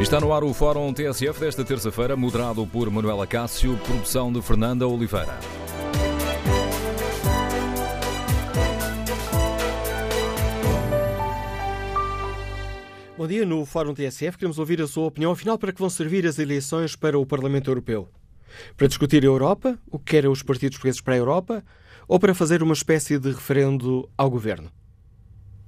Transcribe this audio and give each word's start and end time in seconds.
Está 0.00 0.20
no 0.20 0.32
ar 0.32 0.44
o 0.44 0.54
Fórum 0.54 0.92
TSF 0.92 1.40
desta 1.40 1.64
terça-feira, 1.64 2.16
moderado 2.16 2.64
por 2.64 2.88
Manuela 2.88 3.26
Cássio, 3.26 3.76
produção 3.78 4.32
de 4.32 4.40
Fernanda 4.40 4.86
Oliveira. 4.86 5.36
Bom 13.16 13.26
dia, 13.26 13.44
no 13.44 13.66
Fórum 13.66 13.92
TSF 13.92 14.38
queremos 14.38 14.60
ouvir 14.60 14.80
a 14.80 14.86
sua 14.86 15.06
opinião, 15.06 15.32
afinal, 15.32 15.58
para 15.58 15.72
que 15.72 15.80
vão 15.80 15.90
servir 15.90 16.24
as 16.28 16.38
eleições 16.38 16.94
para 16.94 17.18
o 17.18 17.26
Parlamento 17.26 17.68
Europeu? 17.68 18.08
Para 18.76 18.86
discutir 18.86 19.24
a 19.24 19.26
Europa, 19.26 19.76
o 19.90 19.98
que 19.98 20.12
querem 20.12 20.30
os 20.30 20.44
partidos 20.44 20.76
portugueses 20.76 21.00
para 21.00 21.14
a 21.14 21.18
Europa, 21.18 21.64
ou 22.06 22.20
para 22.20 22.36
fazer 22.36 22.62
uma 22.62 22.72
espécie 22.72 23.18
de 23.18 23.32
referendo 23.32 24.08
ao 24.16 24.30
Governo? 24.30 24.70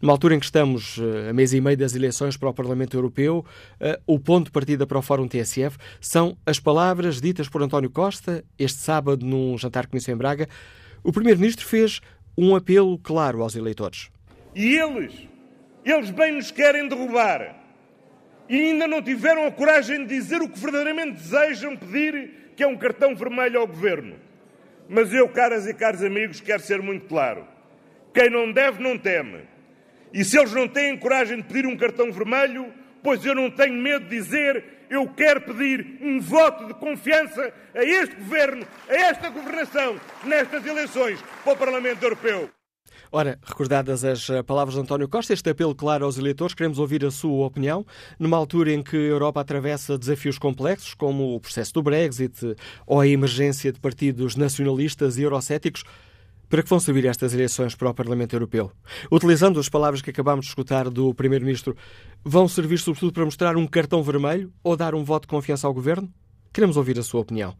Numa 0.00 0.12
altura 0.12 0.34
em 0.34 0.38
que 0.38 0.46
estamos 0.46 0.98
eh, 0.98 1.30
a 1.30 1.32
mês 1.32 1.52
e 1.52 1.60
meio 1.60 1.76
das 1.76 1.94
eleições 1.94 2.36
para 2.36 2.48
o 2.48 2.54
Parlamento 2.54 2.96
Europeu, 2.96 3.44
eh, 3.80 3.98
o 4.06 4.18
ponto 4.18 4.46
de 4.46 4.50
partida 4.52 4.86
para 4.86 4.98
o 4.98 5.02
Fórum 5.02 5.28
TSF 5.28 5.76
são 6.00 6.36
as 6.46 6.58
palavras 6.58 7.20
ditas 7.20 7.48
por 7.48 7.62
António 7.62 7.90
Costa 7.90 8.44
este 8.58 8.78
sábado 8.78 9.24
num 9.24 9.56
jantar 9.58 9.84
que 9.84 9.90
conheceu 9.92 10.14
em 10.14 10.18
Braga. 10.18 10.48
O 11.02 11.12
Primeiro-Ministro 11.12 11.66
fez 11.66 12.00
um 12.36 12.54
apelo 12.54 12.98
claro 12.98 13.42
aos 13.42 13.56
eleitores. 13.56 14.10
E 14.54 14.76
eles, 14.76 15.12
eles 15.84 16.10
bem 16.10 16.32
nos 16.32 16.50
querem 16.50 16.88
derrubar. 16.88 17.56
E 18.48 18.56
ainda 18.56 18.86
não 18.86 19.02
tiveram 19.02 19.46
a 19.46 19.50
coragem 19.50 20.06
de 20.06 20.14
dizer 20.14 20.40
o 20.40 20.48
que 20.48 20.58
verdadeiramente 20.58 21.20
desejam 21.20 21.76
pedir, 21.76 22.52
que 22.56 22.62
é 22.62 22.66
um 22.66 22.76
cartão 22.76 23.14
vermelho 23.14 23.60
ao 23.60 23.66
Governo. 23.66 24.16
Mas 24.88 25.12
eu, 25.12 25.28
caras 25.28 25.66
e 25.66 25.74
caros 25.74 26.02
amigos, 26.02 26.40
quero 26.40 26.62
ser 26.62 26.80
muito 26.80 27.06
claro. 27.06 27.46
Quem 28.14 28.30
não 28.30 28.50
deve, 28.50 28.82
não 28.82 28.96
teme. 28.96 29.47
E 30.12 30.24
se 30.24 30.38
eles 30.38 30.52
não 30.52 30.68
têm 30.68 30.96
coragem 30.96 31.38
de 31.38 31.44
pedir 31.44 31.66
um 31.66 31.76
cartão 31.76 32.10
vermelho, 32.12 32.72
pois 33.02 33.24
eu 33.24 33.34
não 33.34 33.50
tenho 33.50 33.74
medo 33.74 34.08
de 34.08 34.16
dizer, 34.16 34.64
eu 34.90 35.06
quero 35.08 35.40
pedir 35.42 35.98
um 36.00 36.20
voto 36.20 36.66
de 36.66 36.74
confiança 36.74 37.52
a 37.74 37.84
este 37.84 38.16
governo, 38.16 38.66
a 38.88 38.94
esta 38.94 39.28
governação, 39.28 39.96
nestas 40.24 40.64
eleições 40.64 41.22
para 41.44 41.52
o 41.52 41.56
Parlamento 41.56 42.02
Europeu. 42.02 42.50
Ora, 43.10 43.38
recordadas 43.42 44.04
as 44.04 44.28
eh, 44.28 44.42
palavras 44.42 44.74
de 44.74 44.82
António 44.82 45.08
Costa, 45.08 45.32
este 45.32 45.48
apelo 45.48 45.74
claro 45.74 46.04
aos 46.04 46.18
eleitores, 46.18 46.54
queremos 46.54 46.78
ouvir 46.78 47.04
a 47.06 47.10
sua 47.10 47.46
opinião, 47.46 47.86
numa 48.18 48.36
altura 48.36 48.72
em 48.72 48.82
que 48.82 48.96
a 48.96 49.00
Europa 49.00 49.40
atravessa 49.40 49.96
desafios 49.96 50.38
complexos, 50.38 50.92
como 50.92 51.34
o 51.34 51.40
processo 51.40 51.72
do 51.72 51.82
Brexit 51.82 52.54
ou 52.86 53.00
a 53.00 53.08
emergência 53.08 53.72
de 53.72 53.80
partidos 53.80 54.36
nacionalistas 54.36 55.16
e 55.16 55.22
eurocéticos. 55.22 55.84
Para 56.48 56.62
que 56.62 56.70
vão 56.70 56.80
servir 56.80 57.04
estas 57.04 57.34
eleições 57.34 57.74
para 57.74 57.90
o 57.90 57.94
Parlamento 57.94 58.34
Europeu? 58.34 58.72
Utilizando 59.12 59.60
as 59.60 59.68
palavras 59.68 60.00
que 60.00 60.08
acabámos 60.08 60.46
de 60.46 60.50
escutar 60.50 60.88
do 60.88 61.12
Primeiro-Ministro, 61.12 61.76
vão 62.24 62.48
servir 62.48 62.78
sobretudo 62.78 63.12
para 63.12 63.26
mostrar 63.26 63.54
um 63.56 63.66
cartão 63.66 64.02
vermelho 64.02 64.50
ou 64.62 64.74
dar 64.74 64.94
um 64.94 65.04
voto 65.04 65.24
de 65.24 65.28
confiança 65.28 65.66
ao 65.66 65.74
Governo? 65.74 66.10
Queremos 66.50 66.78
ouvir 66.78 66.98
a 66.98 67.02
sua 67.02 67.20
opinião. 67.20 67.54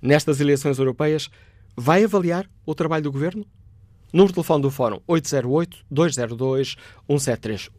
Nestas 0.00 0.40
eleições 0.40 0.80
europeias, 0.80 1.30
vai 1.76 2.02
avaliar 2.02 2.50
o 2.66 2.74
trabalho 2.74 3.04
do 3.04 3.12
Governo? 3.12 3.46
Número 4.12 4.32
de 4.32 4.34
telefone 4.34 4.62
do 4.62 4.72
Fórum 4.72 4.98
808-202-173. 5.08 7.70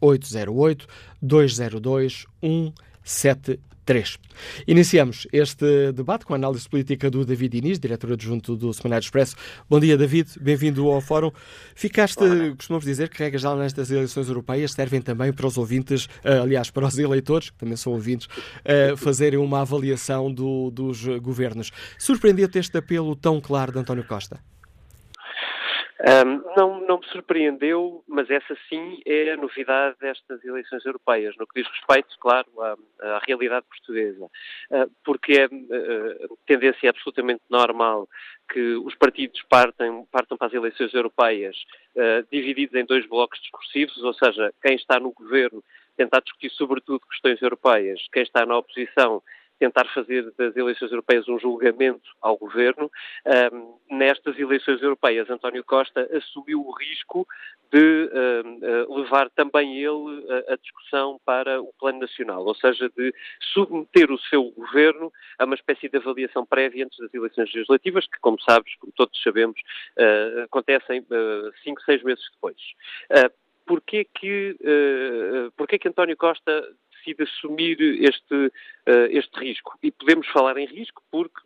808-202-173. 1.22 3.58
3. 3.84 4.18
Iniciamos 4.66 5.26
este 5.32 5.92
debate 5.92 6.24
com 6.24 6.32
a 6.32 6.36
análise 6.36 6.68
política 6.68 7.10
do 7.10 7.24
David 7.24 7.58
Inês, 7.58 7.78
diretor 7.78 8.12
adjunto 8.12 8.56
do 8.56 8.72
Semanário 8.72 9.04
Expresso. 9.04 9.36
Bom 9.68 9.78
dia, 9.78 9.96
David. 9.96 10.30
Bem-vindo 10.40 10.88
ao 10.90 11.00
Fórum. 11.00 11.30
Ficaste, 11.74 12.22
Olá. 12.22 12.54
costumamos 12.56 12.84
dizer 12.84 13.08
que 13.08 13.18
regras 13.18 13.42
já 13.42 13.54
nestas 13.54 13.90
eleições 13.90 14.28
europeias 14.28 14.72
servem 14.72 15.00
também 15.00 15.32
para 15.32 15.46
os 15.46 15.58
ouvintes, 15.58 16.08
eh, 16.24 16.38
aliás, 16.38 16.70
para 16.70 16.86
os 16.86 16.98
eleitores, 16.98 17.50
que 17.50 17.58
também 17.58 17.76
são 17.76 17.92
ouvintes, 17.92 18.28
eh, 18.64 18.94
fazerem 18.96 19.38
uma 19.38 19.60
avaliação 19.60 20.32
do, 20.32 20.70
dos 20.70 21.04
governos. 21.20 21.70
Surpreendeu-te 21.98 22.58
este 22.58 22.78
apelo 22.78 23.14
tão 23.14 23.40
claro 23.40 23.72
de 23.72 23.78
António 23.78 24.04
Costa? 24.04 24.40
Um, 26.00 26.42
não, 26.56 26.80
não 26.80 26.98
me 26.98 27.06
surpreendeu, 27.06 28.02
mas 28.08 28.28
essa 28.28 28.56
sim 28.68 29.00
é 29.06 29.30
a 29.30 29.36
novidade 29.36 29.96
destas 30.00 30.44
eleições 30.44 30.84
europeias, 30.84 31.36
no 31.36 31.46
que 31.46 31.62
diz 31.62 31.70
respeito, 31.70 32.08
claro, 32.18 32.48
à, 32.60 32.76
à 33.00 33.18
realidade 33.24 33.64
portuguesa. 33.68 34.24
Uh, 34.24 34.90
porque 35.04 35.32
é 35.34 35.46
uh, 35.46 36.38
tendência 36.46 36.90
absolutamente 36.90 37.42
normal 37.48 38.08
que 38.52 38.74
os 38.74 38.94
partidos 38.96 39.40
partem, 39.48 40.04
partam 40.10 40.36
para 40.36 40.48
as 40.48 40.54
eleições 40.54 40.92
europeias 40.92 41.56
uh, 41.94 42.26
divididos 42.30 42.74
em 42.74 42.84
dois 42.84 43.06
blocos 43.06 43.40
discursivos, 43.40 43.96
ou 44.02 44.14
seja, 44.14 44.52
quem 44.60 44.74
está 44.74 44.98
no 44.98 45.12
governo 45.12 45.62
tentar 45.96 46.20
discutir 46.20 46.50
sobretudo 46.50 47.06
questões 47.06 47.40
europeias, 47.40 48.04
quem 48.12 48.24
está 48.24 48.44
na 48.44 48.58
oposição 48.58 49.22
tentar 49.64 49.86
fazer 49.94 50.30
das 50.36 50.54
eleições 50.54 50.90
europeias 50.90 51.26
um 51.26 51.38
julgamento 51.38 52.10
ao 52.20 52.36
governo. 52.36 52.90
Um, 53.52 53.96
nestas 53.96 54.38
eleições 54.38 54.82
europeias, 54.82 55.30
António 55.30 55.64
Costa 55.64 56.06
assumiu 56.14 56.60
o 56.60 56.72
risco 56.72 57.26
de 57.72 58.10
uh, 58.12 58.94
levar 58.94 59.30
também 59.30 59.78
ele 59.78 60.26
a, 60.48 60.52
a, 60.52 60.56
discussão 60.56 61.18
para 61.24 61.62
o 61.62 61.72
plano 61.78 62.00
nacional, 62.00 62.44
ou 62.44 62.54
seja, 62.54 62.90
de 62.94 63.12
submeter 63.54 64.12
o 64.12 64.18
seu 64.18 64.50
governo 64.50 65.10
a 65.38 65.44
uma 65.44 65.54
espécie 65.54 65.88
de 65.88 65.96
avaliação 65.96 66.44
prévia 66.44 66.84
antes 66.84 66.98
das 66.98 67.12
eleições 67.14 67.52
legislativas, 67.54 68.06
que, 68.06 68.20
como 68.20 68.38
sabes, 68.42 68.74
como 68.76 68.92
todos 68.92 69.20
sabemos, 69.22 69.58
uh, 69.98 70.42
acontecem 70.42 71.00
uh, 71.00 71.52
cinco, 71.62 71.80
seis 71.82 72.02
meses 72.02 72.24
depois. 72.34 72.56
Uh, 73.10 73.32
porquê 73.66 74.04
que, 74.04 74.56
uh, 74.60 75.50
porquê 75.56 75.78
que 75.78 75.88
António 75.88 76.16
Costa 76.16 76.68
decide 77.04 77.22
assumir 77.24 77.76
este, 78.02 78.34
uh, 78.34 79.06
este 79.10 79.38
risco. 79.38 79.78
E 79.82 79.90
podemos 79.90 80.26
falar 80.28 80.56
em 80.56 80.66
risco 80.66 81.02
porque 81.10 81.40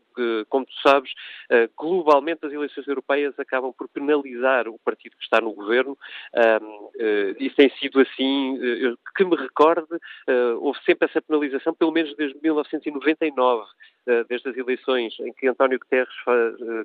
como 0.49 0.67
tu 0.67 0.73
sabes, 0.83 1.13
eh, 1.51 1.69
globalmente 1.77 2.47
as 2.47 2.53
eleições 2.53 2.87
europeias 2.87 3.39
acabam 3.39 3.73
por 3.73 3.89
penalizar 3.89 4.69
o 4.69 4.79
partido 4.79 5.17
que 5.17 5.23
está 5.23 5.41
no 5.41 5.53
governo. 5.53 5.97
Eh, 6.35 7.37
isso 7.41 7.57
tem 7.57 7.71
sido 7.79 8.01
assim, 8.01 8.59
que 9.17 9.25
me 9.25 9.37
recorde, 9.37 9.89
houve 10.61 10.79
sempre 10.85 11.09
essa 11.09 11.21
penalização, 11.21 11.75
pelo 11.75 11.93
menos 11.93 12.15
desde 12.17 12.39
1999, 12.43 13.67
desde 14.29 14.49
as 14.49 14.57
eleições 14.57 15.15
em 15.21 15.33
que 15.33 15.49
António 15.49 15.79
Guterres 15.79 16.15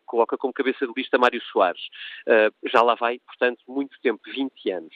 coloca 0.06 0.38
como 0.38 0.54
cabeça 0.54 0.86
de 0.86 0.94
lista 0.96 1.18
Mário 1.18 1.42
Soares. 1.52 1.82
Já 2.66 2.82
lá 2.82 2.96
vai, 2.96 3.20
portanto, 3.20 3.60
muito 3.68 3.98
tempo, 4.02 4.22
20 4.26 4.72
anos. 4.72 4.94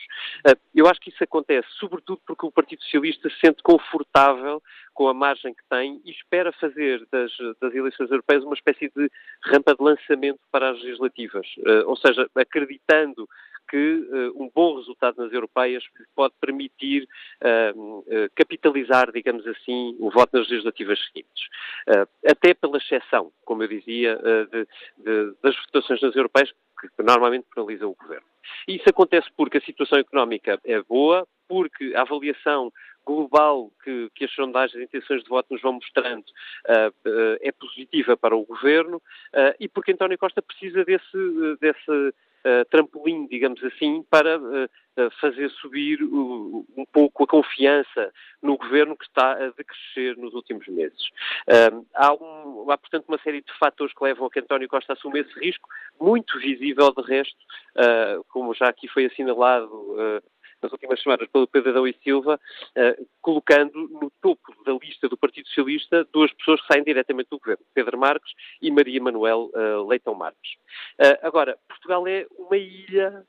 Eu 0.76 0.88
acho 0.88 1.00
que 1.00 1.10
isso 1.10 1.24
acontece 1.24 1.68
sobretudo 1.80 2.22
porque 2.26 2.46
o 2.46 2.52
Partido 2.52 2.84
Socialista 2.84 3.30
se 3.30 3.40
sente 3.40 3.64
confortável 3.64 4.62
com 4.98 5.08
a 5.08 5.14
margem 5.14 5.54
que 5.54 5.62
tem 5.70 6.02
e 6.04 6.10
espera 6.10 6.52
fazer 6.54 7.06
das, 7.12 7.32
das 7.62 7.72
eleições 7.76 8.10
europeias 8.10 8.44
uma 8.44 8.56
espécie 8.56 8.92
de 8.96 9.12
rampa 9.44 9.76
de 9.76 9.84
lançamento 9.84 10.40
para 10.52 10.72
as 10.72 10.82
legislativas. 10.82 11.46
Uh, 11.60 11.86
ou 11.86 11.96
seja, 11.96 12.28
acreditando 12.34 13.30
que 13.70 13.78
uh, 13.78 14.44
um 14.44 14.50
bom 14.50 14.76
resultado 14.78 15.22
nas 15.22 15.32
europeias 15.32 15.84
pode 16.16 16.34
permitir 16.42 17.08
uh, 17.44 18.04
capitalizar, 18.36 19.12
digamos 19.12 19.46
assim, 19.46 19.96
o 20.00 20.10
voto 20.10 20.36
nas 20.36 20.50
legislativas 20.50 21.00
seguintes. 21.06 21.44
até 22.28 22.56
pela 22.56 22.78
exceção, 22.78 23.32
como 23.46 23.62
eu 23.62 23.68
dizia, 23.68 24.20
de, 24.52 24.68
de, 24.98 25.36
das 25.44 25.56
votações 25.58 26.02
nas 26.02 26.16
europeias, 26.16 26.52
que 26.82 27.04
normalmente 27.04 27.46
penalizam 27.54 27.92
o 27.92 27.96
governo. 27.96 28.26
Isso 28.68 28.90
acontece 28.90 29.28
porque 29.38 29.60
a 29.60 29.62
situação 29.62 30.00
económica 30.00 30.60
é 30.64 30.82
boa, 30.82 31.28
porque 31.48 31.94
a 31.96 32.02
avaliação 32.02 32.72
global 33.08 33.72
que, 33.82 34.10
que 34.14 34.26
as 34.26 34.32
sondagens 34.34 34.78
de 34.78 34.84
intenções 34.84 35.24
de 35.24 35.30
voto 35.30 35.48
nos 35.50 35.62
vão 35.62 35.74
mostrando 35.74 36.26
uh, 36.26 37.10
uh, 37.10 37.38
é 37.40 37.54
positiva 37.54 38.18
para 38.18 38.36
o 38.36 38.46
governo 38.46 38.98
uh, 38.98 39.56
e 39.58 39.70
porque 39.70 39.94
António 39.94 40.18
Costa 40.18 40.42
precisa 40.42 40.84
desse, 40.84 41.58
desse 41.62 42.14
trampolim, 42.70 43.28
digamos 43.28 43.62
assim, 43.62 44.06
para 44.10 44.40
fazer 45.20 45.50
subir 45.50 46.02
um 46.02 46.86
pouco 46.94 47.26
a 47.26 47.28
confiança 47.28 48.14
no 48.42 48.56
governo 48.56 48.96
que 48.96 49.04
está 49.04 49.34
a 49.34 49.50
decrescer 49.50 50.16
nos 50.16 50.34
últimos 50.34 50.66
meses. 50.68 51.10
há, 51.94 52.14
um, 52.14 52.72
há, 52.72 52.78
portanto, 52.78 53.06
uma 53.10 53.18
série 53.18 53.42
de 53.42 53.52
fatores 53.60 53.94
que 53.94 54.02
levam 54.02 54.28
a 54.28 54.30
que 54.30 54.40
António 54.40 54.70
Costa 54.70 54.94
assuma 54.94 55.20
esse 55.20 55.38
risco, 55.38 55.68
muito 56.00 56.40
visível 56.40 56.94
de 56.94 57.02
resto, 57.04 57.38
como 58.30 58.54
já 58.54 58.70
aqui 58.70 58.88
foi 58.88 59.08
assinalado 59.08 60.24
nas 60.62 60.72
últimas 60.72 61.02
semanas 61.02 61.28
pelo 61.30 61.48
Pedro 61.48 61.70
Adão 61.70 61.88
e 61.88 61.94
Silva, 62.04 62.40
uh, 62.76 63.08
colocando 63.22 63.88
no 63.90 64.12
topo 64.22 64.54
da 64.66 64.74
lista 64.74 65.08
do 65.08 65.18
Partido 65.18 65.48
Socialista 65.48 66.06
duas 66.12 66.32
pessoas 66.34 66.62
que 66.62 66.68
saem 66.68 66.84
diretamente 66.84 67.30
do 67.30 67.40
governo, 67.40 67.64
Pedro 67.74 67.98
Marques 67.98 68.32
e 68.62 68.72
Maria 68.72 69.02
Manuel 69.02 69.52
uh, 69.54 69.88
Leitão 69.88 70.16
Marques. 70.16 70.54
Uh, 71.00 71.18
agora, 71.22 71.58
Portugal 71.68 72.08
é 72.08 72.26
uma 72.38 72.58
ilha 72.58 73.26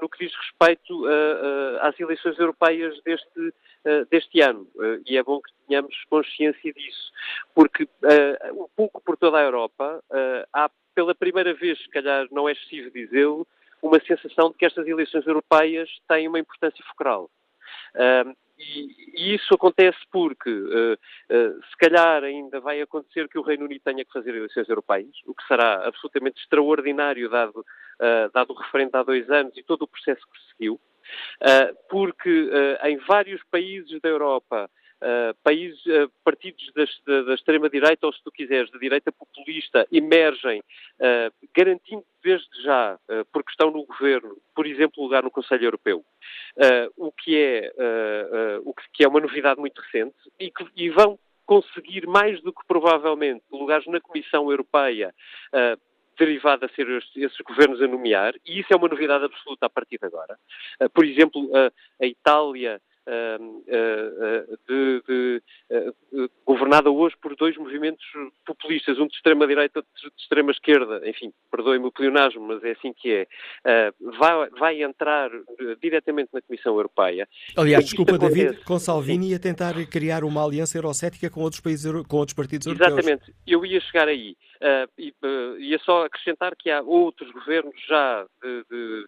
no 0.00 0.08
que 0.08 0.24
diz 0.24 0.34
respeito 0.34 1.04
às 1.82 1.98
eleições 2.00 2.36
europeias 2.36 3.00
deste, 3.04 3.54
deste 4.10 4.40
ano, 4.40 4.66
e 5.06 5.16
é 5.16 5.22
bom 5.22 5.40
que 5.40 5.52
tenhamos 5.68 5.94
consciência 6.10 6.72
disso, 6.72 7.12
porque 7.54 7.86
um 8.54 8.66
pouco 8.74 9.00
por 9.04 9.16
toda 9.16 9.38
a 9.38 9.42
Europa 9.42 10.02
há 10.52 10.68
pela 10.96 11.14
primeira 11.14 11.54
vez, 11.54 11.78
se 11.78 11.88
calhar 11.90 12.26
não 12.32 12.48
é 12.48 12.52
excessivo 12.52 12.90
dizê-lo, 12.90 13.46
uma 13.82 14.00
sensação 14.00 14.50
de 14.50 14.56
que 14.56 14.64
estas 14.64 14.86
eleições 14.86 15.26
europeias 15.26 15.90
têm 16.08 16.28
uma 16.28 16.38
importância 16.38 16.82
focal. 16.86 17.28
E, 18.62 19.12
e, 19.16 19.34
isso 19.34 19.54
acontece 19.54 19.98
porque, 20.10 20.50
uh, 20.50 20.94
uh, 20.94 21.64
se 21.64 21.76
calhar, 21.78 22.22
ainda 22.22 22.60
vai 22.60 22.80
acontecer 22.80 23.28
que 23.28 23.38
o 23.38 23.42
Reino 23.42 23.64
Unido 23.64 23.82
tenha 23.84 24.04
que 24.04 24.12
fazer 24.12 24.34
eleições 24.34 24.68
europeias, 24.68 25.10
o 25.26 25.34
que 25.34 25.46
será 25.46 25.86
absolutamente 25.86 26.40
extraordinário, 26.40 27.28
dado, 27.28 27.64
dado 28.32 28.52
o 28.52 28.56
referendo 28.56 28.96
há 28.96 29.02
dois 29.02 29.28
anos 29.30 29.56
e 29.56 29.62
todo 29.62 29.82
o 29.82 29.88
processo 29.88 30.20
que 30.30 30.38
se 30.38 30.48
seguiu, 30.56 30.80
porque 31.88 32.50
em 32.84 32.96
vários 32.98 33.42
países 33.44 34.00
da 34.00 34.08
Europa 34.08 34.68
Uh, 35.02 35.34
países, 35.42 35.84
uh, 35.86 36.08
partidos 36.22 36.64
da, 36.76 37.34
extrema-direita, 37.34 38.06
ou 38.06 38.12
se 38.12 38.22
tu 38.22 38.30
quiseres, 38.30 38.70
da 38.70 38.78
direita 38.78 39.10
populista, 39.10 39.84
emergem, 39.90 40.60
uh, 40.60 41.48
garantindo 41.52 42.04
desde 42.22 42.62
já, 42.62 42.96
porque 43.32 43.50
estão 43.50 43.72
no 43.72 43.84
governo, 43.84 44.36
por 44.54 44.64
exemplo, 44.64 45.02
lugar 45.02 45.24
no 45.24 45.30
Conselho 45.30 45.64
Europeu, 45.64 46.04
o, 46.96 47.10
que 47.10 47.36
é, 47.36 47.72
o 48.64 48.72
que 48.92 49.02
é 49.02 49.08
uma 49.08 49.18
novidade 49.18 49.58
muito 49.58 49.80
recente, 49.80 50.14
e, 50.38 50.48
que, 50.48 50.64
e 50.76 50.88
vão 50.88 51.18
conseguir 51.44 52.06
mais 52.06 52.40
do 52.40 52.52
que 52.52 52.64
provavelmente 52.68 53.42
lugares 53.50 53.84
na 53.88 54.00
Comissão 54.00 54.48
Europeia 54.52 55.12
derivado 56.16 56.64
a 56.64 56.68
ser 56.68 56.88
esses 57.16 57.40
governos 57.40 57.82
a 57.82 57.88
nomear, 57.88 58.34
e 58.46 58.60
isso 58.60 58.72
é 58.72 58.76
uma 58.76 58.86
novidade 58.86 59.24
absoluta 59.24 59.66
a 59.66 59.70
partir 59.70 59.98
de 59.98 60.06
agora. 60.06 60.38
Por 60.94 61.04
exemplo, 61.04 61.50
a 62.00 62.06
Itália 62.06 62.80
de, 64.68 65.02
de, 65.06 65.42
governada 66.46 66.90
hoje 66.90 67.16
por 67.20 67.34
dois 67.36 67.56
movimentos 67.56 68.04
populistas, 68.46 68.98
um 68.98 69.06
de 69.06 69.14
extrema-direita 69.14 69.78
e 69.78 69.78
outro 69.78 70.16
de 70.16 70.22
extrema-esquerda, 70.22 71.08
enfim, 71.08 71.32
perdoem-me 71.50 71.86
o 71.86 71.92
pleonasmo, 71.92 72.46
mas 72.46 72.62
é 72.62 72.72
assim 72.72 72.92
que 72.92 73.26
é, 73.64 73.92
vai, 74.18 74.50
vai 74.50 74.82
entrar 74.82 75.30
diretamente 75.80 76.30
na 76.32 76.40
Comissão 76.42 76.74
Europeia. 76.74 77.28
Aliás, 77.56 77.84
desculpa, 77.84 78.18
David, 78.18 78.64
com 78.64 78.78
Salvini 78.78 79.34
a 79.34 79.38
tentar 79.38 79.74
criar 79.86 80.24
uma 80.24 80.44
aliança 80.44 80.78
eurocética 80.78 81.30
com 81.30 81.40
outros 81.40 81.60
países, 81.60 81.90
com 82.06 82.16
outros 82.16 82.34
partidos 82.34 82.66
europeus. 82.66 82.92
Exatamente, 82.92 83.34
eu 83.46 83.64
ia 83.64 83.80
chegar 83.80 84.08
aí. 84.08 84.36
Uh, 84.62 85.58
ia 85.58 85.78
só 85.80 86.04
acrescentar 86.04 86.54
que 86.56 86.70
há 86.70 86.80
outros 86.82 87.30
governos 87.32 87.74
já 87.88 88.24
de, 88.42 88.64
de 88.70 89.06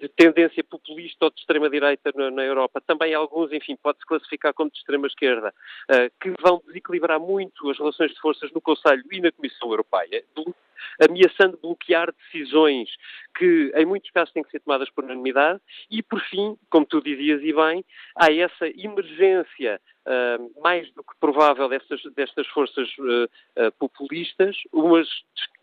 de 0.00 0.08
tendência 0.10 0.62
populista 0.62 1.24
ou 1.24 1.30
de 1.30 1.40
extrema-direita 1.40 2.12
na, 2.14 2.44
Europa, 2.44 2.80
também 2.80 3.14
alguns, 3.14 3.52
enfim, 3.52 3.76
pode-se 3.76 4.06
classificar 4.06 4.54
como 4.54 4.70
de 4.70 4.78
extrema-esquerda, 4.78 5.52
uh, 5.90 6.12
que 6.20 6.32
vão 6.40 6.62
desequilibrar 6.66 7.18
muito 7.18 7.68
as 7.70 7.78
relações 7.78 8.12
de 8.12 8.20
forças 8.20 8.50
no 8.52 8.60
Conselho 8.60 9.02
e 9.10 9.20
na 9.20 9.32
Comissão 9.32 9.70
Europeia, 9.70 10.24
ameaçando 11.00 11.58
bloquear 11.60 12.12
decisões 12.12 12.88
que, 13.36 13.72
em 13.74 13.84
muitos 13.84 14.10
casos, 14.10 14.32
têm 14.32 14.42
que 14.42 14.50
ser 14.50 14.60
tomadas 14.60 14.90
por 14.90 15.04
unanimidade. 15.04 15.60
E, 15.90 16.02
por 16.02 16.20
fim, 16.20 16.56
como 16.70 16.86
tu 16.86 17.02
dizias 17.02 17.42
e 17.42 17.52
bem, 17.52 17.84
há 18.14 18.32
essa 18.32 18.66
emergência 18.68 19.80
uh, 20.06 20.62
mais 20.62 20.90
do 20.92 21.02
que 21.02 21.14
provável 21.20 21.68
destas, 21.68 22.00
destas 22.14 22.46
forças 22.48 22.88
uh, 22.98 23.24
uh, 23.24 23.72
populistas, 23.78 24.56
umas 24.72 25.08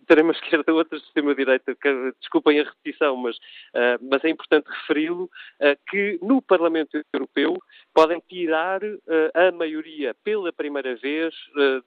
extrema 0.03 0.31
esquerda, 0.33 0.73
outras 0.73 1.01
de 1.01 1.07
extrema 1.07 1.33
direita, 1.33 1.75
desculpem 2.19 2.59
a 2.59 2.63
repetição, 2.63 3.15
mas, 3.15 3.37
mas 4.01 4.23
é 4.23 4.29
importante 4.29 4.67
referi-lo, 4.67 5.29
que 5.89 6.19
no 6.21 6.41
Parlamento 6.41 7.01
Europeu 7.11 7.57
podem 7.93 8.21
tirar 8.27 8.81
a 9.33 9.51
maioria 9.51 10.13
pela 10.23 10.51
primeira 10.51 10.95
vez 10.95 11.33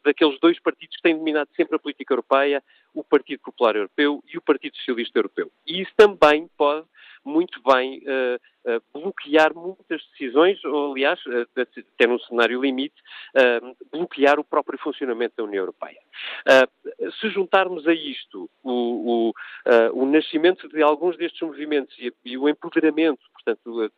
daqueles 0.04 0.38
dois 0.40 0.58
partidos 0.60 0.96
que 0.96 1.02
têm 1.02 1.16
dominado 1.16 1.50
sempre 1.54 1.76
a 1.76 1.78
política 1.78 2.12
europeia, 2.12 2.62
o 2.94 3.04
Partido 3.04 3.40
Popular 3.40 3.76
Europeu 3.76 4.22
e 4.32 4.38
o 4.38 4.42
Partido 4.42 4.76
Socialista 4.76 5.18
Europeu. 5.18 5.50
E 5.66 5.82
isso 5.82 5.92
também 5.96 6.48
pode 6.56 6.86
muito 7.26 7.60
bem 7.62 8.02
uh, 8.06 8.76
uh, 8.76 8.82
bloquear 8.94 9.52
muitas 9.54 10.00
decisões, 10.12 10.64
ou 10.64 10.92
aliás, 10.92 11.20
uh, 11.26 11.46
até 11.60 12.06
num 12.06 12.18
cenário 12.20 12.62
limite, 12.62 12.94
bloquear 13.90 14.38
o 14.38 14.44
próprio 14.44 14.78
funcionamento 14.78 15.34
da 15.36 15.44
União 15.44 15.62
Europeia. 15.62 16.00
se 17.20 17.30
juntarmos 17.30 17.86
a 17.86 17.92
isto 17.92 18.48
o, 18.62 19.32
o, 19.32 19.32
o, 19.92 20.06
nascimento 20.06 20.68
de 20.68 20.82
alguns 20.82 21.16
destes 21.16 21.40
movimentos 21.42 21.96
e, 21.98 22.12
e 22.24 22.38
o 22.38 22.48
empoderamento, 22.48 23.20
portanto, 23.32 23.90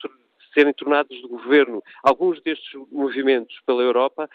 serem 0.58 0.72
tornados 0.72 1.16
de 1.16 1.28
governo 1.28 1.81
alguns 2.02 2.43
destes 2.43 2.69
movimentos 2.90 3.60
pela 3.64 3.81
Europa, 3.82 4.28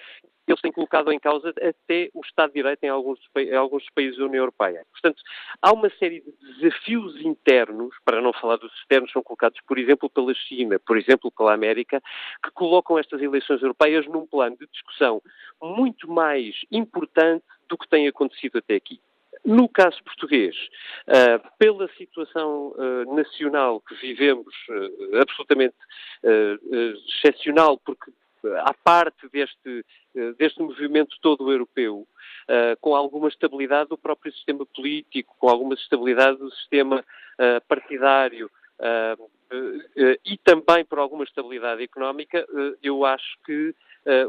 eles 0.47 0.61
têm 0.61 0.71
colocado 0.71 1.11
em 1.11 1.19
causa 1.19 1.49
até 1.49 2.09
o 2.13 2.21
Estado 2.21 2.49
de 2.49 2.55
Direito 2.55 2.83
em 2.83 2.89
alguns, 2.89 3.19
em 3.37 3.55
alguns 3.55 3.85
países 3.93 4.17
da 4.17 4.25
União 4.25 4.41
Europeia. 4.41 4.85
Portanto, 4.91 5.21
há 5.61 5.71
uma 5.71 5.89
série 5.97 6.21
de 6.21 6.59
desafios 6.59 7.19
internos, 7.21 7.95
para 8.05 8.21
não 8.21 8.33
falar 8.33 8.57
dos 8.57 8.73
externos, 8.73 9.11
são 9.11 9.23
colocados, 9.23 9.59
por 9.67 9.77
exemplo, 9.77 10.09
pela 10.09 10.33
China, 10.33 10.79
por 10.85 10.97
exemplo, 10.97 11.31
pela 11.31 11.53
América, 11.53 12.01
que 12.43 12.51
colocam 12.51 12.97
estas 12.97 13.21
eleições 13.21 13.61
europeias 13.61 14.05
num 14.07 14.25
plano 14.25 14.57
de 14.57 14.67
discussão 14.67 15.21
muito 15.61 16.09
mais 16.09 16.55
importante 16.71 17.43
do 17.69 17.77
que 17.77 17.87
tem 17.87 18.07
acontecido 18.07 18.57
até 18.57 18.75
aqui. 18.75 18.99
No 19.45 19.67
caso 19.67 20.01
português, 20.05 20.55
uh, 21.07 21.51
pela 21.59 21.89
situação 21.97 22.73
uh, 22.77 23.13
nacional 23.13 23.81
que 23.81 23.93
vivemos, 23.95 24.53
uh, 24.69 25.19
absolutamente 25.21 25.75
excepcional, 27.07 27.77
porque 27.77 28.11
à 28.59 28.73
parte 28.73 29.27
deste, 29.29 29.85
deste 30.37 30.61
movimento 30.61 31.17
todo 31.21 31.51
europeu, 31.51 32.07
com 32.79 32.95
alguma 32.95 33.27
estabilidade 33.27 33.89
do 33.89 33.97
próprio 33.97 34.31
sistema 34.31 34.65
político, 34.65 35.35
com 35.37 35.49
alguma 35.49 35.73
estabilidade 35.73 36.37
do 36.37 36.49
sistema 36.51 37.03
partidário, 37.67 38.49
e 40.25 40.37
também 40.37 40.85
por 40.85 40.99
alguma 40.99 41.25
estabilidade 41.25 41.83
económica, 41.83 42.45
eu 42.81 43.05
acho 43.05 43.37
que 43.45 43.75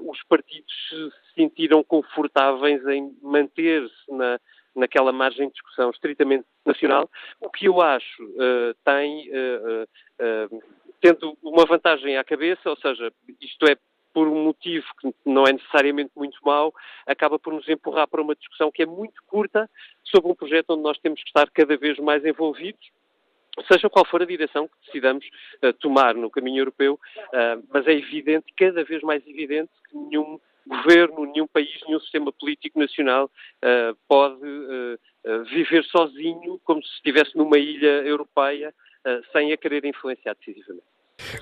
os 0.02 0.20
partidos 0.24 0.72
se 0.88 1.12
sentiram 1.36 1.84
confortáveis 1.84 2.84
em 2.88 3.16
manter-se 3.22 4.10
na, 4.10 4.40
naquela 4.74 5.12
margem 5.12 5.48
de 5.48 5.54
discussão 5.54 5.90
estritamente 5.90 6.44
nacional, 6.64 7.08
o 7.40 7.50
que 7.50 7.66
eu 7.66 7.80
acho 7.80 8.22
uh, 8.22 8.74
tem, 8.84 9.30
uh, 9.30 9.84
uh, 10.52 10.62
tendo 11.00 11.36
uma 11.42 11.64
vantagem 11.64 12.16
à 12.16 12.24
cabeça, 12.24 12.68
ou 12.68 12.76
seja, 12.76 13.12
isto 13.40 13.66
é 13.66 13.76
por 14.12 14.28
um 14.28 14.44
motivo 14.44 14.86
que 15.00 15.12
não 15.26 15.44
é 15.44 15.52
necessariamente 15.52 16.12
muito 16.14 16.38
mau, 16.44 16.72
acaba 17.04 17.36
por 17.36 17.52
nos 17.52 17.68
empurrar 17.68 18.06
para 18.06 18.22
uma 18.22 18.36
discussão 18.36 18.70
que 18.70 18.82
é 18.82 18.86
muito 18.86 19.20
curta 19.26 19.68
sobre 20.04 20.30
um 20.30 20.34
projeto 20.36 20.70
onde 20.70 20.82
nós 20.82 20.98
temos 20.98 21.20
que 21.20 21.28
estar 21.28 21.50
cada 21.50 21.76
vez 21.76 21.98
mais 21.98 22.24
envolvidos, 22.24 22.90
seja 23.70 23.90
qual 23.90 24.04
for 24.04 24.22
a 24.22 24.26
direção 24.26 24.68
que 24.68 24.74
decidamos 24.86 25.26
uh, 25.62 25.72
tomar 25.74 26.14
no 26.14 26.30
caminho 26.30 26.60
europeu, 26.60 26.94
uh, 26.94 27.64
mas 27.72 27.86
é 27.86 27.92
evidente, 27.92 28.46
cada 28.56 28.84
vez 28.84 29.02
mais 29.02 29.26
evidente, 29.26 29.70
que 29.90 29.96
nenhum 29.96 30.40
governo, 30.66 31.26
nenhum 31.26 31.46
país, 31.46 31.68
nenhum 31.86 32.00
sistema 32.00 32.32
político 32.32 32.78
nacional 32.78 33.30
uh, 33.62 33.96
pode 34.08 34.40
uh, 34.44 35.44
viver 35.44 35.84
sozinho 35.84 36.60
como 36.64 36.82
se 36.82 36.92
estivesse 36.94 37.36
numa 37.36 37.58
ilha 37.58 38.02
europeia 38.02 38.74
sem 39.32 39.52
a 39.52 39.56
querer 39.58 39.84
influenciar 39.84 40.34
decisivamente. 40.34 40.93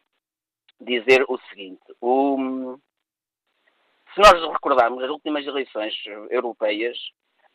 dizer 0.79 1.23
o 1.27 1.37
seguinte: 1.49 1.81
o, 2.01 2.77
se 4.13 4.19
nós 4.19 4.33
recordarmos, 4.51 5.03
as 5.03 5.09
últimas 5.09 5.45
eleições 5.45 5.93
europeias 6.29 6.97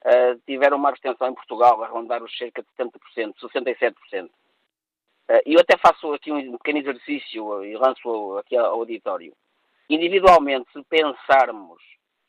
uh, 0.04 0.40
tiveram 0.46 0.76
uma 0.76 0.88
abstenção 0.88 1.28
em 1.28 1.34
Portugal 1.34 1.82
a 1.82 1.88
rondar 1.88 2.22
os 2.22 2.36
cerca 2.36 2.62
de 2.62 2.68
70%, 2.76 3.34
67%. 3.40 4.26
Uh, 4.26 4.30
e 5.46 5.54
eu 5.54 5.60
até 5.60 5.76
faço 5.76 6.12
aqui 6.12 6.32
um 6.32 6.58
pequeno 6.58 6.78
exercício 6.78 7.64
e 7.64 7.76
lanço 7.76 8.38
aqui 8.38 8.56
ao 8.56 8.74
auditório. 8.74 9.34
Individualmente, 9.88 10.70
se 10.72 10.82
pensarmos 10.84 11.82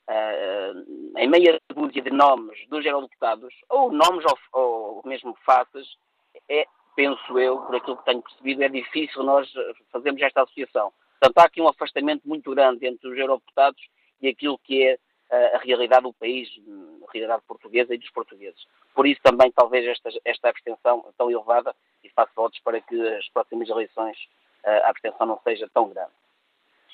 uh, 0.09 1.17
em 1.17 1.27
meia 1.27 1.59
dúzia 1.73 2.01
de 2.01 2.11
nomes 2.11 2.67
dos 2.67 2.85
eurodeputados, 2.85 3.53
ou 3.69 3.91
nomes 3.91 4.23
ou, 4.25 4.37
ou 4.53 5.01
mesmo 5.05 5.35
faces, 5.45 5.87
é 6.47 6.65
penso 6.99 7.39
eu, 7.39 7.59
por 7.59 7.77
aquilo 7.77 7.95
que 7.95 8.03
tenho 8.03 8.21
percebido, 8.21 8.61
é 8.61 8.67
difícil 8.67 9.23
nós 9.23 9.49
eh, 9.55 9.73
fazermos 9.89 10.21
esta 10.21 10.43
associação. 10.43 10.91
Portanto, 11.17 11.37
há 11.37 11.43
aqui 11.45 11.61
um 11.61 11.67
afastamento 11.69 12.27
muito 12.27 12.53
grande 12.53 12.85
entre 12.85 13.07
os 13.07 13.17
eurodeputados 13.17 13.81
e 14.21 14.27
aquilo 14.27 14.59
que 14.59 14.85
é 14.85 14.95
uh, 14.95 15.55
a 15.55 15.59
realidade 15.59 16.03
do 16.03 16.11
país, 16.11 16.49
a 17.07 17.11
realidade 17.13 17.41
portuguesa 17.47 17.95
e 17.95 17.97
dos 17.97 18.09
portugueses. 18.09 18.61
Por 18.93 19.07
isso 19.07 19.21
também, 19.23 19.49
talvez, 19.49 19.87
esta, 19.87 20.09
esta 20.25 20.49
abstenção 20.49 21.05
tão 21.17 21.31
elevada, 21.31 21.73
e 22.03 22.09
faço 22.09 22.33
votos 22.35 22.59
para 22.59 22.81
que 22.81 23.01
as 23.15 23.29
próximas 23.29 23.69
eleições 23.69 24.17
uh, 24.65 24.83
a 24.83 24.89
abstenção 24.89 25.25
não 25.25 25.39
seja 25.41 25.69
tão 25.73 25.87
grande. 25.87 26.11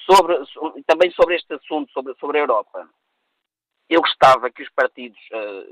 Sobre, 0.05 0.37
também 0.85 1.09
sobre 1.13 1.35
este 1.35 1.51
assunto, 1.51 1.91
sobre, 1.91 2.13
sobre 2.19 2.37
a 2.37 2.41
Europa, 2.41 2.87
eu 3.89 4.01
gostava 4.01 4.51
que 4.51 4.61
os 4.61 4.69
partidos, 4.69 5.19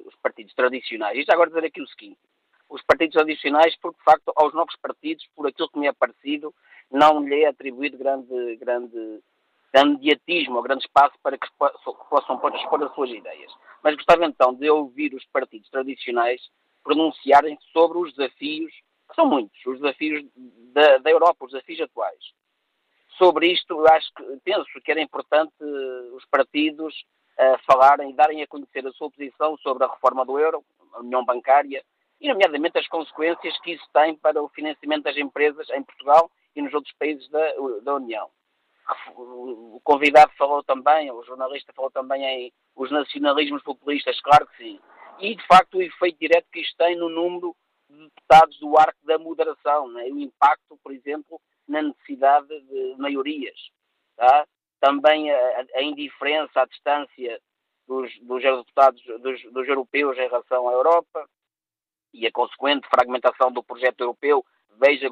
os 0.06 0.16
partidos 0.16 0.56
tradicionais, 0.56 1.20
e 1.20 1.24
já 1.24 1.34
agora 1.34 1.50
dizer 1.50 1.66
aqui 1.66 1.82
o 1.82 1.88
seguinte, 1.88 2.20
os 2.70 2.82
partidos 2.84 3.18
adicionais, 3.18 3.76
porque 3.82 3.98
de 3.98 4.04
facto 4.04 4.32
aos 4.36 4.54
novos 4.54 4.76
partidos, 4.78 5.28
por 5.36 5.48
aquilo 5.48 5.70
que 5.70 5.80
me 5.80 5.88
é 5.88 5.94
parecido, 5.94 6.54
não 6.92 7.24
lhe 7.24 7.44
é 7.44 7.48
atribuído 7.48 7.98
grande, 7.98 8.56
grande, 8.58 9.22
grande 9.74 9.92
mediatismo 9.94 10.58
ou 10.58 10.64
grande 10.64 10.86
espaço 10.86 11.16
para 11.22 11.38
que 11.38 11.48
possam 12.10 12.42
expor 12.56 12.84
as 12.84 12.94
suas 12.94 13.10
ideias. 13.10 13.52
Mas 13.84 13.96
gostava 13.96 14.26
então 14.26 14.54
de 14.54 14.70
ouvir 14.70 15.14
os 15.14 15.26
partidos 15.26 15.70
tradicionais 15.70 16.42
pronunciarem 16.84 17.58
sobre 17.72 17.98
os 17.98 18.14
desafios, 18.14 18.72
que 19.10 19.16
são 19.16 19.26
muitos, 19.26 19.58
os 19.66 19.80
desafios 19.80 20.26
da, 20.74 20.98
da 20.98 21.10
Europa, 21.10 21.46
os 21.46 21.52
desafios 21.52 21.82
atuais. 21.82 22.34
Sobre 23.18 23.52
isto, 23.52 23.86
acho 23.88 24.12
que 24.16 24.24
penso 24.44 24.82
que 24.84 24.92
era 24.92 25.02
importante 25.02 25.54
os 26.14 26.26
partidos 26.26 26.94
uh, 27.38 27.58
falarem 27.66 28.10
e 28.10 28.14
darem 28.14 28.42
a 28.42 28.48
conhecer 28.48 28.86
a 28.88 28.92
sua 28.92 29.10
posição 29.10 29.58
sobre 29.58 29.84
a 29.84 29.88
reforma 29.88 30.26
do 30.26 30.40
euro, 30.40 30.64
a 30.94 31.00
união 31.00 31.24
bancária, 31.24 31.84
e, 32.20 32.28
nomeadamente, 32.28 32.78
as 32.78 32.88
consequências 32.88 33.60
que 33.62 33.74
isso 33.74 33.86
tem 33.94 34.16
para 34.16 34.42
o 34.42 34.50
financiamento 34.50 35.04
das 35.04 35.18
empresas 35.18 35.70
em 35.70 35.84
Portugal 35.84 36.32
e 36.56 36.62
nos 36.62 36.74
outros 36.74 36.94
países 36.98 37.28
da, 37.30 37.54
da 37.84 37.96
União. 37.96 38.30
O 39.16 39.80
convidado 39.84 40.32
falou 40.38 40.64
também, 40.64 41.10
o 41.10 41.24
jornalista 41.24 41.72
falou 41.74 41.90
também 41.90 42.24
em 42.24 42.54
os 42.76 42.92
nacionalismos 42.92 43.64
populistas, 43.64 44.20
claro 44.22 44.46
que 44.48 44.58
sim. 44.58 44.80
E, 45.20 45.36
de 45.36 45.48
facto, 45.48 45.78
o 45.78 45.82
efeito 45.82 46.20
direto 46.20 46.48
que 46.52 46.60
isto 46.60 46.76
tem 46.78 46.96
no 46.96 47.08
número 47.08 47.56
de 47.90 47.98
deputados 48.06 48.60
do 48.60 48.78
arco 48.78 49.00
da 49.06 49.18
moderação, 49.18 49.88
né? 49.90 50.04
o 50.06 50.20
impacto, 50.20 50.78
por 50.84 50.92
exemplo, 50.92 51.40
na 51.68 51.82
necessidade 51.82 52.48
de 52.48 52.96
maiorias. 52.98 53.58
Tá? 54.18 54.46
Também 54.80 55.32
a, 55.32 55.66
a, 55.76 55.82
indiferença, 55.82 56.62
a 56.62 56.66
distância 56.66 57.40
dos, 57.88 58.12
dos 58.22 58.44
dos, 59.22 59.44
dos 59.52 59.68
europeus 59.68 60.18
em 60.18 60.28
relação 60.28 60.68
à 60.68 60.74
Europa, 60.74 61.30
e 62.14 62.28
a 62.28 62.32
consequente 62.32 62.88
fragmentação 62.88 63.52
do 63.52 63.64
projeto 63.64 64.02
europeu, 64.02 64.46
veja, 64.80 65.10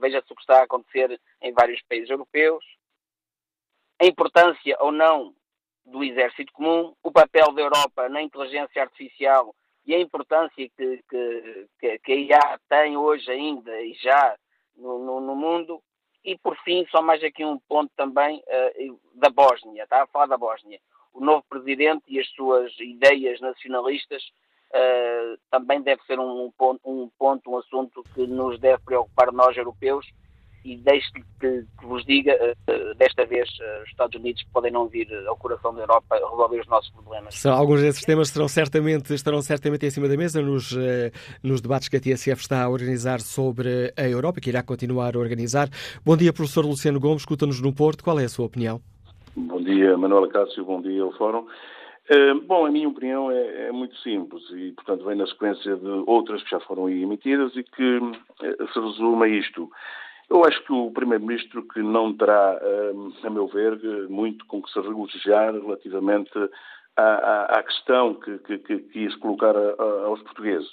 veja-se 0.00 0.32
o 0.32 0.36
que 0.36 0.42
está 0.42 0.60
a 0.60 0.64
acontecer 0.64 1.20
em 1.40 1.52
vários 1.52 1.80
países 1.82 2.10
europeus, 2.10 2.64
a 4.00 4.06
importância 4.06 4.76
ou 4.80 4.92
não 4.92 5.34
do 5.84 6.02
exército 6.02 6.52
comum, 6.52 6.94
o 7.02 7.12
papel 7.12 7.52
da 7.52 7.62
Europa 7.62 8.08
na 8.08 8.22
inteligência 8.22 8.82
artificial 8.82 9.54
e 9.86 9.94
a 9.94 10.00
importância 10.00 10.68
que, 10.76 11.04
que, 11.08 11.98
que 11.98 12.12
a 12.12 12.16
IA 12.16 12.60
tem 12.68 12.96
hoje 12.96 13.30
ainda 13.30 13.80
e 13.82 13.92
já 13.94 14.36
no, 14.76 14.98
no, 14.98 15.20
no, 15.20 15.36
mundo. 15.36 15.82
E, 16.24 16.38
por 16.38 16.56
fim, 16.64 16.86
só 16.90 17.02
mais 17.02 17.22
aqui 17.22 17.44
um 17.44 17.58
ponto 17.68 17.92
também 17.94 18.42
uh, 18.46 19.00
da 19.14 19.28
Bósnia, 19.28 19.82
está 19.82 20.02
a 20.02 20.06
falar 20.06 20.26
da 20.26 20.38
Bósnia. 20.38 20.80
O 21.12 21.20
novo 21.20 21.44
presidente 21.48 22.02
e 22.08 22.18
as 22.18 22.28
suas 22.30 22.72
ideias 22.80 23.40
nacionalistas 23.40 24.22
uh, 24.74 25.38
também 25.50 25.82
deve 25.82 26.02
ser 26.02 26.18
um 26.18 26.50
ponto, 26.58 26.80
um 26.84 27.08
ponto, 27.18 27.50
um 27.50 27.58
assunto 27.58 28.02
que 28.14 28.26
nos 28.26 28.58
deve 28.58 28.82
preocupar 28.84 29.32
nós 29.32 29.56
europeus 29.56 30.06
e 30.64 30.78
deixe 30.78 31.06
que, 31.12 31.22
que 31.40 31.86
vos 31.86 32.04
diga, 32.06 32.34
uh, 32.34 32.94
desta 32.96 33.26
vez, 33.26 33.48
uh, 33.50 33.82
os 33.82 33.90
Estados 33.90 34.18
Unidos 34.18 34.42
podem 34.52 34.72
não 34.72 34.88
vir 34.88 35.06
ao 35.26 35.36
coração 35.36 35.74
da 35.74 35.82
Europa 35.82 36.16
resolver 36.16 36.60
os 36.60 36.66
nossos 36.66 36.90
problemas. 36.90 37.34
São, 37.34 37.54
alguns 37.54 37.82
desses 37.82 38.02
temas 38.02 38.28
estarão 38.28 38.48
certamente, 38.48 39.12
estarão 39.12 39.42
certamente 39.42 39.84
em 39.84 39.90
cima 39.90 40.08
da 40.08 40.16
mesa 40.16 40.40
nos, 40.40 40.72
uh, 40.72 41.10
nos 41.42 41.60
debates 41.60 41.88
que 41.88 41.96
a 41.96 42.00
TSF 42.00 42.40
está 42.40 42.64
a 42.64 42.68
organizar 42.68 43.20
sobre 43.20 43.92
a 43.96 44.08
Europa, 44.08 44.40
que 44.40 44.48
irá 44.48 44.62
continuar 44.62 45.16
a 45.16 45.18
organizar. 45.18 45.68
Bom 46.04 46.16
dia, 46.16 46.32
professor 46.32 46.64
Luciano 46.64 46.98
Gomes, 46.98 47.22
escuta-nos 47.22 47.60
no 47.60 47.72
Porto. 47.74 48.02
Qual 48.02 48.18
é 48.18 48.24
a 48.24 48.28
sua 48.28 48.46
opinião? 48.46 48.80
Bom 49.36 49.60
dia, 49.60 49.96
Manuela 49.98 50.28
Cássio, 50.28 50.64
bom 50.64 50.80
dia 50.80 51.02
ao 51.02 51.12
Fórum. 51.12 51.44
Eh, 52.06 52.34
bom, 52.34 52.66
a 52.66 52.70
minha 52.70 52.88
opinião 52.88 53.30
é, 53.30 53.68
é, 53.68 53.72
muito 53.72 53.96
simples 53.98 54.42
e, 54.50 54.72
portanto, 54.72 55.04
vem 55.04 55.16
na 55.16 55.26
sequência 55.26 55.74
de 55.76 55.88
outras 56.06 56.42
que 56.42 56.50
já 56.50 56.60
foram 56.60 56.88
emitidas 56.88 57.56
e 57.56 57.62
que 57.62 57.98
eh, 58.42 58.56
se 58.72 58.78
resume 58.78 59.24
a 59.24 59.28
isto. 59.28 59.70
Eu 60.28 60.44
acho 60.44 60.62
que 60.64 60.72
o 60.72 60.90
Primeiro-Ministro 60.90 61.62
que 61.62 61.80
não 61.80 62.12
terá, 62.14 62.58
eh, 62.60 63.26
a 63.26 63.30
meu 63.30 63.46
ver, 63.46 63.78
muito 64.10 64.44
com 64.46 64.62
que 64.62 64.70
se 64.70 64.80
regozijar 64.80 65.54
relativamente 65.54 66.32
à, 66.96 67.58
à 67.58 67.62
questão 67.62 68.14
que, 68.14 68.38
que, 68.38 68.58
que 68.58 68.78
quis 68.80 69.16
colocar 69.16 69.56
aos 69.56 70.20
portugueses. 70.22 70.70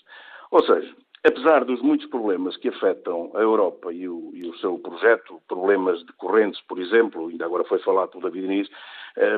Ou 0.51 0.61
seja, 0.65 0.93
apesar 1.23 1.63
dos 1.65 1.81
muitos 1.81 2.07
problemas 2.07 2.57
que 2.57 2.69
afetam 2.69 3.31
a 3.35 3.39
Europa 3.39 3.93
e 3.93 4.07
o, 4.07 4.31
e 4.33 4.47
o 4.47 4.55
seu 4.57 4.79
projeto, 4.79 5.41
problemas 5.47 6.03
decorrentes, 6.05 6.59
por 6.61 6.79
exemplo, 6.79 7.27
ainda 7.27 7.45
agora 7.45 7.63
foi 7.63 7.79
falado 7.79 8.09
pelo 8.09 8.23
David 8.23 8.45
Inês, 8.45 8.69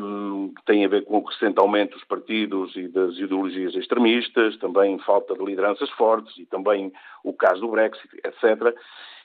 um, 0.02 0.54
que 0.56 0.64
têm 0.66 0.86
a 0.86 0.88
ver 0.88 1.04
com 1.04 1.18
o 1.18 1.24
crescente 1.24 1.60
aumento 1.60 1.94
dos 1.94 2.04
partidos 2.06 2.76
e 2.76 2.88
das 2.88 3.18
ideologias 3.18 3.76
extremistas, 3.76 4.58
também 4.58 4.98
falta 5.00 5.34
de 5.34 5.44
lideranças 5.44 5.90
fortes 5.92 6.38
e 6.38 6.46
também 6.46 6.92
o 7.24 7.34
caso 7.34 7.62
do 7.62 7.70
Brexit, 7.70 8.10
etc. 8.24 8.76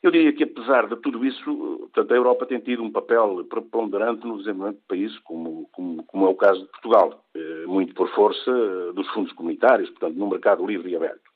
Eu 0.03 0.11
diria 0.11 0.33
que, 0.33 0.45
apesar 0.45 0.87
de 0.87 0.97
tudo 0.97 1.25
isso, 1.25 1.45
portanto, 1.45 2.13
a 2.13 2.17
Europa 2.17 2.47
tem 2.47 2.61
tido 2.61 2.83
um 2.83 2.91
papel 2.91 3.45
preponderante 3.49 4.27
no 4.27 4.39
desenvolvimento 4.39 4.81
do 4.81 4.87
país, 4.87 5.19
como, 5.21 5.69
como, 5.73 6.05
como 6.05 6.27
é 6.27 6.29
o 6.31 6.37
caso 6.37 6.61
de 6.61 6.69
Portugal, 6.69 7.25
eh, 7.35 7.65
muito 7.67 7.95
por 7.95 8.09
força 8.11 8.93
dos 8.95 9.09
fundos 9.09 9.33
comunitários, 9.33 9.91
portanto, 9.91 10.17
num 10.17 10.29
mercado 10.29 10.65
livre 10.65 10.91
e 10.91 10.97
aberto. 10.97 11.29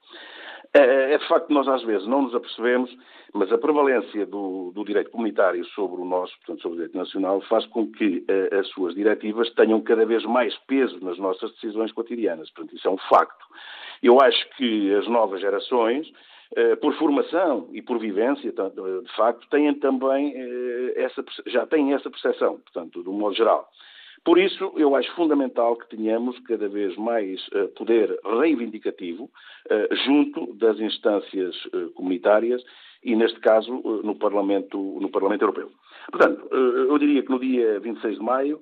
É, 0.75 1.13
é 1.13 1.19
de 1.19 1.29
facto 1.29 1.49
que 1.49 1.53
nós 1.53 1.69
às 1.69 1.83
vezes 1.83 2.07
não 2.07 2.23
nos 2.23 2.35
apercebemos, 2.35 2.91
mas 3.35 3.53
a 3.53 3.59
prevalência 3.59 4.25
do, 4.25 4.73
do, 4.75 4.85
direito 4.85 5.11
comunitário 5.11 5.65
sobre 5.67 6.01
o 6.01 6.05
nosso, 6.05 6.35
portanto 6.39 6.63
sobre 6.63 6.77
o 6.77 6.81
direito 6.81 6.97
nacional, 6.97 7.43
faz 7.43 7.67
com 7.67 7.91
que 7.93 8.25
uh, 8.29 8.59
as 8.59 8.69
suas 8.69 8.95
diretivas 8.95 9.51
tenham 9.51 9.81
cada 9.83 10.07
vez 10.07 10.25
mais 10.25 10.57
peso 10.67 10.99
nas 11.05 11.19
nossas 11.19 11.53
decisões 11.53 11.93
cotidianas. 11.93 12.51
Portanto, 12.51 12.75
isso 12.75 12.89
é 12.89 12.91
um 12.91 12.97
facto. 12.97 13.45
Eu 14.03 14.19
acho 14.21 14.49
que 14.57 14.95
as 14.95 15.07
novas 15.09 15.43
gerações, 15.43 16.09
uh, 16.09 16.77
por 16.81 16.95
formação 16.95 17.69
e 17.73 17.83
por 17.83 17.99
vivência, 17.99 18.51
de 18.51 19.15
facto, 19.15 19.47
têm 19.51 19.75
também 19.75 20.33
uh, 20.35 20.93
essa, 20.97 21.23
já 21.49 21.67
têm 21.67 21.93
essa 21.93 22.11
percepção, 22.11 22.59
portanto, 22.61 23.03
do 23.03 23.13
modo 23.13 23.35
geral. 23.35 23.69
Por 24.25 24.39
isso, 24.39 24.73
eu 24.77 24.95
acho 24.95 25.13
fundamental 25.17 25.77
que 25.77 25.97
tenhamos 25.97 26.39
cada 26.41 26.69
vez 26.69 26.97
mais 26.97 27.45
uh, 27.49 27.69
poder 27.77 28.17
reivindicativo 28.25 29.25
uh, 29.25 29.97
junto 30.07 30.55
das 30.55 30.79
instâncias 30.79 31.57
uh, 31.67 31.91
comunitárias 31.95 32.63
e, 33.03 33.17
neste 33.17 33.41
caso, 33.41 33.73
no 34.05 34.15
Parlamento, 34.17 34.79
no 35.01 35.11
Parlamento 35.11 35.43
Europeu. 35.43 35.73
Portanto, 36.09 36.49
eu 36.53 36.97
diria 36.99 37.23
que 37.23 37.31
no 37.31 37.41
dia 37.41 37.81
26 37.81 38.19
de 38.19 38.23
maio 38.25 38.61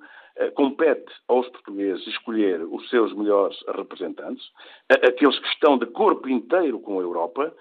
compete 0.54 1.12
aos 1.28 1.48
portugueses 1.48 2.06
escolher 2.06 2.62
os 2.62 2.88
seus 2.88 3.12
melhores 3.14 3.58
representantes, 3.74 4.44
aqueles 4.88 5.38
que 5.38 5.48
estão 5.48 5.76
de 5.78 5.86
corpo 5.86 6.28
inteiro 6.28 6.80
com 6.80 6.98
a 6.98 7.02
Europa, 7.02 7.54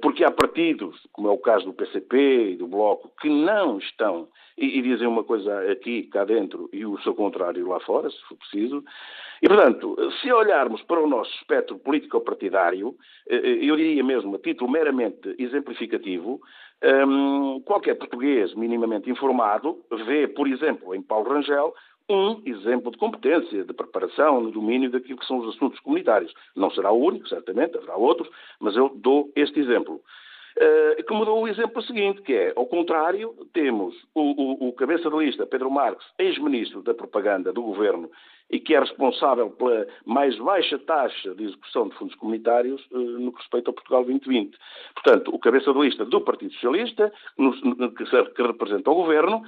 porque 0.00 0.24
há 0.24 0.30
partidos, 0.30 0.96
como 1.12 1.28
é 1.28 1.30
o 1.30 1.38
caso 1.38 1.66
do 1.66 1.74
PCP 1.74 2.52
e 2.52 2.56
do 2.56 2.66
Bloco, 2.66 3.12
que 3.20 3.28
não 3.28 3.78
estão 3.78 4.28
e, 4.56 4.78
e, 4.78 4.82
dizem 4.82 5.06
uma 5.06 5.24
coisa 5.24 5.70
aqui, 5.70 6.04
cá 6.04 6.24
dentro, 6.24 6.68
e 6.72 6.86
o 6.86 6.98
seu 7.00 7.14
contrário 7.14 7.66
lá 7.66 7.80
fora, 7.80 8.08
se 8.08 8.20
for 8.28 8.36
preciso. 8.36 8.84
E, 9.42 9.48
portanto, 9.48 9.96
se 10.20 10.32
olharmos 10.32 10.82
para 10.82 11.02
o 11.02 11.08
nosso 11.08 11.30
espectro 11.36 11.78
político-partidário, 11.78 12.94
eh, 13.28 13.36
eh, 13.36 13.58
eu 13.64 13.76
diria 13.76 14.04
mesmo 14.04 14.36
a 14.36 14.38
título 14.38 14.70
meramente 14.70 15.34
exemplificativo, 15.38 16.40
ehm, 16.82 17.60
qualquer 17.64 17.96
português 17.96 18.54
minimamente 18.54 19.10
informado 19.10 19.84
vê, 20.06 20.28
por 20.28 20.46
exemplo, 20.46 20.94
em 20.94 21.02
Paulo 21.02 21.28
Rangel, 21.28 21.74
um 22.08 22.42
exemplo 22.44 22.90
de 22.90 22.98
competência, 22.98 23.64
de 23.64 23.72
preparação, 23.72 24.40
no 24.40 24.50
domínio 24.50 24.90
daquilo 24.90 25.18
que 25.18 25.26
são 25.26 25.38
os 25.38 25.54
assuntos 25.54 25.80
comunitários. 25.80 26.32
Não 26.54 26.70
será 26.70 26.92
o 26.92 27.02
único, 27.02 27.28
certamente, 27.28 27.76
haverá 27.76 27.96
outros, 27.96 28.28
mas 28.60 28.76
eu 28.76 28.90
dou 28.94 29.32
este 29.34 29.60
exemplo. 29.60 30.00
Uh, 30.56 31.02
que 31.02 31.12
mudou 31.12 31.42
o 31.42 31.48
exemplo 31.48 31.82
seguinte, 31.82 32.22
que 32.22 32.32
é, 32.32 32.52
ao 32.54 32.66
contrário, 32.66 33.34
temos 33.52 33.92
o, 34.14 34.20
o, 34.20 34.68
o 34.68 34.72
cabeça 34.74 35.10
de 35.10 35.16
lista, 35.16 35.44
Pedro 35.44 35.68
Marques, 35.68 36.06
ex-ministro 36.16 36.80
da 36.80 36.94
propaganda 36.94 37.52
do 37.52 37.60
governo 37.60 38.08
e 38.48 38.60
que 38.60 38.72
é 38.72 38.78
responsável 38.78 39.50
pela 39.50 39.84
mais 40.04 40.38
baixa 40.38 40.78
taxa 40.78 41.34
de 41.34 41.44
execução 41.44 41.88
de 41.88 41.96
fundos 41.96 42.14
comunitários 42.14 42.80
uh, 42.92 42.98
no 42.98 43.32
que 43.32 43.38
respeita 43.38 43.70
ao 43.70 43.74
Portugal 43.74 44.04
2020. 44.04 44.56
Portanto, 44.94 45.34
o 45.34 45.40
cabeça 45.40 45.72
de 45.72 45.80
lista 45.80 46.04
do 46.04 46.20
Partido 46.20 46.52
Socialista, 46.52 47.12
no, 47.36 47.52
que, 47.92 48.04
que 48.04 48.42
representa 48.42 48.90
o 48.92 48.94
governo, 48.94 49.42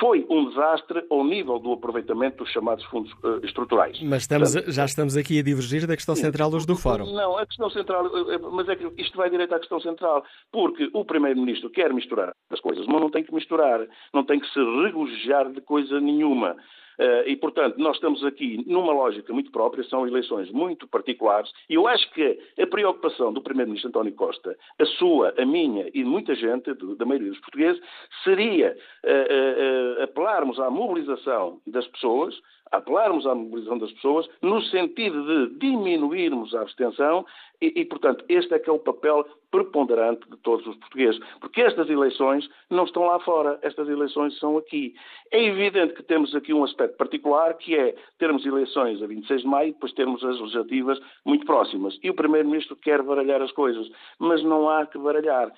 foi 0.00 0.26
um 0.30 0.48
desastre 0.48 1.04
ao 1.10 1.24
nível 1.24 1.58
do 1.58 1.72
aproveitamento 1.72 2.38
dos 2.38 2.52
chamados 2.52 2.84
fundos 2.86 3.12
uh, 3.22 3.44
estruturais. 3.44 4.00
Mas 4.02 4.22
estamos, 4.22 4.52
Portanto, 4.52 4.72
já 4.72 4.84
estamos 4.84 5.16
aqui 5.16 5.38
a 5.38 5.42
divergir 5.42 5.86
da 5.86 5.94
questão 5.94 6.16
central 6.16 6.52
hoje 6.52 6.66
do 6.66 6.76
Fórum. 6.76 7.12
Não, 7.12 7.36
a 7.36 7.46
questão 7.46 7.68
central, 7.70 8.06
eh, 8.06 8.34
eh, 8.34 8.38
mas 8.38 8.68
é 8.68 8.76
que 8.76 8.90
isto 8.96 9.16
vai 9.16 9.28
direito 9.28 9.54
à 9.54 9.58
questão 9.58 9.80
central, 9.80 10.24
porque 10.50 10.88
o 10.92 11.04
Primeiro-Ministro 11.04 11.70
quer 11.70 11.92
misturar 11.92 12.32
as 12.50 12.60
coisas, 12.60 12.86
mas 12.86 13.00
não 13.00 13.10
tem 13.10 13.22
que 13.22 13.34
misturar, 13.34 13.86
não 14.12 14.24
tem 14.24 14.40
que 14.40 14.48
se 14.48 14.58
regozijar 14.58 15.52
de 15.52 15.60
coisa 15.60 16.00
nenhuma. 16.00 16.56
Uh, 16.98 17.26
e, 17.26 17.36
portanto, 17.36 17.76
nós 17.78 17.96
estamos 17.96 18.24
aqui 18.24 18.62
numa 18.66 18.92
lógica 18.92 19.32
muito 19.32 19.50
própria, 19.50 19.84
são 19.84 20.06
eleições 20.06 20.50
muito 20.50 20.86
particulares, 20.86 21.50
e 21.68 21.74
eu 21.74 21.86
acho 21.88 22.10
que 22.12 22.38
a 22.58 22.66
preocupação 22.66 23.32
do 23.32 23.42
Primeiro-Ministro 23.42 23.88
António 23.88 24.12
Costa, 24.14 24.56
a 24.78 24.84
sua, 24.84 25.34
a 25.36 25.44
minha 25.44 25.88
e 25.88 26.02
de 26.02 26.04
muita 26.04 26.34
gente, 26.34 26.72
da 26.96 27.04
maioria 27.04 27.30
dos 27.30 27.40
portugueses, 27.40 27.82
seria 28.22 28.76
uh, 29.04 30.00
uh, 30.00 30.02
apelarmos 30.02 30.58
à 30.60 30.70
mobilização 30.70 31.60
das 31.66 31.86
pessoas, 31.88 32.34
apelarmos 32.76 33.26
à 33.26 33.34
mobilização 33.34 33.78
das 33.78 33.92
pessoas, 33.92 34.28
no 34.42 34.60
sentido 34.62 35.24
de 35.24 35.58
diminuirmos 35.58 36.54
a 36.54 36.62
abstenção 36.62 37.24
e, 37.60 37.80
e, 37.80 37.84
portanto, 37.84 38.24
este 38.28 38.52
é 38.54 38.58
que 38.58 38.68
é 38.68 38.72
o 38.72 38.78
papel 38.78 39.24
preponderante 39.50 40.28
de 40.28 40.36
todos 40.38 40.66
os 40.66 40.76
portugueses. 40.76 41.20
Porque 41.40 41.62
estas 41.62 41.88
eleições 41.88 42.48
não 42.68 42.84
estão 42.84 43.04
lá 43.04 43.18
fora, 43.20 43.58
estas 43.62 43.88
eleições 43.88 44.38
são 44.38 44.58
aqui. 44.58 44.94
É 45.30 45.42
evidente 45.42 45.94
que 45.94 46.02
temos 46.02 46.34
aqui 46.34 46.52
um 46.52 46.64
aspecto 46.64 46.96
particular, 46.96 47.54
que 47.54 47.76
é 47.76 47.94
termos 48.18 48.44
eleições 48.44 49.02
a 49.02 49.06
26 49.06 49.42
de 49.42 49.46
maio 49.46 49.68
e 49.68 49.72
depois 49.72 49.92
termos 49.92 50.24
as 50.24 50.38
legislativas 50.40 51.00
muito 51.24 51.46
próximas. 51.46 51.98
E 52.02 52.10
o 52.10 52.14
Primeiro-Ministro 52.14 52.76
quer 52.76 53.02
baralhar 53.02 53.40
as 53.40 53.52
coisas, 53.52 53.88
mas 54.18 54.42
não 54.42 54.68
há 54.68 54.84
que 54.86 54.98
baralhar. 54.98 55.52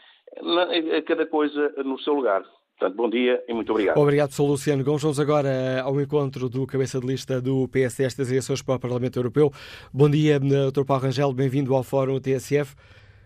Cada 1.07 1.27
coisa 1.27 1.73
no 1.85 1.99
seu 2.01 2.15
lugar. 2.15 2.45
Portanto, 2.79 2.95
bom 2.95 3.09
dia 3.09 3.43
e 3.49 3.55
muito 3.55 3.73
obrigado. 3.73 3.97
Obrigado, 3.97 4.33
Sr. 4.33 4.43
Luciano 4.43 4.85
Gomes. 4.85 5.03
Vamos 5.03 5.19
agora 5.19 5.81
ao 5.83 5.99
encontro 5.99 6.47
do 6.47 6.67
cabeça 6.67 7.01
de 7.01 7.07
lista 7.07 7.41
do 7.41 7.67
PSD 7.69 8.05
estas 8.05 8.31
eleições 8.31 8.61
para 8.61 8.75
o 8.75 8.79
Parlamento 8.79 9.19
Europeu. 9.19 9.51
Bom 9.93 10.11
dia, 10.11 10.39
Dr. 10.39 10.85
Paulo 10.87 11.05
Rangel, 11.05 11.33
bem-vindo 11.33 11.75
ao 11.75 11.83
Fórum 11.83 12.21
TSF. 12.21 12.77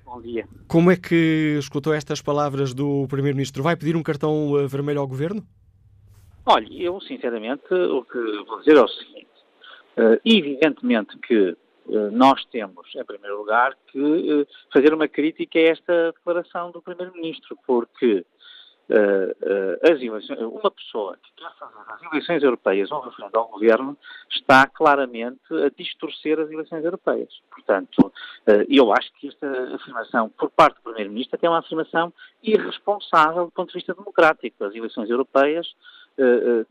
Bom 0.05 0.21
dia. 0.21 0.47
Como 0.69 0.89
é 0.93 0.97
que 0.97 1.57
escutou 1.59 1.93
estas 1.93 2.23
palavras 2.23 2.73
do 2.73 3.09
Primeiro-Ministro? 3.09 3.61
Vai 3.61 3.75
pedir 3.75 3.97
um 3.97 4.05
cartão 4.05 4.57
eh, 4.57 4.69
vermelho 4.69 5.01
ao 5.01 5.09
Governo? 5.09 5.43
Olha, 6.47 6.69
eu 6.73 7.01
sinceramente 7.01 7.75
o 7.75 8.05
que 8.05 8.19
vou 8.47 8.61
dizer 8.61 8.77
é 8.77 8.83
o 8.83 8.89
seguinte. 8.89 9.27
Uh, 9.97 10.21
evidentemente 10.25 11.19
que 11.19 11.57
nós 12.13 12.45
temos, 12.47 12.87
em 12.95 13.05
primeiro 13.05 13.37
lugar, 13.37 13.77
que 13.91 14.47
fazer 14.73 14.95
uma 14.95 15.09
crítica 15.09 15.59
a 15.59 15.63
esta 15.63 16.13
declaração 16.13 16.71
do 16.71 16.81
Primeiro-Ministro, 16.81 17.59
porque 17.67 18.25
as 19.83 20.01
eleições, 20.01 20.39
uma 20.41 20.71
pessoa 20.71 21.17
que 21.23 21.31
quer 21.37 21.51
fazer 21.59 21.75
as 21.87 22.03
eleições 22.03 22.43
europeias 22.43 22.91
um 22.91 23.01
referendo 23.01 23.39
ao 23.39 23.49
governo 23.49 23.97
está 24.31 24.67
claramente 24.67 25.41
a 25.53 25.69
distorcer 25.77 26.39
as 26.39 26.51
eleições 26.51 26.85
europeias. 26.85 27.41
Portanto, 27.51 27.99
uh, 28.07 28.65
eu 28.69 28.93
acho 28.93 29.13
que 29.15 29.29
esta 29.29 29.75
afirmação 29.75 30.29
por 30.31 30.51
parte 30.51 30.77
do 30.77 30.83
Primeiro-Ministro 30.83 31.39
é 31.41 31.49
uma 31.49 31.59
afirmação 31.59 32.13
irresponsável 32.43 33.47
do 33.47 33.51
ponto 33.51 33.69
de 33.69 33.75
vista 33.75 33.95
democrático. 33.95 34.65
As 34.65 34.75
eleições 34.75 35.09
europeias 35.09 35.67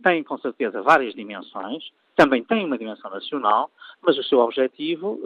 têm 0.03 0.23
com 0.23 0.37
certeza 0.37 0.81
várias 0.81 1.15
dimensões, 1.15 1.89
também 2.15 2.43
têm 2.43 2.65
uma 2.65 2.77
dimensão 2.77 3.09
nacional, 3.09 3.71
mas 4.01 4.15
o 4.17 4.23
seu 4.23 4.39
objetivo 4.39 5.19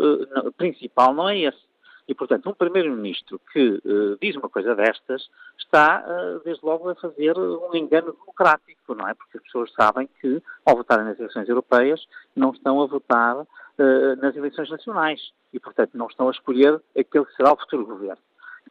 principal 0.56 1.14
não 1.14 1.28
é 1.28 1.40
esse. 1.40 1.73
E, 2.08 2.13
portanto, 2.13 2.50
um 2.50 2.54
Primeiro-Ministro 2.54 3.39
que 3.52 3.82
uh, 3.86 4.18
diz 4.22 4.36
uma 4.36 4.50
coisa 4.50 4.76
destas 4.76 5.30
está, 5.58 6.04
uh, 6.06 6.44
desde 6.44 6.66
logo, 6.66 6.89
a 6.89 6.96
fazer 6.96 7.38
um 7.38 7.74
engano 7.74 8.12
democrático, 8.12 8.94
não 8.94 9.08
é? 9.08 9.13
Porque 9.13 9.38
as 9.38 9.44
pessoas 9.44 9.72
sabem 9.74 10.10
que, 10.20 10.42
ao 10.66 10.76
votarem 10.76 11.06
nas 11.06 11.18
eleições 11.18 11.48
europeias, 11.48 12.06
não 12.36 12.52
estão 12.52 12.82
a 12.82 12.86
votar 12.86 13.38
uh, 13.38 14.16
nas 14.22 14.36
eleições 14.36 14.70
nacionais. 14.70 15.32
E, 15.54 15.60
portanto, 15.60 15.92
não 15.98 16.08
estão 16.08 16.28
a 16.28 16.32
escolher 16.32 16.82
aquele 16.98 17.26
que 17.26 17.36
será 17.36 17.54
o 17.54 17.58
futuro 17.58 17.86
governo. 17.86 18.22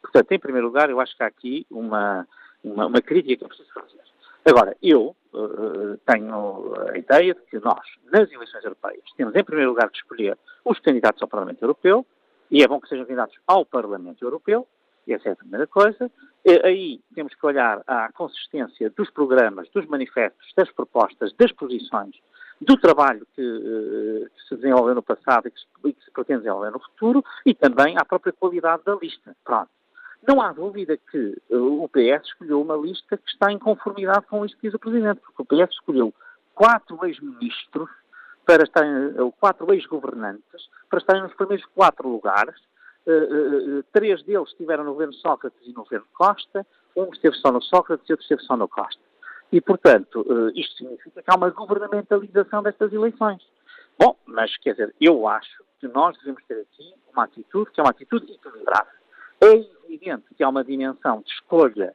Portanto, 0.01 0.31
em 0.31 0.39
primeiro 0.39 0.67
lugar, 0.67 0.89
eu 0.89 0.99
acho 0.99 1.15
que 1.15 1.23
há 1.23 1.27
aqui 1.27 1.65
uma, 1.71 2.27
uma, 2.63 2.87
uma 2.87 3.01
crítica 3.01 3.37
que 3.37 3.45
é 3.45 3.47
preciso 3.47 3.73
fazer. 3.73 4.03
Agora, 4.45 4.75
eu 4.83 5.15
tenho 6.05 6.73
a 6.89 6.97
ideia 6.97 7.33
de 7.33 7.41
que 7.43 7.57
nós, 7.59 7.79
nas 8.11 8.29
eleições 8.29 8.63
europeias, 8.63 9.03
temos, 9.15 9.33
em 9.33 9.43
primeiro 9.43 9.71
lugar, 9.71 9.89
de 9.89 9.97
escolher 9.97 10.37
os 10.65 10.77
candidatos 10.79 11.21
ao 11.21 11.29
Parlamento 11.29 11.63
Europeu, 11.63 12.05
e 12.51 12.63
é 12.63 12.67
bom 12.67 12.79
que 12.79 12.87
sejam 12.87 13.05
candidatos 13.05 13.37
ao 13.47 13.65
Parlamento 13.65 14.23
Europeu, 14.23 14.67
essa 15.07 15.29
é 15.29 15.31
a 15.33 15.35
primeira 15.35 15.67
coisa. 15.67 16.09
Aí 16.63 17.01
temos 17.13 17.33
que 17.35 17.45
olhar 17.45 17.81
à 17.85 18.11
consistência 18.13 18.89
dos 18.89 19.09
programas, 19.09 19.69
dos 19.69 19.85
manifestos, 19.87 20.53
das 20.55 20.71
propostas, 20.71 21.33
das 21.33 21.51
posições, 21.51 22.15
do 22.61 22.77
trabalho 22.77 23.27
que, 23.35 23.41
eh, 23.41 24.29
que 24.29 24.47
se 24.47 24.55
desenvolveu 24.55 24.95
no 24.95 25.03
passado 25.03 25.47
e 25.47 25.51
que, 25.51 25.59
se, 25.59 25.65
e 25.85 25.93
que 25.93 26.03
se 26.03 26.11
pretende 26.11 26.43
desenvolver 26.43 26.71
no 26.71 26.79
futuro 26.79 27.23
e 27.45 27.53
também 27.53 27.97
à 27.97 28.05
própria 28.05 28.31
qualidade 28.31 28.83
da 28.85 28.95
lista. 28.95 29.35
Pronto. 29.43 29.69
Não 30.25 30.41
há 30.41 30.53
dúvida 30.53 30.97
que 31.11 31.41
eh, 31.49 31.55
o 31.55 31.89
PS 31.89 32.27
escolheu 32.27 32.61
uma 32.61 32.77
lista 32.77 33.17
que 33.17 33.29
está 33.29 33.51
em 33.51 33.59
conformidade 33.59 34.25
com 34.27 34.45
isto 34.45 34.57
que 34.57 34.67
diz 34.67 34.73
o 34.73 34.79
Presidente, 34.79 35.19
porque 35.19 35.41
o 35.41 35.45
PS 35.45 35.73
escolheu 35.73 36.13
quatro 36.53 37.03
ex-ministros 37.05 37.89
para 38.45 38.63
estarem, 38.63 39.13
quatro 39.39 39.73
ex-governantes, 39.73 40.69
para 40.89 40.99
estarem 40.99 41.23
nos 41.23 41.33
primeiros 41.33 41.65
quatro 41.73 42.07
lugares. 42.07 42.55
três 43.91 44.23
deles 44.23 44.49
estiveram 44.49 44.83
no 44.83 44.91
governo 44.91 45.13
Sócrates 45.13 45.59
e 45.65 45.73
no 45.73 45.83
governo 45.83 46.07
Costa, 46.13 46.65
um 46.95 47.09
esteve 47.11 47.35
só 47.37 47.51
no 47.51 47.61
Sócrates 47.61 48.07
e 48.09 48.13
outro 48.13 48.23
esteve 48.23 48.41
só 48.43 48.55
no 48.55 48.67
Costa. 48.67 49.01
E, 49.51 49.61
portanto, 49.61 50.25
isto 50.55 50.77
significa 50.77 51.21
que 51.21 51.31
há 51.31 51.35
uma 51.35 51.49
governamentalização 51.49 52.63
destas 52.63 52.91
eleições. 52.91 53.41
Bom, 53.99 54.17
mas 54.25 54.57
quer 54.57 54.71
dizer, 54.71 54.95
eu 54.99 55.27
acho 55.27 55.63
que 55.79 55.87
nós 55.87 56.17
devemos 56.17 56.43
ter 56.45 56.61
aqui 56.61 56.93
uma 57.11 57.25
atitude 57.25 57.69
que 57.71 57.79
é 57.79 57.83
uma 57.83 57.91
atitude 57.91 58.31
equilibrada. 58.31 58.89
É 59.41 59.53
evidente 59.85 60.33
que 60.35 60.43
há 60.43 60.49
uma 60.49 60.63
dimensão 60.63 61.21
de 61.21 61.31
escolha 61.31 61.93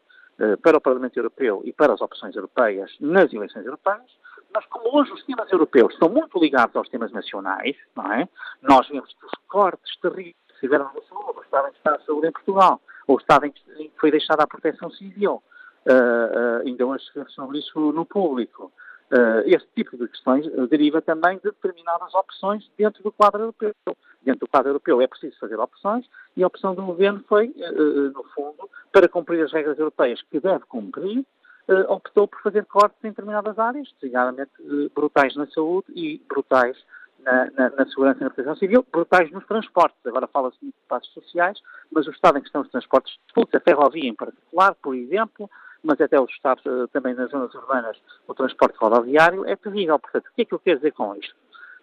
para 0.62 0.76
o 0.76 0.80
Parlamento 0.80 1.16
Europeu 1.16 1.62
e 1.64 1.72
para 1.72 1.94
as 1.94 2.00
opções 2.00 2.36
europeias 2.36 2.94
nas 3.00 3.32
eleições 3.32 3.66
europeias, 3.66 4.08
mas 4.52 4.64
como 4.66 4.96
hoje 4.96 5.12
os 5.12 5.24
temas 5.24 5.50
europeus 5.50 5.92
estão 5.92 6.08
muito 6.08 6.38
ligados 6.38 6.74
aos 6.76 6.88
temas 6.88 7.12
nacionais, 7.12 7.76
não 7.94 8.12
é? 8.12 8.28
Nós 8.62 8.88
vemos 8.88 9.12
que 9.12 9.26
os 9.26 9.32
cortes 9.46 9.96
terríveis 10.00 10.36
que 10.48 10.60
tiveram 10.60 10.86
na 10.86 11.02
saúde, 11.02 11.38
o 11.38 11.42
estado 11.42 11.68
em 11.68 11.72
que 11.72 11.78
está 11.78 11.94
a 11.94 12.00
saúde 12.00 12.28
em 12.28 12.32
Portugal, 12.32 12.80
ou 13.06 13.16
o 13.16 13.20
estado 13.20 13.46
em 13.46 13.52
que 13.52 13.92
foi 13.98 14.10
deixada 14.10 14.42
a 14.42 14.46
proteção 14.46 14.90
civil, 14.90 15.42
uh, 15.86 16.62
uh, 16.62 16.66
ainda 16.66 16.86
hoje 16.86 17.04
sobre 17.28 17.58
isso 17.58 17.78
no 17.92 18.04
público. 18.04 18.72
Uh, 19.10 19.58
tipo 19.74 19.96
de 19.96 20.06
questões 20.06 20.44
deriva 20.68 21.00
também 21.00 21.38
de 21.38 21.44
determinadas 21.44 22.12
opções 22.14 22.70
dentro 22.76 23.02
do 23.02 23.10
quadro 23.10 23.40
europeu. 23.40 23.72
Dentro 24.20 24.40
do 24.40 24.48
quadro 24.48 24.70
europeu 24.70 25.00
é 25.00 25.06
preciso 25.06 25.38
fazer 25.38 25.58
opções 25.58 26.04
e 26.36 26.42
a 26.42 26.46
opção 26.46 26.74
do 26.74 26.84
governo 26.84 27.24
foi, 27.26 27.48
uh, 27.48 28.10
no 28.12 28.24
fundo, 28.34 28.68
para 28.92 29.08
cumprir 29.08 29.42
as 29.42 29.52
regras 29.52 29.78
europeias 29.78 30.20
que 30.22 30.38
deve 30.40 30.64
cumprir, 30.66 31.24
uh, 31.68 31.92
optou 31.92 32.26
por 32.26 32.40
fazer 32.42 32.64
cortes 32.66 32.98
em 33.04 33.08
determinadas 33.08 33.58
áreas, 33.58 33.88
designadamente 34.00 34.50
brutais 34.94 35.34
na 35.36 35.46
saúde 35.48 35.86
e 35.94 36.22
brutais 36.28 36.76
na, 37.20 37.50
na, 37.50 37.70
na, 37.70 37.86
segurança 37.86 38.20
e 38.20 38.24
na 38.24 38.30
proteção 38.30 38.56
civil, 38.56 38.86
brutais 38.90 39.30
nos 39.30 39.46
transportes. 39.46 39.98
Agora 40.06 40.26
fala-se 40.26 40.58
de 40.62 40.72
passos 40.88 41.12
sociais, 41.12 41.58
mas 41.90 42.06
o 42.06 42.10
estado 42.10 42.38
em 42.38 42.40
que 42.40 42.46
estão 42.46 42.62
os 42.62 42.70
transportes 42.70 43.18
públicos, 43.34 43.60
a 43.60 43.64
ferrovia 43.64 44.08
em 44.08 44.14
particular, 44.14 44.74
por 44.76 44.94
exemplo, 44.94 45.50
mas 45.82 46.00
até 46.00 46.20
os 46.20 46.30
estados 46.30 46.64
eh, 46.66 46.86
também 46.92 47.14
nas 47.14 47.30
zonas 47.30 47.54
urbanas, 47.54 47.96
o 48.26 48.34
transporte 48.34 48.76
rodoviário, 48.78 49.46
é 49.46 49.56
terrível. 49.56 49.98
Portanto, 49.98 50.26
o 50.26 50.34
que 50.34 50.42
é 50.42 50.44
que 50.44 50.54
eu 50.54 50.58
quero 50.58 50.78
dizer 50.78 50.92
com 50.92 51.14
isto? 51.16 51.34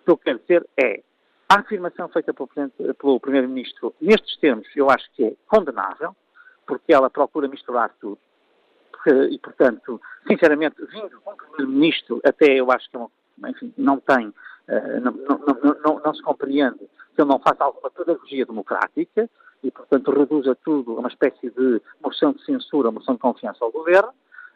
O 0.02 0.06
que 0.06 0.12
eu 0.12 0.18
quero 0.18 0.40
dizer 0.40 0.68
é 0.78 1.02
a 1.48 1.60
afirmação 1.60 2.10
feita 2.10 2.34
pelo 2.34 3.20
Primeiro-Ministro 3.20 3.94
nestes 4.02 4.38
termos, 4.38 4.68
eu 4.76 4.90
acho 4.90 5.10
que 5.14 5.26
é 5.26 5.34
condenável, 5.48 6.16
porque 6.66 6.94
ela 6.94 7.10
procura 7.10 7.48
misturar 7.48 7.94
tudo. 8.02 8.18
E, 9.10 9.38
portanto, 9.40 10.02
sinceramente, 10.28 10.78
vindo 10.86 11.22
com 11.22 11.32
o 11.32 11.36
Primeiro-Ministro, 11.36 12.22
até 12.24 12.54
eu 12.54 12.72
acho 12.72 12.90
que, 12.90 12.98
é 12.98 13.50
enfim, 13.50 13.74
não 13.78 14.00
tem, 14.00 14.34
eh, 14.68 15.00
não, 15.00 15.12
não, 15.12 15.76
não, 15.84 16.02
não 16.04 16.14
se 16.14 16.22
compreende 16.22 16.80
que 17.16 17.22
ele 17.22 17.30
não 17.30 17.40
faça 17.40 17.64
alguma 17.64 17.90
pedagogia 17.90 18.46
democrática, 18.46 19.30
e, 19.64 19.72
portanto, 19.72 20.12
reduz 20.12 20.48
a 20.48 20.56
tudo 20.56 20.94
a 20.94 21.00
uma 21.00 21.10
espécie 21.10 21.50
de 21.50 21.82
moção 22.04 22.34
de 22.34 22.44
censura, 22.46 22.92
moção 22.92 23.16
de 23.16 23.22
confiança 23.22 23.64
ao 23.64 23.72
governo. 23.72 24.10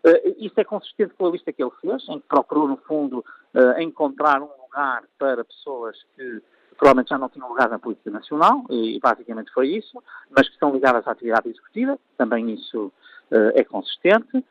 Uh, 0.05 0.35
isso 0.37 0.59
é 0.59 0.63
consistente 0.63 1.13
com 1.15 1.27
a 1.27 1.31
lista 1.31 1.51
que 1.51 1.63
ele 1.63 1.71
fez, 1.81 2.07
em 2.09 2.19
que 2.19 2.27
procurou, 2.27 2.67
no 2.67 2.77
fundo, 2.77 3.25
uh, 3.53 3.81
encontrar 3.81 4.41
um 4.41 4.49
lugar 4.61 5.03
para 5.17 5.43
pessoas 5.43 5.97
que 6.15 6.41
provavelmente 6.77 7.09
já 7.09 7.17
não 7.17 7.27
tinham 7.27 7.49
lugar 7.49 7.69
na 7.69 7.77
política 7.77 8.09
nacional, 8.09 8.63
e 8.69 8.97
basicamente 9.01 9.51
foi 9.51 9.67
isso, 9.67 10.01
mas 10.29 10.47
que 10.47 10.53
estão 10.53 10.71
ligadas 10.71 11.05
à 11.05 11.11
atividade 11.11 11.49
executiva, 11.49 11.99
também 12.17 12.51
isso 12.51 12.89
é 13.31 13.63
consistente. 13.63 14.43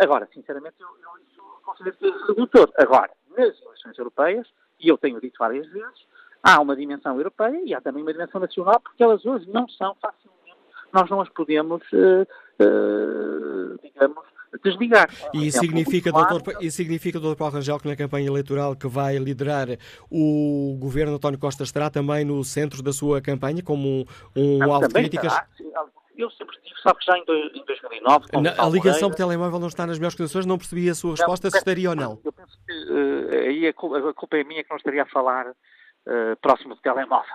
agora, 0.00 0.28
sinceramente, 0.32 0.76
eu, 0.80 0.88
eu 0.88 1.22
isso 1.28 1.42
considero 1.64 2.26
redutor. 2.26 2.72
Agora, 2.76 3.10
nas 3.36 3.60
eleições 3.60 3.98
europeias, 3.98 4.46
e 4.80 4.88
eu 4.88 4.98
tenho 4.98 5.20
dito 5.20 5.36
várias 5.38 5.66
vezes, 5.68 6.06
há 6.42 6.60
uma 6.60 6.76
dimensão 6.76 7.16
europeia 7.16 7.60
e 7.64 7.74
há 7.74 7.80
também 7.80 8.02
uma 8.02 8.12
dimensão 8.12 8.40
nacional, 8.40 8.80
porque 8.80 9.02
elas 9.02 9.24
hoje 9.24 9.48
não 9.50 9.68
são 9.68 9.94
facilmente, 10.00 10.56
nós 10.92 11.10
não 11.10 11.20
as 11.20 11.28
podemos, 11.30 11.82
uh, 11.92 13.78
digamos, 13.82 14.24
desligar. 14.62 15.08
E 15.34 15.48
isso 15.48 15.58
significa, 15.58 16.12
doutor, 16.12 16.42
isso 16.60 16.76
significa, 16.76 17.18
doutor 17.18 17.36
Paulo 17.36 17.54
Rangel, 17.54 17.78
que 17.78 17.88
na 17.88 17.96
campanha 17.96 18.28
eleitoral 18.28 18.76
que 18.76 18.86
vai 18.86 19.18
liderar 19.18 19.68
o 20.10 20.76
governo 20.78 21.16
António 21.16 21.38
Costa 21.38 21.64
estará 21.64 21.90
também 21.90 22.24
no 22.24 22.42
centro 22.44 22.82
da 22.82 22.92
sua 22.92 23.20
campanha 23.20 23.62
como 23.62 24.06
um, 24.34 24.58
um 24.58 24.72
alvo 24.72 24.88
de 24.88 24.94
críticas? 24.94 25.32
Estará, 25.32 25.84
eu 26.16 26.30
sempre 26.30 26.56
estive, 26.56 26.80
sabe 26.80 26.98
que 26.98 27.06
já 27.06 27.18
em, 27.18 27.24
2009... 27.24 28.26
Na, 28.42 28.64
a 28.64 28.68
ligação 28.68 29.10
por 29.10 29.16
telemóvel 29.16 29.58
não 29.58 29.68
está 29.68 29.86
nas 29.86 29.98
melhores 29.98 30.16
condições, 30.16 30.46
não 30.46 30.58
percebi 30.58 30.88
a 30.88 30.94
sua 30.94 31.12
resposta, 31.12 31.46
não, 31.46 31.50
se 31.52 31.58
estaria 31.58 31.90
ou 31.90 31.96
não. 31.96 32.20
Eu 32.24 32.32
penso 32.32 32.58
que 32.66 32.72
uh, 32.72 33.48
aí 33.48 33.66
a, 33.66 33.70
a 33.70 34.14
culpa 34.14 34.36
é 34.36 34.44
minha 34.44 34.62
que 34.64 34.70
não 34.70 34.76
estaria 34.76 35.02
a 35.02 35.06
falar 35.06 35.48
uh, 35.48 36.36
próximo 36.40 36.74
do 36.74 36.80
telemóvel. 36.80 37.34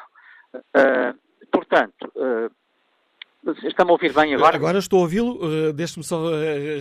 Uh, 0.55 1.17
portanto, 1.51 2.11
Está-me 3.63 3.89
a 3.89 3.93
ouvir 3.93 4.13
bem 4.13 4.35
agora? 4.35 4.55
Agora 4.55 4.77
estou 4.77 4.99
a 4.99 5.01
ouvi-lo. 5.01 5.37
Uh, 5.43 5.73
Deixe-me 5.73 6.03
só 6.03 6.17
uh, 6.17 6.31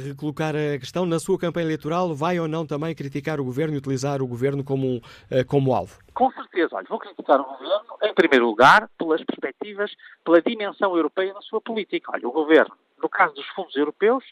recolocar 0.06 0.54
a 0.54 0.78
questão. 0.78 1.06
Na 1.06 1.18
sua 1.18 1.38
campanha 1.38 1.64
eleitoral, 1.64 2.14
vai 2.14 2.38
ou 2.38 2.46
não 2.46 2.66
também 2.66 2.94
criticar 2.94 3.40
o 3.40 3.44
governo 3.44 3.74
e 3.74 3.78
utilizar 3.78 4.20
o 4.20 4.26
governo 4.26 4.62
como, 4.62 4.98
uh, 4.98 5.46
como 5.46 5.74
alvo? 5.74 5.98
Com 6.12 6.30
certeza. 6.32 6.76
Olha, 6.76 6.86
vou 6.86 6.98
criticar 6.98 7.40
o 7.40 7.44
governo, 7.44 7.96
em 8.02 8.12
primeiro 8.12 8.44
lugar, 8.44 8.90
pelas 8.98 9.24
perspectivas, 9.24 9.90
pela 10.22 10.42
dimensão 10.42 10.94
europeia 10.94 11.32
na 11.32 11.40
sua 11.40 11.62
política. 11.62 12.12
Olha, 12.12 12.28
o 12.28 12.32
governo, 12.32 12.76
no 13.02 13.08
caso 13.08 13.34
dos 13.34 13.46
fundos 13.48 13.74
europeus, 13.74 14.22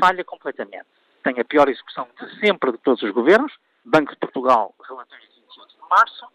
falha 0.00 0.24
completamente. 0.24 0.86
Tem 1.22 1.38
a 1.38 1.44
pior 1.44 1.68
execução 1.68 2.08
de 2.20 2.40
sempre 2.40 2.72
de 2.72 2.78
todos 2.78 3.00
os 3.02 3.12
governos. 3.12 3.52
Banco 3.84 4.12
de 4.12 4.18
Portugal, 4.18 4.74
relatório 4.88 5.24
de 5.28 5.40
28 5.40 5.68
de 5.68 5.88
março. 5.88 6.26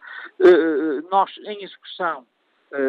nós, 1.11 1.31
em 1.45 1.61
execução 1.61 2.25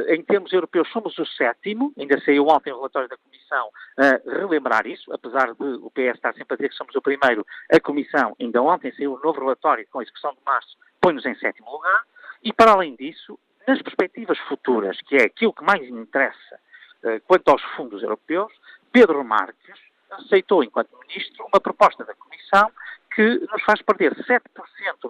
em 0.09 0.23
termos 0.23 0.53
europeus, 0.53 0.89
somos 0.91 1.17
o 1.19 1.27
sétimo, 1.27 1.93
ainda 1.99 2.21
saiu 2.21 2.47
ontem 2.49 2.73
o 2.73 2.77
relatório 2.77 3.09
da 3.09 3.17
Comissão 3.17 3.71
a 3.97 4.39
relembrar 4.39 4.87
isso, 4.87 5.12
apesar 5.12 5.55
de 5.55 5.62
o 5.62 5.91
PS 5.91 6.17
estar 6.17 6.35
sempre 6.35 6.55
a 6.55 6.57
dizer 6.57 6.69
que 6.71 6.75
somos 6.75 6.95
o 6.95 7.03
primeiro, 7.03 7.47
a 7.73 7.81
Comissão, 7.81 8.35
ainda 8.41 8.62
ontem 8.62 8.93
saiu 8.93 9.15
um 9.15 9.21
novo 9.21 9.41
relatório 9.41 9.87
com 9.91 10.01
a 10.01 10.03
execução 10.03 10.33
de 10.33 10.41
março, 10.45 10.77
põe-nos 11.01 11.25
em 11.25 11.35
sétimo 11.37 11.71
lugar, 11.71 12.03
e 12.43 12.53
para 12.53 12.73
além 12.73 12.97
disso, 12.97 13.39
nas 13.67 13.83
perspectivas 13.83 14.39
futuras, 14.41 15.01
que 15.03 15.17
é 15.17 15.25
aquilo 15.25 15.53
que 15.53 15.65
mais 15.65 15.89
me 15.91 16.01
interessa 16.01 16.61
uh, 17.05 17.21
quanto 17.27 17.49
aos 17.49 17.62
fundos 17.77 18.03
europeus, 18.03 18.53
Pedro 18.93 19.23
Marques 19.25 19.79
aceitou, 20.11 20.62
enquanto 20.62 20.97
Ministro, 21.07 21.47
uma 21.47 21.61
proposta 21.61 22.05
da 22.05 22.15
Comissão 22.15 22.71
que 23.15 23.41
nos 23.51 23.62
faz 23.65 23.81
perder 23.83 24.15
7% 24.15 24.41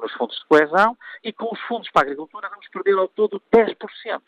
nos 0.00 0.12
fundos 0.12 0.36
de 0.38 0.46
coesão 0.46 0.96
e 1.24 1.32
com 1.32 1.52
os 1.52 1.60
fundos 1.62 1.90
para 1.90 2.02
a 2.02 2.04
agricultura 2.04 2.48
vamos 2.48 2.68
perder 2.68 2.96
ao 2.96 3.08
todo 3.08 3.42
10%. 3.52 4.22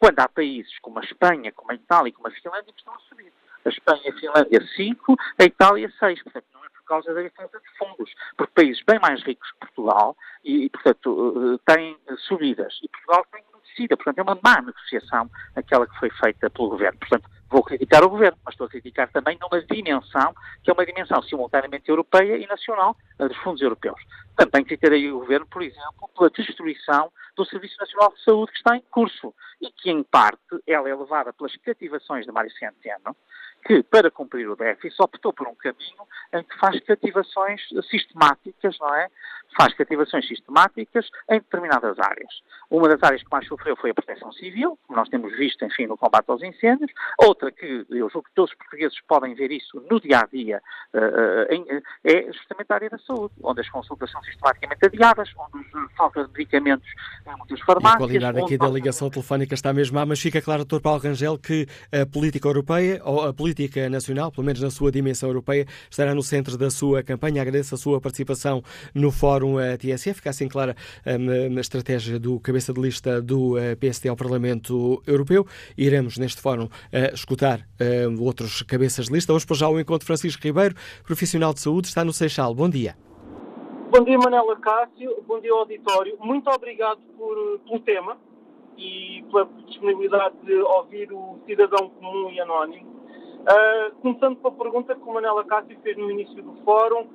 Quando 0.00 0.18
há 0.18 0.28
países 0.28 0.76
como 0.80 0.98
a 0.98 1.02
Espanha, 1.02 1.52
como 1.52 1.70
a 1.70 1.74
Itália 1.74 2.12
como 2.12 2.26
a 2.26 2.30
Finlândia 2.30 2.72
que 2.72 2.80
estão 2.80 2.94
a 2.94 2.98
subir. 3.00 3.32
A 3.64 3.68
Espanha 3.68 4.02
e 4.04 4.08
a 4.08 4.14
Finlândia 4.14 4.68
5, 4.74 5.16
a 5.38 5.44
Itália 5.44 5.92
6. 6.00 6.22
Portanto, 6.22 6.46
não 6.54 6.64
é 6.64 6.68
por 6.70 6.84
causa 6.84 7.14
da 7.14 7.22
diferença 7.22 7.60
de 7.60 7.78
fundos. 7.78 8.10
Porque 8.36 8.52
países 8.54 8.82
bem 8.84 8.98
mais 8.98 9.22
ricos 9.22 9.50
que 9.52 9.58
Portugal, 9.58 10.16
e, 10.42 10.70
portanto, 10.70 11.58
eh, 11.66 11.74
têm 11.74 11.98
subidas. 12.26 12.80
E 12.82 12.88
Portugal 12.88 13.26
tem 13.30 13.44
descida. 13.70 13.96
Portanto, 13.96 14.18
é 14.18 14.22
uma 14.22 14.38
má 14.42 14.60
negociação 14.60 15.30
aquela 15.54 15.86
que 15.86 15.98
foi 15.98 16.10
feita 16.10 16.50
pelo 16.50 16.70
governo. 16.70 16.98
Portanto, 16.98 17.28
vou 17.50 17.64
criticar 17.64 18.04
o 18.04 18.08
governo, 18.08 18.38
mas 18.44 18.54
estou 18.54 18.66
a 18.66 18.70
criticar 18.70 19.10
também 19.10 19.36
numa 19.40 19.60
dimensão, 19.62 20.32
que 20.62 20.70
é 20.70 20.72
uma 20.72 20.86
dimensão 20.86 21.20
simultaneamente 21.22 21.88
europeia 21.88 22.36
e 22.36 22.46
nacional, 22.46 22.96
dos 23.18 23.36
fundos 23.38 23.60
europeus. 23.60 24.00
Também 24.36 24.64
criticarei 24.64 25.10
o 25.10 25.18
governo, 25.18 25.46
por 25.46 25.62
exemplo, 25.62 26.08
pela 26.16 26.30
destruição 26.30 27.12
do 27.36 27.44
Serviço 27.44 27.76
Nacional 27.78 28.12
de 28.14 28.22
Saúde 28.22 28.52
que 28.52 28.58
está 28.58 28.76
em 28.76 28.82
curso 28.90 29.34
e 29.60 29.70
que, 29.70 29.90
em 29.90 30.02
parte, 30.02 30.38
ela 30.66 30.88
é 30.88 30.94
levada 30.94 31.32
pelas 31.32 31.54
cativações 31.56 32.24
de 32.24 32.32
Mário 32.32 32.50
Centeno, 32.52 33.16
que, 33.64 33.82
para 33.82 34.10
cumprir 34.10 34.48
o 34.48 34.56
déficit, 34.56 35.00
optou 35.02 35.32
por 35.32 35.46
um 35.48 35.54
caminho 35.54 36.04
em 36.32 36.42
que 36.42 36.58
faz 36.58 36.80
cativações 36.80 37.60
sistemáticas, 37.90 38.76
não 38.78 38.94
é? 38.94 39.08
Faz 39.56 39.74
cativações 39.74 40.26
sistemáticas 40.28 41.08
em 41.28 41.40
determinadas 41.40 41.98
áreas. 41.98 42.32
Uma 42.70 42.88
das 42.88 43.02
áreas 43.02 43.22
que 43.22 43.30
mais 43.30 43.46
sofreu 43.46 43.76
foi 43.76 43.90
a 43.90 43.94
proteção 43.94 44.32
civil, 44.32 44.78
como 44.86 44.98
nós 44.98 45.08
temos 45.08 45.36
visto, 45.36 45.64
enfim, 45.64 45.86
no 45.86 45.96
combate 45.96 46.26
aos 46.28 46.42
incêndios. 46.42 46.90
Outra 47.18 47.50
que 47.50 47.84
eu 47.90 48.08
julgo 48.08 48.28
que 48.28 48.34
todos 48.34 48.52
os 48.52 48.56
portugueses 48.56 48.96
podem 49.08 49.34
ver 49.34 49.50
isso 49.50 49.84
no 49.90 50.00
dia 50.00 50.20
a 50.20 50.26
dia 50.26 50.62
uh, 50.94 51.82
é 52.04 52.32
justamente 52.32 52.70
a 52.70 52.74
área 52.74 52.90
da 52.90 52.98
saúde, 52.98 53.34
onde 53.42 53.60
as 53.60 53.68
consultas 53.68 54.10
são 54.10 54.22
sistematicamente 54.22 54.86
adiadas, 54.86 55.28
onde 55.36 55.66
falta 55.96 56.24
de 56.24 56.32
medicamentos 56.32 56.88
em 57.26 57.36
muitas 57.36 57.60
farmácias. 57.60 58.00
E 58.00 58.04
a 58.04 58.06
qualidade 58.06 58.40
aqui 58.40 58.56
da 58.56 58.68
ligação 58.68 59.10
telefónica 59.10 59.54
está 59.54 59.72
mesmo 59.72 59.98
má, 59.98 60.06
mas 60.06 60.20
fica 60.20 60.40
claro, 60.40 60.64
Dr. 60.64 60.80
Paulo 60.80 61.00
Rangel, 61.00 61.36
que 61.36 61.66
a 61.92 62.06
política 62.06 62.48
europeia, 62.48 63.00
ou 63.04 63.26
a 63.26 63.34
política 63.34 63.49
política 63.50 63.90
nacional, 63.90 64.30
pelo 64.30 64.44
menos 64.44 64.62
na 64.62 64.70
sua 64.70 64.92
dimensão 64.92 65.28
europeia, 65.28 65.66
estará 65.90 66.14
no 66.14 66.22
centro 66.22 66.56
da 66.56 66.70
sua 66.70 67.02
campanha. 67.02 67.42
Agradeço 67.42 67.74
a 67.74 67.78
sua 67.78 68.00
participação 68.00 68.62
no 68.94 69.10
Fórum 69.10 69.58
eh, 69.58 69.76
TSF. 69.76 70.14
Fica 70.14 70.30
assim 70.30 70.46
clara 70.46 70.76
eh, 71.04 71.18
na 71.18 71.60
estratégia 71.60 72.18
do 72.18 72.38
cabeça 72.38 72.72
de 72.72 72.80
lista 72.80 73.20
do 73.20 73.58
eh, 73.58 73.74
PSD 73.74 74.08
ao 74.08 74.16
Parlamento 74.16 75.02
Europeu. 75.04 75.44
Iremos 75.76 76.16
neste 76.16 76.40
Fórum 76.40 76.68
escutar 77.12 77.66
outros 78.20 78.62
cabeças 78.62 79.06
de 79.06 79.12
lista. 79.12 79.32
Vamos 79.32 79.44
para 79.44 79.56
já 79.56 79.68
o 79.68 79.80
encontro 79.80 80.06
Francisco 80.06 80.42
Ribeiro, 80.42 80.74
profissional 81.04 81.52
de 81.52 81.60
saúde, 81.60 81.88
está 81.88 82.04
no 82.04 82.12
Seixal. 82.12 82.54
Bom 82.54 82.68
dia. 82.68 82.96
Bom 83.90 84.04
dia, 84.04 84.18
Manela 84.18 84.56
Cássio. 84.56 85.22
Bom 85.26 85.40
dia, 85.40 85.52
auditório. 85.52 86.16
Muito 86.20 86.48
obrigado 86.50 87.00
por, 87.16 87.58
pelo 87.60 87.80
tema 87.80 88.16
e 88.76 89.24
pela 89.30 89.48
disponibilidade 89.66 90.36
de 90.44 90.54
ouvir 90.54 91.12
o 91.12 91.38
cidadão 91.46 91.88
comum 91.90 92.30
e 92.30 92.40
anónimo. 92.40 92.99
Uh, 93.40 93.94
começando 94.02 94.36
pela 94.36 94.54
pergunta 94.54 94.94
que 94.94 95.00
o 95.00 95.14
Manela 95.14 95.44
Cássio 95.44 95.78
fez 95.82 95.96
no 95.96 96.10
início 96.10 96.42
do 96.42 96.52
fórum, 96.62 97.06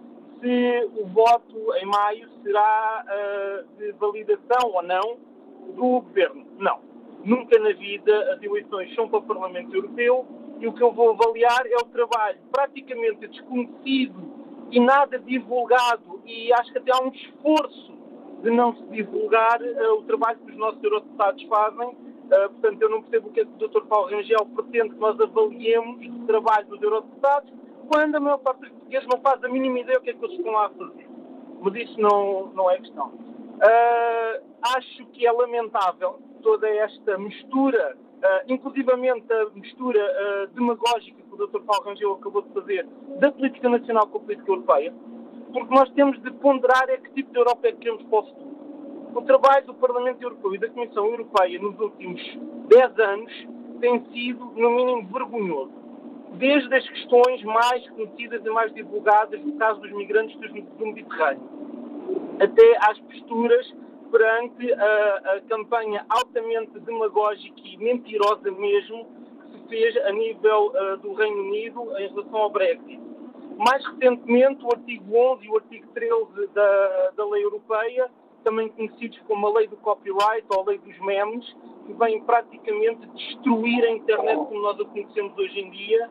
se 0.41 0.89
o 0.97 1.05
voto 1.07 1.73
em 1.75 1.85
maio 1.85 2.27
será 2.41 3.05
uh, 3.05 3.77
de 3.77 3.91
validação 3.93 4.71
ou 4.73 4.81
não 4.81 5.17
do 5.75 6.01
governo. 6.01 6.45
Não. 6.57 6.79
Nunca 7.23 7.59
na 7.59 7.73
vida 7.73 8.33
as 8.33 8.41
eleições 8.41 8.93
são 8.95 9.07
para 9.07 9.19
o 9.19 9.23
Parlamento 9.23 9.75
Europeu 9.75 10.25
e 10.59 10.67
o 10.67 10.73
que 10.73 10.81
eu 10.81 10.91
vou 10.91 11.11
avaliar 11.11 11.65
é 11.65 11.75
o 11.75 11.85
trabalho 11.85 12.39
praticamente 12.51 13.27
desconhecido 13.27 14.35
e 14.71 14.79
nada 14.79 15.19
divulgado, 15.19 16.21
e 16.25 16.51
acho 16.53 16.71
que 16.71 16.79
até 16.79 16.91
há 16.91 17.03
um 17.03 17.09
esforço 17.09 17.93
de 18.41 18.49
não 18.49 18.75
se 18.75 18.83
divulgar 18.88 19.61
uh, 19.61 19.99
o 19.99 20.03
trabalho 20.03 20.39
que 20.39 20.51
os 20.51 20.57
nossos 20.57 20.83
eurodeputados 20.83 21.43
fazem. 21.43 22.04
Uh, 22.25 22.49
portanto, 22.49 22.81
eu 22.81 22.89
não 22.89 23.01
percebo 23.01 23.29
o 23.29 23.31
que 23.31 23.41
é 23.41 23.43
o 23.43 23.67
Dr. 23.67 23.81
Paulo 23.88 24.09
Rangel 24.09 24.45
pretende 24.55 24.89
que 24.89 24.99
nós 24.99 25.19
avaliemos 25.19 26.05
o 26.05 26.25
trabalho 26.25 26.67
dos 26.67 26.81
eurodeputados, 26.81 27.53
quando 27.88 28.15
a 28.15 28.19
maior 28.19 28.39
parte 28.39 28.61
dos 28.61 28.69
portugueses 28.69 29.07
não 29.07 29.21
faz 29.21 29.43
a 29.43 29.47
mínima 29.47 29.79
ideia 29.79 29.99
o 29.99 30.01
que 30.01 30.09
é 30.09 30.13
que 30.13 30.25
eles 30.25 30.38
estão 30.38 30.53
lá 30.53 30.65
a 30.65 30.69
fazer. 30.69 31.07
Mas 31.61 31.75
isso 31.75 31.99
não, 31.99 32.47
não 32.47 32.69
é 32.71 32.77
questão. 32.77 33.07
Uh, 33.07 34.43
acho 34.75 35.05
que 35.07 35.25
é 35.25 35.31
lamentável 35.31 36.19
toda 36.41 36.67
esta 36.67 37.17
mistura 37.17 37.95
Uh, 38.15 38.51
inclusivamente 38.51 39.31
a 39.31 39.49
mistura 39.53 39.99
uh, 39.99 40.47
demagógica 40.55 41.21
que 41.21 41.33
o 41.33 41.47
Dr. 41.47 41.59
Paulo 41.59 41.83
Rangel 41.83 42.13
acabou 42.13 42.41
de 42.41 42.53
fazer 42.53 42.88
da 43.19 43.31
política 43.31 43.69
nacional 43.69 44.07
com 44.07 44.17
a 44.17 44.21
política 44.21 44.51
europeia, 44.51 44.93
porque 45.53 45.75
nós 45.75 45.91
temos 45.91 46.19
de 46.23 46.31
ponderar 46.31 46.89
é 46.89 46.97
que 46.97 47.11
tipo 47.11 47.31
de 47.31 47.38
Europa 47.38 47.67
é 47.67 47.71
que 47.73 47.79
queremos 47.79 48.03
para 48.03 48.19
o 48.19 48.23
futuro. 48.23 48.54
O 49.15 49.21
trabalho 49.21 49.65
do 49.65 49.73
Parlamento 49.75 50.21
Europeu 50.21 50.56
e 50.56 50.58
da 50.58 50.69
Comissão 50.69 51.06
Europeia 51.06 51.58
nos 51.58 51.80
últimos 51.80 52.21
10 52.67 52.99
anos 52.99 53.47
tem 53.80 54.06
sido, 54.12 54.43
no 54.58 54.69
mínimo, 54.71 55.08
vergonhoso. 55.08 55.71
Desde 56.34 56.75
as 56.75 56.86
questões 56.89 57.41
mais 57.43 57.89
conhecidas 57.91 58.45
e 58.45 58.49
mais 58.49 58.73
divulgadas, 58.73 59.39
no 59.41 59.54
caso 59.54 59.80
dos 59.80 59.91
migrantes 59.93 60.38
do 60.38 60.86
Mediterrâneo, 60.86 61.41
até 62.41 62.78
às 62.89 62.99
posturas 62.99 63.73
perante 64.12 64.73
a, 64.73 65.36
a 65.36 65.41
campanha 65.47 66.06
altamente 66.10 66.78
demagógica 66.82 67.62
e 67.63 67.78
mentirosa 67.78 68.51
mesmo 68.51 69.06
que 69.06 69.58
se 69.58 69.67
fez 69.69 69.97
a 70.06 70.12
nível 70.12 70.73
uh, 70.73 70.97
do 70.97 71.13
Reino 71.13 71.41
Unido 71.41 71.97
em 71.97 72.10
relação 72.10 72.36
ao 72.36 72.49
Brexit. 72.49 72.99
Mais 73.58 73.82
recentemente, 73.86 74.62
o 74.65 74.73
artigo 74.73 75.17
11 75.17 75.45
e 75.45 75.49
o 75.49 75.56
artigo 75.56 75.88
13 75.93 76.47
da, 76.54 77.12
da 77.15 77.25
lei 77.30 77.45
europeia, 77.45 78.12
também 78.45 78.69
conhecidos 78.69 79.19
como 79.27 79.47
a 79.47 79.53
lei 79.58 79.67
do 79.67 79.75
copyright 79.77 80.45
ou 80.49 80.62
a 80.62 80.69
lei 80.69 80.77
dos 80.77 80.97
memes, 80.99 81.45
que 81.86 81.93
vêm 81.93 82.21
praticamente 82.21 83.05
destruir 83.08 83.84
a 83.84 83.91
internet 83.91 84.38
como 84.38 84.62
nós 84.62 84.79
a 84.79 84.86
conhecemos 84.86 85.38
hoje 85.38 85.60
em 85.60 85.69
dia 85.71 86.10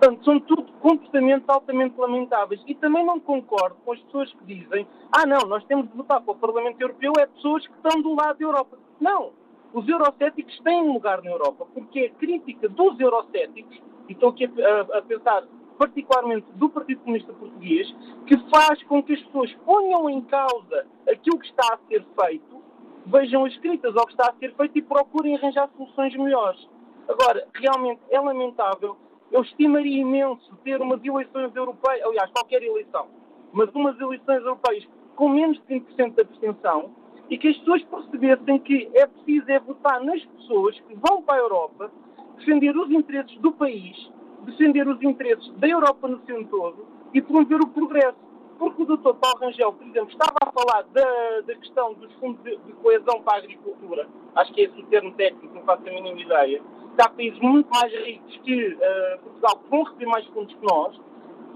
Portanto, 0.00 0.24
são 0.24 0.40
tudo 0.40 0.72
comportamentos 0.80 1.46
altamente 1.46 1.94
lamentáveis. 2.00 2.62
E 2.66 2.74
também 2.74 3.04
não 3.04 3.20
concordo 3.20 3.76
com 3.84 3.92
as 3.92 4.00
pessoas 4.00 4.32
que 4.32 4.44
dizem 4.46 4.86
ah, 5.12 5.26
não, 5.26 5.40
nós 5.46 5.62
temos 5.64 5.90
de 5.90 5.94
votar 5.94 6.22
para 6.22 6.32
o 6.32 6.36
Parlamento 6.36 6.80
Europeu 6.80 7.12
é 7.18 7.26
pessoas 7.26 7.66
que 7.66 7.74
estão 7.74 8.00
do 8.00 8.14
lado 8.14 8.38
da 8.38 8.44
Europa. 8.44 8.78
Não. 8.98 9.32
Os 9.74 9.86
eurocéticos 9.86 10.58
têm 10.60 10.80
um 10.82 10.94
lugar 10.94 11.22
na 11.22 11.30
Europa, 11.30 11.66
porque 11.74 12.00
a 12.00 12.18
crítica 12.18 12.66
dos 12.68 12.98
eurocéticos, 12.98 13.78
e 14.08 14.12
estou 14.12 14.30
aqui 14.30 14.46
a, 14.46 14.98
a 14.98 15.02
pensar 15.02 15.44
particularmente 15.80 16.46
do 16.56 16.68
Partido 16.68 17.00
Comunista 17.00 17.32
Português, 17.32 17.90
que 18.26 18.36
faz 18.50 18.82
com 18.82 19.02
que 19.02 19.14
as 19.14 19.22
pessoas 19.22 19.50
ponham 19.64 20.10
em 20.10 20.20
causa 20.20 20.86
aquilo 21.10 21.38
que 21.38 21.46
está 21.46 21.72
a 21.72 21.78
ser 21.88 22.04
feito, 22.20 22.62
vejam 23.06 23.46
as 23.46 23.56
críticas 23.56 23.96
ao 23.96 24.04
que 24.04 24.12
está 24.12 24.28
a 24.28 24.34
ser 24.34 24.54
feito 24.54 24.76
e 24.76 24.82
procurem 24.82 25.38
arranjar 25.38 25.70
soluções 25.74 26.14
melhores. 26.16 26.68
Agora, 27.08 27.48
realmente 27.54 27.98
é 28.10 28.20
lamentável 28.20 28.94
eu 29.32 29.40
estimaria 29.40 30.02
imenso 30.02 30.54
ter 30.64 30.82
umas 30.82 31.02
eleições 31.02 31.54
europeias, 31.56 32.04
aliás, 32.04 32.30
qualquer 32.30 32.62
eleição, 32.62 33.06
mas 33.52 33.72
umas 33.74 33.98
eleições 33.98 34.42
europeias 34.42 34.86
com 35.16 35.30
menos 35.30 35.58
de 35.66 35.76
5% 35.76 36.14
de 36.14 36.20
abstenção 36.20 36.90
e 37.30 37.38
que 37.38 37.48
as 37.48 37.56
pessoas 37.56 37.82
percebessem 37.84 38.58
que 38.58 38.90
é 38.92 39.06
preciso 39.06 39.50
é 39.50 39.58
votar 39.60 40.02
nas 40.04 40.22
pessoas 40.26 40.78
que 40.80 40.94
vão 40.96 41.22
para 41.22 41.36
a 41.36 41.38
Europa, 41.38 41.90
defender 42.36 42.76
os 42.76 42.90
interesses 42.90 43.38
do 43.38 43.52
país, 43.52 44.10
defender 44.44 44.86
os 44.88 45.02
interesses 45.02 45.52
da 45.58 45.68
Europa 45.68 46.08
no 46.08 46.20
seu 46.26 46.44
todo 46.46 46.86
e 47.12 47.20
promover 47.20 47.60
o 47.60 47.68
progresso. 47.68 48.18
Porque 48.58 48.82
o 48.82 48.84
Dr. 48.84 49.14
Paulo 49.14 49.38
Rangel, 49.40 49.72
por 49.72 49.86
exemplo, 49.86 50.10
estava 50.10 50.36
a 50.42 50.52
falar 50.52 50.82
da, 50.92 51.40
da 51.46 51.54
questão 51.54 51.94
dos 51.94 52.12
fundos 52.14 52.42
de, 52.44 52.56
de 52.58 52.72
coesão 52.74 53.22
para 53.22 53.36
a 53.36 53.38
agricultura, 53.38 54.06
acho 54.36 54.52
que 54.52 54.60
é 54.60 54.64
esse 54.64 54.78
o 54.78 54.86
termo 54.86 55.12
técnico, 55.12 55.54
não 55.54 55.62
faço 55.62 55.88
a 55.88 55.90
mínima 55.90 56.20
ideia, 56.20 56.60
há 56.98 57.08
países 57.08 57.38
muito 57.40 57.68
mais 57.70 57.92
ricos 57.92 58.36
que 58.44 58.74
uh, 58.74 59.18
Portugal 59.22 59.58
que 59.58 59.70
vão 59.70 59.82
receber 59.84 60.06
mais 60.06 60.26
fundos 60.26 60.54
que 60.54 60.66
nós, 60.66 61.00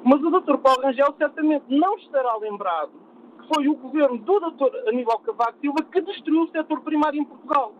mas 0.04 0.22
o 0.22 0.30
Dr. 0.30 0.56
Paulo 0.58 0.82
Rangel 0.82 1.14
certamente 1.18 1.64
não 1.68 1.96
estará 1.96 2.36
lembrado 2.36 2.92
que 3.40 3.54
foi 3.54 3.68
o 3.68 3.74
governo 3.74 4.18
do 4.18 4.40
Dr. 4.40 4.88
Aníbal 4.88 5.18
Cavaco 5.20 5.58
Silva 5.60 5.82
que 5.92 6.00
destruiu 6.00 6.44
o 6.44 6.50
setor 6.50 6.80
primário 6.80 7.20
em 7.20 7.24
Portugal. 7.24 7.72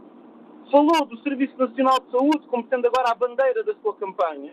Falou 0.71 1.05
do 1.07 1.19
Serviço 1.19 1.57
Nacional 1.59 1.99
de 2.01 2.11
Saúde 2.11 2.47
como 2.49 2.67
sendo 2.69 2.87
agora 2.87 3.11
a 3.11 3.15
bandeira 3.15 3.63
da 3.63 3.75
sua 3.77 3.95
campanha, 3.95 4.53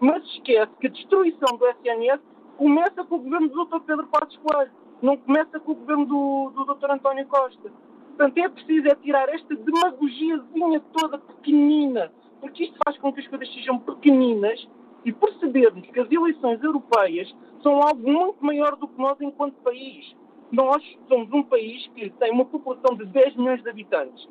mas 0.00 0.24
esquece 0.24 0.72
que 0.80 0.86
a 0.86 0.90
destruição 0.90 1.56
do 1.56 1.66
SNS 1.66 2.20
começa 2.56 3.04
com 3.04 3.16
o 3.16 3.18
governo 3.18 3.48
do 3.48 3.64
Dr. 3.64 3.80
Pedro 3.80 4.06
Passos 4.08 4.36
Coelho, 4.38 4.70
não 5.02 5.16
começa 5.16 5.60
com 5.60 5.72
o 5.72 5.74
governo 5.74 6.06
do, 6.06 6.52
do 6.54 6.74
Dr. 6.74 6.90
António 6.90 7.26
Costa. 7.26 7.70
Portanto, 8.08 8.38
é 8.38 8.48
preciso 8.48 8.88
é 8.88 8.94
tirar 8.94 9.28
esta 9.28 9.54
demagogiazinha 9.54 10.80
toda 10.92 11.18
pequenina 11.18 12.10
porque 12.40 12.64
isto 12.64 12.76
faz 12.84 12.96
com 12.98 13.12
que 13.12 13.20
as 13.20 13.28
coisas 13.28 13.52
sejam 13.52 13.78
pequeninas 13.78 14.66
e 15.04 15.12
percebermos 15.12 15.86
que 15.88 16.00
as 16.00 16.10
eleições 16.10 16.62
europeias 16.62 17.34
são 17.62 17.82
algo 17.82 18.10
muito 18.10 18.44
maior 18.44 18.76
do 18.76 18.88
que 18.88 18.98
nós 18.98 19.20
enquanto 19.20 19.54
país. 19.62 20.14
Nós 20.52 20.82
somos 21.08 21.32
um 21.32 21.42
país 21.42 21.86
que 21.88 22.10
tem 22.10 22.30
uma 22.30 22.44
população 22.44 22.96
de 22.96 23.04
10 23.06 23.36
milhões 23.36 23.62
de 23.62 23.68
habitantes. 23.68 24.28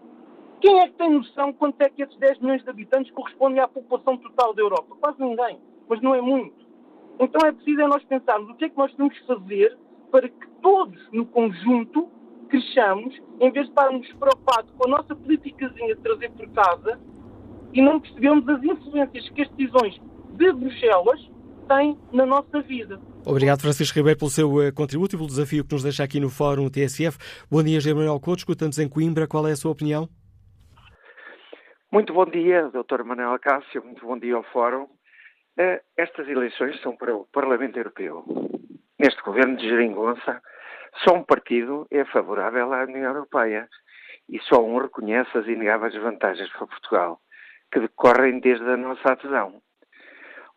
Quem 0.65 0.80
é 0.80 0.88
que 0.88 0.95
tem 0.95 1.12
noção 1.12 1.54
quanto 1.54 1.80
é 1.80 1.89
que 1.91 2.01
esses 2.01 2.17
10 2.17 2.39
milhões 2.39 2.63
de 2.63 2.69
habitantes 2.71 3.12
correspondem 3.12 3.60
à 3.60 3.67
população 3.67 4.17
total 4.17 4.51
da 4.51 4.63
Europa? 4.63 4.95
Quase 4.99 5.21
ninguém, 5.21 5.60
mas 5.88 6.01
não 6.01 6.15
é 6.15 6.19
muito. 6.19 6.56
Então 7.19 7.47
é 7.47 7.51
preciso 7.51 7.82
é 7.82 7.88
nós 7.88 8.04
pensarmos 8.06 8.49
o 8.49 8.56
que 8.56 8.65
é 8.65 8.69
que 8.69 8.78
nós 8.78 8.91
temos 8.95 9.15
que 9.15 9.28
fazer 9.28 9.78
para 10.10 10.28
que 10.28 10.47
todos, 10.63 10.99
no 11.12 11.23
conjunto, 11.28 12.10
cresçamos, 12.49 13.13
em 13.39 13.51
vez 13.51 13.67
de 13.67 13.71
estarmos 13.73 14.12
preocupados 14.13 14.71
com 14.75 14.88
a 14.88 14.89
nossa 14.89 15.15
politicazinha 15.15 15.95
de 15.95 16.01
trazer 16.01 16.32
por 16.32 16.49
casa, 16.49 16.99
e 17.71 17.80
não 17.80 17.99
percebemos 17.99 18.49
as 18.49 18.63
influências 18.63 19.30
que 19.30 19.41
as 19.43 19.49
decisões 19.51 20.01
de 20.32 20.51
Bruxelas 20.51 21.30
têm 21.67 21.95
na 22.12 22.25
nossa 22.25 22.60
vida. 22.63 22.99
Obrigado, 23.23 23.62
Francisco 23.62 23.99
Ribeiro, 23.99 24.17
pelo 24.17 24.32
seu 24.32 24.51
uh, 24.51 24.73
contributo 24.73 25.15
e 25.15 25.17
pelo 25.19 25.30
desafio 25.30 25.63
que 25.63 25.75
nos 25.75 25.84
deixa 25.84 26.04
aqui 26.04 26.19
no 26.19 26.32
Fórum 26.32 26.67
TSF. 26.71 27.19
Bom 27.51 27.62
dia, 27.62 27.80
José 27.80 27.93
Manuel 27.93 28.19
Couto, 28.19 28.39
escutamos 28.39 28.80
em 28.80 28.89
Coimbra. 28.89 29.28
Qual 29.28 29.47
é 29.47 29.51
a 29.51 29.56
sua 29.56 29.69
opinião? 29.69 30.10
Muito 31.95 32.12
bom 32.12 32.25
dia, 32.25 32.69
Dr. 32.73 33.05
Manuel 33.05 33.31
Acácio, 33.31 33.81
muito 33.81 34.05
bom 34.05 34.19
dia 34.19 34.36
ao 34.36 34.43
Fórum. 34.43 34.84
Uh, 34.84 35.79
estas 35.95 36.27
eleições 36.27 36.77
são 36.81 36.93
para 36.93 37.15
o 37.15 37.25
Parlamento 37.27 37.77
Europeu. 37.77 38.25
Neste 38.99 39.21
governo 39.21 39.55
de 39.55 39.65
Geringonça, 39.65 40.41
só 41.05 41.15
um 41.15 41.23
partido 41.23 41.88
é 41.89 42.03
favorável 42.03 42.73
à 42.73 42.84
União 42.84 43.13
Europeia 43.13 43.69
e 44.27 44.38
só 44.41 44.62
um 44.62 44.77
reconhece 44.77 45.38
as 45.38 45.47
inegáveis 45.47 45.95
vantagens 45.95 46.51
para 46.51 46.67
Portugal 46.67 47.21
que 47.71 47.79
decorrem 47.79 48.41
desde 48.41 48.69
a 48.69 48.75
nossa 48.75 49.13
adesão. 49.13 49.62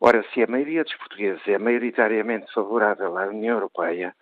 Ora, 0.00 0.24
se 0.34 0.42
a 0.42 0.46
maioria 0.48 0.82
dos 0.82 0.96
portugueses 0.96 1.46
é 1.46 1.56
maioritariamente 1.56 2.52
favorável 2.52 3.16
à 3.16 3.28
União 3.28 3.54
Europeia, 3.54 4.12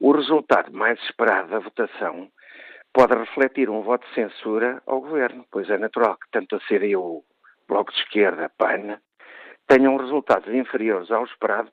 o 0.00 0.12
resultado 0.12 0.72
mais 0.72 0.98
esperado 1.02 1.50
da 1.50 1.58
votação 1.58 2.30
pode 2.94 3.12
refletir 3.12 3.68
um 3.68 3.82
voto 3.82 4.06
de 4.06 4.14
censura 4.14 4.80
ao 4.86 5.00
governo, 5.00 5.44
pois 5.50 5.68
é 5.68 5.76
natural 5.76 6.16
que 6.16 6.30
tanto 6.30 6.54
a 6.54 6.60
CDU, 6.60 7.24
Bloco 7.66 7.92
de 7.92 7.98
Esquerda, 7.98 8.48
PAN, 8.56 9.00
tenham 9.66 9.96
resultados 9.96 10.48
inferiores 10.54 11.10
ao 11.10 11.24
esperado 11.24 11.72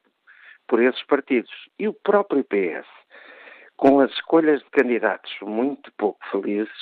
por 0.67 0.81
esses 0.81 1.03
partidos. 1.03 1.51
E 1.77 1.87
o 1.87 1.93
próprio 1.93 2.43
PS, 2.43 2.87
com 3.77 3.99
as 3.99 4.11
escolhas 4.13 4.61
de 4.63 4.69
candidatos 4.71 5.31
muito 5.41 5.91
pouco 5.93 6.19
felizes, 6.31 6.73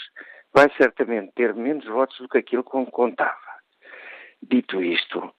vai 0.54 0.72
certamente 0.78 1.34
ter 1.36 1.54
menos 1.54 1.86
votos 1.86 2.18
do 2.20 2.30
que 2.30 2.38
aquilo 2.38 2.64
com 2.64 2.86
que 2.86 2.92
contava. 2.94 3.38
Dito 4.42 4.82
isto, 4.82 5.34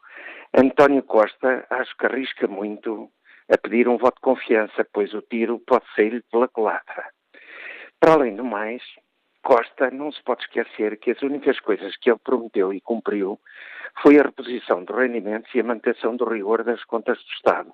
António 0.55 1.03
Costa 1.05 1.67
acho 1.71 1.97
que 1.97 2.05
arrisca 2.05 2.47
muito 2.47 3.11
a 3.51 3.57
pedir 3.57 3.89
um 3.89 3.97
voto 3.97 4.17
de 4.17 4.21
confiança, 4.21 4.87
pois 4.93 5.15
o 5.15 5.23
tiro 5.23 5.59
pode 5.61 5.87
sair 5.95 6.23
pela 6.31 6.49
culatra. 6.49 7.09
Para 8.01 8.15
além 8.15 8.35
do 8.35 8.45
mais, 8.45 8.83
Costa 9.43 9.91
não 9.91 10.11
se 10.11 10.23
pode 10.23 10.43
esquecer 10.43 10.99
que 10.99 11.11
as 11.11 11.21
únicas 11.23 11.61
coisas 11.61 11.95
que 11.99 12.11
ele 12.11 12.19
prometeu 12.19 12.73
e 12.73 12.81
cumpriu 12.81 13.39
foi 14.03 14.19
a 14.19 14.23
reposição 14.23 14.85
dos 14.85 14.97
rendimentos 14.97 15.55
e 15.55 15.61
a 15.61 15.65
manutenção 15.65 16.17
do 16.17 16.25
rigor 16.25 16.65
das 16.65 16.83
contas 16.85 17.19
do 17.19 17.31
Estado. 17.33 17.73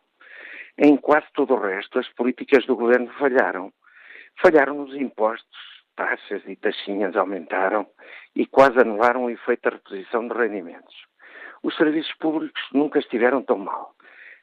Em 0.79 0.97
quase 0.97 1.27
todo 1.33 1.55
o 1.55 1.61
resto, 1.61 1.99
as 2.01 2.09
políticas 2.09 2.67
do 2.67 2.75
governo 2.75 3.13
falharam. 3.19 3.73
Falharam 4.43 4.83
os 4.83 4.95
impostos, 4.97 5.59
taxas 5.95 6.43
e 6.47 6.57
taxinhas 6.57 7.17
aumentaram 7.17 7.87
e 8.35 8.47
quase 8.47 8.81
anularam 8.81 9.25
o 9.25 9.31
efeito 9.31 9.63
da 9.63 9.77
reposição 9.77 10.27
de 10.27 10.35
rendimentos. 10.35 10.95
Os 11.63 11.77
serviços 11.77 12.15
públicos 12.15 12.63
nunca 12.73 12.99
estiveram 12.99 13.43
tão 13.43 13.59
mal. 13.59 13.95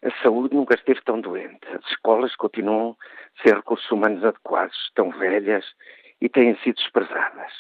A 0.04 0.12
saúde 0.22 0.54
nunca 0.54 0.76
esteve 0.76 1.02
tão 1.02 1.22
doente. 1.22 1.66
As 1.74 1.86
escolas 1.92 2.36
continuam 2.36 2.98
a 3.39 3.42
ser 3.42 3.56
recursos 3.56 3.89
humanos 3.89 4.22
adequados, 4.26 4.76
estão 4.88 5.10
velhas 5.12 5.66
e 6.20 6.28
têm 6.28 6.58
sido 6.58 6.76
desprezadas. 6.76 7.54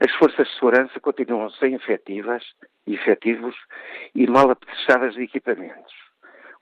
As 0.00 0.10
forças 0.16 0.48
de 0.48 0.54
segurança 0.54 0.98
continuam 1.00 1.50
sem 1.50 1.74
efetivas, 1.74 2.42
efetivos 2.86 3.54
e 4.14 4.26
mal 4.26 4.50
apetrechadas 4.50 5.14
de 5.14 5.24
equipamentos. 5.24 5.92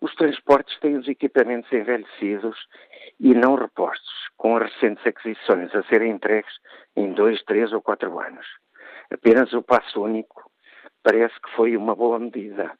Os 0.00 0.12
transportes 0.16 0.79
têm 0.81 0.96
os 0.96 1.07
equipamentos 1.07 1.72
envelhecidos 1.72 2.59
e 3.20 3.35
não 3.35 3.55
repostos, 3.55 4.29
com 4.37 4.57
as 4.57 4.64
recentes 4.64 5.07
aquisições 5.07 5.72
a 5.77 5.85
serem 5.85 6.11
entregues 6.11 6.55
em 6.96 7.12
dois, 7.12 7.40
três 7.44 7.72
ou 7.72 7.81
quatro 7.81 8.18
anos. 8.18 8.46
Apenas 9.12 9.53
o 9.53 9.62
passo 9.62 10.03
único 10.03 10.50
parece 11.05 11.35
que 11.40 11.50
foi 11.55 11.77
uma 11.77 11.94
boa 11.94 12.18
medida, 12.18 12.72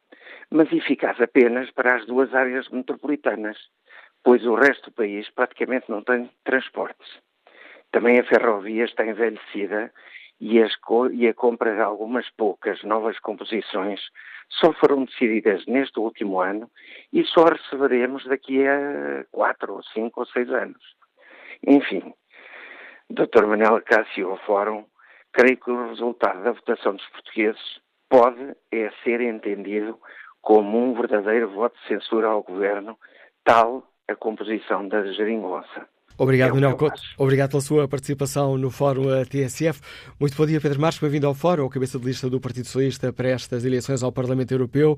mas 0.55 0.73
eficaz 0.73 1.21
apenas 1.21 1.69
para 1.73 1.97
as 1.97 2.07
duas 2.07 2.33
áreas 2.33 2.69
metropolitanas, 2.69 3.59
pois 4.23 4.47
o 4.47 4.55
resto 4.55 4.89
do 4.89 4.95
país 4.95 5.29
praticamente 5.31 5.91
não 5.91 6.01
tem 6.01 6.31
transportes. 6.45 7.19
Também 7.91 8.21
a 8.21 8.25
ferrovia 8.25 8.85
está 8.85 9.05
envelhecida 9.05 9.93
e, 10.41 10.63
as, 10.63 10.73
e 11.13 11.27
a 11.27 11.35
compra 11.35 11.75
de 11.75 11.81
algumas 11.81 12.31
poucas 12.31 12.81
novas 12.85 13.19
composições 13.19 14.01
só 14.49 14.73
foram 14.75 15.07
decididas 15.07 15.67
neste 15.67 15.99
último 15.99 16.41
ano 16.41 16.71
e 17.13 17.25
só 17.25 17.47
receberemos 17.47 18.25
daqui 18.25 18.65
a 18.65 19.25
quatro, 19.33 19.75
ou 19.75 19.83
cinco 19.83 20.21
ou 20.21 20.27
seis 20.27 20.49
anos. 20.51 20.83
Enfim, 21.67 22.15
Dr. 23.11 23.45
Manuel 23.45 23.83
Cássio 23.83 24.37
Fórum, 24.47 24.87
creio 25.33 25.57
que 25.57 25.71
o 25.73 25.89
resultado 25.89 26.45
da 26.45 26.53
votação 26.53 26.95
dos 26.95 27.09
portugueses 27.09 27.83
pode 28.09 28.55
é 28.71 28.93
ser 29.03 29.21
entendido 29.21 29.99
como 30.45 30.79
um 30.79 30.95
verdadeiro 30.95 31.51
voto 31.51 31.75
de 31.81 31.89
censura 31.89 32.29
ao 32.29 32.43
governo, 32.43 32.97
tal 33.43 33.83
a 34.07 34.15
composição 34.15 34.87
da 34.87 35.03
geringonça. 35.13 35.89
Obrigado, 36.17 36.51
é 36.51 36.55
Manuel 36.55 36.77
Couto. 36.77 37.01
Obrigado 37.19 37.51
pela 37.51 37.63
sua 37.63 37.89
participação 37.89 38.57
no 38.57 38.71
Fórum 38.71 39.05
TSF. 39.25 39.81
Muito 40.21 40.37
bom 40.37 40.47
dia, 40.47 40.61
Pedro 40.61 40.81
Marques. 40.81 41.01
Bem-vindo 41.01 41.27
ao 41.27 41.35
Fórum, 41.35 41.69
cabeça 41.69 41.99
de 41.99 42.05
lista 42.05 42.31
do 42.31 42.39
Partido 42.39 42.67
Socialista 42.67 43.13
para 43.13 43.31
estas 43.31 43.65
eleições 43.65 44.03
ao 44.03 44.13
Parlamento 44.13 44.53
Europeu. 44.53 44.97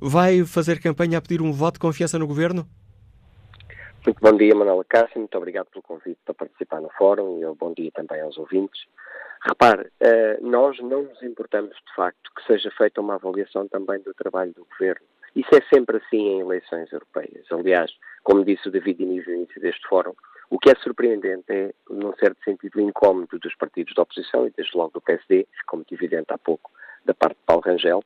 Vai 0.00 0.44
fazer 0.44 0.80
campanha 0.80 1.18
a 1.18 1.20
pedir 1.20 1.42
um 1.42 1.52
voto 1.52 1.74
de 1.74 1.80
confiança 1.80 2.18
no 2.18 2.26
governo? 2.26 2.66
Muito 4.04 4.18
bom 4.20 4.36
dia, 4.36 4.52
Manuela 4.52 4.84
Cássio. 4.84 5.20
Muito 5.20 5.38
obrigado 5.38 5.66
pelo 5.66 5.82
convite 5.82 6.18
para 6.24 6.34
participar 6.34 6.80
no 6.80 6.90
Fórum 6.98 7.38
e 7.38 7.54
bom 7.54 7.72
dia 7.72 7.88
também 7.92 8.20
aos 8.20 8.36
ouvintes. 8.36 8.82
Repare, 9.46 9.92
eh, 10.00 10.38
nós 10.40 10.76
não 10.80 11.02
nos 11.02 11.22
importamos 11.22 11.70
de 11.70 11.94
facto 11.94 12.32
que 12.34 12.44
seja 12.44 12.68
feita 12.72 13.00
uma 13.00 13.14
avaliação 13.14 13.68
também 13.68 14.00
do 14.00 14.12
trabalho 14.12 14.52
do 14.54 14.66
governo. 14.66 15.06
Isso 15.36 15.50
é 15.54 15.60
sempre 15.72 15.98
assim 15.98 16.18
em 16.18 16.40
eleições 16.40 16.90
europeias. 16.92 17.46
Aliás, 17.52 17.92
como 18.24 18.44
disse 18.44 18.66
o 18.66 18.72
David 18.72 19.00
Inês 19.00 19.24
no 19.24 19.34
início 19.34 19.60
deste 19.60 19.86
fórum, 19.86 20.14
o 20.50 20.58
que 20.58 20.70
é 20.70 20.74
surpreendente 20.82 21.44
é, 21.50 21.72
num 21.88 22.12
certo 22.16 22.42
sentido, 22.42 22.78
o 22.78 22.80
incómodo 22.80 23.38
dos 23.38 23.54
partidos 23.54 23.94
da 23.94 24.02
oposição 24.02 24.48
e 24.48 24.50
desde 24.50 24.76
logo 24.76 24.94
do 24.94 25.00
PSD, 25.00 25.46
como 25.66 25.84
é 25.88 25.94
evidente 25.94 26.26
há 26.30 26.38
pouco 26.38 26.72
da 27.04 27.14
parte 27.14 27.36
de 27.36 27.44
Paulo 27.46 27.62
Rangel, 27.64 28.02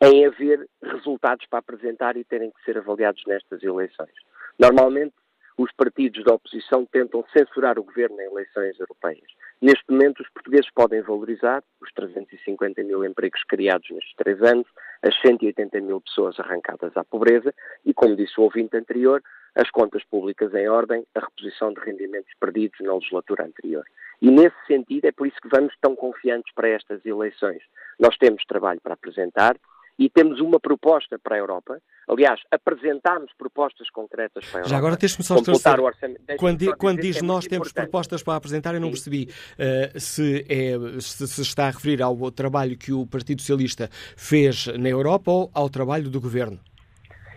em 0.00 0.24
haver 0.24 0.68
resultados 0.82 1.46
para 1.46 1.58
apresentar 1.58 2.16
e 2.16 2.22
terem 2.22 2.52
que 2.52 2.62
ser 2.64 2.78
avaliados 2.78 3.24
nestas 3.26 3.60
eleições. 3.62 4.14
Normalmente, 4.58 5.14
os 5.58 5.70
partidos 5.72 6.24
da 6.24 6.34
oposição 6.34 6.86
tentam 6.86 7.24
censurar 7.32 7.78
o 7.78 7.84
governo 7.84 8.20
em 8.20 8.26
eleições 8.26 8.78
europeias. 8.78 9.30
Neste 9.60 9.84
momento, 9.90 10.20
os 10.20 10.28
portugueses 10.30 10.70
podem 10.74 11.02
valorizar 11.02 11.62
os 11.80 11.92
350 11.92 12.82
mil 12.82 13.04
empregos 13.04 13.42
criados 13.44 13.88
nestes 13.90 14.14
três 14.16 14.42
anos, 14.42 14.66
as 15.02 15.14
180 15.20 15.80
mil 15.80 16.00
pessoas 16.00 16.38
arrancadas 16.40 16.96
à 16.96 17.04
pobreza 17.04 17.54
e, 17.84 17.94
como 17.94 18.16
disse 18.16 18.40
o 18.40 18.44
ouvinte 18.44 18.76
anterior, 18.76 19.22
as 19.54 19.70
contas 19.70 20.02
públicas 20.04 20.52
em 20.54 20.68
ordem, 20.68 21.04
a 21.14 21.20
reposição 21.20 21.72
de 21.72 21.80
rendimentos 21.80 22.32
perdidos 22.40 22.78
na 22.80 22.94
legislatura 22.94 23.44
anterior. 23.44 23.84
E 24.20 24.30
nesse 24.30 24.56
sentido 24.66 25.04
é 25.04 25.12
por 25.12 25.26
isso 25.26 25.40
que 25.40 25.48
vamos 25.48 25.74
tão 25.80 25.94
confiantes 25.94 26.52
para 26.54 26.68
estas 26.68 27.04
eleições. 27.04 27.62
Nós 27.98 28.16
temos 28.16 28.44
trabalho 28.44 28.80
para 28.80 28.94
apresentar 28.94 29.56
e 29.98 30.08
temos 30.08 30.40
uma 30.40 30.58
proposta 30.58 31.18
para 31.18 31.36
a 31.36 31.38
Europa. 31.38 31.80
Aliás, 32.08 32.40
apresentámos 32.50 33.30
propostas 33.38 33.88
concretas 33.90 34.44
para 34.46 34.58
a 34.58 34.60
Europa. 34.60 34.70
Já 34.70 34.76
agora 34.76 34.96
deixe-me 34.96 35.24
só 35.24 35.36
esclarecer. 35.36 36.20
Quando, 36.38 36.76
quando 36.76 37.00
diz 37.00 37.18
é 37.18 37.22
nós 37.22 37.46
temos 37.46 37.68
importante. 37.68 37.90
propostas 37.90 38.22
para 38.22 38.36
apresentar, 38.36 38.74
eu 38.74 38.80
não 38.80 38.90
percebi 38.90 39.28
uh, 39.28 40.00
se, 40.00 40.44
é, 40.48 41.00
se, 41.00 41.26
se, 41.28 41.42
está 41.42 41.68
a 41.68 41.70
referir 41.70 42.02
ao 42.02 42.30
trabalho 42.30 42.76
que 42.76 42.92
o 42.92 43.06
Partido 43.06 43.40
Socialista 43.40 43.88
fez 44.16 44.66
na 44.66 44.88
Europa 44.88 45.30
ou 45.30 45.50
ao 45.54 45.68
trabalho 45.68 46.10
do 46.10 46.20
Governo 46.20 46.58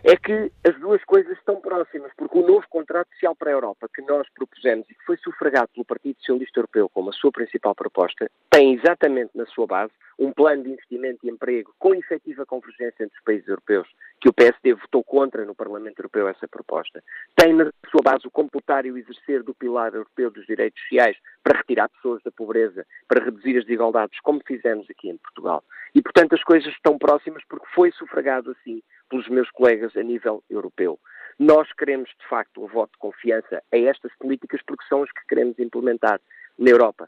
é 0.07 0.15
que 0.15 0.51
as 0.63 0.79
duas 0.79 1.03
coisas 1.03 1.35
estão 1.35 1.59
próximas, 1.59 2.11
porque 2.15 2.37
o 2.37 2.45
novo 2.45 2.63
contrato 2.69 3.09
social 3.13 3.35
para 3.35 3.49
a 3.49 3.53
Europa 3.53 3.89
que 3.91 4.03
nós 4.03 4.27
propusemos 4.35 4.87
e 4.87 4.93
que 4.93 5.03
foi 5.03 5.17
sufragado 5.17 5.69
pelo 5.73 5.83
Partido 5.83 6.19
Socialista 6.19 6.59
Europeu 6.59 6.87
como 6.89 7.09
a 7.09 7.13
sua 7.13 7.31
principal 7.31 7.73
proposta, 7.73 8.29
tem 8.51 8.75
exatamente 8.75 9.31
na 9.33 9.47
sua 9.47 9.65
base 9.65 9.91
um 10.19 10.31
plano 10.31 10.61
de 10.61 10.69
investimento 10.69 11.25
e 11.25 11.29
emprego 11.29 11.73
com 11.79 11.95
efetiva 11.95 12.45
convergência 12.45 13.03
entre 13.03 13.17
os 13.17 13.23
países 13.23 13.47
europeus, 13.47 13.87
que 14.21 14.29
o 14.29 14.33
PSD 14.33 14.75
votou 14.75 15.03
contra 15.03 15.43
no 15.43 15.55
Parlamento 15.55 15.97
Europeu 15.97 16.27
essa 16.27 16.47
proposta. 16.47 17.03
Tem 17.35 17.53
na 17.53 17.71
sua 17.89 18.01
base 18.03 18.27
o 18.27 18.31
computar 18.31 18.85
e 18.85 18.91
o 18.91 18.97
exercer 18.99 19.41
do 19.41 19.55
pilar 19.55 19.95
europeu 19.95 20.29
dos 20.29 20.45
direitos 20.45 20.79
sociais 20.83 21.17
para 21.45 21.59
retirar 21.59 21.87
pessoas 21.89 22.23
da 22.23 22.31
pobreza, 22.31 22.87
para 23.07 23.23
reduzir 23.23 23.55
as 23.55 23.65
desigualdades, 23.65 24.19
como 24.21 24.41
fizemos 24.43 24.89
aqui 24.89 25.09
em 25.09 25.17
Portugal. 25.17 25.63
E, 25.93 26.01
portanto, 26.01 26.33
as 26.33 26.43
coisas 26.43 26.73
estão 26.73 26.97
próximas 26.97 27.43
porque 27.47 27.67
foi 27.75 27.91
sufragado 27.91 28.49
assim 28.49 28.81
pelos 29.07 29.29
meus 29.29 29.51
colegas 29.51 29.95
a 29.95 30.01
nível 30.01 30.43
europeu. 30.49 30.99
Nós 31.37 31.71
queremos, 31.73 32.09
de 32.19 32.27
facto, 32.27 32.63
o 32.63 32.67
voto 32.67 32.93
de 32.93 32.97
confiança 32.97 33.61
a 33.71 33.77
estas 33.77 34.11
políticas 34.17 34.59
porque 34.65 34.83
são 34.89 35.03
as 35.03 35.11
que 35.11 35.27
queremos 35.27 35.59
implementar 35.59 36.19
na 36.57 36.71
Europa. 36.71 37.07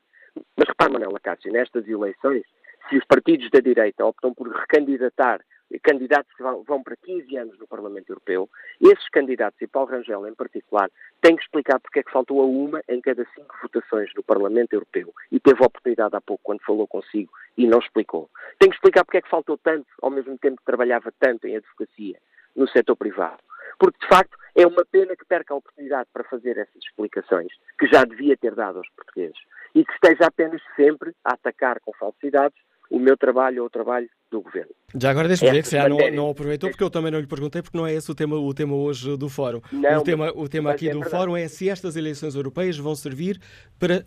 Mas 0.55 0.67
repare, 0.67 0.93
Manuela 0.93 1.19
Cássio, 1.19 1.51
nestas 1.51 1.87
eleições, 1.87 2.43
se 2.89 2.95
os 2.95 3.05
partidos 3.05 3.49
da 3.49 3.59
direita 3.59 4.05
optam 4.05 4.35
por 4.35 4.47
recandidatar 4.49 5.41
candidatos 5.83 6.31
que 6.35 6.43
vão, 6.43 6.63
vão, 6.63 6.83
para 6.83 6.95
15 6.95 7.37
anos 7.37 7.59
no 7.59 7.67
Parlamento 7.67 8.09
Europeu, 8.09 8.49
esses 8.79 9.09
candidatos, 9.09 9.61
e 9.61 9.67
Paulo 9.67 9.89
Rangel 9.89 10.27
em 10.27 10.33
particular, 10.33 10.89
têm 11.21 11.35
que 11.35 11.43
explicar 11.43 11.79
porque 11.79 11.99
é 11.99 12.03
que 12.03 12.11
faltou 12.11 12.41
a 12.41 12.45
uma 12.45 12.81
em 12.87 13.01
cada 13.01 13.25
cinco 13.35 13.55
votações 13.61 14.09
no 14.15 14.23
Parlamento 14.23 14.73
Europeu 14.73 15.13
e 15.31 15.39
teve 15.39 15.61
a 15.61 15.67
oportunidade 15.67 16.15
há 16.15 16.21
pouco 16.21 16.43
quando 16.43 16.63
falou 16.63 16.87
consigo 16.87 17.31
e 17.57 17.67
não 17.67 17.79
explicou. 17.79 18.29
Tem 18.59 18.69
que 18.69 18.75
explicar 18.75 19.03
porque 19.03 19.17
é 19.17 19.21
que 19.21 19.29
faltou 19.29 19.57
tanto, 19.57 19.87
ao 20.01 20.09
mesmo 20.09 20.37
tempo 20.37 20.57
que 20.57 20.65
trabalhava 20.65 21.11
tanto 21.19 21.47
em 21.47 21.57
advocacia 21.57 22.17
no 22.55 22.67
setor 22.67 22.95
privado. 22.95 23.39
Porque, 23.77 23.99
de 23.99 24.07
facto, 24.07 24.37
é 24.55 24.65
uma 24.65 24.83
pena 24.85 25.15
que 25.15 25.25
perca 25.25 25.53
a 25.53 25.57
oportunidade 25.57 26.09
para 26.11 26.23
fazer 26.23 26.57
essas 26.57 26.83
explicações, 26.83 27.51
que 27.77 27.85
já 27.87 28.03
devia 28.03 28.35
ter 28.35 28.55
dado 28.55 28.79
aos 28.79 28.89
portugueses, 28.89 29.37
e 29.75 29.85
que 29.85 29.93
esteja 29.93 30.25
apenas 30.27 30.61
sempre 30.75 31.13
a 31.23 31.33
atacar 31.33 31.79
com 31.81 31.93
falsidades 31.93 32.57
o 32.89 32.99
meu 32.99 33.17
trabalho 33.17 33.61
ou 33.61 33.67
o 33.67 33.69
trabalho 33.69 34.09
do 34.31 34.41
governo. 34.41 34.71
Já 34.95 35.11
agora 35.11 35.27
deixe-me 35.27 35.51
dizer 35.51 35.63
que 35.63 35.71
já 35.71 35.89
não, 35.89 35.97
não 36.11 36.29
aproveitou, 36.29 36.69
porque 36.69 36.83
eu 36.83 36.89
também 36.89 37.11
não 37.11 37.19
lhe 37.19 37.27
perguntei, 37.27 37.61
porque 37.61 37.77
não 37.77 37.85
é 37.85 37.93
esse 37.93 38.09
o 38.11 38.15
tema, 38.15 38.35
o 38.37 38.53
tema 38.53 38.75
hoje 38.75 39.17
do 39.17 39.29
Fórum. 39.29 39.61
Não, 39.71 39.99
o 39.99 40.03
tema, 40.03 40.31
o 40.35 40.47
tema 40.47 40.71
aqui 40.71 40.89
é 40.89 40.93
do 40.93 40.99
verdade. 40.99 41.17
Fórum 41.17 41.37
é 41.37 41.47
se 41.47 41.69
estas 41.69 41.95
eleições 41.95 42.35
europeias 42.35 42.77
vão 42.77 42.95
servir 42.95 43.39
para 43.77 44.05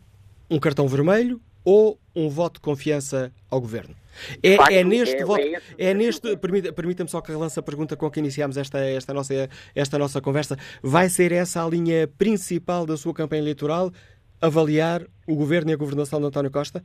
um 0.50 0.58
cartão 0.58 0.88
vermelho 0.88 1.40
ou 1.64 1.98
um 2.14 2.28
voto 2.28 2.54
de 2.54 2.60
confiança 2.60 3.32
ao 3.50 3.60
governo. 3.60 3.94
É, 4.42 4.56
Facto, 4.56 4.72
é 4.72 4.82
neste 4.82 5.16
é, 5.16 5.24
voto, 5.24 5.40
é, 5.40 5.60
é 5.78 5.94
neste, 5.94 6.36
permita-me 6.36 7.08
só 7.08 7.20
que 7.20 7.30
relance 7.30 7.58
a 7.58 7.62
pergunta 7.62 7.96
com 7.96 8.10
que 8.10 8.18
iniciámos 8.18 8.56
esta, 8.56 8.78
esta, 8.78 9.14
nossa, 9.14 9.48
esta 9.74 9.98
nossa 9.98 10.20
conversa. 10.20 10.56
Vai 10.82 11.08
ser 11.08 11.32
essa 11.32 11.64
a 11.64 11.68
linha 11.68 12.08
principal 12.18 12.86
da 12.86 12.96
sua 12.96 13.14
campanha 13.14 13.42
eleitoral? 13.42 13.92
Avaliar 14.40 15.06
o 15.26 15.36
governo 15.36 15.70
e 15.70 15.74
a 15.74 15.76
governação 15.76 16.18
de 16.18 16.26
António 16.26 16.50
Costa? 16.50 16.82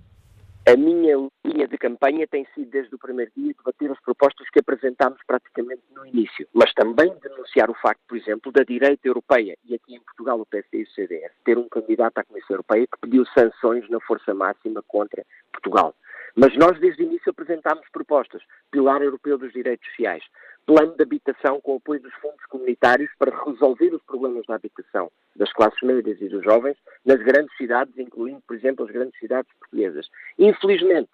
A 0.67 0.75
minha 0.75 1.15
linha 1.45 1.67
de 1.67 1.77
campanha 1.77 2.25
tem 2.25 2.43
sido, 2.55 2.71
desde 2.71 2.95
o 2.95 2.97
primeiro 2.97 3.31
dia, 3.37 3.53
debater 3.53 3.91
as 3.91 4.01
propostas 4.01 4.49
que 4.49 4.59
apresentámos 4.59 5.19
praticamente 5.27 5.83
no 5.95 6.03
início, 6.07 6.47
mas 6.55 6.73
também 6.73 7.15
denunciar 7.21 7.69
o 7.69 7.75
facto, 7.75 8.01
por 8.07 8.17
exemplo, 8.17 8.51
da 8.51 8.63
direita 8.63 9.07
europeia, 9.07 9.55
e 9.63 9.75
aqui 9.75 9.93
em 9.93 10.01
Portugal 10.01 10.41
o 10.41 10.45
PSD 10.47 10.79
e 10.79 10.83
o 10.83 10.89
CDS, 10.89 11.31
ter 11.43 11.59
um 11.59 11.69
candidato 11.69 12.17
à 12.17 12.23
Comissão 12.23 12.55
Europeia 12.55 12.87
que 12.87 12.99
pediu 12.99 13.23
sanções 13.27 13.87
na 13.91 13.99
força 13.99 14.33
máxima 14.33 14.81
contra 14.87 15.23
Portugal. 15.53 15.93
Mas 16.35 16.57
nós, 16.57 16.79
desde 16.79 17.03
o 17.03 17.05
início, 17.05 17.29
apresentámos 17.29 17.87
propostas. 17.91 18.41
Pilar 18.71 19.03
Europeu 19.03 19.37
dos 19.37 19.53
Direitos 19.53 19.87
Sociais, 19.89 20.23
plano 20.65 20.95
de 20.95 21.03
habitação 21.03 21.61
com 21.61 21.75
apoio 21.75 22.01
dos 22.01 22.13
fundos 22.15 22.43
comunitários 22.47 23.09
para 23.17 23.35
resolver 23.45 23.93
os 23.93 24.01
problemas 24.03 24.45
da 24.47 24.55
habitação 24.55 25.11
das 25.35 25.51
classes 25.53 25.79
médias 25.81 26.19
e 26.21 26.27
dos 26.27 26.43
jovens 26.43 26.77
nas 27.05 27.21
grandes 27.21 27.55
cidades, 27.57 27.97
incluindo, 27.97 28.41
por 28.47 28.55
exemplo, 28.55 28.85
as 28.85 28.91
grandes 28.91 29.17
cidades 29.19 29.51
portuguesas. 29.59 30.09
Infelizmente, 30.39 31.09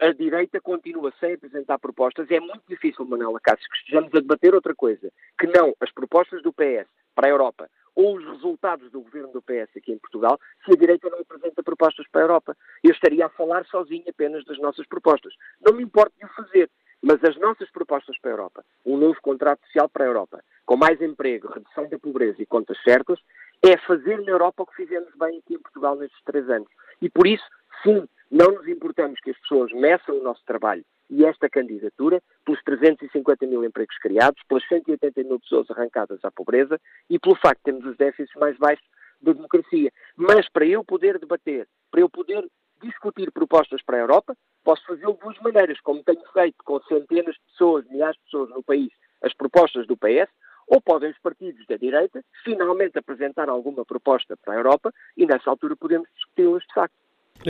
a 0.00 0.12
direita 0.12 0.60
continua 0.60 1.12
sem 1.18 1.34
apresentar 1.34 1.78
propostas. 1.78 2.30
É 2.30 2.38
muito 2.38 2.62
difícil, 2.68 3.04
Manuela 3.04 3.40
Cássio, 3.40 3.68
que 3.68 3.78
estejamos 3.78 4.14
a 4.14 4.20
debater 4.20 4.54
outra 4.54 4.74
coisa, 4.74 5.10
que 5.38 5.46
não 5.46 5.74
as 5.80 5.90
propostas 5.90 6.42
do 6.42 6.52
PS 6.52 6.88
para 7.14 7.26
a 7.26 7.30
Europa, 7.30 7.68
ou 7.94 8.16
os 8.16 8.24
resultados 8.24 8.90
do 8.90 9.00
governo 9.00 9.32
do 9.32 9.42
PS 9.42 9.76
aqui 9.76 9.92
em 9.92 9.98
Portugal 9.98 10.38
se 10.64 10.72
a 10.72 10.76
direita 10.76 11.10
não 11.10 11.20
apresenta 11.20 11.62
propostas 11.62 12.06
para 12.10 12.22
a 12.22 12.24
Europa. 12.24 12.56
Eu 12.82 12.92
estaria 12.92 13.26
a 13.26 13.30
falar 13.30 13.64
sozinho 13.66 14.04
apenas 14.08 14.44
das 14.44 14.58
nossas 14.58 14.86
propostas. 14.86 15.34
Não 15.60 15.74
me 15.74 15.82
importa 15.82 16.12
de 16.18 16.24
o 16.24 16.28
fazer, 16.28 16.70
mas 17.02 17.22
as 17.24 17.36
nossas 17.36 17.70
propostas 17.70 18.16
para 18.20 18.30
a 18.30 18.34
Europa, 18.34 18.64
um 18.86 18.96
novo 18.96 19.20
contrato 19.20 19.60
social 19.66 19.88
para 19.88 20.04
a 20.04 20.08
Europa, 20.08 20.42
com 20.64 20.76
mais 20.76 21.00
emprego, 21.00 21.52
redução 21.52 21.88
da 21.88 21.98
pobreza 21.98 22.40
e 22.40 22.46
contas 22.46 22.80
certas, 22.82 23.18
é 23.62 23.76
fazer 23.78 24.20
na 24.22 24.30
Europa 24.30 24.62
o 24.62 24.66
que 24.66 24.76
fizemos 24.76 25.10
bem 25.18 25.38
aqui 25.38 25.54
em 25.54 25.58
Portugal 25.58 25.96
nestes 25.96 26.22
três 26.24 26.48
anos. 26.48 26.68
E 27.00 27.10
por 27.10 27.26
isso, 27.26 27.44
sim, 27.82 28.08
não 28.30 28.52
nos 28.52 28.66
importamos 28.68 29.20
que 29.20 29.30
as 29.30 29.38
pessoas 29.40 29.72
meçam 29.72 30.18
o 30.18 30.22
nosso 30.22 30.44
trabalho 30.44 30.84
e 31.10 31.26
esta 31.26 31.48
candidatura 31.48 32.22
pelos 32.44 32.62
350 32.62 33.46
mil 33.46 33.64
empregos 33.64 33.98
criados, 33.98 34.42
pelas 34.48 34.66
180 34.66 35.22
mil 35.24 35.38
pessoas 35.40 35.70
arrancadas 35.70 36.24
à 36.24 36.30
pobreza 36.30 36.80
e 37.10 37.18
pelo 37.18 37.36
facto 37.36 37.58
de 37.58 37.64
termos 37.64 37.84
os 37.84 37.96
déficits 37.96 38.34
mais 38.40 38.56
baixos 38.56 38.86
da 39.20 39.32
democracia. 39.32 39.92
Mas 40.16 40.48
para 40.48 40.64
eu 40.64 40.82
poder 40.82 41.18
debater, 41.18 41.68
para 41.90 42.00
eu 42.00 42.08
poder 42.08 42.48
discutir 42.82 43.30
propostas 43.30 43.82
para 43.82 43.96
a 43.96 44.00
Europa, 44.00 44.36
posso 44.64 44.84
fazê-lo 44.86 45.14
de 45.14 45.20
duas 45.20 45.38
maneiras, 45.40 45.80
como 45.80 46.02
tenho 46.02 46.22
feito 46.32 46.56
com 46.64 46.80
centenas 46.82 47.34
de 47.34 47.40
pessoas, 47.50 47.84
milhares 47.88 48.16
de 48.16 48.24
pessoas 48.24 48.50
no 48.50 48.62
país, 48.62 48.92
as 49.22 49.34
propostas 49.34 49.86
do 49.86 49.96
PS, 49.96 50.30
ou 50.66 50.80
podem 50.80 51.10
os 51.10 51.18
partidos 51.18 51.66
da 51.66 51.76
direita 51.76 52.24
finalmente 52.44 52.98
apresentar 52.98 53.48
alguma 53.48 53.84
proposta 53.84 54.36
para 54.36 54.54
a 54.54 54.56
Europa 54.56 54.92
e 55.16 55.26
nessa 55.26 55.50
altura 55.50 55.76
podemos 55.76 56.08
discuti-las 56.14 56.62
de 56.62 56.74
facto. 56.74 56.94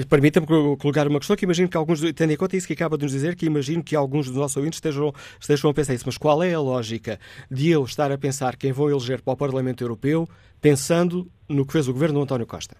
Permita-me 0.09 0.47
colocar 0.47 1.07
uma 1.07 1.19
questão 1.19 1.37
que 1.37 1.45
imagino 1.45 1.69
que 1.69 1.77
alguns, 1.77 2.01
tendo 2.15 2.33
em 2.33 2.37
conta 2.37 2.57
isso 2.57 2.67
que 2.67 2.73
acaba 2.73 2.97
de 2.97 3.05
nos 3.05 3.13
dizer, 3.13 3.37
que 3.37 3.45
imagino 3.45 3.85
que 3.85 3.95
alguns 3.95 4.27
dos 4.27 4.37
nossos 4.37 4.57
ouvintes 4.57 4.79
estejam, 4.79 5.13
estejam 5.39 5.71
a 5.71 5.75
pensar 5.75 5.93
isso, 5.93 6.05
mas 6.07 6.17
qual 6.17 6.43
é 6.43 6.55
a 6.55 6.61
lógica 6.61 7.19
de 7.51 7.71
eu 7.71 7.85
estar 7.85 8.11
a 8.11 8.17
pensar 8.17 8.57
quem 8.57 8.73
vou 8.73 8.89
eleger 8.89 9.21
para 9.21 9.35
o 9.35 9.37
Parlamento 9.37 9.85
Europeu 9.85 10.27
pensando 10.63 11.31
no 11.47 11.67
que 11.67 11.73
fez 11.73 11.89
o 11.89 11.93
governo 11.93 12.15
do 12.21 12.23
António 12.23 12.47
Costa? 12.47 12.77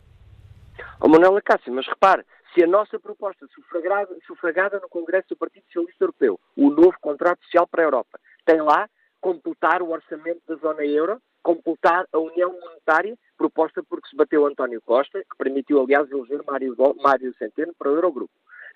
Oh, 1.01 1.09
Manuela 1.09 1.43
Cássio, 1.43 1.73
mas 1.73 1.87
repare, 1.87 2.25
se 2.53 2.63
a 2.63 2.67
nossa 2.67 2.99
proposta 2.99 3.47
sufragada, 3.55 4.17
sufragada 4.27 4.81
no 4.81 4.89
Congresso 4.89 5.29
do 5.31 5.37
Partido 5.37 5.65
Socialista 5.67 6.05
Europeu, 6.05 6.41
o 6.57 6.71
novo 6.71 6.95
contrato 7.01 7.43
social 7.45 7.67
para 7.67 7.83
a 7.83 7.87
Europa, 7.87 8.21
tem 8.45 8.61
lá 8.61 8.89
completar 9.21 9.83
o 9.83 9.91
orçamento 9.91 10.41
da 10.47 10.57
zona 10.57 10.85
euro, 10.85 11.21
completar 11.43 12.07
a 12.13 12.19
união 12.19 12.53
monetária 12.53 13.17
proposta 13.37 13.83
porque 13.83 14.09
se 14.09 14.17
bateu 14.17 14.47
António 14.47 14.81
Costa, 14.83 15.21
que 15.21 15.37
permitiu, 15.37 15.81
aliás, 15.81 16.11
eleger 16.11 16.43
Mário, 16.45 16.77
Mário 17.01 17.35
Centeno 17.37 17.73
para 17.79 17.91
o 17.91 17.95
Eurogrupo. 17.95 18.33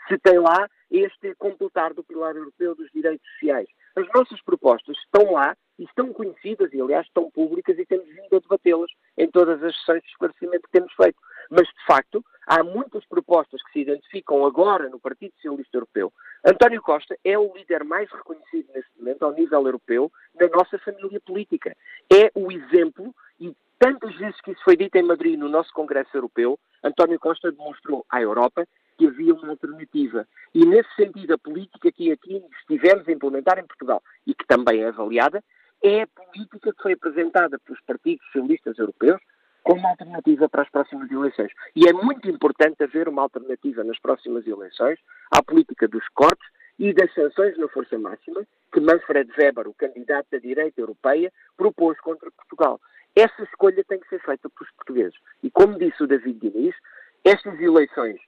Se 0.08 0.18
tem 0.18 0.38
lá 0.38 0.68
este 0.90 1.34
completar 1.34 1.92
do 1.92 2.04
pilar 2.04 2.36
europeu 2.36 2.74
dos 2.74 2.90
direitos 2.92 3.26
sociais. 3.32 3.68
As 3.96 4.06
nossas 4.14 4.40
propostas 4.42 4.96
estão 4.98 5.32
lá 5.32 5.56
e 5.78 5.84
estão 5.84 6.12
conhecidas 6.12 6.72
e, 6.72 6.80
aliás, 6.80 7.06
estão 7.06 7.30
públicas 7.30 7.76
e 7.78 7.84
temos 7.86 8.06
vindo 8.06 8.36
a 8.36 8.38
debatê-las 8.38 8.90
em 9.18 9.28
todas 9.30 9.62
as 9.62 9.76
sessões 9.78 10.02
de 10.02 10.08
esclarecimento 10.08 10.62
que 10.62 10.78
temos 10.78 10.92
feito. 10.94 11.18
Mas, 11.50 11.66
de 11.66 11.86
facto, 11.86 12.24
há 12.47 12.62
muitas 12.62 13.05
propostas 13.07 13.61
que 13.64 13.72
se 13.72 13.80
identificam 13.80 14.47
agora 14.47 14.88
no 14.88 15.01
Partido 15.01 15.34
Socialista 15.34 15.76
Europeu. 15.76 16.12
António 16.44 16.80
Costa 16.80 17.18
é 17.24 17.36
o 17.36 17.53
líder 17.55 17.84
mais 17.84 18.11
reconhecido 18.11 18.72
neste 18.72 18.90
momento, 18.99 19.24
ao 19.24 19.32
nível 19.32 19.66
europeu, 19.66 20.12
na 20.38 20.47
nossa 20.49 20.78
família 20.78 21.20
política. 21.20 21.76
É 22.11 22.30
o 22.34 22.53
exemplo 22.53 23.14
e 23.40 23.55
tantas 23.78 24.14
vezes 24.16 24.40
que 24.40 24.53
isso 24.53 24.62
foi 24.64 24.76
dito 24.76 24.97
em 24.97 25.03
Madrid 25.03 25.38
no 25.38 25.49
nosso 25.49 25.72
Congresso 25.72 26.16
Europeu, 26.16 26.59
António 26.82 27.18
Costa 27.18 27.51
demonstrou 27.51 28.07
à 28.09 28.22
Europa 28.22 28.66
que 28.97 29.07
havia 29.07 29.34
uma 29.34 29.51
alternativa. 29.51 30.26
E 30.55 30.64
nesse 30.64 30.94
sentido, 30.94 31.34
a 31.34 31.38
política 31.38 31.92
que 31.92 32.11
aqui 32.12 32.42
estivemos 32.61 33.07
a 33.07 33.12
implementar 33.12 33.59
em 33.59 33.66
Portugal 33.66 34.03
e 34.26 34.34
que 34.34 34.47
também 34.47 34.82
é 34.82 34.88
avaliada, 34.88 35.42
é 35.82 36.03
a 36.03 36.07
política 36.07 36.72
que 36.72 36.82
foi 36.82 36.92
apresentada 36.94 37.59
pelos 37.59 37.80
partidos 37.82 38.24
socialistas 38.26 38.78
europeus 38.78 39.20
como 39.66 39.84
alternativa 39.88 40.48
para 40.48 40.62
as 40.62 40.70
próximas 40.70 41.10
eleições. 41.10 41.50
E 41.74 41.88
é 41.88 41.92
muito 41.92 42.30
importante 42.30 42.84
haver 42.84 43.08
uma 43.08 43.22
alternativa 43.22 43.82
nas 43.82 43.98
próximas 43.98 44.46
eleições 44.46 44.96
à 45.28 45.42
política 45.42 45.88
dos 45.88 46.06
cortes 46.10 46.48
e 46.78 46.92
das 46.92 47.12
sanções 47.12 47.58
na 47.58 47.66
força 47.66 47.98
máxima 47.98 48.46
que 48.72 48.78
Manfred 48.78 49.28
Weber, 49.36 49.66
o 49.66 49.74
candidato 49.74 50.28
da 50.30 50.38
direita 50.38 50.80
europeia, 50.80 51.32
propôs 51.56 51.98
contra 51.98 52.30
Portugal. 52.30 52.80
Essa 53.16 53.42
escolha 53.42 53.82
tem 53.88 53.98
que 53.98 54.08
ser 54.08 54.20
feita 54.20 54.48
pelos 54.48 54.72
portugueses. 54.74 55.18
E 55.42 55.50
como 55.50 55.76
disse 55.76 56.00
o 56.00 56.06
David 56.06 56.38
Diniz, 56.38 56.76
estas 57.24 57.58
eleições, 57.58 58.20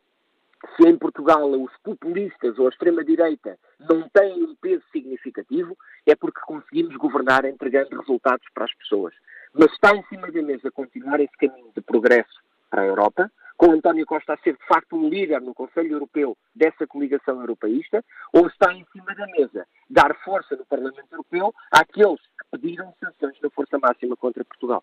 se 0.77 0.89
em 0.89 0.99
Portugal 0.99 1.49
os 1.53 1.71
populistas 1.85 2.59
ou 2.59 2.67
a 2.67 2.71
extrema-direita 2.71 3.57
não 3.79 4.09
têm 4.09 4.43
um 4.43 4.57
peso 4.57 4.83
significativo, 4.91 5.79
é 6.05 6.17
porque 6.17 6.41
conseguimos 6.41 6.97
governar 6.97 7.45
entregando 7.45 7.97
resultados 7.97 8.47
para 8.53 8.65
as 8.65 8.75
pessoas. 8.75 9.15
Mas 9.55 9.73
está 9.73 9.95
em 9.95 10.03
cima 10.05 10.31
da 10.31 10.43
mesa 10.43 10.71
continuar 10.71 11.21
esse 11.21 11.37
caminho 11.37 11.71
de 11.75 11.81
progresso 11.81 12.43
para 12.71 12.83
a 12.83 12.87
Europa, 12.87 13.31
com 13.57 13.73
António 13.73 14.07
Costa 14.07 14.35
a 14.35 14.39
ser 14.39 14.53
de 14.53 14.67
facto 14.67 14.97
um 14.97 15.09
líder 15.09 15.41
no 15.41 15.53
Conselho 15.53 15.93
Europeu 15.93 16.37
dessa 16.55 16.87
coligação 16.87 17.41
europeísta, 17.41 18.05
ou 18.33 18.47
está 18.47 18.73
em 18.73 18.87
cima 18.93 19.15
da 19.15 19.27
mesa 19.27 19.67
dar 19.91 20.15
força 20.25 20.55
no 20.55 20.65
Parlamento 20.65 21.11
Europeu 21.11 21.53
àqueles 21.73 22.21
que 22.21 22.59
pediram 22.59 22.95
sanções 23.01 23.39
da 23.41 23.51
força 23.51 23.79
máxima 23.79 24.17
contra 24.17 24.45
Portugal. 24.45 24.83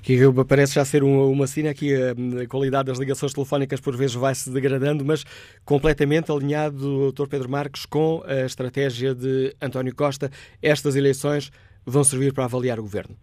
Que 0.00 0.18
parece 0.48 0.74
já 0.74 0.84
ser 0.84 1.02
uma, 1.02 1.24
uma 1.26 1.46
sina 1.48 1.70
aqui 1.70 1.92
a, 1.94 2.14
qualidade 2.48 2.86
das 2.86 2.98
ligações 2.98 3.32
telefónicas 3.32 3.80
por 3.80 3.96
vezes 3.96 4.14
vai 4.14 4.34
se 4.34 4.48
degradando, 4.50 5.04
mas 5.04 5.24
completamente 5.64 6.30
alinhado 6.30 7.10
Dr. 7.12 7.26
Pedro 7.28 7.50
Marques 7.50 7.84
com 7.84 8.22
a 8.26 8.44
estratégia 8.44 9.12
de 9.12 9.56
António 9.60 9.94
Costa. 9.94 10.30
Estas 10.62 10.94
eleições 10.94 11.50
vão 11.84 12.04
servir 12.04 12.32
para 12.32 12.44
avaliar 12.44 12.78
o 12.78 12.82
governo. 12.82 13.16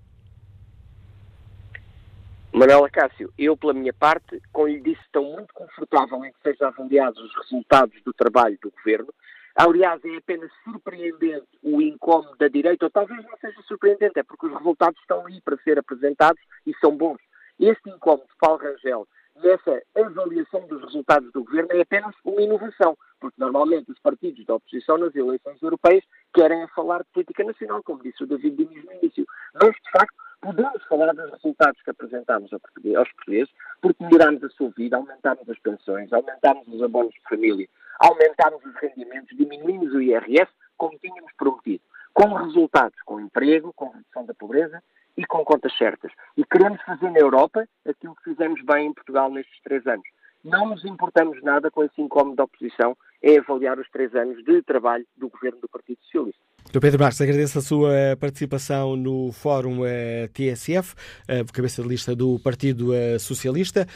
Manuela 2.51 2.89
Cássio, 2.89 3.31
eu, 3.37 3.55
pela 3.55 3.73
minha 3.73 3.93
parte, 3.93 4.41
como 4.51 4.67
lhe 4.67 4.79
disse, 4.81 5.01
estou 5.01 5.23
muito 5.23 5.53
confortável 5.53 6.25
em 6.25 6.31
que 6.31 6.41
sejam 6.41 6.67
avaliados 6.67 7.21
os 7.21 7.35
resultados 7.43 8.01
do 8.03 8.11
trabalho 8.11 8.57
do 8.61 8.71
Governo. 8.71 9.13
Aliás, 9.55 10.03
é 10.03 10.17
apenas 10.17 10.49
surpreendente 10.63 11.47
o 11.61 11.79
incómodo 11.79 12.35
da 12.37 12.47
direita, 12.47 12.85
ou 12.85 12.91
talvez 12.91 13.23
não 13.23 13.37
seja 13.37 13.61
surpreendente, 13.67 14.19
é 14.19 14.23
porque 14.23 14.47
os 14.47 14.53
resultados 14.53 14.99
estão 14.99 15.25
aí 15.27 15.39
para 15.41 15.57
ser 15.57 15.77
apresentados 15.77 16.41
e 16.65 16.73
são 16.79 16.97
bons. 16.97 17.19
Este 17.59 17.89
incómodo 17.89 18.23
de 18.23 18.37
Paulo 18.39 18.57
Rangel 18.63 19.07
nessa 19.35 19.81
avaliação 19.95 20.67
dos 20.67 20.81
resultados 20.81 21.31
do 21.31 21.43
Governo 21.43 21.69
é 21.73 21.81
apenas 21.81 22.15
uma 22.25 22.41
inovação, 22.41 22.97
porque 23.19 23.39
normalmente 23.39 23.91
os 23.91 23.99
partidos 23.99 24.45
da 24.45 24.55
oposição 24.55 24.97
nas 24.97 25.15
eleições 25.15 25.61
europeias 25.61 26.03
querem 26.33 26.67
falar 26.69 26.99
de 26.99 27.09
política 27.13 27.43
nacional, 27.43 27.83
como 27.83 28.01
disse 28.01 28.23
o 28.23 28.27
David 28.27 28.55
Diniz 28.55 28.83
no 28.85 28.93
início. 28.93 29.25
Mas, 29.53 29.71
de 29.71 29.91
facto, 29.91 30.15
podemos 30.41 30.83
falar 30.85 31.13
dos 31.13 31.31
resultados 31.31 31.81
que 31.81 31.89
apresentámos 31.89 32.51
aos 32.53 32.61
portugueses, 32.61 33.53
porque 33.81 34.03
melhorámos 34.03 34.43
a 34.43 34.49
sua 34.49 34.69
vida, 34.69 34.97
aumentámos 34.97 35.49
as 35.49 35.59
pensões, 35.59 36.11
aumentámos 36.11 36.67
os 36.67 36.81
abonos 36.81 37.13
de 37.13 37.21
família, 37.29 37.67
aumentámos 37.99 38.63
os 38.65 38.75
rendimentos, 38.75 39.35
diminuímos 39.37 39.93
o 39.93 40.01
IRS, 40.01 40.51
como 40.77 40.97
tínhamos 40.97 41.31
prometido, 41.33 41.83
com 42.13 42.33
resultados, 42.33 42.99
com 43.03 43.19
emprego, 43.19 43.73
com 43.73 43.89
redução 43.89 44.25
da 44.25 44.33
pobreza 44.33 44.81
e 45.17 45.25
com 45.25 45.43
contas 45.43 45.75
certas. 45.77 46.11
E 46.37 46.45
queremos 46.45 46.81
fazer 46.83 47.11
na 47.11 47.19
Europa 47.19 47.67
aquilo 47.85 48.15
que 48.15 48.23
fizemos 48.23 48.61
bem 48.63 48.87
em 48.87 48.93
Portugal 48.93 49.29
nestes 49.29 49.61
três 49.61 49.85
anos. 49.85 50.07
Não 50.43 50.69
nos 50.69 50.85
importamos 50.85 51.41
nada 51.43 51.69
com 51.69 51.83
esse 51.83 52.01
incómodo 52.01 52.37
da 52.37 52.45
oposição, 52.45 52.95
é 53.21 53.37
avaliar 53.37 53.77
os 53.77 53.89
três 53.89 54.15
anos 54.15 54.41
de 54.45 54.61
trabalho 54.61 55.05
do 55.17 55.27
governo 55.27 55.59
do 55.59 55.67
Partido 55.67 56.01
Socialista. 56.03 56.41
Dr. 56.71 56.81
Pedro 56.81 56.99
Marques, 56.99 57.19
agradeço 57.19 57.57
a 57.57 57.61
sua 57.63 58.15
participação 58.19 58.95
no 58.95 59.31
Fórum 59.31 59.83
eh, 59.87 60.29
TSF, 60.31 60.93
eh, 61.27 61.43
cabeça 61.51 61.81
de 61.81 61.87
lista 61.87 62.15
do 62.15 62.37
Partido 62.43 62.93
eh, 62.93 63.17
Socialista. 63.17 63.87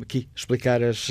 Aqui 0.00 0.26
explicar 0.34 0.82
as, 0.82 1.10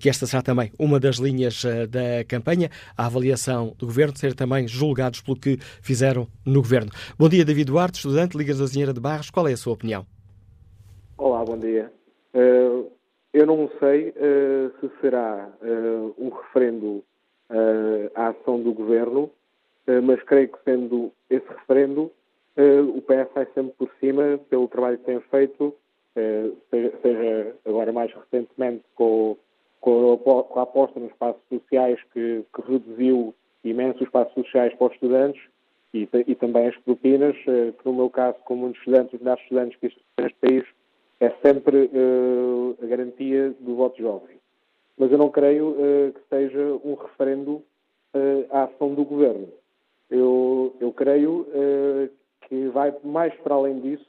que 0.00 0.08
esta 0.08 0.24
será 0.24 0.40
também 0.40 0.72
uma 0.78 0.98
das 0.98 1.16
linhas 1.16 1.62
da 1.90 2.24
campanha, 2.26 2.70
a 2.96 3.04
avaliação 3.04 3.74
do 3.76 3.84
Governo, 3.84 4.16
ser 4.16 4.34
também 4.34 4.66
julgados 4.66 5.20
pelo 5.20 5.38
que 5.38 5.58
fizeram 5.82 6.26
no 6.46 6.62
Governo. 6.62 6.90
Bom 7.18 7.28
dia, 7.28 7.44
David 7.44 7.66
Duarte, 7.66 7.98
estudante, 7.98 8.34
Ligas 8.34 8.60
da 8.60 8.66
Zinheira 8.66 8.94
de 8.94 9.00
Barros. 9.00 9.28
Qual 9.28 9.46
é 9.46 9.52
a 9.52 9.56
sua 9.58 9.74
opinião? 9.74 10.06
Olá, 11.18 11.44
bom 11.44 11.58
dia. 11.58 11.92
Eu 12.32 13.46
não 13.46 13.70
sei 13.78 14.14
se 14.80 14.90
será 15.02 15.50
um 16.16 16.30
referendo 16.30 17.04
à 18.14 18.28
ação 18.28 18.62
do 18.62 18.72
Governo 18.72 19.30
eh, 19.30 19.44
mas 20.02 20.22
creio 20.24 20.48
que 20.48 20.58
sendo 20.64 21.12
esse 21.30 21.46
referendo, 21.48 22.10
eh, 22.56 22.80
o 22.80 23.00
PS 23.00 23.32
sai 23.32 23.46
sempre 23.54 23.72
por 23.78 23.90
cima 24.00 24.38
pelo 24.50 24.68
trabalho 24.68 24.98
que 24.98 25.04
tem 25.04 25.20
feito, 25.30 25.74
eh, 26.16 26.50
seja 27.00 27.54
agora 27.64 27.92
mais 27.92 28.12
recentemente 28.12 28.84
com, 28.94 29.36
com 29.80 30.50
a 30.56 30.62
aposta 30.62 30.98
nos 30.98 31.10
espaços 31.10 31.40
sociais 31.48 31.98
que, 32.12 32.44
que 32.54 32.62
reduziu 32.70 33.34
imenso 33.64 33.98
os 33.98 34.06
espaços 34.06 34.34
sociais 34.34 34.74
para 34.74 34.88
os 34.88 34.92
estudantes 34.94 35.40
e, 35.94 36.08
e, 36.26 36.34
também 36.34 36.66
as 36.66 36.76
propinas, 36.78 37.36
que 37.36 37.86
no 37.86 37.94
meu 37.94 38.10
caso, 38.10 38.36
como 38.44 38.62
muitos 38.62 38.80
estudantes, 38.80 39.18
milhares 39.18 39.40
de 39.40 39.44
estudantes 39.44 39.78
que 39.78 39.86
estão 39.86 40.24
neste 40.24 40.38
país, 40.38 40.64
é 41.20 41.30
sempre 41.42 41.90
uh, 41.92 42.76
a 42.82 42.86
garantia 42.86 43.54
do 43.58 43.74
voto 43.74 44.00
jovem. 44.00 44.36
Mas 44.98 45.10
eu 45.10 45.18
não 45.18 45.30
creio 45.30 45.70
uh, 45.70 46.12
que 46.12 46.20
seja 46.28 46.78
um 46.84 46.94
referendo 46.94 47.62
uh, 48.14 48.46
à 48.50 48.64
ação 48.64 48.94
do 48.94 49.04
governo 49.04 49.48
eu, 50.10 50.74
eu 50.80 50.92
creio 50.92 51.46
uh, 51.48 52.08
que 52.48 52.68
vai 52.68 52.94
mais 53.04 53.34
para 53.40 53.54
além 53.54 53.80
disso 53.80 54.06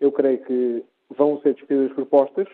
eu 0.00 0.12
creio 0.12 0.38
que 0.44 0.84
vão 1.16 1.40
ser 1.40 1.54
discutidas 1.54 1.92
propostas, 1.92 2.46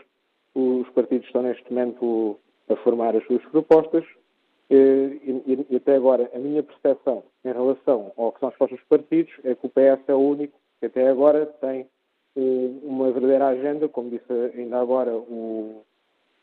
os 0.55 0.89
partidos 0.91 1.26
estão 1.26 1.43
neste 1.43 1.68
momento 1.72 2.39
a 2.68 2.76
formar 2.76 3.14
as 3.16 3.24
suas 3.26 3.43
propostas, 3.47 4.05
e, 4.70 5.66
e, 5.70 5.76
até 5.76 5.97
agora 5.97 6.30
a 6.35 6.39
minha 6.39 6.62
percepção 6.62 7.22
em 7.45 7.53
relação 7.53 8.12
ao 8.16 8.32
que 8.32 8.41
são 8.41 8.49
as 8.49 8.57
propostas 8.57 8.78
dos 8.78 8.89
partidos 8.89 9.32
é 9.45 9.55
que 9.55 9.66
o 9.66 9.68
PS 9.68 10.03
é 10.09 10.14
o 10.14 10.18
único 10.18 10.59
que 10.80 10.87
até 10.87 11.09
agora 11.09 11.47
tem 11.61 11.87
uma 12.82 13.12
verdadeira 13.12 13.49
agenda, 13.49 13.89
como 13.89 14.11
disse 14.11 14.32
ainda 14.57 14.80
agora 14.80 15.14
o, 15.14 15.85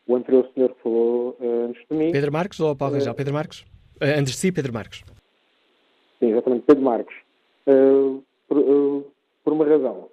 o 0.08 0.16
anterior 0.16 0.48
senhor 0.54 0.74
que 0.74 0.82
falou 0.82 1.36
antes 1.42 1.84
de 1.90 1.98
mim. 1.98 2.12
Pedro 2.12 2.32
Marques 2.32 2.60
ou 2.60 2.76
Paulo 2.76 2.94
Rangel? 2.94 3.16
Pedro 3.16 3.34
Marques? 3.34 3.66
Antes 4.00 4.34
de 4.34 4.38
si, 4.38 4.52
Pedro 4.52 4.72
Marques. 4.72 5.04
Sim, 6.22 6.32
exatamente, 6.32 6.66
Pedro 6.66 6.84
Marques. 6.84 7.18
Uh, 7.68 8.24
por, 8.48 8.58
por, 9.44 9.54
uma 9.54 9.66
razão. 9.66 10.08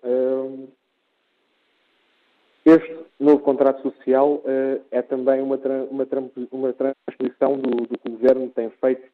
este 2.64 2.98
novo 3.20 3.40
contrato 3.40 3.82
social 3.82 4.42
é 4.90 5.02
também 5.02 5.42
uma, 5.42 5.58
tra 5.58 5.84
uma, 5.84 6.06
tra 6.06 6.22
uma 6.50 6.72
transposição 6.72 7.58
do, 7.58 7.70
do, 7.86 7.98
que 7.98 8.08
o 8.08 8.12
Governo 8.12 8.48
tem 8.50 8.70
feito 8.80 9.08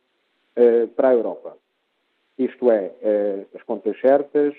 para 0.95 1.09
a 1.09 1.15
Europa. 1.15 1.57
Isto 2.39 2.71
é, 2.71 2.93
as 3.55 3.63
contas 3.63 3.99
certas, 4.01 4.55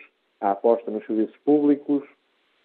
a 0.46 0.52
aposta 0.52 0.92
nos 0.92 1.06
serviços 1.06 1.36
públicos 1.38 2.04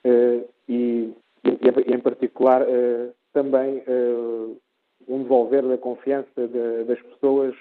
uh, 0.04 0.48
e, 0.68 1.12
e, 1.44 1.94
em 1.94 1.98
particular, 1.98 2.62
uh, 2.62 3.12
também 3.32 3.82
uh, 3.86 4.56
um 5.08 5.22
devolver 5.22 5.62
da 5.66 5.78
confiança 5.78 6.28
de, 6.36 6.84
das 6.84 7.00
pessoas 7.02 7.54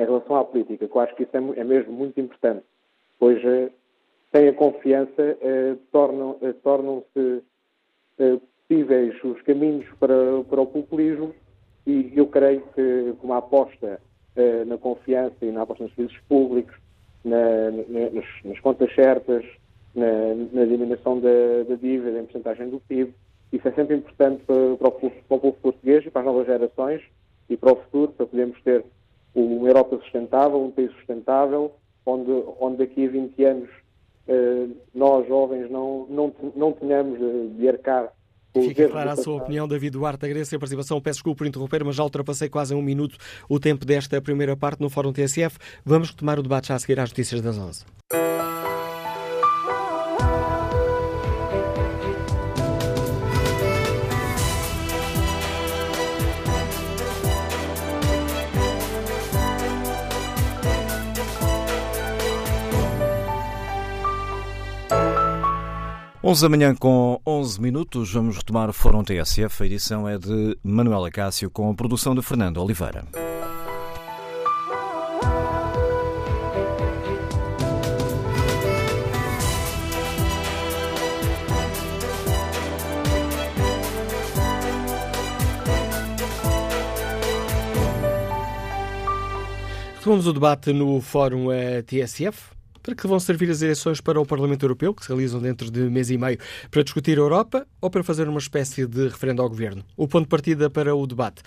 em 0.00 0.04
relação 0.04 0.36
à 0.36 0.44
política, 0.44 0.88
que 0.88 0.96
eu 0.96 1.00
acho 1.00 1.14
que 1.14 1.24
isso 1.24 1.36
é, 1.36 1.60
é 1.60 1.64
mesmo 1.64 1.92
muito 1.92 2.20
importante, 2.20 2.64
pois 3.18 3.40
sem 4.32 4.48
a 4.48 4.52
confiança 4.54 5.38
tornam, 5.92 6.38
tornam-se 6.62 7.42
possíveis 8.16 9.22
os 9.24 9.42
caminhos 9.42 9.86
para, 9.98 10.14
para 10.48 10.60
o 10.60 10.66
populismo 10.66 11.34
e 11.86 12.12
eu 12.14 12.26
creio 12.28 12.62
que 12.74 13.14
com 13.18 13.26
uma 13.26 13.38
aposta 13.38 14.00
na 14.66 14.78
confiança 14.78 15.34
e 15.42 15.50
na 15.50 15.62
aposta 15.62 15.84
nos 15.84 15.94
serviços 15.94 16.20
públicos, 16.28 16.74
na, 17.24 17.70
na, 17.70 18.10
nas, 18.10 18.24
nas, 18.44 18.60
contas 18.60 18.94
certas, 18.94 19.44
na, 19.94 20.34
na 20.52 20.64
diminuição 20.64 21.20
da, 21.20 21.64
da, 21.68 21.74
dívida 21.74 22.18
em 22.18 22.24
porcentagem 22.24 22.68
do 22.68 22.80
PIB. 22.80 23.12
Isso 23.52 23.66
é 23.66 23.72
sempre 23.72 23.96
importante 23.96 24.42
para, 24.44 24.76
para, 24.76 24.88
o, 24.88 24.92
para, 24.92 25.08
o, 25.08 25.40
povo 25.40 25.52
português 25.60 26.06
e 26.06 26.10
para 26.10 26.20
as 26.20 26.26
novas 26.26 26.46
gerações 26.46 27.02
e 27.48 27.56
para 27.56 27.72
o 27.72 27.76
futuro, 27.76 28.12
para 28.12 28.26
podermos 28.26 28.60
ter 28.62 28.84
uma 29.34 29.68
Europa 29.68 29.98
sustentável, 30.02 30.62
um 30.62 30.70
país 30.70 30.92
sustentável, 30.92 31.72
onde, 32.04 32.30
onde 32.58 32.78
daqui 32.78 33.06
a 33.06 33.10
20 33.10 33.44
anos 33.44 33.68
eh, 34.28 34.66
nós, 34.94 35.26
jovens, 35.28 35.70
não, 35.70 36.06
não, 36.08 36.32
não 36.54 36.72
tenhamos 36.72 37.18
de 37.56 37.68
arcar 37.68 38.12
Fica 38.52 38.88
clara 38.88 39.12
a 39.12 39.16
sua 39.16 39.36
opinião, 39.36 39.68
David 39.68 39.92
Duarte. 39.92 40.24
Agradeço 40.26 40.54
a 40.56 40.58
participação. 40.58 41.00
Peço 41.00 41.18
desculpa 41.18 41.38
por 41.38 41.46
interromper, 41.46 41.84
mas 41.84 41.94
já 41.94 42.02
ultrapassei 42.02 42.48
quase 42.48 42.74
um 42.74 42.82
minuto 42.82 43.16
o 43.48 43.60
tempo 43.60 43.84
desta 43.84 44.20
primeira 44.20 44.56
parte 44.56 44.80
no 44.80 44.90
Fórum 44.90 45.12
TSF. 45.12 45.56
Vamos 45.84 46.10
retomar 46.10 46.38
o 46.38 46.42
debate 46.42 46.68
já 46.68 46.74
a 46.74 46.78
seguir 46.78 46.98
às 46.98 47.10
notícias 47.10 47.40
das 47.40 47.56
11. 47.56 47.84
Onze 66.30 66.42
da 66.42 66.48
manhã 66.48 66.76
com 66.76 67.20
11 67.26 67.60
minutos, 67.60 68.12
vamos 68.12 68.36
retomar 68.36 68.70
o 68.70 68.72
Fórum 68.72 69.02
TSF. 69.02 69.64
A 69.64 69.66
edição 69.66 70.08
é 70.08 70.16
de 70.16 70.56
Manuela 70.62 71.10
Cássio 71.10 71.50
com 71.50 71.68
a 71.68 71.74
produção 71.74 72.14
de 72.14 72.22
Fernando 72.22 72.58
Oliveira. 72.58 73.04
Retomamos 89.96 90.28
o 90.28 90.32
debate 90.32 90.72
no 90.72 91.00
Fórum 91.00 91.50
eh, 91.50 91.82
TSF. 91.82 92.59
Para 92.82 92.94
que 92.94 93.06
vão 93.06 93.20
servir 93.20 93.50
as 93.50 93.60
eleições 93.60 94.00
para 94.00 94.20
o 94.20 94.24
Parlamento 94.24 94.64
Europeu, 94.64 94.94
que 94.94 95.02
se 95.02 95.08
realizam 95.08 95.40
dentro 95.40 95.70
de 95.70 95.80
mês 95.90 96.10
e 96.10 96.16
meio, 96.16 96.38
para 96.70 96.82
discutir 96.82 97.18
a 97.18 97.20
Europa 97.20 97.66
ou 97.80 97.90
para 97.90 98.02
fazer 98.02 98.28
uma 98.28 98.38
espécie 98.38 98.86
de 98.86 99.08
referendo 99.08 99.42
ao 99.42 99.48
Governo? 99.48 99.84
O 99.96 100.08
ponto 100.08 100.24
de 100.24 100.28
partida 100.28 100.70
para 100.70 100.94
o 100.94 101.06
debate 101.06 101.42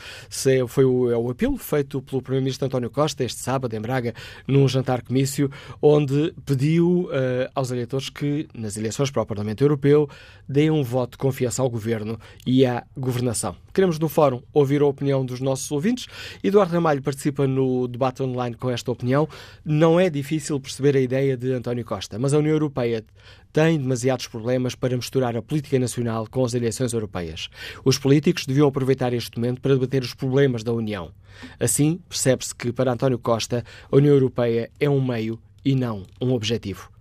é, 0.45 0.67
foi 0.67 0.85
o, 0.85 1.11
é 1.11 1.17
o 1.17 1.29
apelo 1.29 1.57
feito 1.57 2.01
pelo 2.01 2.21
Primeiro-Ministro 2.21 2.67
António 2.67 2.89
Costa 2.89 3.23
este 3.23 3.39
sábado 3.41 3.75
em 3.75 3.81
Braga, 3.81 4.13
num 4.47 4.67
jantar-comício, 4.67 5.49
onde 5.81 6.33
pediu 6.45 7.05
uh, 7.05 7.49
aos 7.55 7.71
eleitores 7.71 8.09
que, 8.09 8.47
nas 8.53 8.77
eleições 8.77 9.09
para 9.09 9.21
o 9.21 9.25
Parlamento 9.25 9.63
Europeu, 9.63 10.07
deem 10.47 10.69
um 10.69 10.83
voto 10.83 11.11
de 11.11 11.17
confiança 11.17 11.61
ao 11.61 11.69
Governo 11.69 12.19
e 12.45 12.65
à 12.65 12.83
governação. 12.95 13.55
Queremos, 13.73 13.97
no 13.97 14.07
fórum, 14.07 14.39
ouvir 14.53 14.83
a 14.83 14.85
opinião 14.85 15.25
dos 15.25 15.39
nossos 15.39 15.71
ouvintes. 15.71 16.05
Eduardo 16.43 16.73
Ramalho 16.73 17.01
participa 17.01 17.47
no 17.47 17.87
debate 17.87 18.21
online 18.21 18.55
com 18.55 18.69
esta 18.69 18.91
opinião. 18.91 19.27
Não 19.65 19.99
é 19.99 20.11
difícil 20.11 20.59
perceber 20.59 20.95
a 20.95 20.99
ideia 20.99 21.35
de 21.35 21.51
António 21.51 21.83
Costa, 21.83 22.19
mas 22.19 22.35
a 22.35 22.37
União 22.37 22.53
Europeia 22.53 23.03
tem 23.51 23.79
demasiados 23.79 24.27
problemas 24.27 24.75
para 24.75 24.95
misturar 24.95 25.35
a 25.35 25.41
política 25.41 25.79
nacional 25.79 26.27
com 26.29 26.45
as 26.45 26.53
eleições 26.53 26.93
europeias. 26.93 27.49
Os 27.83 27.97
políticos 27.97 28.45
deviam 28.45 28.67
aproveitar 28.67 29.11
este 29.11 29.39
momento 29.39 29.59
para 29.59 29.73
debater 29.73 30.03
os 30.03 30.13
problemas 30.13 30.63
da 30.63 30.71
União. 30.71 31.11
Assim, 31.59 31.99
percebe-se 32.07 32.53
que, 32.53 32.71
para 32.71 32.93
António 32.93 33.17
Costa, 33.17 33.63
a 33.91 33.95
União 33.95 34.13
Europeia 34.13 34.69
é 34.79 34.87
um 34.87 35.03
meio 35.03 35.39
e 35.65 35.73
não 35.73 36.03
um 36.21 36.31
objetivo. 36.33 36.91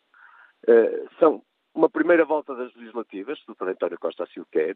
Uh, 0.68 0.72
eh, 0.72 1.06
são 1.20 1.44
uma 1.74 1.90
primeira 1.90 2.26
volta 2.26 2.56
das 2.56 2.74
legislativas, 2.76 3.40
se 3.40 3.52
o. 3.52 3.56
António 3.68 4.00
Costa 4.00 4.24
assim 4.24 4.40
o 4.40 4.46
quer, 4.46 4.76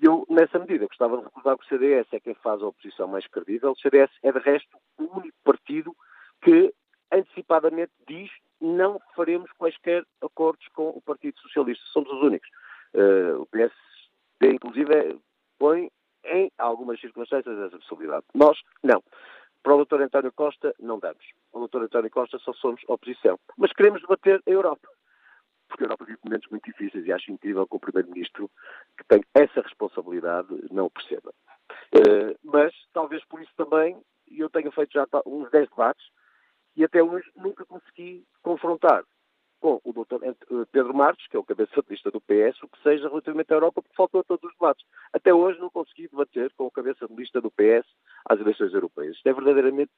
E 0.00 0.06
eu, 0.06 0.26
nessa 0.30 0.58
medida, 0.58 0.86
gostava 0.86 1.18
de 1.18 1.24
recordar 1.24 1.56
que 1.58 1.64
o 1.64 1.68
CDS 1.68 2.06
é 2.12 2.20
quem 2.20 2.34
faz 2.34 2.62
a 2.62 2.66
oposição 2.66 3.06
mais 3.06 3.26
credível. 3.26 3.72
O 3.72 3.78
CDS 3.78 4.10
é, 4.22 4.32
de 4.32 4.38
resto, 4.38 4.78
o 4.98 5.18
único 5.18 5.36
partido 5.44 5.94
que 6.42 6.72
antecipadamente 7.12 7.92
diz 8.08 8.30
não 8.60 9.00
faremos 9.14 9.50
quaisquer 9.52 10.04
acordos 10.22 10.66
com 10.68 10.88
o 10.88 11.02
Partido 11.02 11.38
Socialista. 11.40 11.84
Somos 11.92 12.10
os 12.10 12.22
únicos. 12.22 12.48
Uh, 12.94 13.42
o 13.42 13.46
PSD, 13.46 14.54
inclusive, 14.54 15.20
põe 15.58 15.90
em 16.24 16.50
algumas 16.58 17.00
circunstâncias 17.00 17.58
essa 17.58 17.78
possibilidade. 17.78 18.24
Nós, 18.34 18.58
não. 18.82 19.02
Para 19.62 19.74
o 19.74 19.84
Dr. 19.84 20.02
António 20.02 20.32
Costa, 20.32 20.74
não 20.78 20.98
damos. 20.98 21.24
O 21.52 21.66
Dr. 21.66 21.82
António 21.82 22.10
Costa 22.10 22.38
só 22.38 22.52
somos 22.54 22.82
oposição. 22.88 23.38
Mas 23.56 23.72
queremos 23.72 24.00
debater 24.00 24.42
a 24.46 24.50
Europa. 24.50 24.88
Porque 25.68 25.84
a 25.84 25.86
Europa 25.86 26.04
vive 26.04 26.18
momentos 26.24 26.50
muito 26.50 26.64
difíceis 26.64 27.06
e 27.06 27.12
acho 27.12 27.30
incrível 27.30 27.66
que 27.66 27.76
o 27.76 27.80
Primeiro-Ministro, 27.80 28.50
que 28.96 29.04
tem 29.04 29.22
essa 29.34 29.60
responsabilidade, 29.60 30.48
não 30.70 30.86
o 30.86 30.90
perceba. 30.90 31.32
Uh, 31.94 32.36
mas, 32.42 32.74
talvez 32.92 33.24
por 33.26 33.40
isso 33.40 33.52
também, 33.56 34.00
eu 34.30 34.48
tenho 34.50 34.72
feito 34.72 34.92
já 34.92 35.06
uns 35.26 35.50
10 35.50 35.68
debates 35.68 36.06
e 36.76 36.84
até 36.84 37.02
hoje 37.02 37.30
nunca 37.36 37.64
consegui 37.64 38.24
confrontar 38.42 39.04
com 39.60 39.80
o 39.84 39.92
Dr. 39.92 40.24
Eh, 40.24 40.34
Pedro 40.72 40.94
Marques, 40.94 41.26
que 41.28 41.36
é 41.36 41.38
o 41.38 41.44
cabeça 41.44 41.82
de 41.82 41.90
lista 41.90 42.10
do 42.10 42.20
PS, 42.20 42.62
o 42.62 42.68
que 42.68 42.82
seja 42.82 43.08
relativamente 43.08 43.52
à 43.52 43.56
Europa, 43.56 43.82
porque 43.82 43.96
faltou 43.96 44.22
a 44.22 44.24
todos 44.24 44.42
os 44.44 44.52
debates. 44.52 44.84
Até 45.12 45.32
hoje 45.32 45.60
não 45.60 45.70
consegui 45.70 46.08
debater 46.08 46.52
com 46.56 46.66
o 46.66 46.70
cabeça 46.70 47.06
de 47.06 47.14
lista 47.14 47.40
do 47.40 47.50
PS 47.50 47.86
às 48.26 48.40
eleições 48.40 48.72
europeias. 48.72 49.16
Isto 49.16 49.28
é 49.28 49.32
verdadeiramente 49.32 49.92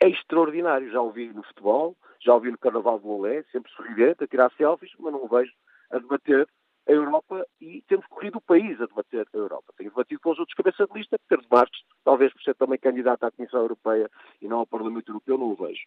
extraordinário. 0.00 0.90
Já 0.90 1.00
ouvi 1.00 1.28
no 1.28 1.42
futebol, 1.42 1.96
já 2.20 2.34
ouvi 2.34 2.50
no 2.50 2.58
Carnaval 2.58 2.98
do 2.98 3.08
Olé, 3.08 3.42
sempre 3.52 3.70
sorridente, 3.72 4.24
a 4.24 4.28
tirar 4.28 4.50
selfies, 4.56 4.92
mas 4.98 5.12
não 5.12 5.24
o 5.24 5.28
vejo 5.28 5.52
a 5.90 5.98
debater 5.98 6.48
a 6.88 6.92
Europa 6.92 7.46
e 7.60 7.82
temos 7.82 8.06
corrido 8.06 8.38
o 8.38 8.40
país 8.40 8.80
a 8.80 8.86
debater 8.86 9.26
a 9.32 9.36
Europa. 9.36 9.72
Tenho 9.76 9.90
debatido 9.90 10.20
com 10.20 10.30
os 10.30 10.38
outros 10.38 10.56
cabeças 10.56 10.88
de 10.88 10.98
lista, 10.98 11.18
Pedro 11.28 11.46
Marques, 11.50 11.80
talvez 12.04 12.32
por 12.32 12.42
ser 12.42 12.54
também 12.54 12.78
candidato 12.78 13.24
à 13.24 13.30
Comissão 13.30 13.60
Europeia 13.60 14.10
e 14.40 14.48
não 14.48 14.58
ao 14.58 14.66
Parlamento 14.66 15.10
Europeu, 15.10 15.36
não 15.36 15.50
o 15.50 15.54
vejo. 15.54 15.82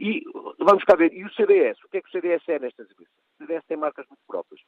E 0.00 0.24
vamos 0.58 0.82
cá 0.84 0.96
ver, 0.96 1.12
e 1.12 1.22
o 1.22 1.32
CDS? 1.34 1.78
O 1.84 1.88
que 1.90 1.98
é 1.98 2.00
que 2.00 2.08
o 2.08 2.10
CDS 2.10 2.42
é 2.48 2.58
nestas 2.58 2.86
eleições? 2.86 3.20
O 3.34 3.36
CDS 3.36 3.64
tem 3.66 3.76
marcas 3.76 4.06
muito 4.08 4.22
próprias. 4.26 4.62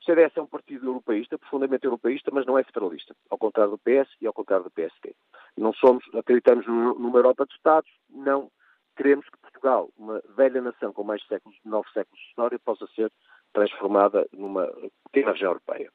O 0.00 0.04
CDS 0.04 0.36
é 0.36 0.40
um 0.40 0.46
partido 0.46 0.86
europeísta, 0.86 1.36
profundamente 1.36 1.84
europeísta, 1.84 2.30
mas 2.32 2.46
não 2.46 2.56
é 2.56 2.62
federalista, 2.62 3.12
ao 3.28 3.36
contrário 3.36 3.72
do 3.72 3.78
PS 3.78 4.08
e 4.20 4.26
ao 4.28 4.32
contrário 4.32 4.64
do 4.64 4.70
PSD. 4.70 5.16
Não 5.56 5.72
somos, 5.72 6.04
acreditamos 6.14 6.64
numa 6.64 7.18
Europa 7.18 7.44
de 7.44 7.54
Estados, 7.54 7.90
não 8.08 8.52
queremos 8.96 9.28
que 9.28 9.38
Portugal, 9.38 9.90
uma 9.98 10.22
velha 10.36 10.62
nação 10.62 10.92
com 10.92 11.02
mais 11.02 11.26
séculos, 11.26 11.58
nove 11.64 11.88
séculos 11.92 12.20
de 12.20 12.28
história, 12.28 12.58
possa 12.60 12.86
ser 12.94 13.10
transformada 13.52 14.28
numa 14.32 14.72
pequena 15.10 15.32
região 15.32 15.50
europeia. 15.50 15.90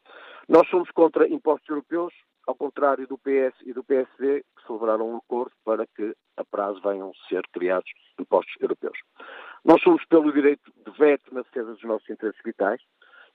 Nós 0.49 0.67
somos 0.67 0.91
contra 0.91 1.27
impostos 1.29 1.69
europeus, 1.69 2.13
ao 2.45 2.55
contrário 2.55 3.07
do 3.07 3.17
PS 3.17 3.55
e 3.65 3.73
do 3.73 3.83
PSD, 3.83 4.41
que 4.41 4.67
celebraram 4.67 5.09
um 5.09 5.17
acordo 5.17 5.51
para 5.63 5.85
que 5.87 6.15
a 6.37 6.43
prazo 6.43 6.81
venham 6.81 7.11
ser 7.29 7.43
criados 7.53 7.89
impostos 8.19 8.53
europeus. 8.59 8.97
Nós 9.63 9.81
somos 9.81 10.03
pelo 10.05 10.31
direito 10.31 10.71
de 10.85 10.91
veto 10.97 11.33
na 11.33 11.41
defesa 11.41 11.73
dos 11.73 11.83
nossos 11.83 12.09
interesses 12.09 12.41
vitais. 12.43 12.81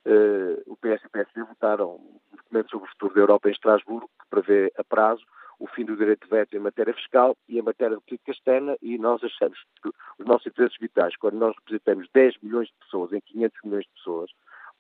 Uh, 0.07 0.63
o 0.67 0.77
PS 0.77 1.03
e 1.03 1.07
o 1.07 1.11
PSD 1.11 1.43
votaram 1.43 1.97
um 1.97 2.37
documento 2.37 2.71
sobre 2.71 2.87
o 2.87 2.91
futuro 2.93 3.15
da 3.15 3.21
Europa 3.21 3.49
em 3.49 3.53
Estrasburgo, 3.53 4.09
que 4.21 4.29
prevê 4.31 4.73
a 4.77 4.85
prazo 4.85 5.25
o 5.59 5.67
fim 5.67 5.85
do 5.85 5.97
direito 5.97 6.25
de 6.25 6.31
veto 6.31 6.57
em 6.57 6.61
matéria 6.61 6.95
fiscal 6.95 7.37
e 7.49 7.59
em 7.59 7.63
matéria 7.63 7.97
de 7.97 8.03
política 8.05 8.31
externa 8.31 8.77
e 8.81 8.97
nós 8.97 9.23
achamos 9.25 9.59
que 9.83 9.89
os 10.19 10.27
nossos 10.27 10.47
interesses 10.47 10.79
vitais, 10.79 11.17
quando 11.17 11.35
nós 11.35 11.55
representamos 11.57 12.09
10 12.15 12.37
milhões 12.43 12.69
de 12.69 12.75
pessoas 12.81 13.13
em 13.13 13.21
500 13.21 13.59
milhões 13.65 13.85
de 13.85 13.91
pessoas, 13.91 14.31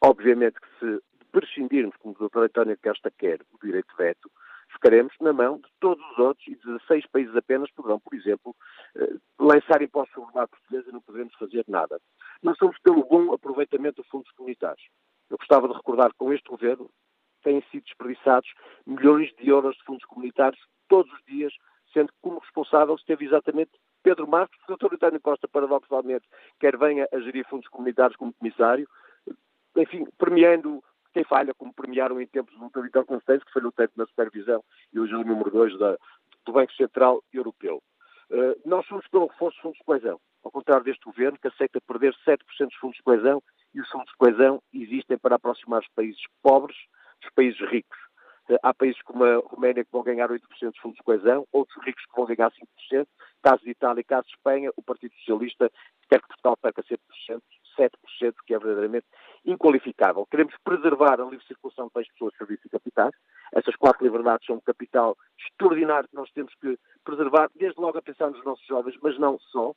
obviamente 0.00 0.60
que 0.60 0.68
se 0.78 1.02
prescindirmos, 1.32 1.96
como 1.96 2.16
o 2.18 2.28
Dr. 2.28 2.44
António 2.44 2.78
Costa 2.82 3.10
quer, 3.10 3.40
o 3.52 3.64
direito 3.64 3.88
de 3.90 3.96
veto, 3.96 4.30
ficaremos 4.72 5.14
na 5.20 5.32
mão 5.32 5.56
de 5.58 5.68
todos 5.80 6.04
os 6.12 6.18
outros 6.18 6.46
e 6.46 6.54
16 6.56 7.06
países 7.06 7.34
apenas 7.36 7.70
poderão, 7.72 7.98
por 7.98 8.14
exemplo, 8.14 8.54
eh, 8.96 9.16
lançar 9.38 9.82
impostos 9.82 10.14
sobre 10.14 10.30
o 10.30 10.34
mar 10.34 10.48
português 10.48 10.86
e 10.86 10.92
não 10.92 11.00
poderemos 11.00 11.34
fazer 11.34 11.64
nada. 11.68 12.00
Nós 12.42 12.56
somos 12.58 12.78
pelo 12.78 13.04
bom 13.04 13.32
aproveitamento 13.32 14.02
dos 14.02 14.10
fundos 14.10 14.30
comunitários. 14.32 14.86
Eu 15.30 15.36
gostava 15.38 15.68
de 15.68 15.74
recordar 15.74 16.10
que 16.10 16.18
com 16.18 16.32
este 16.32 16.48
governo 16.48 16.90
têm 17.42 17.62
sido 17.70 17.84
desperdiçados 17.84 18.52
milhões 18.86 19.34
de 19.36 19.48
euros 19.48 19.76
de 19.76 19.84
fundos 19.84 20.04
comunitários 20.04 20.60
todos 20.88 21.12
os 21.12 21.24
dias, 21.24 21.52
sendo 21.92 22.08
que 22.08 22.18
como 22.20 22.38
responsável 22.38 22.94
esteve 22.94 23.24
exatamente 23.24 23.72
Pedro 24.02 24.28
Marcos, 24.28 24.56
que 24.64 24.72
o 24.72 24.76
Dr. 24.76 24.94
António 24.94 25.20
Costa, 25.20 25.48
paradoxalmente, 25.48 26.26
quer 26.60 26.76
venha 26.76 27.06
a 27.12 27.18
gerir 27.20 27.46
fundos 27.46 27.68
comunitários 27.68 28.16
como 28.16 28.32
comissário, 28.32 28.88
enfim, 29.76 30.06
premiando 30.16 30.82
quem 31.18 31.24
falha, 31.24 31.52
como 31.54 31.74
premiaram 31.74 32.20
em 32.20 32.26
tempos 32.28 32.54
o. 32.54 32.80
Vitor 32.80 33.04
Constâncio, 33.04 33.44
que 33.44 33.52
foi 33.52 33.60
lutante 33.60 33.92
na 33.96 34.06
supervisão 34.06 34.62
e 34.92 35.00
hoje 35.00 35.12
é 35.14 35.16
o 35.16 35.24
número 35.24 35.50
2 35.50 35.72
do 35.76 36.52
Banco 36.52 36.72
Central 36.74 37.24
Europeu. 37.32 37.82
Uh, 38.30 38.54
nós 38.64 38.86
somos 38.86 39.04
pelo 39.08 39.26
reforço 39.26 39.56
dos 39.56 39.62
fundos 39.62 39.78
de 39.78 39.84
coesão, 39.84 40.20
ao 40.44 40.52
contrário 40.52 40.84
deste 40.84 41.04
governo, 41.04 41.36
que 41.36 41.48
aceita 41.48 41.80
perder 41.80 42.14
7% 42.24 42.38
dos 42.68 42.76
fundos 42.76 42.96
de 42.98 43.02
coesão, 43.02 43.42
e 43.74 43.80
os 43.80 43.88
fundos 43.90 44.08
de 44.10 44.16
coesão 44.16 44.62
existem 44.72 45.18
para 45.18 45.34
aproximar 45.34 45.80
os 45.80 45.88
países 45.88 46.22
pobres 46.40 46.76
dos 47.20 47.30
países 47.34 47.58
ricos. 47.68 47.98
Uh, 48.48 48.56
há 48.62 48.72
países 48.72 49.02
como 49.02 49.24
a 49.24 49.38
Roménia 49.38 49.84
que 49.84 49.90
vão 49.90 50.04
ganhar 50.04 50.30
8% 50.30 50.38
dos 50.40 50.78
fundos 50.78 50.98
de 50.98 51.02
coesão, 51.02 51.48
outros 51.50 51.84
ricos 51.84 52.04
que 52.06 52.14
vão 52.14 52.26
ganhar 52.26 52.52
5%. 52.92 53.08
Caso 53.42 53.64
de 53.64 53.70
Itália 53.70 54.02
e 54.02 54.04
caso 54.04 54.28
de 54.28 54.34
Espanha, 54.34 54.70
o 54.76 54.82
Partido 54.82 55.14
Socialista 55.14 55.68
quer 56.08 56.20
que 56.20 56.28
Portugal 56.28 56.56
perca 56.58 56.82
7%, 56.84 57.42
7%, 57.76 58.34
que 58.46 58.54
é 58.54 58.58
verdadeiramente 58.58 59.06
inqualificável. 59.48 60.26
Queremos 60.30 60.54
preservar 60.62 61.20
a 61.20 61.24
livre 61.24 61.44
circulação 61.46 61.90
bens, 61.94 62.08
pessoas, 62.12 62.34
serviços 62.36 62.66
e 62.66 62.68
capitais. 62.68 63.14
Essas 63.52 63.74
quatro 63.76 64.04
liberdades 64.04 64.46
são 64.46 64.56
um 64.56 64.60
capital 64.60 65.16
extraordinário 65.38 66.08
que 66.08 66.14
nós 66.14 66.30
temos 66.32 66.54
que 66.56 66.78
preservar, 67.02 67.50
desde 67.54 67.80
logo 67.80 67.96
a 67.96 68.02
pensar 68.02 68.30
nos 68.30 68.44
nossos 68.44 68.66
jovens, 68.66 68.96
mas 69.02 69.18
não 69.18 69.38
só. 69.38 69.72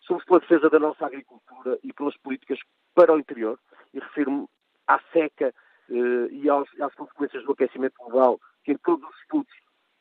Somos 0.00 0.24
pela 0.24 0.40
defesa 0.40 0.68
da 0.68 0.78
nossa 0.78 1.06
agricultura 1.06 1.78
e 1.82 1.92
pelas 1.92 2.16
políticas 2.18 2.58
para 2.94 3.14
o 3.14 3.18
interior, 3.18 3.58
e 3.94 4.00
refiro-me 4.00 4.46
à 4.86 5.00
seca 5.12 5.54
eh, 5.88 6.28
e 6.30 6.48
aos, 6.50 6.68
às 6.80 6.94
consequências 6.94 7.44
do 7.44 7.52
aquecimento 7.52 7.94
global, 7.98 8.38
que 8.64 8.72
em 8.72 8.76
todos 8.78 9.08
os 9.08 9.16
estudos 9.20 9.54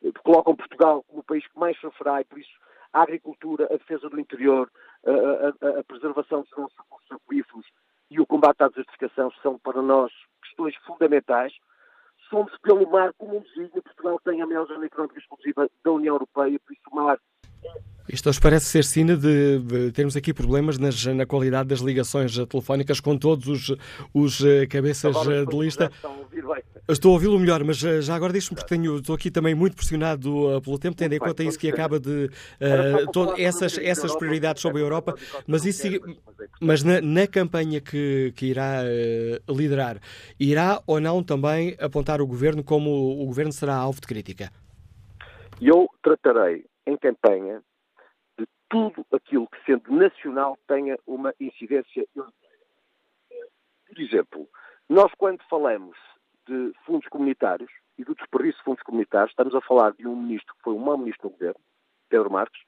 eh, 0.03 0.11
colocam 0.24 0.55
Portugal 0.55 1.03
como 1.03 1.20
o 1.20 1.24
país 1.24 1.47
que 1.47 1.57
mais 1.57 1.80
sofrerá, 1.80 2.20
e 2.20 2.26
por 2.26 2.39
isso 2.39 2.51
a 2.91 3.03
agricultura, 3.03 3.66
a 3.66 3.78
defesa 3.78 4.09
do 4.09 4.20
interior, 4.20 4.70
a, 5.05 5.68
a, 5.68 5.80
a 5.80 5.84
preservação 5.84 6.41
dos 6.41 6.51
nossos 6.57 6.78
recursos 6.78 7.11
aquíferos 7.11 7.66
e 8.09 8.19
o 8.19 8.25
combate 8.25 8.61
à 8.61 8.67
desertificação 8.67 9.31
são 9.41 9.57
para 9.59 9.81
nós 9.81 10.11
questões 10.43 10.75
fundamentais. 10.85 11.53
Somos 12.29 12.55
pelo 12.59 12.89
mar 12.89 13.13
como 13.17 13.37
um 13.37 13.41
desígnio. 13.41 13.83
Portugal 13.83 14.19
tem 14.23 14.41
a 14.41 14.47
maior 14.47 14.65
zona 14.65 14.85
económica 14.85 15.19
exclusiva 15.19 15.69
da 15.83 15.91
União 15.91 16.15
Europeia, 16.15 16.59
por 16.59 16.73
isso 16.73 16.81
o 16.91 16.95
mar 16.95 17.19
isto 18.07 18.29
hoje 18.29 18.39
parece 18.39 18.65
ser 18.65 18.83
sina 18.83 19.15
de, 19.15 19.59
de 19.59 19.91
termos 19.91 20.15
aqui 20.17 20.33
problemas 20.33 20.77
nas, 20.77 21.05
na 21.05 21.25
qualidade 21.25 21.69
das 21.69 21.79
ligações 21.79 22.37
telefónicas 22.47 22.99
com 22.99 23.17
todos 23.17 23.47
os, 23.47 23.77
os 24.13 24.43
eh, 24.43 24.67
cabeças 24.67 25.15
eh, 25.25 25.45
de 25.45 25.57
lista. 25.57 25.89
Estou 26.87 27.11
a 27.11 27.13
ouvi-lo 27.13 27.39
melhor, 27.39 27.63
mas 27.63 27.81
eh, 27.81 28.01
já 28.01 28.13
agora 28.13 28.33
deixe-me, 28.33 28.57
porque 28.57 28.75
tenho, 28.75 28.97
estou 28.97 29.15
aqui 29.15 29.31
também 29.31 29.55
muito 29.55 29.75
pressionado 29.75 30.61
pelo 30.61 30.77
tempo, 30.77 30.97
tendo 30.97 31.13
em 31.13 31.19
conta 31.19 31.43
isso 31.43 31.57
que 31.57 31.69
acaba 31.69 31.97
de. 31.97 32.29
Uh, 32.59 33.09
todo, 33.13 33.39
essas, 33.39 33.77
essas 33.77 34.13
prioridades 34.17 34.61
sobre 34.61 34.81
a 34.81 34.83
Europa, 34.83 35.15
mas, 35.47 35.65
isso, 35.65 35.87
mas 36.59 36.83
na, 36.83 36.99
na 36.99 37.25
campanha 37.25 37.79
que, 37.79 38.33
que 38.35 38.47
irá 38.47 38.81
uh, 38.83 39.53
liderar, 39.53 39.97
irá 40.37 40.81
ou 40.85 40.99
não 40.99 41.23
também 41.23 41.75
apontar 41.79 42.21
o 42.21 42.27
governo 42.27 42.63
como 42.63 42.89
o 43.21 43.25
governo 43.25 43.53
será 43.53 43.75
alvo 43.75 44.01
de 44.01 44.07
crítica? 44.07 44.51
Eu 45.61 45.87
tratarei 46.03 46.65
em 46.86 46.97
campanha 46.97 47.61
de 48.38 48.47
tudo 48.69 49.05
aquilo 49.11 49.47
que, 49.47 49.63
sendo 49.65 49.91
nacional, 49.91 50.57
tenha 50.67 50.97
uma 51.05 51.34
incidência. 51.39 52.05
Por 52.13 53.99
exemplo, 53.99 54.49
nós 54.89 55.11
quando 55.17 55.41
falamos 55.49 55.97
de 56.47 56.73
fundos 56.86 57.07
comunitários 57.07 57.71
e 57.97 58.03
do 58.03 58.15
desperdício 58.15 58.57
de 58.57 58.63
fundos 58.63 58.84
comunitários, 58.84 59.31
estamos 59.31 59.55
a 59.55 59.61
falar 59.61 59.93
de 59.93 60.07
um 60.07 60.15
ministro 60.15 60.53
que 60.55 60.61
foi 60.61 60.73
um 60.73 60.79
mau 60.79 60.97
ministro 60.97 61.29
do 61.29 61.34
governo, 61.34 61.59
Pedro 62.09 62.31
Marques, 62.31 62.61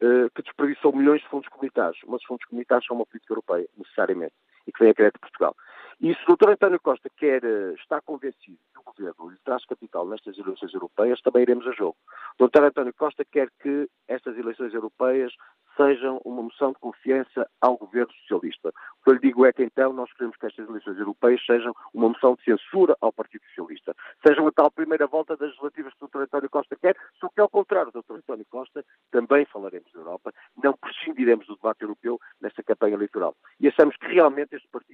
eh, 0.00 0.28
que 0.34 0.42
desperdiçou 0.42 0.92
milhões 0.92 1.20
de 1.20 1.28
fundos 1.28 1.48
comunitários. 1.48 2.00
Mas 2.06 2.20
os 2.20 2.26
fundos 2.26 2.44
comunitários 2.46 2.86
são 2.86 2.96
uma 2.96 3.06
política 3.06 3.32
europeia, 3.32 3.68
necessariamente, 3.76 4.34
e 4.66 4.72
que 4.72 4.80
vem 4.80 4.90
a 4.90 4.94
crédito 4.94 5.14
de 5.14 5.20
Portugal. 5.20 5.54
E 6.00 6.14
se 6.14 6.20
o 6.28 6.36
Dr. 6.36 6.50
António 6.50 6.80
Costa 6.80 7.08
quer, 7.16 7.44
eh, 7.44 7.74
está 7.74 8.00
convencido 8.00 8.58
que 8.72 8.80
o 8.80 8.82
Governo 8.84 9.30
lhe 9.30 9.38
traz 9.44 9.64
capital 9.66 10.06
nestas 10.06 10.36
eleições 10.38 10.72
europeias, 10.74 11.20
também 11.20 11.42
iremos 11.42 11.66
a 11.66 11.72
jogo. 11.72 11.96
O 12.38 12.48
Dr. 12.48 12.64
António 12.64 12.94
Costa 12.94 13.24
quer 13.24 13.48
que 13.60 13.88
estas 14.08 14.36
eleições 14.36 14.74
europeias 14.74 15.32
sejam 15.76 16.20
uma 16.24 16.42
moção 16.42 16.72
de 16.72 16.78
confiança 16.78 17.48
ao 17.60 17.76
governo 17.76 18.12
socialista. 18.12 18.68
O 18.68 19.04
que 19.04 19.10
eu 19.10 19.14
lhe 19.14 19.20
digo 19.20 19.46
é 19.46 19.52
que 19.52 19.62
então 19.62 19.92
nós 19.92 20.12
queremos 20.12 20.36
que 20.36 20.46
estas 20.46 20.68
eleições 20.68 20.98
europeias 20.98 21.44
sejam 21.44 21.74
uma 21.94 22.08
moção 22.08 22.34
de 22.34 22.44
censura 22.44 22.96
ao 23.00 23.12
Partido 23.12 23.44
Socialista. 23.46 23.94
Sejam 24.26 24.46
a 24.46 24.52
tal 24.52 24.70
primeira 24.70 25.06
volta 25.06 25.36
das 25.36 25.48
legislativas 25.48 25.94
que 25.94 26.04
o 26.04 26.08
Dr. 26.08 26.22
António 26.22 26.50
Costa 26.50 26.76
quer, 26.76 26.96
só 27.18 27.28
que 27.28 27.40
ao 27.40 27.48
contrário 27.48 27.90
do 27.90 28.02
Dr. 28.02 28.16
António 28.16 28.46
Costa, 28.50 28.84
também 29.10 29.44
falaremos 29.46 29.90
da 29.92 30.00
Europa, 30.00 30.32
não 30.62 30.74
prescindiremos 30.74 31.46
do 31.46 31.56
debate 31.56 31.82
europeu 31.82 32.20
nesta 32.40 32.62
campanha 32.62 32.94
eleitoral. 32.94 33.34
E 33.60 33.68
achamos 33.68 33.96
que 33.96 34.06
realmente 34.06 34.54
este 34.54 34.68
Partido 34.68 34.91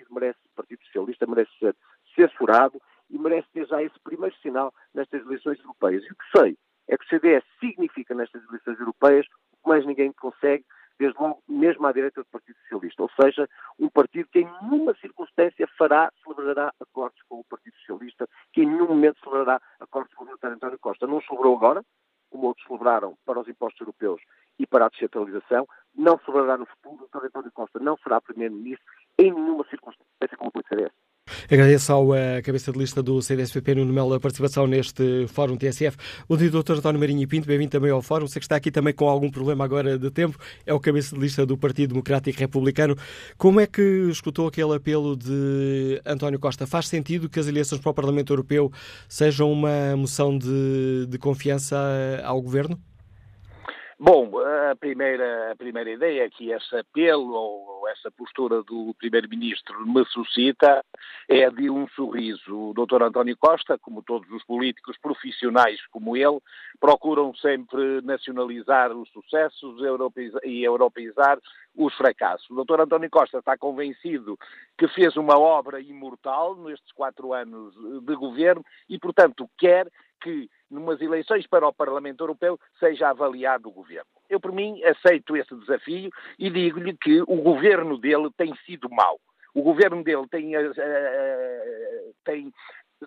Socialista 0.99 1.27
merece 1.27 1.51
ser 1.59 1.77
censurado 2.15 2.81
e 3.11 3.19
merece 3.19 3.49
ter 3.53 3.67
já 3.67 3.83
esse 3.83 3.99
primeiro 4.01 4.35
sinal 4.37 4.73
nestas 4.95 5.23
eleições 5.23 5.59
europeias. 5.61 6.05
E 6.05 6.13
o 6.13 6.17
que 6.17 6.39
sei 6.39 6.59
é 6.89 6.97
que 6.97 7.05
o 7.05 7.09
CDS 7.09 7.45
significa 7.61 8.15
nestas 8.15 8.43
eleições 8.49 8.79
europeias 8.81 9.27
o 9.53 9.57
que 9.63 9.69
mais 9.69 9.87
ninguém 9.87 10.13
consegue, 10.13 10.65
desde 10.99 11.19
logo 11.21 11.43
mesmo 11.49 11.87
à 11.87 11.93
direita 11.93 12.23
do 12.23 12.27
Partido 12.27 12.57
Socialista. 12.63 13.03
Ou 13.03 13.11
seja, 13.21 13.49
um 13.79 13.89
partido 13.89 14.29
que 14.33 14.41
em 14.41 14.51
nenhuma 14.63 14.95
circunstância 15.01 15.69
fará, 15.79 16.11
celebrará 16.25 16.73
acordos 16.81 17.21
com 17.29 17.41
o 17.41 17.45
Partido 17.45 17.77
Socialista, 17.79 18.29
que 18.53 18.63
em 18.63 18.67
nenhum 18.67 18.89
momento 18.89 19.21
celebrará 19.21 19.61
acordos 19.79 20.13
com 20.15 20.25
o 20.25 20.37
Dr. 20.37 20.49
António 20.49 20.79
Costa. 20.79 21.07
Não 21.07 21.21
celebrou 21.23 21.57
agora, 21.57 21.85
como 22.31 22.47
outros 22.47 22.67
celebraram 22.67 23.17
para 23.25 23.41
os 23.41 23.49
impostos 23.49 23.81
europeus 23.81 24.21
e 24.59 24.67
para 24.67 24.87
a 24.87 24.89
descentralização, 24.89 25.67
não 25.95 26.19
celebrará 26.21 26.59
no 26.59 26.67
futuro. 26.67 27.05
O 27.05 27.19
Dr. 27.19 27.27
António 27.27 27.53
Costa 27.53 27.79
não 27.79 27.97
será 27.99 28.21
Primeiro-Ministro 28.21 28.85
em 29.19 29.33
nenhuma 29.33 29.65
circunstância. 29.69 29.98
Agradeço 31.51 31.93
ao 31.93 32.11
uh, 32.11 32.15
cabeça 32.43 32.73
de 32.73 32.79
lista 32.79 33.03
do 33.03 33.21
CDSPP, 33.21 33.75
Nuno 33.75 33.93
Melo, 33.93 34.15
a 34.15 34.21
participação 34.21 34.67
neste 34.67 35.27
Fórum 35.29 35.57
TSF. 35.57 35.97
O 36.29 36.37
Dr. 36.37 36.73
António 36.73 37.01
Marinho 37.01 37.27
Pinto, 37.29 37.47
bem-vindo 37.47 37.71
também 37.71 37.91
ao 37.91 38.03
Fórum. 38.03 38.27
Sei 38.27 38.41
que 38.41 38.45
está 38.45 38.57
aqui 38.57 38.71
também 38.71 38.93
com 38.93 39.09
algum 39.09 39.31
problema 39.31 39.65
agora 39.65 39.99
de 39.99 40.11
tempo. 40.11 40.39
É 40.67 40.73
o 40.75 40.81
cabeça 40.81 41.15
de 41.15 41.21
lista 41.21 41.45
do 41.45 41.57
Partido 41.57 41.91
Democrático 41.91 42.39
Republicano. 42.39 42.97
Como 43.37 43.61
é 43.61 43.67
que 43.67 43.83
escutou 44.11 44.47
aquele 44.47 44.75
apelo 44.75 45.17
de 45.17 46.01
António 46.05 46.39
Costa? 46.39 46.67
Faz 46.67 46.89
sentido 46.89 47.29
que 47.29 47.39
as 47.39 47.47
eleições 47.47 47.81
para 47.81 47.91
o 47.91 47.95
Parlamento 47.95 48.33
Europeu 48.33 48.73
sejam 49.09 49.51
uma 49.53 49.97
moção 49.97 50.37
de, 50.37 51.07
de 51.09 51.19
confiança 51.19 51.77
ao 52.25 52.41
Governo? 52.41 52.79
Bom, 54.01 54.31
a 54.39 54.77
primeira, 54.77 55.51
a 55.51 55.57
primeira 55.57 55.91
ideia 55.91 56.31
que 56.31 56.53
esse 56.53 56.77
apelo 56.77 57.33
ou 57.33 57.89
essa 57.89 58.09
postura 58.13 58.63
do 58.63 58.95
Primeiro-Ministro 58.97 59.85
me 59.85 60.05
suscita 60.05 60.85
é 61.29 61.51
de 61.51 61.69
um 61.69 61.89
sorriso. 61.89 62.71
O 62.71 62.75
Dr. 62.75 63.03
António 63.03 63.37
Costa, 63.37 63.77
como 63.77 64.01
todos 64.05 64.31
os 64.31 64.45
políticos 64.45 64.97
profissionais 65.03 65.85
como 65.91 66.17
ele, 66.17 66.39
procuram 66.79 67.35
sempre 67.35 68.01
nacionalizar 68.03 68.93
os 68.93 69.11
sucessos 69.11 69.81
e 70.45 70.63
europeizar 70.63 71.41
os 71.77 71.93
fracassos. 71.95 72.49
O 72.51 72.65
Dr. 72.65 72.83
António 72.83 73.11
Costa 73.11 73.39
está 73.39 73.59
convencido 73.59 74.39
que 74.79 74.87
fez 74.87 75.17
uma 75.17 75.37
obra 75.37 75.81
imortal 75.81 76.55
nestes 76.55 76.93
quatro 76.93 77.33
anos 77.33 77.75
de 77.75 78.15
governo 78.15 78.65
e, 78.89 78.97
portanto, 78.97 79.51
quer 79.59 79.89
que, 80.21 80.51
numas 80.71 81.01
eleições 81.01 81.47
para 81.47 81.67
o 81.67 81.73
Parlamento 81.73 82.23
Europeu, 82.23 82.59
seja 82.79 83.11
avaliado 83.11 83.69
o 83.69 83.73
governo. 83.73 84.11
Eu, 84.29 84.41
por 84.41 84.53
mim, 84.53 84.83
aceito 84.85 85.37
esse 85.37 85.55
desafio 85.55 86.11
e 86.39 86.51
digo-lhe 86.51 86.97
que 86.97 87.23
o 87.23 87.37
governo 87.37 87.99
dele 87.99 88.29
tem 88.37 88.55
sido 88.67 88.89
mau. 88.91 89.19
O 89.55 89.63
governo 89.63 90.05
dele 90.05 90.27
tem, 90.29 90.57
uh, 90.57 92.15
tem, 92.25 92.53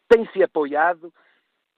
tem 0.09 0.25
se 0.33 0.43
apoiado 0.43 1.13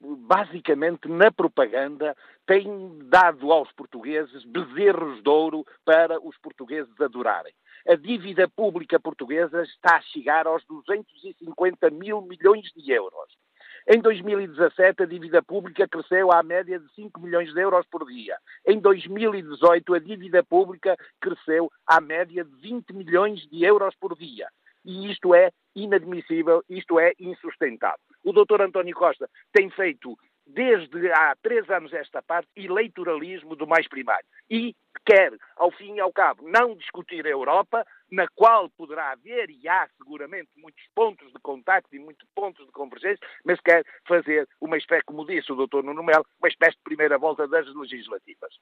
basicamente 0.04 1.08
na 1.08 1.32
propaganda, 1.32 2.16
tem 2.46 3.00
dado 3.06 3.52
aos 3.52 3.72
portugueses 3.72 4.44
bezerros 4.44 5.22
de 5.24 5.30
ouro 5.30 5.66
para 5.86 6.20
os 6.20 6.38
portugueses 6.38 7.00
adorarem. 7.00 7.54
A 7.88 7.96
dívida 7.96 8.48
pública 8.50 9.00
portuguesa 9.00 9.64
está 9.64 9.98
a 9.98 10.02
chegar 10.02 10.48
aos 10.48 10.64
250 10.66 11.90
mil 11.90 12.22
milhões 12.22 12.72
de 12.76 12.92
euros. 12.92 13.38
Em 13.86 14.00
2017, 14.00 15.04
a 15.04 15.06
dívida 15.06 15.44
pública 15.44 15.86
cresceu 15.88 16.32
à 16.32 16.42
média 16.42 16.80
de 16.80 16.90
5 16.94 17.20
milhões 17.20 17.54
de 17.54 17.60
euros 17.60 17.86
por 17.92 18.06
dia. 18.06 18.38
Em 18.66 18.80
2018, 18.80 19.94
a 19.94 20.00
dívida 20.00 20.42
pública 20.42 20.96
cresceu 21.20 21.70
à 21.86 22.00
média 22.00 22.46
de 22.46 22.56
20 22.62 22.94
milhões 22.94 23.42
de 23.50 23.66
euros 23.66 23.94
por 24.00 24.18
dia. 24.18 24.48
E 24.86 25.12
isto 25.12 25.36
é 25.36 25.52
inadmissível, 25.76 26.64
isto 26.70 26.98
é 26.98 27.12
insustentável. 27.20 28.00
O 28.24 28.32
doutor 28.32 28.62
António 28.62 28.96
Costa 28.96 29.30
tem 29.52 29.70
feito 29.70 30.18
desde 30.46 31.12
há 31.12 31.36
três 31.42 31.70
anos 31.70 31.94
esta 31.94 32.22
parte, 32.22 32.50
eleitoralismo 32.56 33.56
do 33.56 33.68
mais 33.68 33.88
primário. 33.88 34.26
E 34.50 34.76
quer, 35.06 35.34
ao 35.56 35.72
fim 35.72 35.96
e 35.96 36.00
ao 36.00 36.12
cabo, 36.12 36.48
não 36.48 36.76
discutir 36.76 37.26
a 37.26 37.30
Europa, 37.30 37.86
na 38.12 38.28
qual 38.36 38.70
poderá 38.70 39.12
haver, 39.12 39.50
e 39.50 39.68
há 39.68 39.88
seguramente, 39.98 40.50
muitos 40.56 40.84
pontos 40.94 41.32
de 41.32 41.40
contacto 41.40 41.96
e 41.96 42.00
muitos 42.00 42.28
pontos 42.36 42.66
de 42.66 42.72
convergência, 42.72 43.26
mas 43.44 43.60
quer 43.60 43.84
fazer 44.08 44.48
uma 44.62 44.78
espécie, 44.78 45.04
como 45.04 45.26
disse 45.26 45.52
o 45.52 45.56
doutor 45.56 45.84
Nuno 45.84 46.04
Melo, 46.04 46.26
uma 46.40 46.48
espécie 46.48 46.78
de 46.78 46.84
primeira 46.84 47.18
volta 47.18 47.48
das 47.48 47.68
legislativas. 47.74 48.54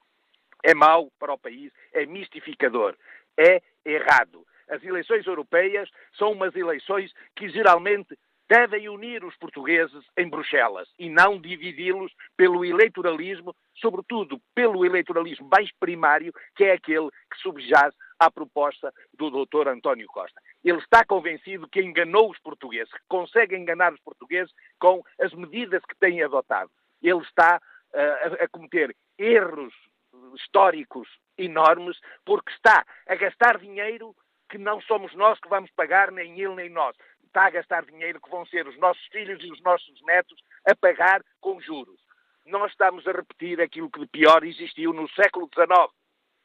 É 0.64 0.74
mau 0.74 1.10
para 1.18 1.34
o 1.34 1.38
país, 1.38 1.72
é 1.92 2.06
mistificador, 2.06 2.96
é 3.36 3.60
errado. 3.84 4.46
As 4.68 4.82
eleições 4.82 5.26
europeias 5.26 5.90
são 6.16 6.32
umas 6.32 6.54
eleições 6.56 7.12
que 7.36 7.48
geralmente 7.48 8.16
devem 8.52 8.86
unir 8.86 9.24
os 9.24 9.34
portugueses 9.36 10.04
em 10.14 10.28
Bruxelas 10.28 10.86
e 10.98 11.08
não 11.08 11.40
dividi-los 11.40 12.12
pelo 12.36 12.62
eleitoralismo, 12.66 13.56
sobretudo 13.74 14.38
pelo 14.54 14.84
eleitoralismo 14.84 15.48
mais 15.50 15.72
primário, 15.80 16.34
que 16.54 16.64
é 16.64 16.72
aquele 16.72 17.08
que 17.30 17.38
subjaz 17.38 17.94
à 18.18 18.30
proposta 18.30 18.92
do 19.14 19.30
Dr. 19.30 19.68
António 19.68 20.06
Costa. 20.08 20.38
Ele 20.62 20.76
está 20.76 21.02
convencido 21.02 21.66
que 21.66 21.80
enganou 21.80 22.30
os 22.30 22.38
portugueses, 22.40 22.92
que 22.92 23.00
consegue 23.08 23.56
enganar 23.56 23.94
os 23.94 24.00
portugueses 24.00 24.52
com 24.78 25.02
as 25.18 25.32
medidas 25.32 25.82
que 25.86 25.96
tem 25.96 26.22
adotado. 26.22 26.70
Ele 27.02 27.22
está 27.22 27.58
uh, 27.58 28.44
a 28.44 28.48
cometer 28.48 28.94
erros 29.16 29.72
históricos 30.34 31.08
enormes 31.38 31.98
porque 32.22 32.52
está 32.52 32.84
a 33.08 33.14
gastar 33.14 33.58
dinheiro 33.58 34.14
que 34.50 34.58
não 34.58 34.82
somos 34.82 35.14
nós 35.14 35.40
que 35.40 35.48
vamos 35.48 35.70
pagar, 35.70 36.12
nem 36.12 36.38
ele 36.38 36.54
nem 36.54 36.68
nós 36.68 36.94
está 37.32 37.46
a 37.46 37.50
gastar 37.50 37.86
dinheiro 37.86 38.20
que 38.20 38.30
vão 38.30 38.44
ser 38.44 38.68
os 38.68 38.78
nossos 38.78 39.04
filhos 39.06 39.42
e 39.42 39.50
os 39.50 39.60
nossos 39.62 40.00
netos 40.02 40.38
a 40.66 40.76
pagar 40.76 41.24
com 41.40 41.58
juros. 41.60 41.98
Nós 42.44 42.70
estamos 42.70 43.06
a 43.06 43.12
repetir 43.12 43.58
aquilo 43.60 43.90
que 43.90 44.00
de 44.00 44.06
pior 44.06 44.44
existiu 44.44 44.92
no 44.92 45.08
século 45.10 45.48
XIX, 45.52 45.90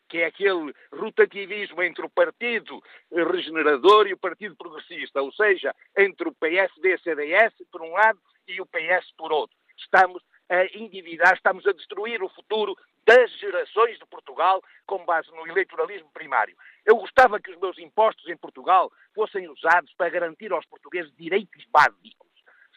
que 0.08 0.20
é 0.20 0.26
aquele 0.28 0.74
rotativismo 0.94 1.84
entre 1.84 2.06
o 2.06 2.10
Partido 2.10 2.82
Regenerador 3.12 4.08
e 4.08 4.14
o 4.14 4.18
Partido 4.18 4.56
Progressista, 4.56 5.22
ou 5.22 5.32
seja, 5.34 5.76
entre 5.98 6.30
o 6.30 6.36
PSD-CDS 6.36 7.54
por 7.70 7.82
um 7.82 7.92
lado 7.92 8.20
e 8.48 8.62
o 8.62 8.66
PS 8.66 9.12
por 9.18 9.34
outro. 9.34 9.58
Estamos 9.78 10.24
a 10.50 10.64
endividar, 10.78 11.36
estamos 11.36 11.68
a 11.68 11.74
destruir 11.74 12.24
o 12.24 12.30
futuro 12.30 12.78
das 13.08 13.32
gerações 13.40 13.98
de 13.98 14.06
Portugal 14.06 14.62
com 14.86 15.06
base 15.06 15.32
no 15.32 15.48
eleitoralismo 15.48 16.10
primário. 16.12 16.58
Eu 16.86 16.98
gostava 16.98 17.40
que 17.40 17.50
os 17.50 17.58
meus 17.58 17.80
impostos 17.80 18.28
em 18.28 18.36
Portugal 18.36 18.92
fossem 19.16 19.48
usados 19.48 19.94
para 19.94 20.10
garantir 20.10 20.52
aos 20.52 20.66
portugueses 20.66 21.16
direitos 21.16 21.64
básicos, 21.72 22.28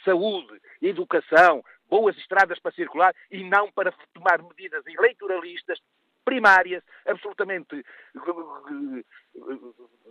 saúde, 0.04 0.62
educação, 0.80 1.64
boas 1.88 2.16
estradas 2.16 2.60
para 2.60 2.70
circular 2.70 3.12
e 3.28 3.42
não 3.42 3.72
para 3.72 3.92
tomar 4.14 4.40
medidas 4.40 4.86
eleitoralistas 4.86 5.80
primárias, 6.24 6.84
absolutamente 7.06 7.84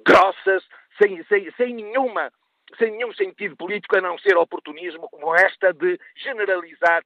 grossas, 0.05 0.67
sem, 1.01 1.23
sem, 1.23 1.49
sem 1.51 1.73
nenhuma 1.73 2.29
sem 2.77 2.91
nenhum 2.91 3.11
sentido 3.13 3.55
político 3.55 3.97
a 3.97 4.01
não 4.01 4.17
ser 4.19 4.37
oportunismo 4.37 5.09
como 5.09 5.33
esta 5.33 5.73
de 5.73 5.99
generalizar 6.15 7.03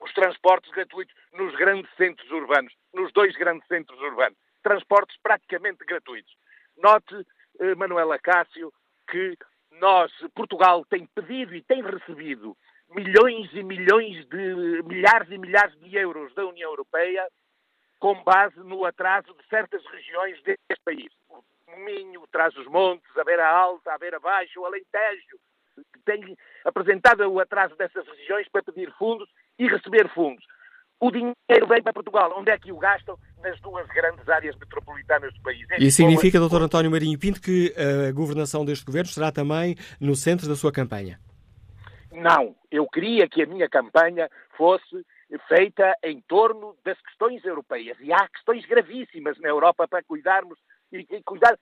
os 0.00 0.12
transportes 0.12 0.70
gratuitos 0.72 1.14
nos 1.32 1.54
grandes 1.56 1.90
centros 1.96 2.30
urbanos, 2.30 2.72
nos 2.94 3.12
dois 3.12 3.34
grandes 3.36 3.66
centros 3.68 4.00
urbanos. 4.00 4.38
Transportes 4.62 5.16
praticamente 5.22 5.84
gratuitos. 5.84 6.34
Note, 6.76 7.26
eh, 7.60 7.74
Manuela 7.74 8.18
Cássio, 8.18 8.72
que 9.08 9.36
nós, 9.72 10.12
Portugal, 10.34 10.84
tem 10.86 11.06
pedido 11.06 11.54
e 11.54 11.62
tem 11.62 11.82
recebido 11.82 12.56
milhões 12.90 13.48
e 13.52 13.62
milhões 13.62 14.26
de 14.26 14.82
milhares 14.84 15.30
e 15.30 15.38
milhares 15.38 15.78
de 15.78 15.96
euros 15.96 16.34
da 16.34 16.44
União 16.44 16.70
Europeia 16.70 17.26
com 17.98 18.14
base 18.24 18.58
no 18.60 18.84
atraso 18.84 19.32
de 19.34 19.46
certas 19.48 19.84
regiões 19.86 20.42
deste 20.42 20.82
país. 20.84 21.12
O 21.28 21.76
Minho, 21.84 22.26
Trás-os-Montes, 22.32 23.16
a 23.16 23.22
Beira 23.22 23.46
Alta, 23.46 23.92
a 23.92 23.98
Beira 23.98 24.18
Baixa, 24.18 24.58
o 24.58 24.64
Alentejo, 24.64 25.38
que 25.92 25.98
têm 26.04 26.36
apresentado 26.64 27.20
o 27.30 27.38
atraso 27.38 27.76
dessas 27.76 28.06
regiões 28.08 28.48
para 28.48 28.62
pedir 28.62 28.90
fundos 28.92 29.28
e 29.60 29.68
receber 29.68 30.08
fundos. 30.08 30.44
O 30.98 31.10
dinheiro 31.10 31.66
vem 31.68 31.82
para 31.82 31.92
Portugal. 31.92 32.34
Onde 32.36 32.50
é 32.50 32.58
que 32.58 32.72
o 32.72 32.78
gastam? 32.78 33.18
Nas 33.42 33.58
duas 33.60 33.86
grandes 33.88 34.28
áreas 34.28 34.56
metropolitanas 34.56 35.32
do 35.34 35.40
país. 35.42 35.66
E 35.78 35.90
significa, 35.90 36.40
Dr. 36.40 36.62
António 36.62 36.90
Marinho 36.90 37.18
Pinto, 37.18 37.40
que 37.40 37.72
a 37.76 38.12
governação 38.12 38.64
deste 38.64 38.84
governo 38.84 39.08
estará 39.08 39.30
também 39.30 39.76
no 40.00 40.14
centro 40.14 40.48
da 40.48 40.56
sua 40.56 40.72
campanha? 40.72 41.18
Não. 42.12 42.54
Eu 42.70 42.86
queria 42.86 43.28
que 43.28 43.42
a 43.42 43.46
minha 43.46 43.68
campanha 43.68 44.28
fosse 44.56 45.04
feita 45.48 45.94
em 46.02 46.20
torno 46.22 46.76
das 46.84 47.00
questões 47.00 47.42
europeias. 47.44 47.96
E 48.00 48.12
há 48.12 48.28
questões 48.28 48.66
gravíssimas 48.66 49.38
na 49.40 49.48
Europa 49.48 49.86
para 49.88 50.02
cuidarmos 50.02 50.58
e, 50.92 50.98
e 50.98 51.22
cuidar 51.22 51.56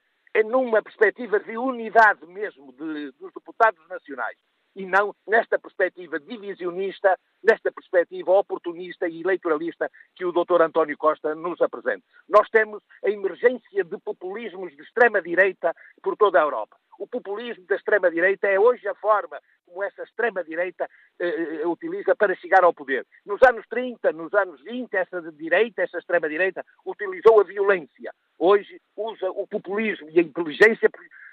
numa 0.47 0.83
perspectiva 0.83 1.39
de 1.41 1.57
unidade 1.57 2.27
mesmo 2.27 2.73
de, 2.73 3.13
dos 3.21 3.33
deputados 3.33 3.81
nacionais. 3.89 4.37
E 4.75 4.87
não 4.87 5.15
nesta 5.27 5.59
perspectiva 5.59 6.19
divisionista, 6.21 7.19
nesta 7.43 7.71
perspectiva 7.73 8.33
oportunista 8.33 9.09
e 9.09 9.21
eleitoralista 9.21 9.91
que 10.15 10.25
o 10.25 10.33
Dr. 10.33 10.63
António 10.63 10.97
Costa 10.97 11.35
nos 11.35 11.61
apresenta. 11.61 12.05
Nós 12.29 12.49
temos 12.51 12.83
a 13.05 13.11
emergência 13.11 13.85
de 13.85 13.99
populismos 13.99 14.75
de 14.77 14.83
extrema-direita 14.83 15.75
por 16.03 16.17
toda 16.17 16.39
a 16.39 16.43
Europa. 16.43 16.77
O 16.99 17.07
populismo 17.07 17.65
da 17.67 17.77
extrema-direita 17.77 18.49
é 18.49 18.59
hoje 18.59 18.87
a 18.89 18.95
forma 18.95 19.41
como 19.65 19.85
essa 19.85 20.03
extrema-direita 20.03 20.89
eh, 21.21 21.61
eh 21.63 21.67
utiliza 21.67 22.17
para 22.17 22.35
chegar 22.35 22.65
ao 22.65 22.75
poder. 22.75 23.07
Nos 23.25 23.41
anos 23.43 23.65
30, 23.69 24.13
nos 24.13 24.35
anos 24.35 24.61
20, 24.63 24.93
essa 24.95 25.21
direita, 25.33 25.83
essa 25.83 25.99
extrema-direita, 25.99 26.65
utilizou 26.85 27.41
a 27.41 27.45
violência. 27.45 28.13
Hoje 28.37 28.81
usa 28.97 29.31
o 29.31 29.47
populismo 29.47 30.11
e 30.11 30.19
a 30.19 30.23
inteligência 30.23 30.91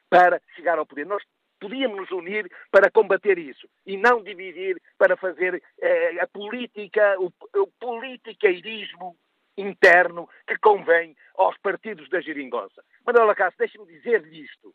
para 0.07 0.39
chegar 0.55 0.77
ao 0.77 0.85
poder. 0.85 1.05
Nós 1.05 1.23
podíamos 1.59 1.97
nos 1.97 2.11
unir 2.11 2.49
para 2.71 2.91
combater 2.91 3.37
isso 3.37 3.67
e 3.85 3.97
não 3.97 4.21
dividir 4.21 4.81
para 4.97 5.15
fazer 5.15 5.61
eh, 5.81 6.19
a 6.19 6.27
política, 6.27 7.15
o, 7.19 7.31
o 7.59 7.67
politiqueirismo 7.79 9.15
interno 9.57 10.29
que 10.47 10.57
convém 10.57 11.15
aos 11.37 11.57
partidos 11.59 12.09
da 12.09 12.21
geringonça. 12.21 12.83
Manuela 13.05 13.35
Cássio, 13.35 13.57
deixe-me 13.57 13.85
dizer-lhe 13.85 14.41
isto 14.41 14.73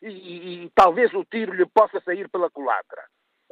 e, 0.00 0.08
e, 0.08 0.64
e 0.64 0.70
talvez 0.74 1.12
o 1.14 1.24
tiro 1.24 1.52
lhe 1.52 1.66
possa 1.66 2.00
sair 2.00 2.28
pela 2.28 2.50
culatra 2.50 3.02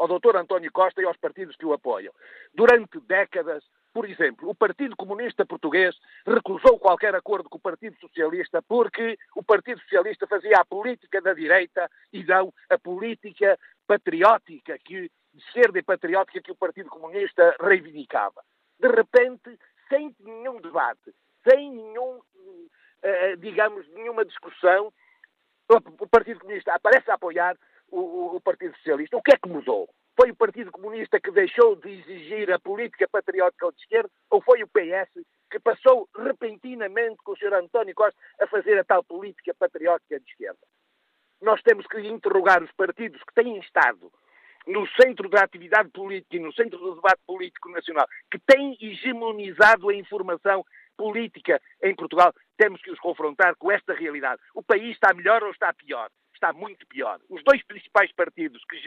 ao 0.00 0.08
Dr. 0.08 0.36
António 0.36 0.72
Costa 0.72 1.02
e 1.02 1.04
aos 1.04 1.16
partidos 1.18 1.56
que 1.56 1.66
o 1.66 1.74
apoiam. 1.74 2.12
Durante 2.54 2.98
décadas, 3.00 3.62
por 3.92 4.08
exemplo, 4.08 4.48
o 4.48 4.54
Partido 4.54 4.96
Comunista 4.96 5.44
Português 5.44 5.96
recusou 6.26 6.78
qualquer 6.78 7.14
acordo 7.14 7.48
com 7.48 7.58
o 7.58 7.60
Partido 7.60 7.96
Socialista 7.98 8.62
porque 8.62 9.18
o 9.34 9.42
Partido 9.42 9.80
Socialista 9.80 10.26
fazia 10.26 10.58
a 10.58 10.64
política 10.64 11.20
da 11.20 11.34
direita 11.34 11.90
e 12.12 12.22
não 12.24 12.52
a 12.68 12.78
política 12.78 13.58
patriótica, 13.86 14.78
que, 14.78 15.10
de 15.34 15.44
esquerda 15.44 15.78
e 15.78 15.82
patriótica 15.82 16.40
que 16.40 16.52
o 16.52 16.56
Partido 16.56 16.88
Comunista 16.88 17.56
reivindicava. 17.60 18.42
De 18.78 18.88
repente, 18.88 19.58
sem 19.88 20.14
nenhum 20.20 20.60
debate, 20.60 21.12
sem 21.48 21.72
nenhum, 21.72 22.20
eh, 23.02 23.36
digamos, 23.36 23.88
nenhuma 23.88 24.24
discussão, 24.24 24.92
o 25.68 26.08
Partido 26.08 26.40
Comunista 26.40 26.74
aparece 26.74 27.10
a 27.10 27.14
apoiar 27.14 27.56
o, 27.88 28.36
o, 28.36 28.40
Partido 28.40 28.74
Socialista. 28.76 29.16
O 29.16 29.22
que 29.22 29.32
é 29.32 29.36
que 29.36 29.48
mudou? 29.48 29.88
Foi 30.20 30.32
o 30.32 30.36
Partido 30.36 30.70
Comunista 30.70 31.18
que 31.18 31.30
deixou 31.30 31.76
de 31.76 31.88
exigir 31.88 32.52
a 32.52 32.58
política 32.58 33.08
patriótica 33.10 33.72
de 33.72 33.80
esquerda 33.80 34.10
ou 34.28 34.42
foi 34.42 34.62
o 34.62 34.68
PS 34.68 35.24
que 35.50 35.58
passou 35.58 36.10
repentinamente 36.14 37.16
com 37.24 37.32
o 37.32 37.36
Sr. 37.38 37.54
António 37.54 37.94
Costa 37.94 38.20
a 38.38 38.46
fazer 38.46 38.78
a 38.78 38.84
tal 38.84 39.02
política 39.02 39.54
patriótica 39.58 40.20
de 40.20 40.30
esquerda? 40.30 40.58
Nós 41.40 41.62
temos 41.62 41.86
que 41.86 42.00
interrogar 42.00 42.62
os 42.62 42.70
partidos 42.72 43.18
que 43.22 43.32
têm 43.32 43.56
estado 43.60 44.12
no 44.66 44.86
centro 44.88 45.26
da 45.26 45.42
atividade 45.42 45.88
política 45.88 46.36
e 46.36 46.40
no 46.40 46.52
centro 46.52 46.78
do 46.78 46.96
debate 46.96 47.22
político 47.26 47.70
nacional, 47.70 48.06
que 48.30 48.38
têm 48.40 48.76
hegemonizado 48.78 49.88
a 49.88 49.94
informação 49.94 50.62
política 50.98 51.58
em 51.82 51.94
Portugal, 51.94 52.34
temos 52.58 52.82
que 52.82 52.90
os 52.90 53.00
confrontar 53.00 53.56
com 53.56 53.72
esta 53.72 53.94
realidade. 53.94 54.42
O 54.54 54.62
país 54.62 54.90
está 54.90 55.14
melhor 55.14 55.42
ou 55.42 55.50
está 55.50 55.72
pior? 55.72 56.10
Está 56.40 56.54
muito 56.54 56.86
pior. 56.86 57.20
Os 57.28 57.44
dois 57.44 57.62
principais 57.64 58.10
partidos 58.12 58.64
que 58.64 58.78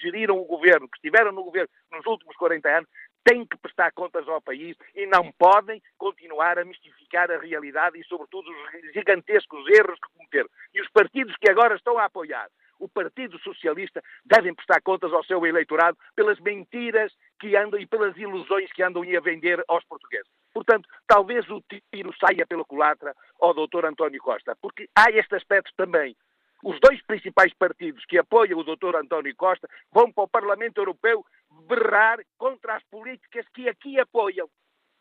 geriram 0.00 0.38
o 0.38 0.46
governo, 0.46 0.88
que 0.88 0.96
estiveram 0.96 1.30
no 1.30 1.44
governo 1.44 1.68
nos 1.90 2.06
últimos 2.06 2.34
40 2.36 2.66
anos, 2.66 2.88
têm 3.22 3.44
que 3.44 3.58
prestar 3.58 3.92
contas 3.92 4.26
ao 4.26 4.40
país 4.40 4.78
e 4.94 5.04
não 5.04 5.30
podem 5.32 5.82
continuar 5.98 6.58
a 6.58 6.64
mistificar 6.64 7.30
a 7.30 7.36
realidade 7.36 8.00
e, 8.00 8.04
sobretudo, 8.04 8.50
os 8.50 8.92
gigantescos 8.94 9.68
erros 9.68 9.98
que 10.00 10.16
cometeram. 10.16 10.48
E 10.72 10.80
os 10.80 10.88
partidos 10.88 11.36
que 11.36 11.50
agora 11.50 11.76
estão 11.76 11.98
a 11.98 12.06
apoiar 12.06 12.48
o 12.82 12.88
Partido 12.88 13.38
Socialista 13.38 14.02
devem 14.24 14.52
prestar 14.52 14.82
contas 14.82 15.12
ao 15.12 15.22
seu 15.24 15.46
eleitorado 15.46 15.96
pelas 16.16 16.40
mentiras 16.40 17.12
que 17.38 17.54
andam 17.56 17.78
e 17.78 17.86
pelas 17.86 18.16
ilusões 18.16 18.72
que 18.72 18.82
andam 18.82 19.02
a 19.02 19.20
vender 19.20 19.62
aos 19.68 19.84
portugueses. 19.84 20.28
Portanto, 20.52 20.88
talvez 21.06 21.48
o 21.48 21.62
tiro 21.92 22.12
saia 22.18 22.44
pela 22.44 22.64
culatra 22.64 23.14
ao 23.40 23.54
Dr. 23.54 23.86
António 23.86 24.20
Costa, 24.20 24.56
porque 24.60 24.88
há 24.96 25.10
este 25.10 25.36
aspecto 25.36 25.72
também. 25.76 26.16
Os 26.62 26.78
dois 26.80 27.02
principais 27.02 27.52
partidos 27.54 28.04
que 28.06 28.18
apoiam 28.18 28.58
o 28.58 28.64
Dr. 28.64 28.96
António 28.96 29.34
Costa 29.34 29.68
vão 29.90 30.12
para 30.12 30.24
o 30.24 30.28
Parlamento 30.28 30.78
Europeu 30.78 31.24
berrar 31.68 32.20
contra 32.38 32.76
as 32.76 32.84
políticas 32.84 33.46
que 33.52 33.68
aqui 33.68 33.98
apoiam 33.98 34.48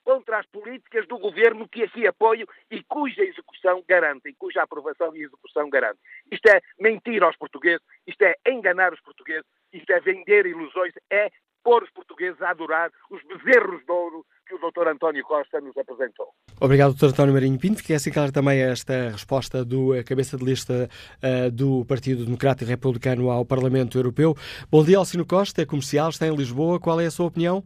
contra 0.04 0.40
as 0.40 0.48
políticas 0.48 1.08
do 1.08 1.20
governo 1.20 1.70
que 1.70 1.84
aqui 1.84 2.08
apoio 2.08 2.48
e 2.72 2.84
cuja 2.84 3.24
execução 3.24 3.84
garantem, 3.88 4.34
cuja 4.38 4.64
aprovação 4.64 5.16
e 5.16 5.24
execução 5.24 5.70
garantem. 5.70 6.02
Isto 6.32 6.48
é 6.50 6.60
mentir 6.80 7.22
aos 7.22 7.38
portugueses, 7.38 7.86
isto 8.08 8.24
é 8.24 8.36
enganar 8.48 8.94
os 8.94 9.02
portugueses, 9.02 9.46
isto 9.72 9.92
é 9.92 10.00
vender 10.00 10.48
ilusões, 10.48 10.94
é 11.12 11.30
pôr 11.64 11.84
os 11.84 11.90
portugueses 11.92 12.42
a 12.42 12.52
adorar 12.52 12.92
os 13.10 13.22
bezerros 13.24 13.84
de 13.86 13.92
ouro 13.92 14.26
que 14.48 14.56
o 14.56 14.58
Dr. 14.58 14.88
António 14.90 15.24
Costa 15.24 15.62
nos 15.62 15.78
apresentou. 15.78 16.28
Obrigado, 16.60 16.94
Dr. 16.94 17.08
António 17.08 17.34
Marinho 17.34 17.60
Pinto. 17.60 17.78
Fiquei 17.78 17.96
assim 17.96 18.12
claro 18.12 18.32
também 18.32 18.62
esta 18.62 19.10
resposta 19.10 19.64
do 19.64 19.96
eh, 19.96 20.04
cabeça 20.04 20.38
de 20.38 20.44
lista 20.44 20.90
uh, 21.24 21.52
do 21.52 21.86
Partido 21.86 22.26
Democrático 22.26 22.70
Republicano 22.70 23.30
ao 23.30 23.46
Parlamento 23.46 23.98
Europeu. 23.98 24.36
Bom 24.70 24.84
dia, 24.84 24.98
Alcino 24.98 25.26
Costa, 25.26 25.62
é 25.62 25.66
comercial, 25.66 26.10
está 26.10 26.28
em 26.28 26.36
Lisboa. 26.36 26.80
Qual 26.80 27.00
é 27.00 27.06
a 27.06 27.12
sua 27.12 27.28
opinião? 27.28 27.64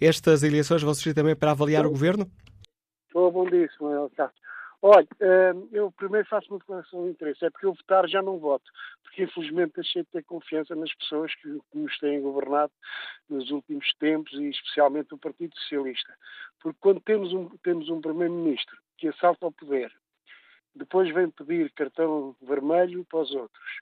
Estas 0.00 0.42
eleições 0.42 0.82
vão 0.82 0.92
servir 0.92 1.14
também 1.14 1.34
para 1.34 1.52
avaliar 1.52 1.86
o 1.86 1.90
governo? 1.90 2.26
Oh, 3.14 3.30
bom 3.30 3.48
dia, 3.48 3.66
Samuel 3.78 4.10
Castro. 4.14 4.46
Olha, 4.82 5.06
hum, 5.54 5.68
eu 5.72 5.90
primeiro 5.92 6.26
faço 6.28 6.48
uma 6.50 6.58
declaração 6.58 7.04
de 7.04 7.10
interesse. 7.10 7.44
É 7.44 7.50
porque 7.50 7.66
eu 7.66 7.74
votar 7.74 8.08
já 8.08 8.22
não 8.22 8.38
voto. 8.38 8.70
Porque 9.02 9.24
infelizmente 9.24 9.74
deixei 9.74 10.02
de 10.02 10.08
ter 10.08 10.24
confiança 10.24 10.74
nas 10.74 10.92
pessoas 10.94 11.34
que 11.36 11.60
nos 11.74 11.98
têm 11.98 12.20
governado 12.20 12.72
nos 13.28 13.50
últimos 13.50 13.92
tempos 13.94 14.32
e 14.34 14.48
especialmente 14.48 15.14
o 15.14 15.18
Partido 15.18 15.56
Socialista. 15.58 16.14
Porque 16.60 16.78
quando 16.80 17.00
temos 17.00 17.32
um, 17.32 17.48
temos 17.58 17.88
um 17.88 18.00
Primeiro-Ministro 18.00 18.76
que 18.98 19.08
assalta 19.08 19.46
ao 19.46 19.52
poder, 19.52 19.92
depois 20.74 21.12
vem 21.12 21.30
pedir 21.30 21.70
cartão 21.72 22.36
vermelho 22.42 23.04
para 23.06 23.20
os 23.20 23.30
outros. 23.32 23.80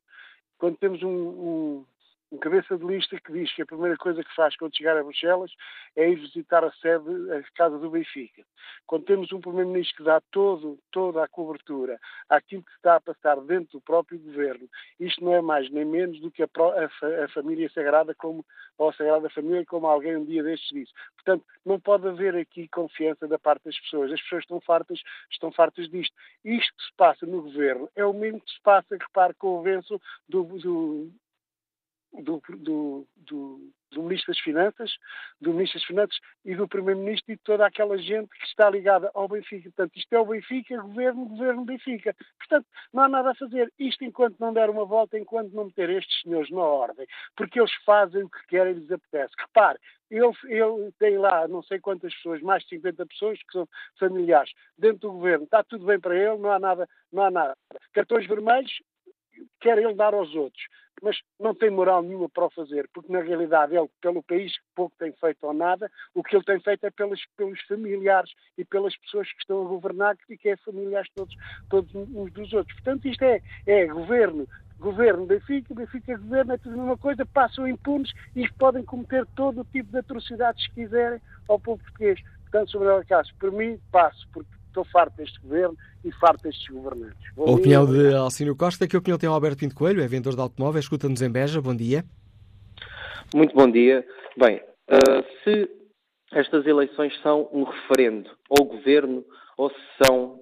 Quando 0.59 0.77
temos 0.77 1.03
um, 1.03 1.09
um 1.09 1.87
um 2.35 2.39
cabeça 2.39 2.77
de 2.77 2.85
lista 2.85 3.19
que 3.21 3.33
diz 3.33 3.55
que 3.55 3.63
a 3.63 3.67
primeira 3.67 3.97
coisa 3.97 4.23
que 4.23 4.35
faz 4.35 4.57
quando 4.57 4.77
chegar 4.77 4.97
a 4.97 5.03
Bruxelas 5.03 5.53
é 5.95 6.11
ir 6.11 6.17
visitar 6.17 6.65
a 6.65 6.73
sede, 6.73 7.09
a 7.33 7.43
casa 7.55 7.79
do 7.79 7.91
Benfica. 7.91 8.43
Quando 8.87 9.05
temos 9.05 9.33
um 9.33 9.41
primeiro-ministro 9.41 9.99
que 9.99 10.03
dá 10.03 10.21
todo, 10.33 10.79
toda 10.91 11.23
a 11.23 11.29
cobertura 11.29 11.99
àquilo 12.29 12.65
que 12.65 12.73
está 12.73 12.97
a 12.97 13.01
passar 13.01 13.41
dentro 13.41 13.79
do 13.79 13.81
próprio 13.81 14.19
governo, 14.19 14.69
isto 14.99 15.25
não 15.25 15.35
é 15.35 15.41
mais 15.41 15.71
nem 15.71 15.85
menos 15.85 16.21
do 16.21 16.31
que 16.31 16.43
a, 16.43 16.47
a, 16.47 17.25
a 17.25 17.29
família 17.29 17.71
sagrada 17.71 18.15
como, 18.15 18.45
ou 18.77 18.89
a 18.89 18.93
Sagrada 18.93 19.31
Família, 19.31 19.65
como 19.65 19.87
alguém 19.87 20.17
um 20.17 20.25
dia 20.25 20.43
destes 20.43 20.69
disse. 20.71 20.93
Portanto, 21.15 21.45
não 21.65 21.79
pode 21.79 22.09
haver 22.09 22.35
aqui 22.35 22.67
confiança 22.69 23.29
da 23.29 23.39
parte 23.39 23.65
das 23.65 23.79
pessoas. 23.79 24.11
As 24.11 24.21
pessoas 24.23 24.43
estão 24.43 24.61
fartas, 24.61 25.01
estão 25.31 25.53
fartas 25.53 25.89
disto. 25.89 26.15
Isto 26.45 26.75
que 26.77 26.83
se 26.83 26.93
passa 26.97 27.27
no 27.27 27.43
governo 27.43 27.89
é 27.95 28.05
o 28.05 28.13
mesmo 28.13 28.41
que 28.41 28.51
se 28.51 28.61
passa, 28.61 28.97
repare, 28.97 29.35
com 29.35 29.59
o 29.59 29.63
venço 29.63 30.01
do, 30.29 30.43
do 30.43 31.13
do, 32.23 32.43
do, 32.49 33.07
do, 33.17 33.71
do, 33.91 34.03
Ministro 34.03 34.33
das 34.33 34.43
Finanças, 34.43 34.93
do 35.41 35.53
Ministro 35.53 35.81
das 35.81 35.87
Finanças 35.87 36.17
e 36.45 36.55
do 36.55 36.69
Primeiro-Ministro 36.69 37.33
e 37.33 37.37
de 37.37 37.43
toda 37.43 37.67
aquela 37.67 37.99
gente 37.99 38.29
que 38.29 38.47
está 38.47 38.71
ligada 38.71 39.11
ao 39.15 39.29
Benfica. 39.29 39.71
Portanto, 39.71 39.97
isto 39.97 40.13
é 40.13 40.19
o 40.19 40.27
Benfica, 40.27 40.81
governo, 40.81 41.27
governo 41.27 41.65
Benfica. 41.65 42.15
Portanto, 42.39 42.67
não 42.93 43.03
há 43.03 43.09
nada 43.09 43.31
a 43.31 43.35
fazer. 43.35 43.73
Isto 43.79 44.05
enquanto 44.05 44.39
não 44.39 44.53
der 44.53 44.71
uma 44.71 44.85
volta, 44.85 45.19
enquanto 45.19 45.53
não 45.53 45.67
meter 45.67 45.91
estes 45.91 46.23
senhores 46.23 46.51
na 46.51 46.63
ordem. 46.63 47.07
Porque 47.37 47.59
eles 47.59 47.73
fazem 47.85 48.23
o 48.23 48.31
que 48.31 48.47
querem 48.47 48.75
e 48.75 48.79
lhes 48.79 48.93
apetece. 48.93 49.35
Repare, 49.39 49.79
ele, 50.11 50.33
ele 50.45 50.93
tem 50.99 51.19
lá 51.19 51.49
não 51.49 51.63
sei 51.63 51.81
quantas 51.81 52.15
pessoas, 52.15 52.41
mais 52.43 52.63
de 52.63 52.71
50 52.71 53.07
pessoas 53.07 53.39
que 53.39 53.53
são 53.53 53.69
familiares 53.99 54.53
dentro 54.79 55.09
do 55.09 55.13
governo. 55.13 55.45
Está 55.45 55.65
tudo 55.65 55.87
bem 55.87 55.99
para 55.99 56.17
ele, 56.17 56.39
não 56.39 56.53
há 56.53 56.59
nada, 56.59 56.89
não 57.13 57.25
há 57.25 57.31
nada. 57.31 57.57
Cartões 57.93 58.27
vermelhos, 58.27 58.73
quer 59.61 59.79
ele 59.79 59.95
dar 59.95 60.15
aos 60.15 60.35
outros 60.35 60.65
mas 61.03 61.17
não 61.39 61.55
tem 61.55 61.71
moral 61.71 62.03
nenhuma 62.03 62.29
para 62.29 62.47
o 62.47 62.51
fazer, 62.51 62.89
porque 62.93 63.13
na 63.13 63.21
realidade 63.21 63.77
ele, 63.77 63.89
pelo 64.01 64.23
país 64.23 64.53
pouco 64.75 64.97
tem 64.99 65.13
feito 65.13 65.39
ou 65.43 65.53
nada, 65.53 65.91
o 66.15 66.23
que 66.23 66.35
ele 66.35 66.45
tem 66.45 66.61
feito 66.61 66.85
é 66.85 66.91
pelos, 66.91 67.21
pelos 67.37 67.61
familiares 67.63 68.33
e 68.57 68.65
pelas 68.65 68.97
pessoas 68.97 69.31
que 69.31 69.41
estão 69.41 69.65
a 69.65 69.69
governar, 69.69 70.17
que 70.17 70.49
é 70.49 70.57
familiares 70.57 71.11
todos, 71.15 71.35
todos 71.69 71.95
uns 71.95 72.33
dos 72.33 72.53
outros. 72.53 72.75
Portanto, 72.77 73.07
isto 73.07 73.23
é, 73.23 73.43
é 73.67 73.87
governo, 73.87 74.49
governo 74.79 75.27
Benfica, 75.27 75.75
Benfica 75.75 76.17
governo, 76.17 76.53
é 76.53 76.59
tudo 76.59 76.75
a 76.75 76.79
mesma 76.79 76.99
coisa, 76.99 77.27
passam 77.27 77.69
impunes 77.69 78.13
e 78.35 78.49
podem 78.53 78.85
cometer 78.85 79.27
todo 79.37 79.61
o 79.61 79.65
tipo 79.65 79.91
de 79.91 79.99
atrocidades 79.99 80.67
que 80.69 80.75
quiserem 80.75 81.21
ao 81.49 81.59
povo 81.59 81.83
português. 81.83 82.21
Portanto, 82.43 82.71
sobre 82.71 82.89
o 82.89 83.05
caso, 83.05 83.35
por 83.39 83.51
mim, 83.51 83.79
passo, 83.91 84.27
porque 84.33 84.51
estou 84.75 84.85
farto 84.85 85.17
deste 85.17 85.41
governo 85.41 85.77
e 86.05 86.11
farto 86.13 86.43
destes 86.43 86.67
governantes. 86.69 87.33
Bom 87.37 87.49
a 87.49 87.53
opinião 87.53 87.87
dia, 87.87 88.11
de 88.11 88.15
Alcínio 88.15 88.57
Costa. 88.57 88.89
Que 88.89 88.97
opinião 88.97 89.17
tem 89.17 89.29
o 89.29 89.33
Alberto 89.33 89.59
Pinto 89.59 89.75
Coelho, 89.75 90.03
é 90.03 90.09
vendedor 90.09 90.35
de 90.35 90.41
automóveis, 90.41 90.85
escuta-nos 90.85 91.23
em 91.23 91.31
Beja. 91.31 91.63
Bom 91.63 91.75
dia. 91.75 92.05
Muito 93.35 93.55
bom 93.55 93.71
dia. 93.71 94.05
Bem, 94.37 94.61
uh, 94.91 95.25
se 95.45 95.71
estas 96.33 96.67
eleições 96.67 97.13
são 97.23 97.49
um 97.53 97.63
referendo 97.63 98.29
ao 98.51 98.65
governo 98.67 99.25
ou 99.57 99.71
se 99.71 100.05
são 100.05 100.41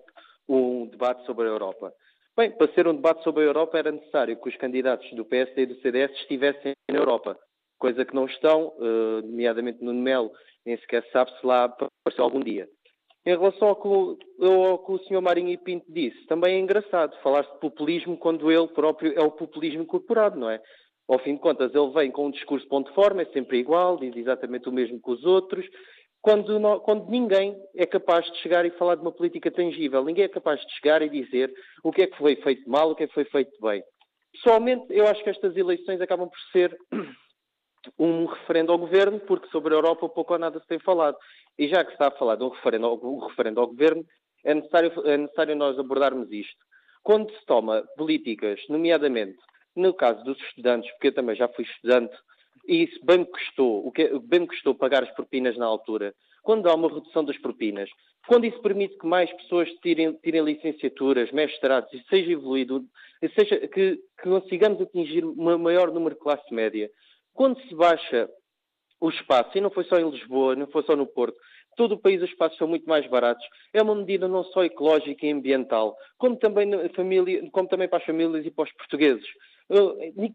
um 0.49 0.87
debate 0.87 1.25
sobre 1.27 1.47
a 1.47 1.51
Europa. 1.51 1.93
Bem, 2.35 2.51
para 2.51 2.73
ser 2.73 2.89
um 2.89 2.95
debate 2.95 3.23
sobre 3.23 3.43
a 3.43 3.47
Europa 3.47 3.77
era 3.77 3.93
necessário 3.93 4.41
que 4.41 4.49
os 4.49 4.57
candidatos 4.57 5.11
do 5.13 5.25
PSD 5.25 5.63
e 5.63 5.67
do 5.67 5.81
CDS 5.81 6.11
estivessem 6.13 6.73
na 6.91 6.99
Europa. 6.99 7.39
coisa 7.79 8.05
que 8.05 8.15
não 8.15 8.27
estão, 8.27 8.69
uh, 8.79 9.21
nomeadamente 9.23 9.83
no 9.83 9.93
Melo, 9.93 10.31
nem 10.65 10.79
sequer 10.79 11.05
sabe 11.13 11.31
se 11.39 11.45
lá 11.45 11.65
apareceu 11.65 12.25
algum 12.25 12.41
dia. 12.41 12.69
Em 13.25 13.31
relação 13.31 13.69
ao 13.69 13.77
que, 13.77 13.89
ao 14.45 14.79
que 14.85 14.93
o 14.93 14.99
Sr. 14.99 15.21
Marinho 15.21 15.51
e 15.51 15.57
Pinto 15.57 15.87
disse, 15.89 16.27
também 16.27 16.57
é 16.57 16.59
engraçado 16.59 17.17
falar 17.23 17.43
de 17.43 17.61
populismo 17.61 18.17
quando 18.17 18.51
ele 18.51 18.67
próprio 18.69 19.13
é 19.17 19.23
o 19.23 19.31
populismo 19.31 19.83
incorporado, 19.83 20.39
não 20.39 20.51
é? 20.51 20.61
Ao 21.09 21.19
fim 21.19 21.35
de 21.35 21.41
contas, 21.41 21.73
ele 21.75 21.91
vem 21.91 22.11
com 22.11 22.27
um 22.27 22.31
discurso 22.31 22.67
ponto 22.69 22.93
forma, 22.95 23.23
é 23.23 23.27
sempre 23.27 23.59
igual, 23.59 23.97
diz 23.97 24.17
exatamente 24.17 24.69
o 24.69 24.73
mesmo 24.73 25.01
que 25.01 25.11
os 25.11 25.25
outros, 25.25 25.65
quando, 26.23 26.59
não, 26.61 26.79
quando, 26.79 27.11
ninguém 27.11 27.57
é 27.77 27.85
capaz 27.85 28.25
de 28.25 28.39
chegar 28.39 28.65
e 28.65 28.71
falar 28.71 28.95
de 28.95 29.03
uma 29.03 29.13
política 29.13 29.51
tangível, 29.51 30.05
ninguém 30.05 30.25
é 30.25 30.29
capaz 30.29 30.61
de 30.61 30.73
chegar 30.75 31.03
e 31.03 31.09
dizer 31.09 31.53
o 31.83 31.93
que 31.93 32.03
é 32.03 32.07
que 32.07 32.17
foi 32.17 32.37
feito 32.37 32.69
mal, 32.71 32.91
o 32.91 32.95
que 32.95 33.03
é 33.03 33.07
que 33.09 33.15
foi 33.15 33.25
feito 33.25 33.53
bem. 33.61 33.83
Pessoalmente, 34.33 34.87
eu 34.91 35.07
acho 35.09 35.23
que 35.23 35.31
estas 35.31 35.57
eleições 35.57 36.01
acabam 36.01 36.29
por 36.29 36.39
ser 36.53 36.77
um 37.99 38.25
referendo 38.25 38.73
ao 38.73 38.79
governo, 38.79 39.19
porque 39.21 39.49
sobre 39.49 39.75
a 39.75 39.77
Europa 39.77 40.09
pouco 40.09 40.33
ou 40.33 40.39
nada 40.39 40.61
se 40.61 40.67
tem 40.67 40.79
falado. 40.79 41.17
E 41.59 41.69
já 41.69 41.85
que 41.85 41.91
se 41.91 41.95
está 41.95 42.09
a 42.09 42.19
falar 42.19 42.37
de 42.37 42.45
um 42.45 42.49
referendo 42.49 42.87
ao, 42.87 43.05
um 43.05 43.19
referendo 43.19 43.61
ao 43.61 43.67
governo, 43.67 44.05
é 44.45 44.55
necessário, 44.55 44.93
é 45.07 45.17
necessário 45.17 45.57
nós 45.57 45.79
abordarmos 45.79 46.31
isto. 46.31 46.57
Quando 47.03 47.31
se 47.33 47.45
toma 47.47 47.85
políticas, 47.97 48.61
nomeadamente 48.69 49.39
no 49.75 49.95
caso 49.95 50.23
dos 50.25 50.39
estudantes, 50.39 50.91
porque 50.93 51.09
eu 51.09 51.15
também 51.15 51.35
já 51.35 51.49
fui 51.49 51.65
estudante, 51.65 52.15
e 52.67 52.85
isso 52.85 52.99
bem 53.05 53.19
me 53.19 53.27
custou, 53.27 53.87
o 53.87 53.91
que 53.91 54.19
bem 54.21 54.41
me 54.41 54.47
custou 54.47 54.75
pagar 54.75 55.03
as 55.03 55.11
propinas 55.15 55.57
na 55.57 55.67
altura. 55.67 56.15
Quando 56.43 56.69
há 56.69 56.75
uma 56.75 56.93
redução 56.93 57.25
das 57.25 57.39
propinas, 57.39 57.89
quando 58.29 58.45
isso 58.45 58.61
permite 58.61 58.97
que 58.99 59.07
mais 59.07 59.33
pessoas 59.33 59.69
tirem, 59.83 60.13
tirem 60.23 60.43
licenciaturas, 60.43 61.33
mestrados, 61.33 61.93
e 61.93 62.03
seja 62.09 62.33
evoluído, 62.33 62.85
seja 63.39 63.67
que, 63.69 63.97
que 63.97 64.29
consigamos 64.29 64.81
atingir 64.81 65.25
um 65.25 65.59
maior 65.59 65.91
número 65.91 66.15
de 66.15 66.21
classe 66.21 66.53
média, 66.53 66.91
quando 67.33 67.61
se 67.63 67.75
baixa 67.75 68.29
o 69.03 69.11
espaço, 69.11 69.51
e 69.59 69.61
não 69.61 69.69
foi 69.69 69.83
só 69.85 69.97
em 69.97 70.09
Lisboa, 70.09 70.55
não 70.55 70.69
foi 70.69 70.85
só 70.85 70.95
no 70.95 71.07
Porto, 71.07 71.37
todo 71.77 71.95
o 71.95 71.99
país 71.99 72.23
os 72.23 72.31
espaços 72.31 72.57
são 72.57 72.69
muito 72.69 72.89
mais 72.89 73.05
baratos. 73.09 73.45
É 73.73 73.83
uma 73.83 73.97
medida 73.97 74.29
não 74.29 74.45
só 74.45 74.63
ecológica 74.63 75.27
e 75.27 75.33
ambiental, 75.33 75.97
como 76.17 76.37
também, 76.37 76.71
família, 76.91 77.51
como 77.51 77.69
também 77.69 77.89
para 77.89 77.99
as 77.99 78.05
famílias 78.05 78.47
e 78.47 78.51
para 78.51 78.65
os 78.65 78.73
portugueses. 78.73 79.27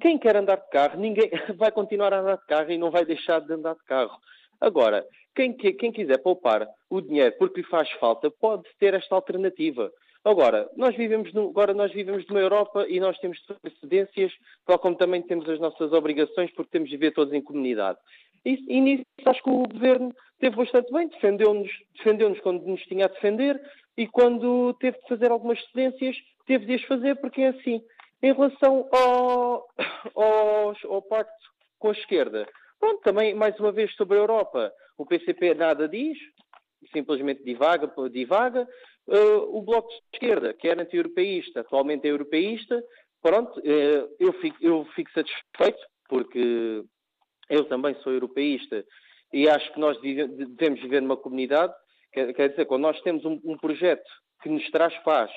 Quem 0.01 0.17
quer 0.17 0.35
andar 0.35 0.57
de 0.57 0.69
carro, 0.69 0.99
ninguém 0.99 1.29
vai 1.55 1.71
continuar 1.71 2.13
a 2.13 2.19
andar 2.19 2.37
de 2.37 2.45
carro 2.45 2.71
e 2.71 2.77
não 2.77 2.91
vai 2.91 3.05
deixar 3.05 3.39
de 3.39 3.53
andar 3.53 3.75
de 3.75 3.83
carro. 3.85 4.17
Agora, 4.59 5.05
quem, 5.33 5.53
quem 5.53 5.91
quiser 5.91 6.17
poupar 6.17 6.67
o 6.89 6.99
dinheiro 6.99 7.35
porque 7.39 7.61
lhe 7.61 7.67
faz 7.67 7.89
falta, 7.93 8.29
pode 8.29 8.63
ter 8.79 8.93
esta 8.93 9.15
alternativa. 9.15 9.89
Agora, 10.27 10.69
nós 10.75 10.93
vivemos, 10.93 11.31
no, 11.31 11.49
agora 11.49 11.73
nós 11.73 11.89
vivemos 11.93 12.27
numa 12.27 12.41
Europa 12.41 12.85
e 12.89 12.99
nós 12.99 13.17
temos 13.19 13.39
precedências, 13.61 14.33
tal 14.65 14.77
como 14.77 14.97
também 14.97 15.21
temos 15.21 15.47
as 15.47 15.57
nossas 15.57 15.93
obrigações, 15.93 16.51
porque 16.51 16.71
temos 16.71 16.89
de 16.89 16.97
viver 16.97 17.11
todos 17.11 17.33
em 17.33 17.41
comunidade. 17.41 17.97
E, 18.47 18.63
e 18.69 18.79
nisso 18.79 19.03
acho 19.25 19.43
que 19.43 19.49
o 19.49 19.67
governo 19.67 20.15
teve 20.39 20.55
bastante 20.55 20.89
bem, 20.93 21.09
defendeu-nos 21.09 21.69
defendeu 21.97 22.33
quando 22.41 22.65
nos 22.65 22.81
tinha 22.83 23.03
a 23.03 23.09
defender 23.09 23.61
e 23.97 24.07
quando 24.07 24.73
teve 24.75 24.97
de 24.99 25.07
fazer 25.09 25.31
algumas 25.31 25.61
cedências, 25.65 26.15
teve 26.45 26.65
de 26.65 26.75
as 26.75 26.83
fazer 26.83 27.15
porque 27.15 27.41
é 27.41 27.47
assim. 27.49 27.83
Em 28.23 28.33
relação 28.33 28.87
ao, 28.89 29.67
ao, 30.15 30.73
ao 30.89 31.01
pacto 31.01 31.33
com 31.77 31.89
a 31.89 31.91
esquerda, 31.91 32.47
pronto, 32.79 33.01
também 33.01 33.33
mais 33.33 33.59
uma 33.59 33.73
vez 33.73 33.93
sobre 33.95 34.17
a 34.17 34.21
Europa, 34.21 34.71
o 34.97 35.05
PCP 35.05 35.53
nada 35.53 35.85
diz, 35.89 36.17
simplesmente 36.93 37.43
divaga, 37.43 37.91
divaga. 38.09 38.65
Uh, 39.07 39.57
o 39.57 39.61
Bloco 39.61 39.89
de 39.89 39.99
Esquerda, 40.13 40.53
que 40.53 40.67
era 40.67 40.81
anti-europeísta, 40.81 41.61
atualmente 41.61 42.07
é 42.07 42.11
europeísta, 42.11 42.81
pronto, 43.21 43.59
uh, 43.59 44.15
eu, 44.19 44.33
fico, 44.33 44.57
eu 44.61 44.85
fico 44.95 45.11
satisfeito, 45.11 45.79
porque 46.09 46.83
eu 47.49 47.65
também 47.65 47.95
sou 48.01 48.11
europeísta 48.11 48.85
e 49.33 49.49
acho 49.49 49.71
que 49.73 49.79
nós 49.79 49.99
devemos 50.01 50.81
viver 50.81 51.01
numa 51.01 51.17
comunidade, 51.17 51.73
quer, 52.11 52.49
dizer, 52.49 52.65
quando 52.65 52.83
nós 52.83 52.99
temos 53.01 53.25
um, 53.25 53.39
um, 53.43 53.57
projeto 53.57 54.07
que 54.41 54.49
nos 54.49 54.69
traz 54.71 54.95
paz, 55.03 55.31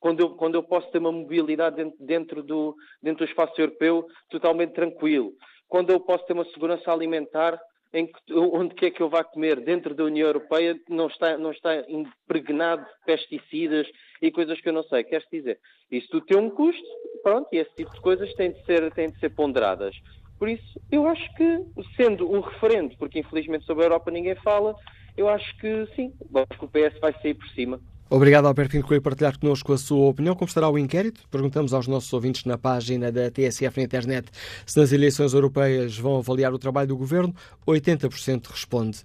quando 0.00 0.20
eu, 0.20 0.30
quando 0.30 0.54
eu 0.54 0.62
posso 0.62 0.90
ter 0.90 0.98
uma 0.98 1.12
mobilidade 1.12 1.76
dentro, 1.76 1.96
dentro, 2.00 2.42
do, 2.42 2.74
dentro 3.02 3.24
do 3.24 3.28
espaço 3.28 3.60
europeu 3.60 4.06
totalmente 4.30 4.72
tranquilo, 4.72 5.32
quando 5.68 5.90
eu 5.90 6.00
posso 6.00 6.24
ter 6.26 6.32
uma 6.32 6.44
segurança 6.46 6.92
alimentar 6.92 7.58
em 7.92 8.06
que, 8.06 8.34
onde 8.34 8.74
quer 8.74 8.90
que 8.90 9.00
eu 9.00 9.08
vá 9.08 9.22
comer 9.22 9.60
dentro 9.60 9.94
da 9.94 10.04
União 10.04 10.26
Europeia 10.26 10.78
não 10.88 11.06
está, 11.06 11.38
não 11.38 11.52
está 11.52 11.76
impregnado 11.88 12.82
de 12.82 12.90
pesticidas 13.06 13.86
e 14.20 14.32
coisas 14.32 14.60
que 14.60 14.68
eu 14.68 14.72
não 14.72 14.82
sei. 14.84 15.04
Queres 15.04 15.26
dizer, 15.30 15.60
isso 15.90 16.08
tudo 16.10 16.26
tem 16.26 16.36
um 16.36 16.50
custo, 16.50 16.82
pronto, 17.22 17.48
e 17.52 17.58
esse 17.58 17.72
tipo 17.76 17.92
de 17.92 18.00
coisas 18.00 18.32
têm 18.34 18.50
de 18.50 18.64
ser, 18.64 18.92
têm 18.94 19.10
de 19.10 19.18
ser 19.20 19.30
ponderadas. 19.30 19.94
Por 20.38 20.48
isso, 20.48 20.80
eu 20.90 21.06
acho 21.06 21.34
que, 21.34 21.60
sendo 21.96 22.30
um 22.30 22.40
referendo, 22.40 22.96
porque 22.98 23.20
infelizmente 23.20 23.64
sobre 23.64 23.84
a 23.84 23.86
Europa 23.86 24.10
ninguém 24.10 24.34
fala, 24.36 24.74
eu 25.16 25.28
acho 25.28 25.56
que 25.58 25.88
sim, 25.94 26.12
acho 26.34 26.58
que 26.58 26.64
o 26.64 26.68
PS 26.68 26.98
vai 27.00 27.12
sair 27.20 27.34
por 27.34 27.48
cima. 27.50 27.80
Obrigado, 28.10 28.46
Albertino 28.46 28.84
Coelho, 28.84 29.00
por 29.00 29.10
partilhar 29.10 29.38
connosco 29.38 29.72
a 29.72 29.78
sua 29.78 30.10
opinião. 30.10 30.36
Como 30.36 30.46
estará 30.46 30.68
o 30.68 30.78
inquérito? 30.78 31.22
Perguntamos 31.30 31.72
aos 31.72 31.88
nossos 31.88 32.12
ouvintes 32.12 32.44
na 32.44 32.58
página 32.58 33.10
da 33.10 33.30
TSF 33.30 33.78
na 33.78 33.82
internet 33.82 34.28
se 34.66 34.78
nas 34.78 34.92
eleições 34.92 35.32
europeias 35.32 35.98
vão 35.98 36.18
avaliar 36.18 36.52
o 36.52 36.58
trabalho 36.58 36.88
do 36.88 36.96
governo. 36.96 37.34
80% 37.66 38.46
responde 38.50 38.98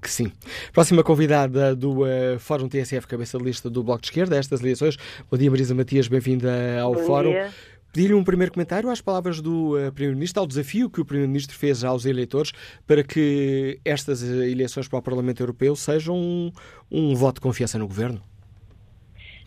que 0.00 0.10
sim. 0.10 0.32
Próxima 0.72 1.04
convidada 1.04 1.76
do 1.76 2.02
uh, 2.02 2.38
Fórum 2.38 2.68
TSF, 2.68 3.06
cabeça 3.06 3.36
de 3.38 3.44
lista 3.44 3.68
do 3.68 3.84
Bloco 3.84 4.00
de 4.00 4.08
Esquerda, 4.08 4.36
estas 4.36 4.60
eleições. 4.60 4.96
Bom 5.30 5.36
dia, 5.36 5.50
Marisa 5.50 5.74
Matias, 5.74 6.08
bem-vinda 6.08 6.80
ao 6.80 6.94
Bom 6.94 7.04
Fórum. 7.04 7.30
Dia. 7.30 7.50
Pedir-lhe 7.92 8.14
um 8.14 8.22
primeiro 8.22 8.52
comentário 8.52 8.90
às 8.90 9.00
palavras 9.00 9.40
do 9.40 9.76
uh, 9.76 9.92
Primeiro-Ministro, 9.92 10.40
ao 10.40 10.46
desafio 10.46 10.90
que 10.90 11.00
o 11.00 11.04
Primeiro-Ministro 11.04 11.56
fez 11.56 11.82
aos 11.82 12.04
eleitores 12.04 12.52
para 12.86 13.02
que 13.02 13.80
estas 13.84 14.22
eleições 14.22 14.86
para 14.88 14.98
o 14.98 15.02
Parlamento 15.02 15.42
Europeu 15.42 15.74
sejam 15.74 16.16
um, 16.16 16.52
um 16.90 17.14
voto 17.14 17.36
de 17.36 17.40
confiança 17.40 17.78
no 17.78 17.86
Governo. 17.86 18.20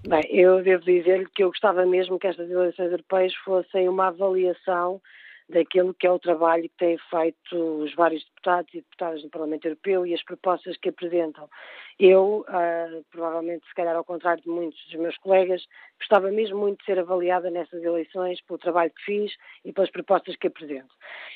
Bem, 0.08 0.24
eu 0.32 0.64
devo 0.64 0.84
dizer-lhe 0.84 1.28
que 1.36 1.44
eu 1.44 1.50
gostava 1.50 1.86
mesmo 1.86 2.18
que 2.18 2.26
estas 2.26 2.50
eleições 2.50 2.92
europeias 2.92 3.34
fossem 3.46 3.88
uma 3.88 4.08
avaliação 4.08 5.00
daquilo 5.52 5.94
que 5.94 6.08
é 6.08 6.12
o 6.12 6.20
trabalho 6.20 6.64
que 6.64 6.78
têm 6.78 6.98
feito 7.10 7.56
os 7.56 7.94
vários 7.94 8.24
deputados 8.24 8.74
e 8.74 8.78
deputadas 8.78 9.24
no 9.24 9.30
Parlamento 9.30 9.66
Europeu 9.66 10.06
e 10.06 10.14
as 10.14 10.24
propostas 10.24 10.78
que 10.78 10.90
apresentam. 10.90 11.50
Eu, 12.00 12.46
uh, 12.48 13.06
provavelmente, 13.12 13.68
se 13.68 13.76
calhar 13.76 13.96
ao 13.96 14.04
contrário 14.04 14.42
de 14.42 14.50
muitos 14.50 14.84
dos 14.86 15.00
meus 15.00 15.18
colegas, 15.18 15.64
gostava 16.00 16.32
mesmo 16.32 16.58
muito 16.58 16.80
de 16.80 16.86
ser 16.86 16.98
avaliada 16.98 17.50
nessas 17.52 17.84
eleições 17.84 18.42
pelo 18.42 18.58
trabalho 18.58 18.92
que 18.92 19.04
fiz 19.04 19.34
e 19.64 19.72
pelas 19.72 19.92
propostas 19.92 20.36
que 20.36 20.48
apresento. 20.48 20.94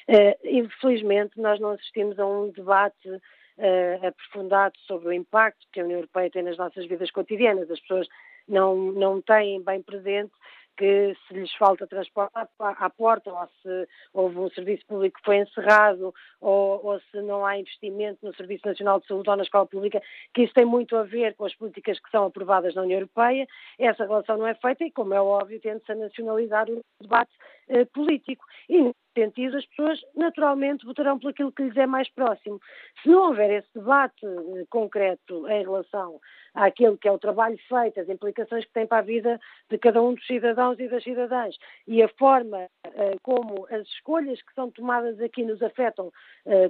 Uh, 0.09 0.35
infelizmente, 0.43 1.39
nós 1.39 1.59
não 1.59 1.71
assistimos 1.71 2.17
a 2.17 2.25
um 2.25 2.49
debate 2.49 3.09
uh, 3.09 4.07
aprofundado 4.07 4.77
sobre 4.87 5.09
o 5.09 5.13
impacto 5.13 5.67
que 5.71 5.79
a 5.79 5.83
União 5.83 5.99
Europeia 5.99 6.31
tem 6.31 6.43
nas 6.43 6.57
nossas 6.57 6.85
vidas 6.87 7.11
cotidianas. 7.11 7.69
As 7.69 7.79
pessoas 7.81 8.07
não, 8.47 8.75
não 8.75 9.21
têm 9.21 9.61
bem 9.61 9.81
presente 9.81 10.31
que 10.77 11.15
se 11.27 11.33
lhes 11.33 11.53
falta 11.55 11.87
transporte 11.87 12.31
à, 12.59 12.89
porta, 12.89 13.31
ou 13.31 13.47
se 13.61 13.87
houve 14.13 14.37
um 14.39 14.49
serviço 14.49 14.85
público 14.85 15.17
que 15.17 15.25
foi 15.25 15.37
encerrado, 15.37 16.13
ou, 16.41 16.85
ou, 16.85 16.99
se 17.11 17.21
não 17.21 17.45
há 17.45 17.57
investimento 17.57 18.25
no 18.25 18.35
Serviço 18.35 18.67
Nacional 18.67 18.99
de 18.99 19.07
Saúde 19.07 19.29
ou 19.29 19.35
na 19.35 19.43
escola 19.43 19.65
pública, 19.65 20.01
que 20.33 20.43
isso 20.43 20.53
tem 20.53 20.65
muito 20.65 20.95
a 20.95 21.03
ver 21.03 21.35
com 21.35 21.45
as 21.45 21.55
políticas 21.55 21.99
que 21.99 22.09
são 22.09 22.25
aprovadas 22.25 22.75
na 22.75 22.81
União 22.81 22.99
Europeia. 22.99 23.47
Essa 23.79 24.05
relação 24.05 24.37
não 24.37 24.47
é 24.47 24.55
feita 24.55 24.83
e, 24.83 24.91
como 24.91 25.13
é 25.13 25.21
óbvio, 25.21 25.59
tende-se 25.59 25.91
a 25.91 25.95
nacionalizar 25.95 26.69
o 26.69 26.81
debate 27.01 27.31
eh, 27.67 27.85
político. 27.85 28.45
E, 28.69 28.83
nesse 28.83 28.95
sentido, 29.17 29.57
as 29.57 29.65
pessoas 29.65 29.99
naturalmente 30.15 30.85
votarão 30.85 31.17
por 31.17 31.31
aquilo 31.31 31.51
que 31.51 31.63
lhes 31.63 31.75
é 31.77 31.87
mais 31.87 32.07
próximo. 32.09 32.59
Se 33.01 33.09
não 33.09 33.29
houver 33.29 33.49
esse 33.49 33.67
debate 33.73 34.23
eh, 34.23 34.65
concreto 34.69 35.47
em 35.47 35.63
relação 35.63 36.19
àquilo 36.53 36.97
que 36.97 37.07
é 37.07 37.11
o 37.11 37.17
trabalho 37.17 37.57
feito, 37.67 37.99
as 37.99 38.07
implicações 38.07 38.65
que 38.65 38.73
tem 38.73 38.85
para 38.85 38.99
a 38.99 39.01
vida 39.01 39.39
de 39.69 39.77
cada 39.79 40.01
um 40.01 40.13
dos 40.13 40.25
cidadãos 40.27 40.79
e 40.79 40.87
das 40.87 41.03
cidadãs 41.03 41.57
e 41.87 42.03
a 42.03 42.07
forma 42.09 42.69
uh, 42.87 43.19
como 43.23 43.67
as 43.69 43.85
escolhas 43.87 44.41
que 44.41 44.53
são 44.53 44.71
tomadas 44.71 45.19
aqui 45.19 45.43
nos 45.43 45.61
afetam 45.61 46.11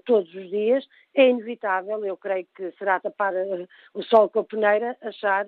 todos 0.06 0.34
os 0.34 0.50
dias, 0.50 0.88
é 1.14 1.30
inevitável, 1.30 2.04
eu 2.06 2.16
creio 2.16 2.48
que 2.56 2.72
será 2.78 3.00
tapar 3.00 3.34
o 3.94 4.02
sol 4.04 4.30
com 4.30 4.40
a 4.40 4.44
peneira, 4.44 4.98
achar 5.02 5.46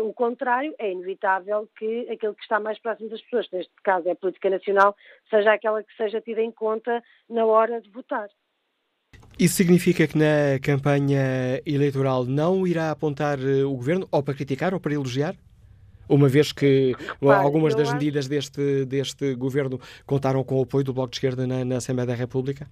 o 0.00 0.12
contrário, 0.12 0.74
é 0.78 0.90
inevitável 0.90 1.68
que 1.78 2.08
aquilo 2.10 2.34
que 2.34 2.42
está 2.42 2.58
mais 2.58 2.78
próximo 2.78 3.08
das 3.08 3.20
pessoas, 3.22 3.48
neste 3.52 3.72
caso 3.84 4.08
é 4.08 4.12
a 4.12 4.16
política 4.16 4.50
nacional, 4.50 4.96
seja 5.30 5.52
aquela 5.52 5.82
que 5.82 5.96
seja 5.96 6.20
tida 6.20 6.42
em 6.42 6.50
conta 6.50 7.02
na 7.28 7.44
hora 7.44 7.80
de 7.80 7.90
votar. 7.90 8.28
Isso 9.38 9.54
significa 9.54 10.06
que 10.06 10.16
na 10.16 10.58
campanha 10.62 11.60
eleitoral 11.66 12.24
não 12.24 12.66
irá 12.66 12.90
apontar 12.90 13.38
eh, 13.38 13.64
o 13.64 13.74
governo 13.74 14.08
ou 14.10 14.22
para 14.22 14.34
criticar 14.34 14.72
ou 14.72 14.80
para 14.80 14.94
elogiar? 14.94 15.34
Uma 16.08 16.28
vez 16.28 16.52
que 16.52 16.94
Repare, 17.20 17.44
algumas 17.44 17.74
das 17.74 17.88
acho... 17.88 17.94
medidas 17.94 18.28
deste, 18.28 18.84
deste 18.86 19.34
governo 19.34 19.78
contaram 20.06 20.42
com 20.42 20.58
o 20.58 20.62
apoio 20.62 20.84
do 20.84 20.94
Bloco 20.94 21.10
de 21.10 21.16
Esquerda 21.16 21.46
na, 21.46 21.64
na 21.64 21.76
Assembleia 21.76 22.06
da 22.06 22.14
República? 22.14 22.66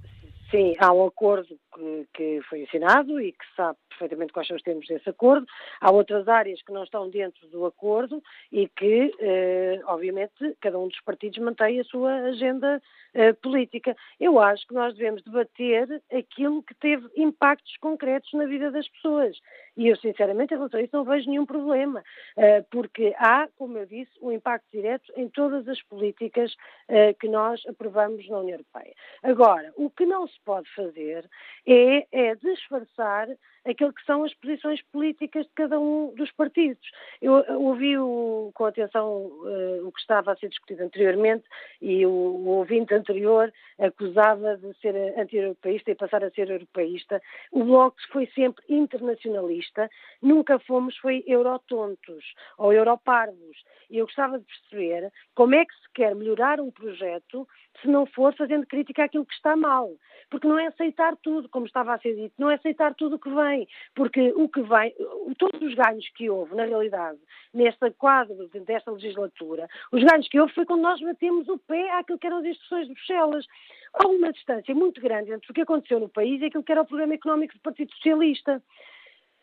Sim, 0.51 0.75
há 0.79 0.93
um 0.93 1.07
acordo 1.07 1.59
que, 1.75 2.07
que, 2.15 2.41
foi 2.49 2.63
assinado 2.65 3.21
e 3.21 3.33
que 3.33 3.45
sabe 3.57 3.79
perfeitamente 3.89 4.33
quais 4.33 4.49
são 4.49 4.57
os 4.57 4.63
termos 4.63 4.87
desse 4.87 5.09
acordo. 5.09 5.47
Há 5.81 5.91
outras 5.91 6.29
áreas 6.29 6.63
que 6.63 6.73
não 6.73 6.85
estão 6.85 7.11
dentro 7.11 7.47
do 7.49 7.67
acordo 7.67 8.23
e 8.51 8.69
que, 8.69 9.15
eh, 9.19 9.81
obviamente, 9.87 10.57
cada 10.61 10.79
um 10.79 10.89
dos 10.89 11.01
partidos 11.01 11.39
mantém 11.39 11.81
a 11.81 11.85
sua 11.85 12.13
agenda 12.27 12.81
eh, 13.13 13.33
política. 13.33 13.97
Eu 14.19 14.41
acho 14.41 14.67
que 14.67 14.75
nós 14.75 14.95
devemos 14.95 15.23
debater 15.23 16.03
aquilo 16.13 16.63
que 16.63 16.75
teve 16.75 17.09
impactos 17.17 17.77
concretos 17.77 18.33
na 18.33 18.47
vida 18.47 18.71
das 18.71 18.89
pessoas. 18.89 19.37
E 19.77 19.89
eu, 19.89 19.97
sinceramente, 19.97 20.55
em 20.55 20.57
relação 20.57 20.79
a 20.79 20.83
isso, 20.83 20.97
não 20.97 21.05
vejo 21.05 21.29
nenhum 21.29 21.47
problema, 21.47 22.03
eh, 22.37 22.65
porque 22.71 23.15
há, 23.19 23.49
como 23.57 23.77
eu 23.79 23.87
disse, 23.87 24.13
um 24.21 24.31
impacto 24.31 24.67
direto 24.73 25.13
em 25.17 25.29
todas 25.29 25.67
as 25.69 25.83
políticas 25.83 26.55
eh, 26.89 27.13
que 27.15 27.29
nós 27.29 27.61
aprovamos 27.67 28.29
na 28.29 28.39
União 28.39 28.55
Europeia. 28.55 28.95
Agora, 29.23 29.73
o 29.77 29.91
que 29.91 30.07
não 30.07 30.29
se 30.29 30.39
pode 30.45 30.69
fazer 30.75 31.29
é, 31.67 32.07
é 32.13 32.35
disfarçar 32.37 33.29
aquilo 33.65 33.93
que 33.93 34.05
são 34.05 34.25
as 34.25 34.35
posições 34.35 34.83
políticas 34.93 35.47
de 35.47 35.53
cada 35.55 35.79
um 35.79 36.15
dos 36.15 36.31
partidos. 36.33 36.87
Eu 37.21 37.45
ouvi 37.61 37.97
o, 37.99 38.51
com 38.55 38.67
atenção 38.67 39.27
uh, 39.27 39.87
o 39.87 39.93
que 39.93 40.01
estava 40.01 40.33
a 40.33 40.37
ser 40.37 40.49
discutido 40.49 40.83
anteriormente 40.83 41.45
e 41.81 42.05
o, 42.05 42.11
o 42.11 42.47
ouvinte 42.49 42.95
anterior 42.95 43.53
acusava 43.79 44.57
de 44.57 44.73
ser 44.81 44.95
anti-europeísta 45.19 45.91
e 45.91 45.95
passar 45.95 46.23
a 46.25 46.31
ser 46.31 46.51
europeísta. 46.51 47.21
O 47.51 47.65
Bloco 47.65 47.97
foi 48.13 48.27
sempre 48.35 48.65
internacionalista, 48.69 49.91
nunca 50.21 50.59
fomos 50.59 50.97
foi 50.99 51.25
eurotontos 51.27 52.25
ou 52.59 52.73
europarvos. 52.73 53.65
E 53.91 53.99
eu 53.99 54.07
gostava 54.07 54.39
de 54.39 54.45
perceber 54.45 55.11
como 55.35 55.55
é 55.55 55.65
que 55.65 55.75
se 55.75 55.93
quer 55.95 56.15
melhorar 56.15 56.61
um 56.61 56.71
projeto 56.71 57.47
se 57.81 57.89
não 57.89 58.07
for 58.07 58.35
fazendo 58.35 58.67
crítica 58.67 59.05
àquilo 59.05 59.27
que 59.27 59.35
está 59.35 59.57
mal. 59.57 59.91
Porque 60.31 60.47
não 60.47 60.59
é 60.59 60.67
aceitar 60.67 61.17
tudo, 61.17 61.49
como 61.49 61.67
estava 61.67 61.95
a 61.95 61.99
ser 61.99 62.15
dito, 62.15 62.35
não 62.39 62.51
é 62.51 62.55
aceitar 62.55 62.95
tudo 62.95 63.17
o 63.17 63.19
que 63.19 63.31
vem, 63.31 63.54
porque 63.95 64.33
o 64.37 64.49
que 64.49 64.63
vem, 64.63 64.95
todos 65.39 65.61
os 65.61 65.75
ganhos 65.75 66.09
que 66.15 66.29
houve, 66.31 66.55
na 66.55 66.65
realidade, 66.65 67.19
neste 67.53 67.91
quadro 67.93 68.49
desta 68.67 68.91
legislatura, 68.91 69.69
os 69.93 70.03
ganhos 70.03 70.29
que 70.29 70.41
houve 70.41 70.53
foi 70.55 70.65
quando 70.65 70.83
nós 70.83 71.01
batemos 71.01 71.49
o 71.49 71.59
pé 71.59 71.91
àquilo 71.93 72.19
que 72.19 72.27
eram 72.27 72.39
as 72.39 72.45
instruções 72.47 72.87
de 72.87 72.95
Bruxelas. 72.95 73.47
Há 73.95 74.09
uma 74.09 74.33
distância 74.33 74.75
muito 74.75 75.01
grande 75.01 75.33
entre 75.33 75.51
o 75.51 75.55
que 75.55 75.61
aconteceu 75.61 76.01
no 76.01 76.09
país 76.09 76.41
e 76.41 76.47
aquilo 76.47 76.65
que 76.65 76.73
era 76.73 76.83
o 76.83 76.87
programa 76.87 77.15
económico 77.15 77.55
do 77.55 77.61
Partido 77.61 77.93
Socialista. 77.95 78.63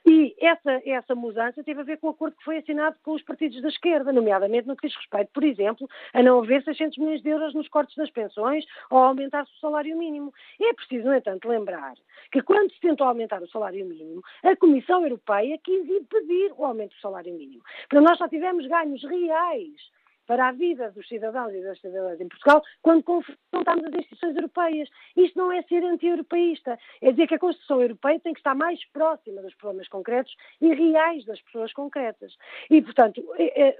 E 0.05 0.35
essa, 0.39 0.81
essa 0.85 1.13
mudança 1.13 1.63
teve 1.63 1.81
a 1.81 1.83
ver 1.83 1.97
com 1.97 2.07
o 2.07 2.09
acordo 2.11 2.35
que 2.35 2.43
foi 2.43 2.57
assinado 2.57 2.95
com 3.03 3.11
os 3.11 3.21
partidos 3.23 3.61
da 3.61 3.69
esquerda, 3.69 4.11
nomeadamente 4.11 4.67
no 4.67 4.75
que 4.75 4.87
diz 4.87 4.97
respeito, 4.97 5.29
por 5.31 5.43
exemplo, 5.43 5.87
a 6.13 6.23
não 6.23 6.39
haver 6.39 6.63
600 6.63 6.97
milhões 6.97 7.21
de 7.21 7.29
euros 7.29 7.53
nos 7.53 7.67
cortes 7.67 7.95
das 7.95 8.09
pensões 8.09 8.65
ou 8.89 8.97
aumentar-se 8.97 9.51
o 9.51 9.59
salário 9.59 9.95
mínimo. 9.97 10.33
É 10.59 10.73
preciso, 10.73 11.07
no 11.07 11.15
entanto, 11.15 11.47
lembrar 11.47 11.93
que 12.31 12.41
quando 12.41 12.71
se 12.71 12.79
tentou 12.79 13.07
aumentar 13.07 13.41
o 13.43 13.49
salário 13.49 13.85
mínimo, 13.85 14.23
a 14.43 14.55
Comissão 14.55 15.03
Europeia 15.03 15.59
quis 15.63 15.87
impedir 15.87 16.51
o 16.57 16.65
aumento 16.65 16.95
do 16.95 17.01
salário 17.01 17.33
mínimo. 17.33 17.63
Para 17.87 18.01
nós 18.01 18.17
só 18.17 18.27
tivemos 18.27 18.65
ganhos 18.65 19.03
reais 19.03 19.91
para 20.26 20.47
a 20.47 20.51
vida 20.51 20.91
dos 20.91 21.07
cidadãos 21.07 21.53
e 21.53 21.61
das 21.61 21.80
cidadãs 21.80 22.19
em 22.19 22.28
Portugal 22.28 22.63
quando 22.82 23.03
confrontamos 23.03 23.86
as 23.86 23.93
instituições 23.93 24.36
europeias. 24.36 24.89
Isto 25.15 25.38
não 25.38 25.51
é 25.51 25.61
ser 25.63 25.84
anti-europeísta, 25.84 26.78
é 27.01 27.11
dizer 27.11 27.28
que 27.28 27.36
a 27.36 27.39
Constituição 27.39 27.82
Europeia 27.82 28.19
tem 28.19 28.34
que 28.34 28.39
estar 28.39 28.55
mais 28.55 28.84
próxima 28.91 29.41
dos 29.41 29.55
problemas 29.55 29.88
concretos 29.88 30.36
e 30.59 30.74
reais 30.74 31.26
das 31.26 31.41
pessoas 31.41 31.74
concretas. 31.74 32.36
E, 32.69 32.82
portanto, 32.82 33.24
é, 33.38 33.69
é, 33.69 33.78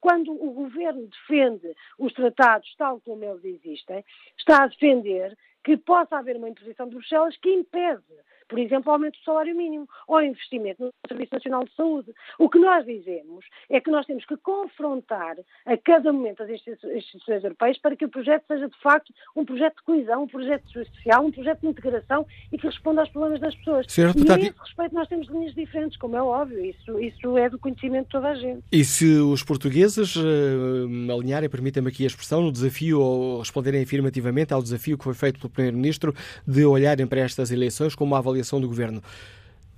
quando 0.00 0.32
o 0.32 0.52
Governo 0.52 1.06
defende 1.06 1.74
os 1.98 2.12
tratados 2.12 2.74
tal 2.76 3.00
como 3.00 3.24
eles 3.24 3.44
existem, 3.44 4.04
está 4.38 4.64
a 4.64 4.66
defender 4.66 5.36
que 5.62 5.76
possa 5.76 6.16
haver 6.16 6.36
uma 6.36 6.48
imposição 6.48 6.88
de 6.88 6.94
Bruxelas 6.94 7.36
que 7.36 7.50
impede 7.50 8.02
por 8.50 8.58
exemplo, 8.58 8.90
o 8.90 8.92
aumento 8.92 9.16
do 9.16 9.24
salário 9.24 9.56
mínimo 9.56 9.88
ou 10.08 10.20
investimento 10.20 10.82
no 10.82 10.92
Serviço 11.06 11.32
Nacional 11.32 11.64
de 11.64 11.74
Saúde. 11.76 12.12
O 12.36 12.50
que 12.50 12.58
nós 12.58 12.84
dizemos 12.84 13.46
é 13.70 13.80
que 13.80 13.90
nós 13.90 14.04
temos 14.04 14.26
que 14.26 14.36
confrontar 14.38 15.36
a 15.64 15.76
cada 15.76 16.12
momento 16.12 16.42
as 16.42 16.50
instituições 16.50 17.44
europeias 17.44 17.78
para 17.78 17.94
que 17.94 18.04
o 18.04 18.08
projeto 18.08 18.44
seja, 18.48 18.68
de 18.68 18.76
facto, 18.82 19.14
um 19.36 19.44
projeto 19.44 19.76
de 19.76 19.82
coesão, 19.84 20.24
um 20.24 20.26
projeto 20.26 20.68
social, 20.68 21.24
um 21.24 21.30
projeto 21.30 21.60
de 21.60 21.68
integração 21.68 22.26
e 22.52 22.58
que 22.58 22.66
responda 22.66 23.02
aos 23.02 23.10
problemas 23.10 23.40
das 23.40 23.54
pessoas. 23.54 23.86
Senhor, 23.88 24.12
e 24.16 24.30
a 24.30 24.38
esse 24.38 24.58
respeito 24.58 24.94
nós 24.94 25.08
temos 25.08 25.28
linhas 25.28 25.54
diferentes, 25.54 25.96
como 25.96 26.16
é 26.16 26.22
óbvio, 26.22 26.64
isso, 26.64 26.98
isso 26.98 27.38
é 27.38 27.48
do 27.48 27.58
conhecimento 27.58 28.06
de 28.06 28.10
toda 28.10 28.30
a 28.30 28.34
gente. 28.34 28.64
E 28.72 28.84
se 28.84 29.06
os 29.20 29.44
portugueses 29.44 30.16
uh, 30.16 31.12
alinharem, 31.16 31.48
permitam-me 31.48 31.88
aqui 31.88 32.02
a 32.02 32.08
expressão, 32.08 32.42
no 32.42 32.50
desafio 32.50 33.00
ou 33.00 33.38
responderem 33.38 33.82
afirmativamente 33.82 34.52
ao 34.52 34.60
desafio 34.60 34.98
que 34.98 35.04
foi 35.04 35.14
feito 35.14 35.38
pelo 35.38 35.50
Primeiro-Ministro 35.50 36.12
de 36.44 36.64
olharem 36.64 37.06
para 37.06 37.20
estas 37.20 37.52
eleições 37.52 37.94
como 37.94 38.10
uma 38.10 38.18
avaliação 38.18 38.39
avaliação 38.40 38.60
do 38.60 38.66
Governo. 38.66 39.02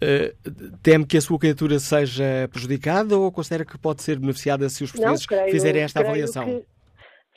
Uh, 0.03 0.79
teme 0.83 1.07
que 1.07 1.17
a 1.17 1.21
sua 1.21 1.39
candidatura 1.39 1.79
seja 1.79 2.49
prejudicada 2.51 3.17
ou 3.17 3.31
considera 3.31 3.65
que 3.65 3.79
pode 3.79 4.03
ser 4.03 4.19
beneficiada 4.19 4.69
se 4.69 4.83
os 4.83 4.91
portugueses 4.91 5.27
Não, 5.31 5.39
creio, 5.39 5.53
fizerem 5.53 5.83
esta 5.83 6.01
avaliação? 6.01 6.45
Que, 6.45 6.67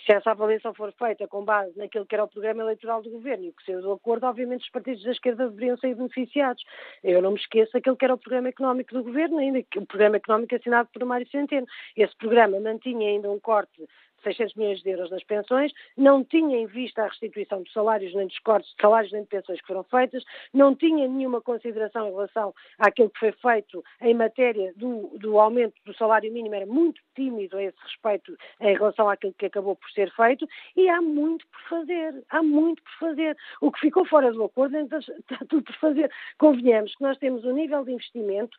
se 0.04 0.14
essa 0.14 0.32
avaliação 0.32 0.74
for 0.74 0.92
feita 0.94 1.28
com 1.28 1.44
base 1.44 1.78
naquilo 1.78 2.06
que 2.06 2.14
era 2.14 2.24
o 2.24 2.28
programa 2.28 2.62
eleitoral 2.62 3.02
do 3.02 3.10
governo 3.10 3.46
e 3.46 3.52
que 3.52 3.66
saiu 3.66 3.82
do 3.82 3.92
acordo, 3.92 4.26
obviamente 4.26 4.64
os 4.64 4.70
partidos 4.70 5.04
da 5.04 5.12
esquerda 5.12 5.50
deveriam 5.50 5.78
ser 5.78 5.96
beneficiados. 5.96 6.64
Eu 7.04 7.22
não 7.22 7.32
me 7.32 7.40
esqueço 7.40 7.76
aquilo 7.76 7.96
que 7.96 8.06
era 8.06 8.14
o 8.14 8.18
programa 8.18 8.50
económico 8.50 8.94
do 8.94 9.04
governo, 9.04 9.40
ainda 9.40 9.64
que 9.64 9.80
o 9.80 9.86
programa 9.86 10.18
económico 10.18 10.56
assinado 10.56 10.90
por 10.94 11.04
Mário 11.06 11.28
Centeno. 11.30 11.66
Esse 11.96 12.16
programa 12.18 12.60
mantinha 12.60 13.10
ainda 13.10 13.32
um 13.32 13.40
corte 13.40 13.84
600 14.26 14.56
milhões 14.56 14.82
de 14.82 14.90
euros 14.90 15.10
nas 15.12 15.24
pensões, 15.24 15.72
não 15.96 16.24
tinha 16.24 16.58
em 16.58 16.66
vista 16.66 17.04
a 17.04 17.08
restituição 17.08 17.62
dos 17.62 17.72
salários 17.72 18.14
nem 18.14 18.28
dos 18.28 18.40
cortes 18.40 18.70
de 18.72 18.82
salários 18.82 19.12
nem 19.12 19.22
de 19.22 19.28
pensões 19.28 19.62
que 19.62 19.68
foram 19.68 19.84
feitas, 19.84 20.24
não 20.54 20.76
tinha 20.76 21.08
nenhuma 21.08 21.42
consideração 21.42 22.08
em 22.08 22.12
relação 22.12 22.54
àquilo 22.80 23.10
que 23.10 23.20
foi 23.20 23.32
feito 23.32 23.84
em 24.02 24.14
matéria 24.14 24.74
do, 24.76 25.12
do 25.18 25.40
aumento 25.40 25.76
do 25.86 25.96
salário 25.96 26.32
mínimo, 26.32 26.56
era 26.56 26.66
muito 26.66 27.02
tímido 27.16 27.58
a 27.58 27.64
esse 27.64 27.78
respeito 27.82 28.36
em 28.60 28.74
relação 28.74 29.10
àquilo 29.10 29.34
que 29.34 29.46
acabou 29.46 29.76
por 29.76 29.90
ser 29.92 30.12
feito 30.12 30.48
e 30.76 30.90
há 30.90 31.02
muito 31.02 31.48
por 31.48 31.62
fazer, 31.70 32.24
há 32.30 32.42
muito 32.42 32.82
por 32.84 33.10
fazer. 33.10 33.38
O 33.62 33.72
que 33.72 33.80
ficou 33.80 34.06
fora 34.06 34.32
do 34.32 34.44
acordo 34.44 34.78
então, 34.78 35.00
está 35.00 35.38
tudo 35.48 35.64
por 35.64 35.76
fazer. 35.76 36.12
Convenhamos 36.38 36.96
que 36.96 37.04
nós 37.04 37.18
temos 37.18 37.46
um 37.46 37.54
nível 37.54 37.84
de 37.86 37.92
investimento 37.92 38.56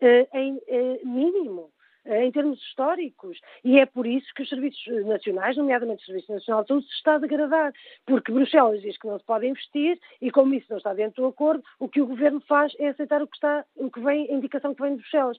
eh, 0.00 0.28
em, 0.34 0.60
eh, 0.68 1.00
mínimo 1.04 1.70
em 2.06 2.30
termos 2.30 2.60
históricos. 2.62 3.38
E 3.64 3.78
é 3.78 3.86
por 3.86 4.06
isso 4.06 4.26
que 4.34 4.42
os 4.42 4.48
serviços 4.48 5.06
nacionais, 5.06 5.56
nomeadamente 5.56 6.02
o 6.02 6.06
Serviço 6.06 6.32
Nacional 6.32 6.62
de 6.62 6.68
Saúde, 6.68 6.86
se 6.86 6.94
está 6.94 7.14
a 7.14 7.18
degradar. 7.18 7.72
Porque 8.06 8.32
Bruxelas 8.32 8.80
diz 8.82 8.96
que 8.98 9.06
não 9.06 9.18
se 9.18 9.24
pode 9.24 9.46
investir 9.46 9.98
e, 10.20 10.30
como 10.30 10.54
isso 10.54 10.66
não 10.70 10.78
está 10.78 10.94
dentro 10.94 11.22
do 11.22 11.28
acordo, 11.28 11.64
o 11.78 11.88
que 11.88 12.00
o 12.00 12.06
Governo 12.06 12.40
faz 12.40 12.72
é 12.78 12.88
aceitar 12.88 13.22
o 13.22 13.26
que, 13.26 13.36
está, 13.36 13.64
o 13.76 13.90
que 13.90 14.00
vem, 14.00 14.30
a 14.30 14.34
indicação 14.34 14.74
que 14.74 14.82
vem 14.82 14.92
de 14.92 15.00
Bruxelas. 15.00 15.38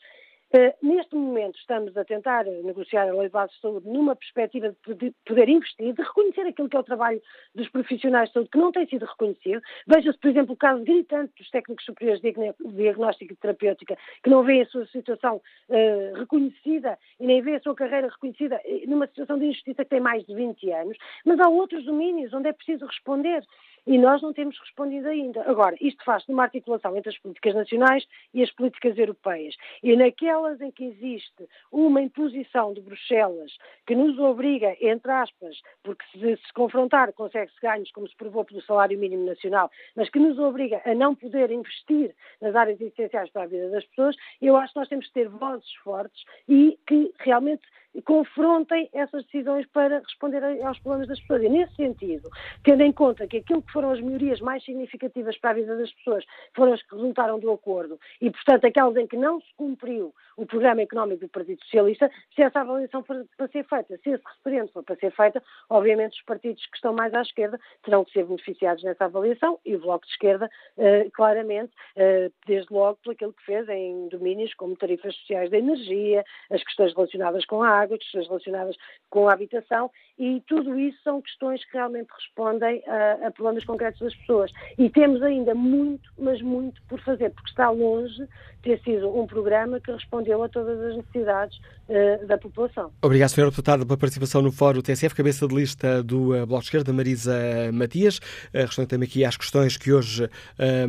Uh, 0.53 0.71
neste 0.81 1.13
momento 1.13 1.59
estamos 1.59 1.95
a 1.97 2.05
tentar 2.05 2.45
negociar 2.45 3.09
a 3.09 3.11
lei 3.11 3.27
de 3.27 3.33
base 3.33 3.53
de 3.53 3.59
saúde 3.59 3.85
numa 3.85 4.15
perspectiva 4.15 4.73
de 4.87 5.13
poder 5.25 5.49
investir, 5.49 5.93
de 5.93 6.01
reconhecer 6.01 6.47
aquilo 6.47 6.69
que 6.69 6.77
é 6.77 6.79
o 6.79 6.83
trabalho 6.83 7.21
dos 7.53 7.67
profissionais 7.67 8.29
de 8.29 8.33
saúde 8.33 8.49
que 8.49 8.57
não 8.57 8.71
tem 8.71 8.87
sido 8.87 9.05
reconhecido. 9.05 9.61
Veja-se, 9.85 10.17
por 10.17 10.29
exemplo, 10.29 10.53
o 10.53 10.57
caso 10.57 10.81
gritante 10.85 11.33
dos 11.37 11.49
técnicos 11.49 11.83
superiores 11.83 12.21
de 12.21 12.33
diagnóstica 12.71 13.33
e 13.33 13.35
terapêutica 13.35 13.97
que 14.23 14.29
não 14.29 14.41
vêem 14.43 14.61
a 14.61 14.65
sua 14.67 14.85
situação 14.87 15.41
uh, 15.67 16.13
reconhecida 16.17 16.97
e 17.19 17.27
nem 17.27 17.41
vêem 17.41 17.57
a 17.57 17.61
sua 17.61 17.75
carreira 17.75 18.07
reconhecida 18.07 18.61
eh, 18.63 18.85
numa 18.87 19.07
situação 19.07 19.37
de 19.37 19.47
injustiça 19.47 19.83
que 19.83 19.89
tem 19.89 19.99
mais 19.99 20.25
de 20.25 20.33
20 20.33 20.71
anos, 20.71 20.97
mas 21.25 21.41
há 21.41 21.49
outros 21.49 21.83
domínios 21.83 22.33
onde 22.33 22.47
é 22.47 22.53
preciso 22.53 22.85
responder 22.85 23.43
e 23.87 23.97
nós 23.97 24.21
não 24.21 24.33
temos 24.33 24.59
respondido 24.59 25.07
ainda. 25.07 25.41
Agora, 25.49 25.75
isto 25.79 26.03
faz 26.03 26.27
numa 26.27 26.43
articulação 26.43 26.95
entre 26.95 27.09
as 27.09 27.17
políticas 27.17 27.55
nacionais 27.55 28.05
e 28.33 28.43
as 28.43 28.51
políticas 28.51 28.97
europeias. 28.97 29.55
E 29.81 29.95
naquelas 29.95 30.59
em 30.59 30.69
que 30.69 30.83
existe 30.83 31.47
uma 31.71 32.01
imposição 32.01 32.73
de 32.73 32.81
Bruxelas 32.81 33.57
que 33.85 33.95
nos 33.95 34.19
obriga, 34.19 34.75
entre 34.81 35.11
aspas, 35.11 35.61
porque 35.83 36.03
se 36.11 36.37
se 36.37 36.53
confrontar 36.53 37.13
consegue-se 37.13 37.59
ganhos, 37.61 37.89
como 37.91 38.07
se 38.07 38.15
provou 38.15 38.43
pelo 38.43 38.61
salário 38.61 38.99
mínimo 38.99 39.25
nacional, 39.25 39.71
mas 39.95 40.09
que 40.09 40.19
nos 40.19 40.37
obriga 40.37 40.81
a 40.85 40.93
não 40.93 41.15
poder 41.15 41.49
investir 41.51 42.13
nas 42.41 42.55
áreas 42.55 42.79
essenciais 42.81 43.29
para 43.29 43.43
a 43.43 43.47
vida 43.47 43.69
das 43.69 43.85
pessoas, 43.85 44.15
eu 44.41 44.57
acho 44.57 44.73
que 44.73 44.79
nós 44.79 44.89
temos 44.89 45.07
que 45.07 45.13
ter 45.13 45.29
vozes 45.29 45.73
fortes 45.83 46.23
e 46.47 46.77
que 46.85 47.13
realmente 47.19 47.63
confrontem 48.01 48.89
essas 48.93 49.23
decisões 49.25 49.65
para 49.67 49.99
responder 49.99 50.43
aos 50.63 50.79
problemas 50.79 51.07
das 51.07 51.19
pessoas. 51.21 51.43
E 51.43 51.49
nesse 51.49 51.75
sentido, 51.75 52.29
tendo 52.63 52.83
em 52.83 52.91
conta 52.91 53.27
que 53.27 53.37
aquilo 53.37 53.61
que 53.61 53.71
foram 53.71 53.91
as 53.91 54.01
melhorias 54.01 54.39
mais 54.39 54.63
significativas 54.63 55.37
para 55.37 55.51
a 55.51 55.53
vida 55.53 55.77
das 55.77 55.91
pessoas 55.93 56.25
foram 56.55 56.73
as 56.73 56.81
que 56.81 56.95
resultaram 56.95 57.39
do 57.39 57.51
acordo 57.51 57.99
e, 58.21 58.29
portanto, 58.29 58.65
aquelas 58.65 58.95
em 58.95 59.07
que 59.07 59.17
não 59.17 59.39
se 59.39 59.53
cumpriu 59.55 60.13
o 60.35 60.45
programa 60.45 60.81
económico 60.81 61.21
do 61.21 61.29
Partido 61.29 61.61
Socialista, 61.63 62.11
se 62.35 62.41
essa 62.41 62.61
avaliação 62.61 63.03
for 63.03 63.25
para 63.35 63.47
ser 63.47 63.65
feita, 63.65 63.97
se 63.97 64.09
esse 64.11 64.23
referendo 64.37 64.71
for 64.71 64.83
para 64.83 64.95
ser 64.95 65.11
feita, 65.11 65.41
obviamente 65.69 66.19
os 66.19 66.25
partidos 66.25 66.63
que 66.67 66.75
estão 66.75 66.93
mais 66.93 67.13
à 67.13 67.21
esquerda 67.21 67.59
terão 67.83 68.05
que 68.05 68.11
ser 68.11 68.25
beneficiados 68.25 68.83
nessa 68.83 69.05
avaliação 69.05 69.59
e 69.65 69.75
o 69.75 69.79
Bloco 69.79 70.05
de 70.05 70.11
Esquerda, 70.11 70.49
eh, 70.77 71.09
claramente, 71.13 71.71
eh, 71.95 72.29
desde 72.45 72.71
logo 72.71 72.99
por 73.03 73.13
aquilo 73.13 73.33
que 73.33 73.43
fez 73.43 73.67
em 73.69 74.07
domínios 74.09 74.53
como 74.53 74.75
tarifas 74.75 75.15
sociais 75.15 75.49
da 75.49 75.57
energia, 75.57 76.23
as 76.51 76.63
questões 76.63 76.93
relacionadas 76.93 77.45
com 77.45 77.63
a 77.63 77.69
água, 77.69 77.86
água, 77.87 77.97
questões 77.97 78.27
relacionadas 78.27 78.75
com 79.09 79.27
a 79.27 79.33
habitação 79.33 79.89
e 80.19 80.41
tudo 80.47 80.79
isso 80.79 80.97
são 81.03 81.21
questões 81.21 81.63
que 81.65 81.73
realmente 81.73 82.09
respondem 82.11 82.83
a, 82.87 83.27
a 83.27 83.31
problemas 83.31 83.63
concretos 83.63 83.99
das 84.01 84.15
pessoas. 84.15 84.51
E 84.77 84.89
temos 84.89 85.21
ainda 85.21 85.53
muito, 85.53 86.09
mas 86.17 86.41
muito 86.41 86.81
por 86.89 86.99
fazer, 87.01 87.29
porque 87.29 87.49
está 87.49 87.69
longe 87.69 88.17
de 88.17 88.27
ter 88.63 88.81
sido 88.83 89.15
um 89.15 89.27
programa 89.27 89.79
que 89.79 89.91
respondeu 89.91 90.41
a 90.43 90.49
todas 90.49 90.79
as 90.79 90.97
necessidades 90.97 91.57
uh, 91.87 92.25
da 92.25 92.37
população. 92.37 92.91
Obrigado, 93.01 93.29
Sra. 93.29 93.45
Deputada, 93.45 93.85
pela 93.85 93.97
participação 93.97 94.41
no 94.41 94.51
Fórum 94.51 94.81
TSF, 94.81 95.13
cabeça 95.13 95.47
de 95.47 95.55
lista 95.55 96.03
do 96.03 96.35
uh, 96.35 96.45
Bloco 96.45 96.63
de 96.63 96.67
Esquerda, 96.67 96.91
Marisa 96.91 97.35
Matias. 97.71 98.17
Uh, 98.17 98.65
respondendo 98.65 98.89
também 98.89 99.07
aqui 99.07 99.23
às 99.23 99.37
questões 99.37 99.77
que 99.77 99.93
hoje 99.93 100.27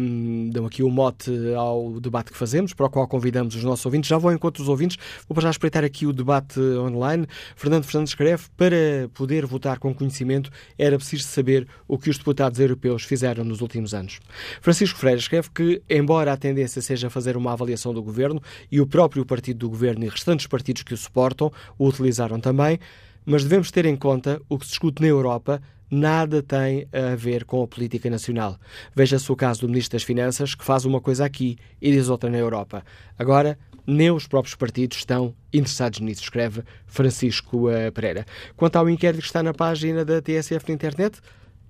um, 0.00 0.50
dão 0.50 0.64
aqui 0.64 0.82
o 0.82 0.88
um 0.88 0.90
mote 0.90 1.30
ao 1.54 2.00
debate 2.00 2.32
que 2.32 2.38
fazemos, 2.38 2.72
para 2.72 2.86
o 2.86 2.90
qual 2.90 3.06
convidamos 3.06 3.54
os 3.54 3.62
nossos 3.62 3.84
ouvintes. 3.84 4.08
Já 4.08 4.16
vou 4.16 4.30
ao 4.30 4.34
encontro 4.34 4.62
dos 4.62 4.70
ouvintes, 4.70 4.96
vou 5.28 5.40
já 5.40 5.50
espreitar 5.50 5.84
aqui 5.84 6.06
o 6.06 6.12
debate 6.12 6.58
online. 6.88 7.26
Fernando 7.56 7.84
Fernandes 7.84 8.10
escreve, 8.10 8.44
para 8.56 9.08
poder 9.14 9.46
votar 9.46 9.78
com 9.78 9.94
conhecimento, 9.94 10.50
era 10.78 10.96
preciso 10.96 11.24
saber 11.24 11.66
o 11.86 11.98
que 11.98 12.10
os 12.10 12.18
deputados 12.18 12.58
europeus 12.58 13.04
fizeram 13.04 13.44
nos 13.44 13.60
últimos 13.60 13.94
anos. 13.94 14.20
Francisco 14.60 14.98
Freire 14.98 15.20
escreve 15.20 15.48
que, 15.54 15.82
embora 15.88 16.32
a 16.32 16.36
tendência 16.36 16.82
seja 16.82 17.10
fazer 17.10 17.36
uma 17.36 17.52
avaliação 17.52 17.92
do 17.94 18.02
governo, 18.02 18.42
e 18.70 18.80
o 18.80 18.86
próprio 18.86 19.24
partido 19.24 19.58
do 19.58 19.70
governo 19.70 20.04
e 20.04 20.08
restantes 20.08 20.46
partidos 20.46 20.82
que 20.82 20.94
o 20.94 20.96
suportam 20.96 21.52
o 21.78 21.86
utilizaram 21.88 22.40
também, 22.40 22.78
mas 23.24 23.42
devemos 23.42 23.70
ter 23.70 23.84
em 23.86 23.96
conta 23.96 24.40
o 24.48 24.58
que 24.58 24.64
se 24.64 24.70
discute 24.70 25.02
na 25.02 25.08
Europa 25.08 25.60
nada 25.90 26.42
tem 26.42 26.86
a 26.92 27.14
ver 27.14 27.44
com 27.44 27.62
a 27.62 27.66
política 27.66 28.10
nacional. 28.10 28.58
Veja-se 28.94 29.30
o 29.32 29.36
caso 29.36 29.62
do 29.62 29.68
Ministro 29.68 29.96
das 29.96 30.02
Finanças, 30.02 30.54
que 30.54 30.64
faz 30.64 30.84
uma 30.84 31.00
coisa 31.00 31.24
aqui 31.24 31.56
e 31.80 31.90
diz 31.90 32.08
outra 32.08 32.30
na 32.30 32.38
Europa. 32.38 32.84
Agora, 33.18 33.58
nem 33.88 34.10
os 34.10 34.26
próprios 34.26 34.54
partidos 34.54 34.98
estão 34.98 35.34
interessados 35.50 35.98
nisso, 36.00 36.22
escreve 36.22 36.62
Francisco 36.86 37.70
eh, 37.70 37.90
Pereira. 37.90 38.26
Quanto 38.54 38.76
ao 38.76 38.90
inquérito 38.90 39.22
que 39.22 39.26
está 39.26 39.42
na 39.42 39.54
página 39.54 40.04
da 40.04 40.20
TSF 40.20 40.68
na 40.68 40.74
internet, 40.74 41.18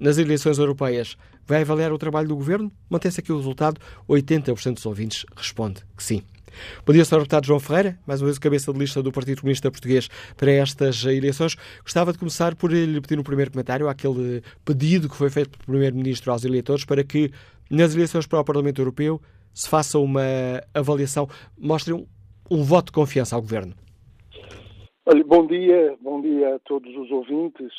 nas 0.00 0.18
eleições 0.18 0.58
europeias, 0.58 1.16
vai 1.46 1.62
avaliar 1.62 1.92
o 1.92 1.98
trabalho 1.98 2.26
do 2.26 2.34
governo? 2.34 2.72
Mantém-se 2.90 3.20
aqui 3.20 3.32
o 3.32 3.36
resultado: 3.36 3.80
80% 4.08 4.74
dos 4.74 4.84
ouvintes 4.84 5.24
responde 5.36 5.82
que 5.96 6.02
sim. 6.02 6.24
Bom 6.84 6.92
dia, 6.92 7.04
Sr. 7.04 7.18
Deputado 7.18 7.46
João 7.46 7.60
Ferreira, 7.60 7.96
mais 8.04 8.20
uma 8.20 8.26
vez 8.26 8.36
o 8.36 8.40
cabeça 8.40 8.72
de 8.72 8.78
lista 8.80 9.00
do 9.00 9.12
Partido 9.12 9.42
Comunista 9.42 9.70
Português 9.70 10.08
para 10.36 10.50
estas 10.50 11.04
eleições. 11.04 11.54
Gostava 11.84 12.12
de 12.12 12.18
começar 12.18 12.56
por 12.56 12.72
lhe 12.72 13.00
pedir 13.00 13.20
um 13.20 13.22
primeiro 13.22 13.52
comentário 13.52 13.88
àquele 13.88 14.42
pedido 14.64 15.08
que 15.08 15.14
foi 15.14 15.30
feito 15.30 15.50
pelo 15.50 15.66
Primeiro-Ministro 15.66 16.32
aos 16.32 16.44
eleitores 16.44 16.84
para 16.84 17.04
que, 17.04 17.30
nas 17.70 17.94
eleições 17.94 18.26
para 18.26 18.40
o 18.40 18.44
Parlamento 18.44 18.80
Europeu, 18.80 19.22
se 19.54 19.68
faça 19.68 19.98
uma 19.98 20.22
avaliação, 20.74 21.28
mostre 21.58 21.92
um, 21.92 22.06
um 22.50 22.62
voto 22.62 22.86
de 22.86 22.92
confiança 22.92 23.36
ao 23.36 23.42
Governo. 23.42 23.74
Olha, 25.06 25.24
bom 25.24 25.46
dia, 25.46 25.96
bom 26.02 26.20
dia 26.20 26.56
a 26.56 26.58
todos 26.60 26.94
os 26.94 27.10
ouvintes. 27.10 27.72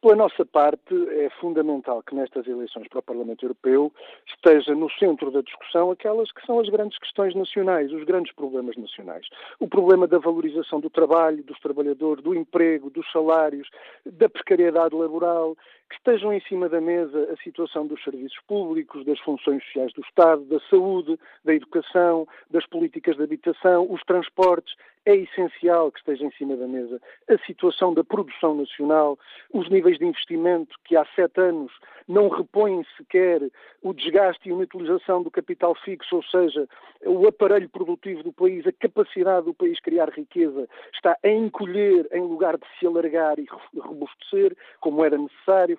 Pela 0.00 0.14
nossa 0.14 0.46
parte, 0.46 0.94
é 1.10 1.28
fundamental 1.40 2.04
que 2.04 2.14
nestas 2.14 2.46
eleições 2.46 2.86
para 2.86 3.00
o 3.00 3.02
Parlamento 3.02 3.44
Europeu 3.44 3.92
esteja 4.28 4.72
no 4.72 4.88
centro 4.92 5.28
da 5.32 5.40
discussão 5.40 5.90
aquelas 5.90 6.30
que 6.30 6.46
são 6.46 6.60
as 6.60 6.68
grandes 6.68 6.96
questões 7.00 7.34
nacionais, 7.34 7.92
os 7.92 8.04
grandes 8.04 8.32
problemas 8.32 8.76
nacionais. 8.76 9.26
O 9.58 9.66
problema 9.66 10.06
da 10.06 10.18
valorização 10.18 10.78
do 10.78 10.88
trabalho, 10.88 11.42
dos 11.42 11.58
trabalhadores, 11.58 12.22
do 12.22 12.32
emprego, 12.32 12.90
dos 12.90 13.10
salários, 13.10 13.68
da 14.06 14.28
precariedade 14.28 14.94
laboral, 14.94 15.56
que 15.90 15.96
estejam 15.96 16.32
em 16.32 16.40
cima 16.42 16.68
da 16.68 16.80
mesa 16.80 17.32
a 17.32 17.36
situação 17.42 17.84
dos 17.84 18.00
serviços 18.04 18.38
públicos, 18.46 19.04
das 19.04 19.18
funções 19.18 19.64
sociais 19.64 19.92
do 19.94 20.02
Estado, 20.02 20.44
da 20.44 20.60
saúde, 20.70 21.18
da 21.44 21.54
educação, 21.54 22.28
das 22.50 22.64
políticas 22.66 23.16
de 23.16 23.24
habitação, 23.24 23.90
os 23.90 24.02
transportes. 24.02 24.74
É 25.08 25.16
essencial 25.16 25.90
que 25.90 26.00
esteja 26.00 26.22
em 26.22 26.30
cima 26.32 26.54
da 26.54 26.68
mesa 26.68 27.00
a 27.30 27.38
situação 27.46 27.94
da 27.94 28.04
produção 28.04 28.54
nacional, 28.54 29.18
os 29.50 29.66
níveis 29.70 29.96
de 29.96 30.04
investimento 30.04 30.76
que 30.84 30.94
há 30.98 31.06
sete 31.16 31.40
anos 31.40 31.72
não 32.06 32.28
repõem 32.28 32.84
sequer 32.94 33.40
o 33.82 33.94
desgaste 33.94 34.46
e 34.46 34.52
a 34.52 34.54
utilização 34.54 35.22
do 35.22 35.30
capital 35.30 35.74
fixo, 35.74 36.16
ou 36.16 36.22
seja, 36.24 36.68
o 37.06 37.26
aparelho 37.26 37.70
produtivo 37.70 38.22
do 38.22 38.34
país, 38.34 38.66
a 38.66 38.72
capacidade 38.72 39.46
do 39.46 39.54
país 39.54 39.80
criar 39.80 40.10
riqueza, 40.10 40.68
está 40.92 41.16
a 41.24 41.28
encolher 41.28 42.06
em 42.12 42.20
lugar 42.20 42.58
de 42.58 42.66
se 42.78 42.86
alargar 42.86 43.38
e 43.38 43.46
robustecer, 43.78 44.54
como 44.78 45.02
era 45.02 45.16
necessário. 45.16 45.78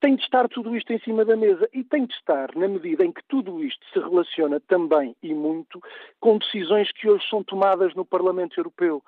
Tem 0.00 0.14
de 0.14 0.22
estar 0.22 0.48
tudo 0.48 0.76
isto 0.76 0.92
em 0.92 0.98
cima 1.00 1.24
da 1.24 1.36
mesa 1.36 1.68
e 1.72 1.82
tem 1.82 2.04
de 2.04 2.14
estar 2.14 2.54
na 2.54 2.68
medida 2.68 3.04
em 3.04 3.10
que 3.10 3.22
tudo 3.28 3.64
isto 3.64 3.84
se 3.92 3.98
relaciona 3.98 4.60
também 4.60 5.16
e 5.22 5.34
muito 5.34 5.82
com 6.20 6.38
decisões 6.38 6.92
que 6.92 7.08
hoje 7.08 7.26
são 7.28 7.42
tomadas 7.42 7.94
no 7.94 8.04
Parlamento 8.04 8.58
Europeu. 8.58 9.02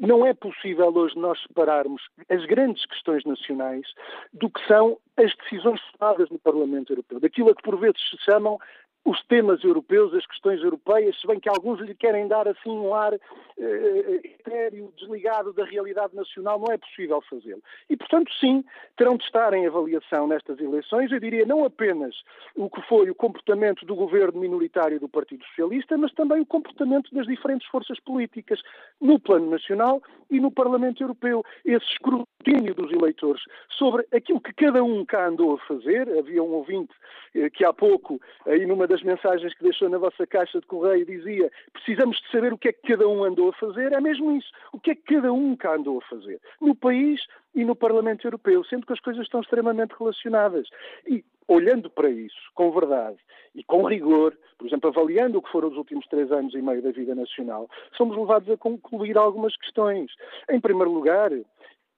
Não 0.00 0.24
é 0.24 0.32
possível 0.32 0.92
hoje 0.94 1.18
nós 1.18 1.40
separarmos 1.42 2.02
as 2.28 2.44
grandes 2.46 2.86
questões 2.86 3.24
nacionais 3.24 3.86
do 4.32 4.48
que 4.48 4.64
são 4.66 4.98
as 5.16 5.34
decisões 5.36 5.80
tomadas 5.98 6.30
no 6.30 6.38
Parlamento 6.38 6.92
Europeu, 6.92 7.18
daquilo 7.18 7.50
a 7.50 7.54
que 7.54 7.62
por 7.62 7.78
vezes 7.78 8.00
se 8.08 8.16
chamam 8.24 8.58
os 9.04 9.22
temas 9.24 9.62
europeus, 9.64 10.12
as 10.14 10.26
questões 10.26 10.62
europeias, 10.62 11.18
se 11.20 11.26
bem 11.26 11.40
que 11.40 11.48
alguns 11.48 11.80
lhe 11.80 11.94
querem 11.94 12.28
dar 12.28 12.46
assim 12.46 12.70
um 12.70 12.94
ar 12.94 13.14
eh, 13.14 14.20
etéreo, 14.24 14.92
desligado 14.96 15.52
da 15.52 15.64
realidade 15.64 16.14
nacional, 16.14 16.58
não 16.58 16.72
é 16.72 16.78
possível 16.78 17.22
fazê-lo. 17.28 17.62
E, 17.88 17.96
portanto, 17.96 18.30
sim, 18.38 18.64
terão 18.96 19.16
de 19.16 19.24
estar 19.24 19.52
em 19.54 19.66
avaliação 19.66 20.26
nestas 20.26 20.58
eleições, 20.60 21.10
eu 21.10 21.20
diria 21.20 21.46
não 21.46 21.64
apenas 21.64 22.14
o 22.54 22.68
que 22.68 22.82
foi 22.82 23.10
o 23.10 23.14
comportamento 23.14 23.86
do 23.86 23.94
governo 23.94 24.40
minoritário 24.40 25.00
do 25.00 25.08
Partido 25.08 25.44
Socialista, 25.46 25.96
mas 25.96 26.12
também 26.12 26.40
o 26.40 26.46
comportamento 26.46 27.14
das 27.14 27.26
diferentes 27.26 27.66
forças 27.68 27.98
políticas 28.00 28.60
no 29.00 29.18
plano 29.18 29.50
nacional 29.50 30.02
e 30.30 30.40
no 30.40 30.50
Parlamento 30.50 31.02
Europeu. 31.02 31.44
Esse 31.64 31.86
escrutínio 31.86 32.74
dos 32.74 32.92
eleitores 32.92 33.42
sobre 33.70 34.06
aquilo 34.12 34.40
que 34.40 34.52
cada 34.52 34.82
um 34.82 35.04
cá 35.04 35.28
andou 35.28 35.54
a 35.54 35.66
fazer. 35.66 36.08
Havia 36.18 36.42
um 36.42 36.52
ouvinte 36.52 36.92
eh, 37.34 37.48
que 37.50 37.64
há 37.64 37.72
pouco, 37.72 38.20
aí 38.46 38.66
numa 38.66 38.86
das 38.88 39.02
mensagens 39.02 39.54
que 39.54 39.62
deixou 39.62 39.88
na 39.88 39.98
vossa 39.98 40.26
caixa 40.26 40.60
de 40.60 40.66
correio 40.66 41.06
dizia 41.06 41.50
precisamos 41.72 42.16
de 42.18 42.30
saber 42.30 42.52
o 42.52 42.58
que 42.58 42.68
é 42.68 42.72
que 42.72 42.88
cada 42.88 43.06
um 43.08 43.24
andou 43.24 43.50
a 43.50 43.52
fazer, 43.52 43.92
é 43.92 44.00
mesmo 44.00 44.36
isso. 44.36 44.50
O 44.72 44.80
que 44.80 44.90
é 44.90 44.94
que 44.94 45.14
cada 45.14 45.32
um 45.32 45.56
cá 45.56 45.74
andou 45.74 45.98
a 45.98 46.08
fazer? 46.08 46.40
No 46.60 46.74
país 46.74 47.20
e 47.54 47.64
no 47.64 47.76
Parlamento 47.76 48.26
Europeu, 48.26 48.64
sendo 48.64 48.86
que 48.86 48.92
as 48.92 49.00
coisas 49.00 49.22
estão 49.24 49.40
extremamente 49.40 49.94
relacionadas. 49.98 50.68
E 51.06 51.24
olhando 51.46 51.88
para 51.90 52.10
isso, 52.10 52.36
com 52.54 52.70
verdade 52.70 53.16
e 53.54 53.64
com 53.64 53.84
rigor, 53.84 54.36
por 54.58 54.66
exemplo, 54.66 54.90
avaliando 54.90 55.38
o 55.38 55.42
que 55.42 55.50
foram 55.50 55.68
os 55.68 55.76
últimos 55.76 56.06
três 56.06 56.30
anos 56.30 56.54
e 56.54 56.60
meio 56.60 56.82
da 56.82 56.90
vida 56.90 57.14
nacional, 57.14 57.68
somos 57.96 58.16
levados 58.16 58.50
a 58.50 58.56
concluir 58.56 59.16
algumas 59.16 59.56
questões. 59.56 60.12
Em 60.50 60.60
primeiro 60.60 60.92
lugar, 60.92 61.30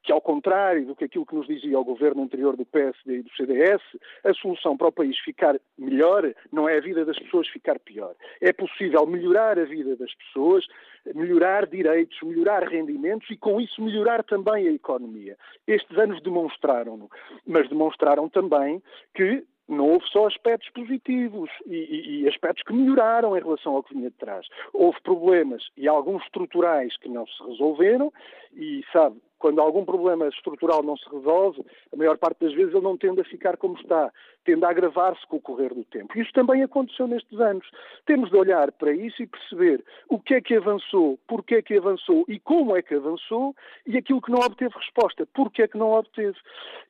que, 0.03 0.13
ao 0.13 0.21
contrário 0.21 0.87
do 0.87 0.97
que 0.97 1.05
aquilo 1.05 1.27
que 1.27 1.35
nos 1.35 1.47
dizia 1.47 1.79
o 1.79 1.85
governo 1.85 2.23
anterior 2.23 2.57
do 2.57 2.65
PSD 2.65 3.19
e 3.19 3.23
do 3.23 3.31
CDS, 3.33 3.83
a 4.25 4.33
solução 4.35 4.77
para 4.77 4.89
o 4.89 4.93
país 4.93 5.19
ficar 5.19 5.59
melhor 5.79 6.33
não 6.53 6.69
é 6.69 6.79
a 6.79 6.81
vida 6.81 7.05
das 7.05 7.19
pessoas 7.19 7.49
ficar 7.49 7.79
pior. 7.79 8.15
É 8.41 8.53
possível 8.53 9.07
melhorar 9.07 9.59
a 9.59 9.65
vida 9.65 9.97
das 9.97 10.15
pessoas, 10.15 10.67
melhorar 11.15 11.67
direitos, 11.67 12.19
melhorar 12.23 12.63
rendimentos 12.65 13.29
e, 13.31 13.37
com 13.37 13.61
isso, 13.61 13.83
melhorar 13.83 14.25
também 14.25 14.69
a 14.69 14.73
economia. 14.73 15.37
Estes 15.67 15.97
anos 15.99 16.23
demonstraram-no, 16.23 17.09
mas 17.47 17.69
demonstraram 17.69 18.29
também 18.29 18.83
que 19.15 19.45
não 19.71 19.89
houve 19.89 20.05
só 20.09 20.27
aspectos 20.27 20.69
positivos 20.71 21.49
e, 21.65 21.77
e, 21.77 22.23
e, 22.23 22.29
aspectos 22.29 22.65
que 22.65 22.73
melhoraram 22.73 23.37
em 23.37 23.41
relação 23.41 23.77
ao 23.77 23.83
que 23.85 23.95
vinha 23.95 24.11
de 24.11 24.17
trás. 24.17 24.47
Houve 24.73 25.01
problemas 25.03 25.63
e 25.77 25.87
alguns 25.87 26.23
estruturais 26.25 26.97
que 26.99 27.09
não 27.09 27.25
se 27.27 27.43
resolveram 27.45 28.13
e, 28.53 28.83
sabe, 28.93 29.21
quando 29.41 29.61
algum 29.61 29.85
problema 29.85 30.29
estrutural 30.29 30.83
não 30.83 30.97
se 30.97 31.09
resolve, 31.11 31.65
a 31.93 31.97
maior 31.97 32.17
parte 32.19 32.45
das 32.45 32.55
vezes 32.55 32.73
ele 32.73 32.85
não 32.85 32.97
tende 32.97 33.23
a 33.23 33.25
ficar 33.25 33.57
como 33.57 33.75
está, 33.77 34.13
tende 34.45 34.65
a 34.65 34.69
agravar-se 34.69 35.27
com 35.27 35.39
o 35.39 35.41
correr 35.41 35.75
do 35.75 35.83
tempo. 35.83 36.17
Isso 36.17 36.31
também 36.33 36.63
aconteceu 36.63 37.09
nestes 37.09 37.41
anos. 37.41 37.67
Temos 38.07 38.31
de 38.31 38.37
olhar 38.37 38.71
para 38.71 38.93
isso 38.93 39.23
e 39.23 39.27
perceber 39.27 39.83
o 40.09 40.21
que 40.21 40.35
é 40.35 40.41
que 40.41 40.55
avançou, 40.55 41.19
porque 41.27 41.57
é 41.57 41.63
que 41.63 41.77
avançou 41.77 42.25
e 42.29 42.39
como 42.39 42.77
é 42.77 42.83
que 42.83 42.95
avançou 42.95 43.57
e 43.87 43.97
aquilo 43.97 44.21
que 44.21 44.31
não 44.31 44.41
obteve 44.41 44.75
resposta, 44.77 45.27
porque 45.35 45.63
é 45.63 45.69
que 45.69 45.79
não 45.79 45.93
obteve. 45.93 46.37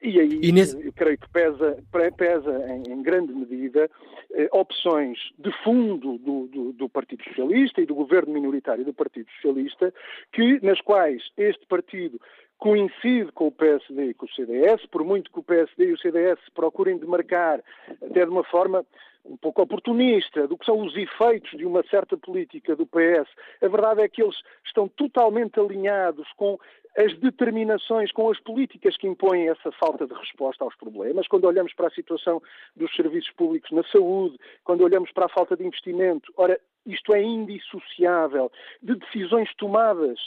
E 0.02 0.20
aí, 0.20 0.40
e 0.42 0.52
nesse... 0.52 0.84
eu 0.84 0.92
creio 0.92 1.18
que 1.18 1.30
pesa, 1.30 1.78
pesa 2.16 2.66
em, 2.68 2.92
em 2.92 3.02
grande 3.02 3.32
medida 3.32 3.88
eh, 4.32 4.48
opções 4.52 5.18
de 5.38 5.52
fundo 5.62 6.18
do, 6.18 6.48
do, 6.48 6.72
do 6.72 6.88
Partido 6.88 7.22
Socialista 7.24 7.80
e 7.80 7.86
do 7.86 7.94
governo 7.94 8.32
minoritário 8.32 8.84
do 8.84 8.92
Partido 8.92 9.30
Socialista, 9.36 9.94
que, 10.32 10.58
nas 10.64 10.80
quais 10.80 11.22
este 11.36 11.64
partido 11.66 12.20
coincide 12.60 13.32
com 13.32 13.46
o 13.46 13.52
PSD 13.52 14.10
e 14.10 14.14
com 14.14 14.26
o 14.26 14.32
CDS, 14.32 14.84
por 14.86 15.02
muito 15.02 15.32
que 15.32 15.38
o 15.38 15.42
PSD 15.42 15.86
e 15.86 15.92
o 15.94 15.98
CDS 15.98 16.38
procurem 16.54 16.98
demarcar, 16.98 17.60
até 18.02 18.24
de 18.24 18.30
uma 18.30 18.44
forma 18.44 18.84
um 19.24 19.36
pouco 19.36 19.62
oportunista, 19.62 20.46
do 20.46 20.56
que 20.56 20.64
são 20.64 20.80
os 20.80 20.96
efeitos 20.96 21.50
de 21.50 21.64
uma 21.64 21.82
certa 21.84 22.16
política 22.16 22.76
do 22.76 22.86
PS. 22.86 23.28
A 23.62 23.68
verdade 23.68 24.02
é 24.02 24.08
que 24.08 24.22
eles 24.22 24.36
estão 24.64 24.88
totalmente 24.88 25.58
alinhados 25.58 26.26
com 26.36 26.58
as 26.96 27.16
determinações, 27.18 28.12
com 28.12 28.30
as 28.30 28.40
políticas 28.40 28.96
que 28.96 29.06
impõem 29.06 29.48
essa 29.48 29.70
falta 29.72 30.06
de 30.06 30.14
resposta 30.14 30.64
aos 30.64 30.74
problemas, 30.76 31.28
quando 31.28 31.44
olhamos 31.44 31.72
para 31.72 31.86
a 31.86 31.92
situação 31.92 32.42
dos 32.76 32.94
serviços 32.94 33.30
públicos 33.32 33.70
na 33.70 33.84
saúde, 33.84 34.38
quando 34.64 34.82
olhamos 34.82 35.10
para 35.12 35.26
a 35.26 35.30
falta 35.30 35.56
de 35.56 35.64
investimento. 35.64 36.32
Ora, 36.36 36.58
isto 36.84 37.14
é 37.14 37.22
indissociável 37.22 38.50
de 38.82 38.96
decisões 38.96 39.54
tomadas 39.56 40.18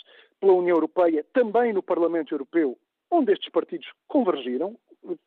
pela 0.44 0.54
União 0.54 0.76
Europeia, 0.76 1.26
também 1.32 1.72
no 1.72 1.82
Parlamento 1.82 2.34
Europeu, 2.34 2.78
onde 3.10 3.32
estes 3.32 3.50
partidos 3.50 3.88
convergiram, 4.10 4.76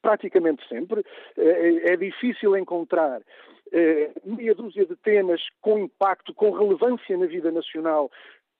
praticamente 0.02 0.66
sempre. 0.68 1.02
É, 1.38 1.92
é 1.92 1.96
difícil 1.96 2.54
encontrar 2.54 3.22
eh, 3.72 4.10
meia 4.24 4.54
dúzia 4.54 4.84
de 4.84 4.94
temas 4.96 5.40
com 5.62 5.78
impacto, 5.78 6.34
com 6.34 6.50
relevância 6.50 7.16
na 7.16 7.24
vida 7.24 7.50
nacional, 7.50 8.10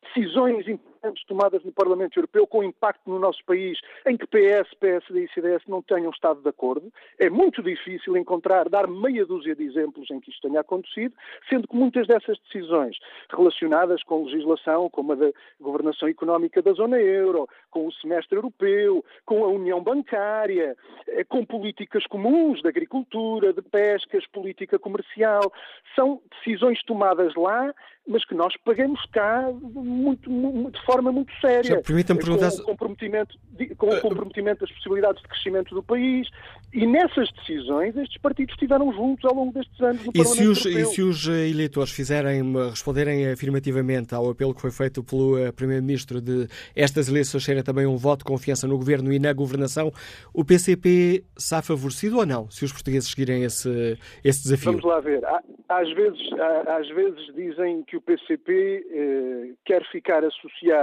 decisões 0.03 0.67
importantes 0.67 0.96
tomadas 1.27 1.63
no 1.65 1.73
Parlamento 1.73 2.19
Europeu 2.19 2.47
com 2.47 2.63
impacto 2.63 3.09
no 3.09 3.19
nosso 3.19 3.45
país, 3.45 3.79
em 4.07 4.17
que 4.17 4.27
PS, 4.27 4.75
PSD 4.79 5.25
e 5.25 5.33
CDS 5.33 5.63
não 5.67 5.83
tenham 5.83 6.11
estado 6.11 6.41
de 6.41 6.49
acordo. 6.49 6.93
É 7.19 7.29
muito 7.29 7.63
difícil 7.63 8.17
encontrar, 8.17 8.69
dar 8.69 8.87
meia 8.87 9.25
dúzia 9.25 9.55
de 9.55 9.65
exemplos 9.65 10.11
em 10.11 10.21
que 10.21 10.31
isto 10.31 10.49
tenha 10.49 10.61
acontecido, 10.61 11.15
sendo 11.49 11.69
que 11.69 11.77
muitas 11.77 12.07
dessas 12.07 12.39
decisões 12.41 12.97
relacionadas 13.31 14.03
com 14.03 14.25
legislação, 14.25 14.89
como 14.91 15.13
a 15.13 15.17
da 15.17 15.33
governação 15.61 16.09
económica 16.09 16.63
da 16.63 16.73
zona 16.73 16.99
euro, 16.99 17.49
com 17.71 17.87
o 17.87 17.93
semestre 17.93 18.37
europeu, 18.37 19.05
com 19.25 19.45
a 19.45 19.49
união 19.49 19.83
bancária, 19.83 20.77
eh, 21.09 21.25
com 21.25 21.45
políticas 21.45 22.07
comuns 22.07 22.61
de 22.63 22.69
agricultura, 22.69 23.53
de 23.53 23.63
pescas, 23.63 24.27
política 24.27 24.79
comercial, 24.79 25.53
são 25.95 26.21
decisões 26.31 26.83
tomadas 26.85 27.35
lá 27.35 27.75
mas 28.07 28.25
que 28.25 28.35
nós 28.35 28.57
pagamos 28.59 29.05
cá 29.07 29.51
muito, 29.53 30.31
muito, 30.31 30.81
forma 30.87 31.11
muito 31.13 31.33
séria. 31.41 31.83
Permitam-me 31.83 32.23
perguntar... 32.23 32.51
Com 32.53 32.63
o 32.63 32.65
comprometimento, 32.65 33.37
com 33.77 33.89
o 33.89 34.01
comprometimento 34.01 34.61
das 34.61 34.71
possibilidades 34.73 35.21
de 35.21 35.29
crescimento 35.29 35.75
do 35.75 35.83
país. 35.83 36.29
E 36.73 36.87
nessas 36.87 37.31
decisões, 37.33 37.97
estes 37.97 38.21
partidos 38.23 38.55
estiveram 38.55 38.93
juntos 38.93 39.25
ao 39.25 39.35
longo 39.35 39.53
destes 39.53 39.81
anos 39.81 40.05
no 40.05 40.13
e 40.15 40.19
Parlamento 40.19 40.37
se 40.37 40.47
os, 40.47 40.65
Europeu. 40.65 40.91
E 40.91 40.95
se 40.95 41.03
os 41.03 41.29
eh, 41.29 41.49
eleitores 41.49 41.93
fizerem, 41.93 42.53
responderem 42.71 43.31
afirmativamente 43.31 44.15
ao 44.15 44.31
apelo 44.31 44.55
que 44.55 44.61
foi 44.61 44.71
feito 44.71 45.03
pelo 45.03 45.39
eh, 45.39 45.51
Primeiro-Ministro 45.53 46.21
de 46.21 46.47
estas 46.75 47.09
eleições 47.09 47.45
serem 47.45 47.63
também 47.63 47.87
um 47.87 47.97
voto 47.97 48.21
de 48.21 48.25
confiança 48.27 48.67
no 48.67 48.77
Governo 48.77 49.13
e 49.13 49.19
na 49.19 49.33
governação, 49.33 49.93
o 50.33 50.45
PCP 50.45 51.25
está 51.37 51.63
favorecido 51.63 52.19
ou 52.19 52.27
não, 52.27 52.49
se 52.51 52.65
os 52.65 52.73
portugueses 52.73 53.11
seguirem 53.11 53.43
esse, 53.43 53.99
esse 54.23 54.43
desafio? 54.45 54.73
Vamos 54.73 54.85
lá 54.85 55.01
ver. 55.01 55.23
Às 55.69 55.93
vezes, 55.95 56.21
às 56.69 56.89
vezes 56.89 57.35
dizem 57.35 57.83
que 57.85 57.97
o 57.97 58.01
PCP 58.01 58.87
eh, 58.91 59.55
quer 59.65 59.85
ficar 59.91 60.25
associado 60.25 60.76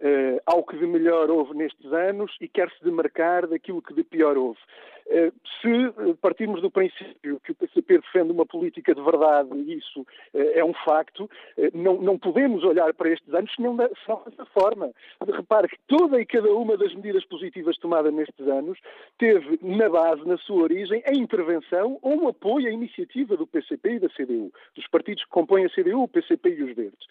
eh, 0.00 0.40
ao 0.44 0.64
que 0.64 0.76
de 0.76 0.86
melhor 0.86 1.30
houve 1.30 1.54
nestes 1.54 1.92
anos 1.92 2.30
e 2.40 2.48
quer 2.48 2.70
se 2.70 2.84
demarcar 2.84 3.46
daquilo 3.46 3.82
que 3.82 3.94
de 3.94 4.04
pior 4.04 4.36
houve. 4.36 4.60
Eh, 5.08 5.32
se 5.60 5.68
eh, 5.68 6.14
partirmos 6.20 6.60
do 6.60 6.70
princípio 6.70 7.38
que 7.40 7.52
o 7.52 7.54
PCP 7.54 7.98
defende 7.98 8.32
uma 8.32 8.44
política 8.44 8.92
de 8.92 9.00
verdade, 9.00 9.48
e 9.54 9.74
isso 9.74 10.04
eh, 10.34 10.58
é 10.58 10.64
um 10.64 10.74
facto, 10.84 11.30
não, 11.72 12.00
não 12.00 12.18
podemos 12.18 12.64
olhar 12.64 12.92
para 12.94 13.10
estes 13.10 13.32
anos 13.32 13.52
senão 13.54 13.76
dessa 13.76 14.46
forma. 14.46 14.90
Repare 15.20 15.68
que 15.68 15.78
toda 15.86 16.20
e 16.20 16.26
cada 16.26 16.52
uma 16.52 16.76
das 16.76 16.92
medidas 16.94 17.24
positivas 17.24 17.78
tomadas 17.78 18.12
nestes 18.12 18.46
anos 18.48 18.78
teve 19.18 19.58
na 19.62 19.88
base, 19.88 20.26
na 20.26 20.36
sua 20.38 20.62
origem, 20.62 21.02
a 21.06 21.12
intervenção 21.12 21.98
ou 22.02 22.24
o 22.24 22.28
apoio 22.28 22.66
à 22.66 22.70
iniciativa 22.70 23.36
do 23.36 23.46
PCP 23.46 23.94
e 23.94 23.98
da 24.00 24.08
CDU, 24.08 24.52
dos 24.74 24.86
partidos 24.88 25.24
que 25.24 25.30
compõem 25.30 25.66
a 25.66 25.70
CDU, 25.70 26.02
o 26.02 26.08
PCP 26.08 26.50
e 26.50 26.62
os 26.64 26.74
Verdes. 26.74 27.06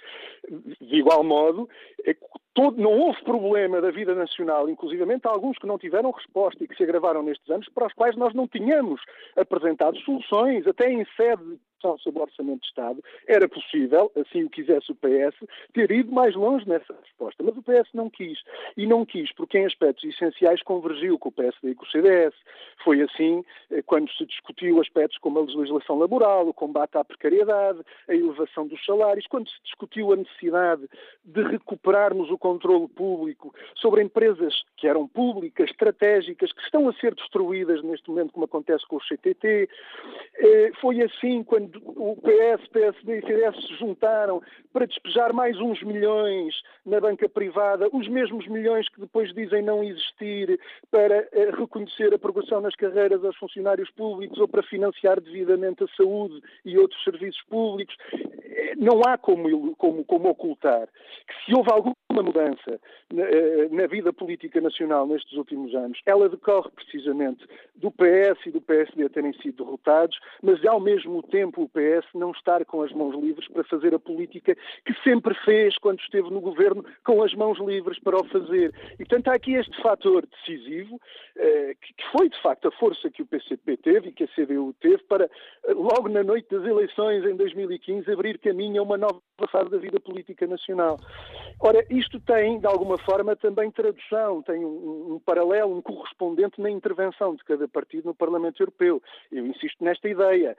De 0.81 0.95
igual 0.97 1.23
modo, 1.23 1.69
todo, 2.55 2.81
não 2.81 2.91
houve 2.91 3.21
problema 3.23 3.81
da 3.81 3.91
vida 3.91 4.15
nacional, 4.15 4.67
inclusivamente 4.69 5.27
alguns 5.27 5.57
que 5.57 5.67
não 5.67 5.77
tiveram 5.77 6.09
resposta 6.09 6.63
e 6.63 6.67
que 6.67 6.75
se 6.75 6.83
agravaram 6.83 7.21
nestes 7.21 7.47
anos, 7.49 7.69
para 7.69 7.85
os 7.85 7.93
quais 7.93 8.15
nós 8.15 8.33
não 8.33 8.47
tínhamos 8.47 9.01
apresentado 9.35 9.99
soluções, 9.99 10.65
até 10.65 10.89
em 10.91 11.05
sede 11.17 11.59
discussão 11.85 11.97
sobre 11.99 12.19
o 12.19 12.23
Orçamento 12.23 12.61
de 12.61 12.67
Estado, 12.67 13.03
era 13.27 13.47
possível, 13.47 14.11
assim 14.15 14.43
o 14.43 14.49
quisesse 14.49 14.91
o 14.91 14.95
PS, 14.95 15.35
ter 15.73 15.91
ido 15.91 16.11
mais 16.11 16.35
longe 16.35 16.67
nessa 16.67 16.95
resposta. 17.01 17.43
Mas 17.43 17.55
o 17.55 17.61
PS 17.61 17.89
não 17.93 18.09
quis. 18.09 18.39
E 18.75 18.87
não 18.87 19.05
quis 19.05 19.31
porque 19.33 19.59
em 19.59 19.65
aspectos 19.65 20.03
essenciais 20.03 20.61
convergiu 20.63 21.19
com 21.19 21.29
o 21.29 21.31
PSD 21.31 21.71
e 21.71 21.75
com 21.75 21.85
o 21.85 21.89
CDS. 21.89 22.33
Foi 22.83 23.01
assim 23.01 23.43
eh, 23.71 23.81
quando 23.83 24.11
se 24.11 24.25
discutiu 24.25 24.81
aspectos 24.81 25.17
como 25.19 25.39
a 25.39 25.43
legislação 25.43 25.97
laboral, 25.97 26.47
o 26.47 26.53
combate 26.53 26.97
à 26.97 27.03
precariedade, 27.03 27.79
a 28.07 28.13
elevação 28.13 28.67
dos 28.67 28.83
salários, 28.85 29.27
quando 29.27 29.49
se 29.49 29.61
discutiu 29.63 30.13
a 30.13 30.15
necessidade 30.15 30.87
de 31.23 31.43
recuperarmos 31.43 32.29
o 32.31 32.37
controle 32.37 32.87
público 32.87 33.53
sobre 33.75 34.01
empresas 34.01 34.63
que 34.77 34.87
eram 34.87 35.07
públicas, 35.07 35.69
estratégicas, 35.69 36.51
que 36.51 36.61
estão 36.61 36.87
a 36.89 36.93
ser 36.93 37.13
destruídas 37.15 37.83
neste 37.83 38.09
momento, 38.09 38.33
como 38.33 38.45
acontece 38.45 38.85
com 38.87 38.97
o 38.97 39.01
CTT. 39.01 39.69
Eh, 40.37 40.71
foi 40.81 41.01
assim 41.01 41.43
quando 41.43 41.74
o 41.83 42.15
PS, 42.17 42.67
PSD 42.69 43.19
e 43.19 43.21
CDS 43.21 43.55
se 43.67 43.75
juntaram 43.75 44.41
para 44.71 44.85
despejar 44.85 45.33
mais 45.33 45.59
uns 45.59 45.81
milhões 45.83 46.53
na 46.85 46.99
banca 46.99 47.27
privada, 47.27 47.87
os 47.91 48.07
mesmos 48.07 48.47
milhões 48.47 48.87
que 48.89 49.01
depois 49.01 49.33
dizem 49.33 49.61
não 49.61 49.83
existir 49.83 50.59
para 50.91 51.27
eh, 51.31 51.51
reconhecer 51.57 52.13
a 52.13 52.19
progressão 52.19 52.61
nas 52.61 52.75
carreiras 52.75 53.23
aos 53.23 53.35
funcionários 53.37 53.89
públicos 53.91 54.37
ou 54.39 54.47
para 54.47 54.63
financiar 54.63 55.19
devidamente 55.19 55.83
a 55.83 55.87
saúde 55.95 56.41
e 56.63 56.77
outros 56.77 57.03
serviços 57.03 57.41
públicos. 57.49 57.95
Eh, 58.13 58.75
não 58.77 59.01
há 59.05 59.17
como, 59.17 59.75
como, 59.75 60.03
como 60.03 60.29
ocultar 60.29 60.87
que 61.27 61.45
se 61.45 61.57
houve 61.57 61.71
alguma 61.71 61.95
mudança 62.11 62.79
na, 63.11 63.23
eh, 63.23 63.67
na 63.71 63.87
vida 63.87 64.13
política 64.13 64.61
nacional 64.61 65.07
nestes 65.07 65.33
últimos 65.33 65.73
anos, 65.73 65.99
ela 66.05 66.29
decorre 66.29 66.69
precisamente 66.71 67.45
do 67.75 67.91
PS 67.91 68.45
e 68.45 68.51
do 68.51 68.61
PSD 68.61 69.09
terem 69.09 69.33
sido 69.41 69.63
derrotados, 69.63 70.17
mas 70.41 70.63
ao 70.65 70.79
mesmo 70.79 71.23
tempo 71.23 71.64
o 71.65 71.69
PS 71.69 72.05
não 72.13 72.31
estar 72.31 72.63
com 72.65 72.81
as 72.81 72.91
mãos 72.91 73.15
livres 73.15 73.47
para 73.47 73.63
fazer 73.63 73.93
a 73.93 73.99
política 73.99 74.55
que 74.85 74.93
sempre 75.03 75.33
fez 75.43 75.77
quando 75.77 75.99
esteve 75.99 76.29
no 76.29 76.39
governo, 76.39 76.85
com 77.03 77.23
as 77.23 77.33
mãos 77.33 77.59
livres 77.59 77.99
para 77.99 78.17
o 78.17 78.23
fazer. 78.25 78.73
E, 78.93 78.97
portanto, 78.97 79.27
há 79.29 79.33
aqui 79.33 79.53
este 79.53 79.81
fator 79.81 80.25
decisivo, 80.25 80.99
eh, 81.35 81.75
que 81.81 82.11
foi, 82.11 82.29
de 82.29 82.41
facto, 82.41 82.67
a 82.67 82.71
força 82.71 83.09
que 83.09 83.21
o 83.21 83.25
PCP 83.25 83.77
teve 83.77 84.09
e 84.09 84.11
que 84.11 84.23
a 84.23 84.27
CDU 84.27 84.73
teve 84.79 85.03
para, 85.03 85.25
eh, 85.25 85.73
logo 85.73 86.07
na 86.07 86.23
noite 86.23 86.47
das 86.49 86.65
eleições 86.65 87.25
em 87.25 87.35
2015, 87.35 88.11
abrir 88.11 88.37
caminho 88.39 88.81
a 88.81 88.85
uma 88.85 88.97
nova 88.97 89.21
fase 89.51 89.69
da 89.69 89.77
vida 89.77 89.99
política 89.99 90.45
nacional. 90.47 90.99
Ora, 91.59 91.85
isto 91.89 92.19
tem, 92.19 92.59
de 92.59 92.67
alguma 92.67 92.97
forma, 92.97 93.35
também 93.35 93.71
tradução, 93.71 94.41
tem 94.41 94.63
um, 94.63 95.15
um 95.15 95.19
paralelo, 95.19 95.75
um 95.75 95.81
correspondente 95.81 96.61
na 96.61 96.69
intervenção 96.69 97.35
de 97.35 97.43
cada 97.43 97.67
partido 97.67 98.05
no 98.05 98.15
Parlamento 98.15 98.61
Europeu. 98.61 99.01
Eu 99.31 99.45
insisto 99.47 99.83
nesta 99.83 100.07
ideia, 100.07 100.55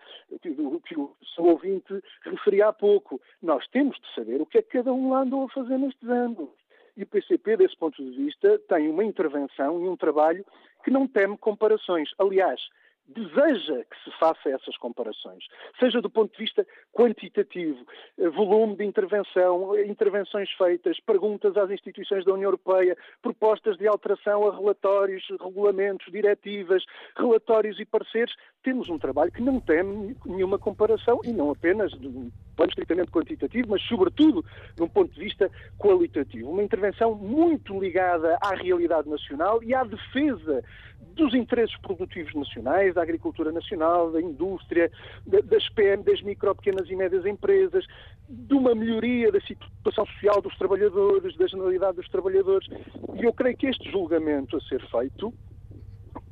que, 0.87 0.99
o 0.99 1.15
seu 1.35 1.45
ouvinte 1.45 2.03
referia 2.23 2.69
há 2.69 2.73
pouco. 2.73 3.21
Nós 3.43 3.67
temos 3.69 3.97
de 3.99 4.15
saber 4.15 4.41
o 4.41 4.47
que 4.47 4.59
é 4.59 4.63
que 4.63 4.79
cada 4.79 4.93
um 4.93 5.11
lá 5.11 5.21
andou 5.21 5.45
a 5.45 5.49
fazer 5.49 5.79
nestes 5.79 6.09
anos. 6.09 6.49
E 6.97 7.03
o 7.03 7.07
PCP, 7.07 7.57
desse 7.59 7.77
ponto 7.77 8.03
de 8.03 8.11
vista, 8.17 8.59
tem 8.69 8.89
uma 8.89 9.05
intervenção 9.05 9.85
e 9.85 9.89
um 9.89 9.97
trabalho 9.97 10.45
que 10.83 10.91
não 10.91 11.07
teme 11.07 11.37
comparações. 11.37 12.09
Aliás, 12.19 12.61
deseja 13.09 13.85
que 13.85 14.05
se 14.05 14.19
faça 14.19 14.49
essas 14.49 14.77
comparações, 14.79 15.45
seja 15.79 16.01
do 16.01 16.11
ponto 16.11 16.33
de 16.33 16.39
vista 16.39 16.67
quantitativo, 16.93 17.85
eh, 18.19 18.29
volume 18.29 18.77
de 18.77 18.85
intervenção, 18.85 19.79
intervenções 19.79 20.51
feitas, 20.53 20.99
perguntas 21.01 21.57
às 21.57 21.71
instituições 21.71 22.25
da 22.25 22.33
União 22.33 22.49
Europeia, 22.49 22.97
propostas 23.23 23.77
de 23.77 23.87
alteração 23.87 24.49
a 24.49 24.57
relatórios, 24.57 25.25
regulamentos, 25.41 26.11
diretivas, 26.11 26.85
relatórios 27.17 27.79
e 27.79 27.85
pareceres, 27.85 28.35
temos 28.63 28.89
um 28.89 28.99
trabalho 28.99 29.33
que 29.33 29.43
não 29.43 29.61
tem 29.61 30.17
nenhuma 30.25 30.59
comparação 30.59 31.21
e 31.25 31.33
não 31.33 31.51
apenas 31.51 31.93
plano 32.57 32.71
estritamente 32.71 33.11
quantitativo, 33.11 33.69
mas 33.71 33.83
sobretudo 33.83 34.45
de 34.75 34.83
um 34.83 34.89
ponto 34.89 35.13
de 35.13 35.21
vista 35.21 35.51
qualitativo. 35.79 36.51
Uma 36.51 36.63
intervenção 36.63 37.15
muito 37.15 37.79
ligada 37.79 38.39
à 38.41 38.55
realidade 38.55 39.09
nacional 39.09 39.63
e 39.63 39.75
à 39.75 39.85
defesa 39.85 40.65
dos 41.15 41.35
interesses 41.35 41.77
produtivos 41.79 42.35
nacionais, 42.35 42.95
da 42.95 43.03
agricultura 43.03 43.53
nacional, 43.53 44.11
da 44.11 44.21
indústria, 44.21 44.91
das 45.27 45.69
PM, 45.71 46.03
das 46.03 46.21
micro, 46.23 46.55
pequenas 46.55 46.89
e 46.91 46.97
médias 46.97 47.25
empresas, 47.25 47.85
de 48.29 48.55
uma 48.55 48.75
melhoria 48.75 49.31
da 49.33 49.41
situação 49.41 50.07
social 50.07 50.43
dos 50.43 50.57
trabalhadores, 50.59 51.37
da 51.37 51.47
generalidade 51.47 51.97
dos 51.97 52.09
trabalhadores. 52.09 52.69
E 53.15 53.25
eu 53.25 53.33
creio 53.33 53.57
que 53.57 53.67
este 53.67 53.91
julgamento 53.91 54.57
a 54.57 54.61
ser 54.63 54.81
feito, 54.91 55.33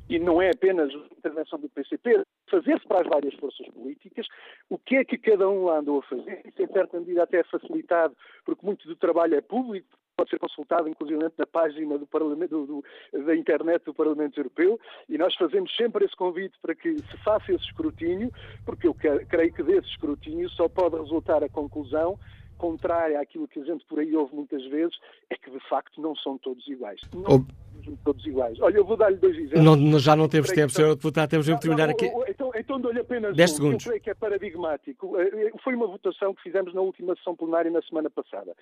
e 0.09 0.19
não 0.19 0.41
é 0.41 0.51
apenas 0.51 0.93
a 0.93 1.17
intervenção 1.17 1.59
do 1.59 1.69
PCP, 1.69 2.23
fazer-se 2.49 2.87
para 2.87 3.01
as 3.01 3.07
várias 3.07 3.33
forças 3.35 3.67
políticas, 3.69 4.27
o 4.69 4.77
que 4.77 4.97
é 4.97 5.05
que 5.05 5.17
cada 5.17 5.49
um 5.49 5.65
lá 5.65 5.79
andou 5.79 5.99
a 5.99 6.03
fazer, 6.03 6.41
isso 6.45 6.61
em 6.61 6.67
certa 6.67 6.99
medida 6.99 7.23
até 7.23 7.39
é 7.39 7.43
facilitado, 7.43 8.15
porque 8.45 8.65
muito 8.65 8.87
do 8.87 8.95
trabalho 8.95 9.35
é 9.35 9.41
público, 9.41 9.97
pode 10.15 10.29
ser 10.29 10.39
consultado 10.39 10.87
inclusive 10.87 11.19
na 11.37 11.45
página 11.45 11.97
do 11.97 12.07
Parlamento, 12.07 12.65
do, 12.65 12.83
da 13.25 13.35
internet 13.35 13.83
do 13.83 13.93
Parlamento 13.93 14.39
Europeu. 14.39 14.79
E 15.09 15.17
nós 15.17 15.35
fazemos 15.35 15.75
sempre 15.75 16.05
esse 16.05 16.15
convite 16.15 16.57
para 16.61 16.73
que 16.73 16.97
se 16.97 17.17
faça 17.23 17.51
esse 17.51 17.65
escrutínio, 17.65 18.31
porque 18.65 18.87
eu 18.87 18.93
creio 18.93 19.53
que 19.53 19.63
desse 19.63 19.89
escrutínio 19.89 20.49
só 20.51 20.69
pode 20.69 20.95
resultar 20.95 21.43
a 21.43 21.49
conclusão 21.49 22.17
contrária 22.57 23.19
àquilo 23.19 23.47
que 23.47 23.59
a 23.59 23.65
gente 23.65 23.85
por 23.85 23.99
aí 23.99 24.15
ouve 24.15 24.33
muitas 24.33 24.65
vezes, 24.67 24.95
é 25.29 25.35
que 25.35 25.51
de 25.51 25.59
facto 25.67 26.01
não 26.01 26.15
são 26.15 26.37
todos 26.37 26.65
iguais. 26.67 27.01
Não, 27.13 27.45
todos 28.03 28.25
iguais. 28.25 28.59
Olha, 28.61 28.77
eu 28.77 28.85
vou 28.85 28.97
dar-lhe 28.97 29.17
dois 29.17 29.35
exemplos. 29.37 29.61
Não, 29.61 29.99
já 29.99 30.15
não 30.15 30.27
temos 30.27 30.49
tempo, 30.49 30.71
Sr. 30.71 30.95
Deputado, 30.95 31.29
temos 31.29 31.45
de 31.45 31.59
terminar 31.59 31.89
aqui. 31.89 32.11
Então, 32.27 32.51
então 32.55 32.79
dou-lhe 32.79 32.99
apenas 32.99 33.35
10 33.35 33.51
um, 33.51 33.55
segundos. 33.55 33.83
que 33.83 33.89
eu 33.89 33.91
creio 33.91 34.03
que 34.03 34.09
é 34.09 34.13
paradigmático. 34.13 35.17
Eh, 35.19 35.51
Foi 35.63 35.75
uma 35.75 35.87
votação 35.87 36.33
que 36.33 36.41
fizemos 36.41 36.73
na 36.73 36.81
última 36.81 37.15
sessão 37.15 37.35
plenária 37.35 37.69
na 37.69 37.81
semana 37.81 38.09
passada, 38.09 38.55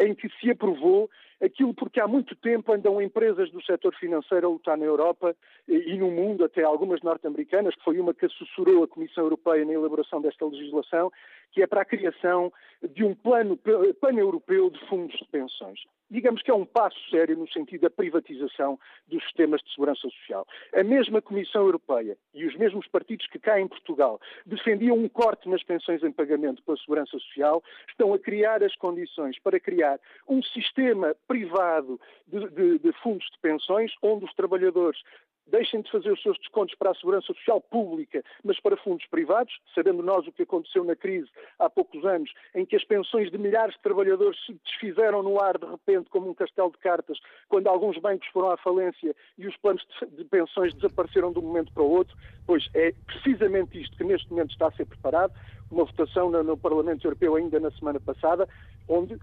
em 0.00 0.14
que 0.14 0.28
se 0.40 0.50
aprovou 0.50 1.08
aquilo 1.42 1.74
porque 1.74 2.00
há 2.00 2.06
muito 2.06 2.34
tempo 2.36 2.72
andam 2.72 3.00
empresas 3.02 3.50
do 3.50 3.62
setor 3.62 3.94
financeiro 3.96 4.46
a 4.46 4.50
lutar 4.50 4.76
na 4.78 4.84
Europa 4.84 5.34
e 5.68 5.94
e 5.94 5.98
no 5.98 6.10
mundo, 6.10 6.44
até 6.44 6.62
algumas 6.62 7.02
norte-americanas, 7.02 7.74
que 7.74 7.84
foi 7.84 7.98
uma 7.98 8.14
que 8.14 8.26
assessorou 8.26 8.82
a 8.82 8.88
Comissão 8.88 9.24
Europeia 9.24 9.64
na 9.64 9.72
elaboração 9.72 10.20
desta 10.20 10.44
legislação, 10.46 11.12
que 11.52 11.62
é 11.62 11.66
para 11.66 11.82
a 11.82 11.84
criação 11.84 12.52
de 12.88 13.04
um 13.04 13.14
plano 13.14 13.56
pe- 13.56 13.92
pan-europeu 13.94 14.70
de 14.70 14.78
fundos 14.86 15.16
de 15.18 15.24
pensões. 15.26 15.80
Digamos 16.10 16.42
que 16.42 16.50
é 16.50 16.54
um 16.54 16.66
passo 16.66 16.98
sério 17.10 17.36
no 17.36 17.48
sentido 17.50 17.80
da 17.82 17.90
privatização 17.90 18.78
dos 19.08 19.22
sistemas 19.24 19.60
de 19.62 19.70
segurança 19.72 20.02
social. 20.02 20.46
A 20.74 20.84
mesma 20.84 21.22
Comissão 21.22 21.62
Europeia 21.62 22.16
e 22.34 22.44
os 22.46 22.54
mesmos 22.56 22.86
partidos 22.88 23.26
que 23.28 23.38
cá 23.38 23.58
em 23.60 23.66
Portugal 23.66 24.20
defendiam 24.44 24.96
um 24.96 25.08
corte 25.08 25.48
nas 25.48 25.62
pensões 25.62 26.02
em 26.04 26.12
pagamento 26.12 26.62
pela 26.62 26.76
segurança 26.76 27.12
social, 27.18 27.62
estão 27.88 28.12
a 28.12 28.18
criar 28.18 28.62
as 28.62 28.76
condições 28.76 29.38
para 29.40 29.58
criar 29.58 29.98
um 30.28 30.42
sistema 30.42 31.16
privado 31.26 31.98
de, 32.28 32.48
de- 32.50 32.78
de 32.78 32.92
fundos 33.02 33.26
de 33.32 33.38
pensões 33.40 33.92
onde 34.02 34.24
os 34.24 34.34
trabalhadores 34.34 35.00
deixem 35.46 35.82
de 35.82 35.90
fazer 35.90 36.10
os 36.10 36.22
seus 36.22 36.38
descontos 36.38 36.74
para 36.76 36.90
a 36.90 36.94
segurança 36.94 37.26
social 37.26 37.60
pública, 37.60 38.22
mas 38.42 38.58
para 38.60 38.76
fundos 38.76 39.06
privados, 39.06 39.52
sabendo 39.74 40.02
nós 40.02 40.26
o 40.26 40.32
que 40.32 40.42
aconteceu 40.42 40.84
na 40.84 40.96
crise 40.96 41.28
há 41.58 41.68
poucos 41.68 42.04
anos, 42.04 42.32
em 42.54 42.64
que 42.64 42.76
as 42.76 42.84
pensões 42.84 43.30
de 43.30 43.38
milhares 43.38 43.74
de 43.74 43.82
trabalhadores 43.82 44.38
se 44.44 44.54
desfizeram 44.64 45.22
no 45.22 45.40
ar 45.40 45.58
de 45.58 45.66
repente 45.66 46.10
como 46.10 46.28
um 46.28 46.34
castelo 46.34 46.70
de 46.70 46.78
cartas, 46.78 47.18
quando 47.48 47.68
alguns 47.68 47.98
bancos 47.98 48.26
foram 48.28 48.50
à 48.50 48.56
falência 48.56 49.14
e 49.38 49.46
os 49.46 49.56
planos 49.58 49.86
de, 50.16 50.24
pensões 50.24 50.74
desapareceram 50.74 51.32
de 51.32 51.38
um 51.38 51.42
momento 51.42 51.72
para 51.72 51.82
o 51.82 51.90
outro, 51.90 52.16
pois 52.46 52.68
é 52.74 52.92
precisamente 53.06 53.80
isto 53.80 53.96
que 53.96 54.04
neste 54.04 54.30
momento 54.30 54.50
está 54.50 54.68
a 54.68 54.72
ser 54.72 54.86
preparado, 54.86 55.32
uma 55.70 55.84
votação 55.84 56.30
no, 56.30 56.56
Parlamento 56.56 57.04
Europeu 57.04 57.36
ainda 57.36 57.58
na 57.58 57.70
semana 57.72 58.00
passada, 58.00 58.48
onde 58.88 59.18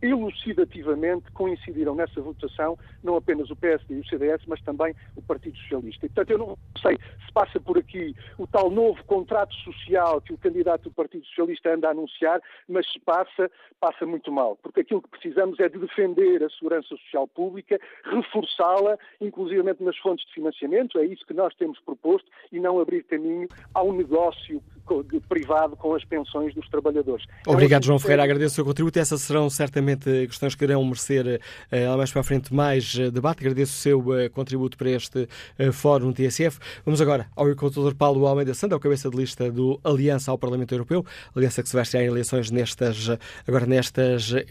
elucidativamente 0.00 1.30
coincidiram 1.32 1.94
nessa 1.94 2.20
votação 2.20 2.78
não 3.02 3.16
apenas 3.16 3.50
o 3.50 3.56
PSD 3.56 3.96
e 3.96 4.00
o 4.00 4.06
CDS, 4.06 4.42
mas 4.46 4.60
também 4.62 4.94
o 5.16 5.22
Partido 5.22 5.56
Socialista. 5.58 6.06
E, 6.06 6.08
portanto, 6.08 6.30
eu 6.30 6.38
não 6.38 6.58
sei 6.80 6.96
se 6.96 7.32
passa 7.32 7.60
por 7.60 7.78
aqui 7.78 8.14
o 8.38 8.46
tal 8.46 8.70
novo 8.70 9.02
contrato 9.04 9.54
social 9.56 10.20
que 10.20 10.32
o 10.32 10.38
candidato 10.38 10.84
do 10.84 10.90
Partido 10.92 11.24
Socialista 11.26 11.74
anda 11.74 11.88
a 11.88 11.90
anunciar, 11.90 12.40
mas 12.68 12.90
se 12.90 12.98
passa, 13.00 13.50
passa 13.80 14.06
muito 14.06 14.30
mal, 14.30 14.56
porque 14.62 14.80
aquilo 14.80 15.02
que 15.02 15.08
precisamos 15.08 15.58
é 15.60 15.68
de 15.68 15.78
defender 15.78 16.42
a 16.42 16.50
segurança 16.50 16.88
social 16.88 17.26
pública, 17.26 17.80
reforçá-la, 18.04 18.98
inclusivamente 19.20 19.82
nas 19.82 19.96
fontes 19.98 20.26
de 20.26 20.34
financiamento, 20.34 20.98
é 20.98 21.06
isso 21.06 21.26
que 21.26 21.34
nós 21.34 21.54
temos 21.54 21.78
proposto, 21.80 22.30
e 22.50 22.60
não 22.60 22.78
abrir 22.78 23.04
caminho 23.04 23.48
ao 23.74 23.92
negócio 23.92 24.62
de- 25.10 25.20
privado 25.20 25.76
com 25.76 25.94
as 25.94 26.04
pensões 26.04 26.54
dos 26.54 26.68
trabalhadores. 26.68 27.24
É 27.46 27.50
Obrigado, 27.50 27.84
João 27.84 27.98
Ferreira. 27.98 28.24
Agradeço 28.24 28.52
o 28.52 28.54
seu 28.56 28.64
contributo. 28.64 28.98
Essas 28.98 29.20
serão 29.22 29.48
certamente 29.48 30.04
questões 30.26 30.54
que 30.54 30.64
irão 30.64 30.84
merecer 30.84 31.40
lá 31.70 31.96
mais 31.96 32.10
para 32.10 32.20
a 32.20 32.24
frente 32.24 32.52
mais 32.54 32.94
eh, 32.98 33.10
debate. 33.10 33.40
Agradeço 33.40 33.72
o 33.72 33.76
seu 33.76 34.18
eh, 34.18 34.28
contributo 34.28 34.76
para 34.76 34.90
este 34.90 35.28
Fórum 35.72 36.12
TSF. 36.12 36.58
Vamos 36.84 37.00
agora 37.00 37.26
ao 37.36 37.44
agricultor 37.44 37.94
Paulo 37.94 38.26
Almeida 38.26 38.54
Santa, 38.54 38.74
ao 38.74 38.80
cabeça 38.80 39.08
de 39.08 39.16
lista 39.16 39.50
do 39.50 39.80
Aliança 39.84 40.30
ao 40.30 40.38
Parlamento 40.38 40.72
Europeu, 40.74 41.04
aliança 41.34 41.62
que 41.62 41.68
se 41.68 41.74
vai 41.74 41.82
estrear 41.82 42.04
em 42.04 42.08
eleições 42.08 42.50
nestas, 42.50 43.08
agora 43.46 43.66
nestas 43.66 44.32
eh, 44.34 44.44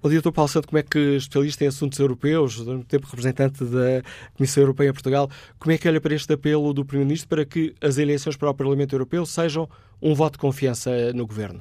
europeias. 0.00 0.02
O 0.02 0.08
diretor 0.08 0.32
Paulo 0.32 0.48
Santo, 0.48 0.68
como 0.68 0.78
é 0.78 0.82
que 0.82 1.16
especialista 1.16 1.64
em 1.64 1.68
assuntos 1.68 1.98
europeus, 1.98 2.58
mesmo 2.64 2.84
tempo 2.84 3.06
representante 3.06 3.64
da 3.64 4.02
Comissão 4.36 4.62
Europeia 4.62 4.88
em 4.88 4.92
Portugal, 4.92 5.28
como 5.58 5.72
é 5.72 5.78
que 5.78 5.88
olha 5.88 6.00
para 6.00 6.14
este 6.14 6.32
apelo 6.32 6.72
do 6.72 6.84
Primeiro-Ministro 6.84 7.28
para 7.28 7.44
que 7.44 7.74
as 7.80 7.98
eleições 7.98 8.36
para 8.36 8.50
o 8.50 8.54
Parlamento 8.54 8.94
Europeu 8.94 9.24
sejam 9.26 9.68
um 10.00 10.14
voto 10.14 10.32
de 10.34 10.38
confiança 10.38 11.12
no 11.12 11.26
Governo? 11.26 11.60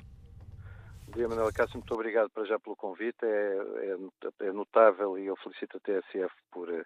Bom 1.08 1.16
dia, 1.16 1.28
Manuel 1.28 1.52
Cássio, 1.54 1.78
muito 1.78 1.94
obrigado 1.94 2.30
para 2.30 2.46
já 2.46 2.60
pelo 2.60 2.76
convite. 2.76 3.18
É, 3.24 3.98
é, 4.42 4.48
é 4.48 4.52
notável 4.54 5.18
e 5.18 5.26
eu 5.26 5.36
felicito 5.38 5.78
a 5.78 5.80
TSF 5.80 6.34
por 6.52 6.70
eh, 6.70 6.86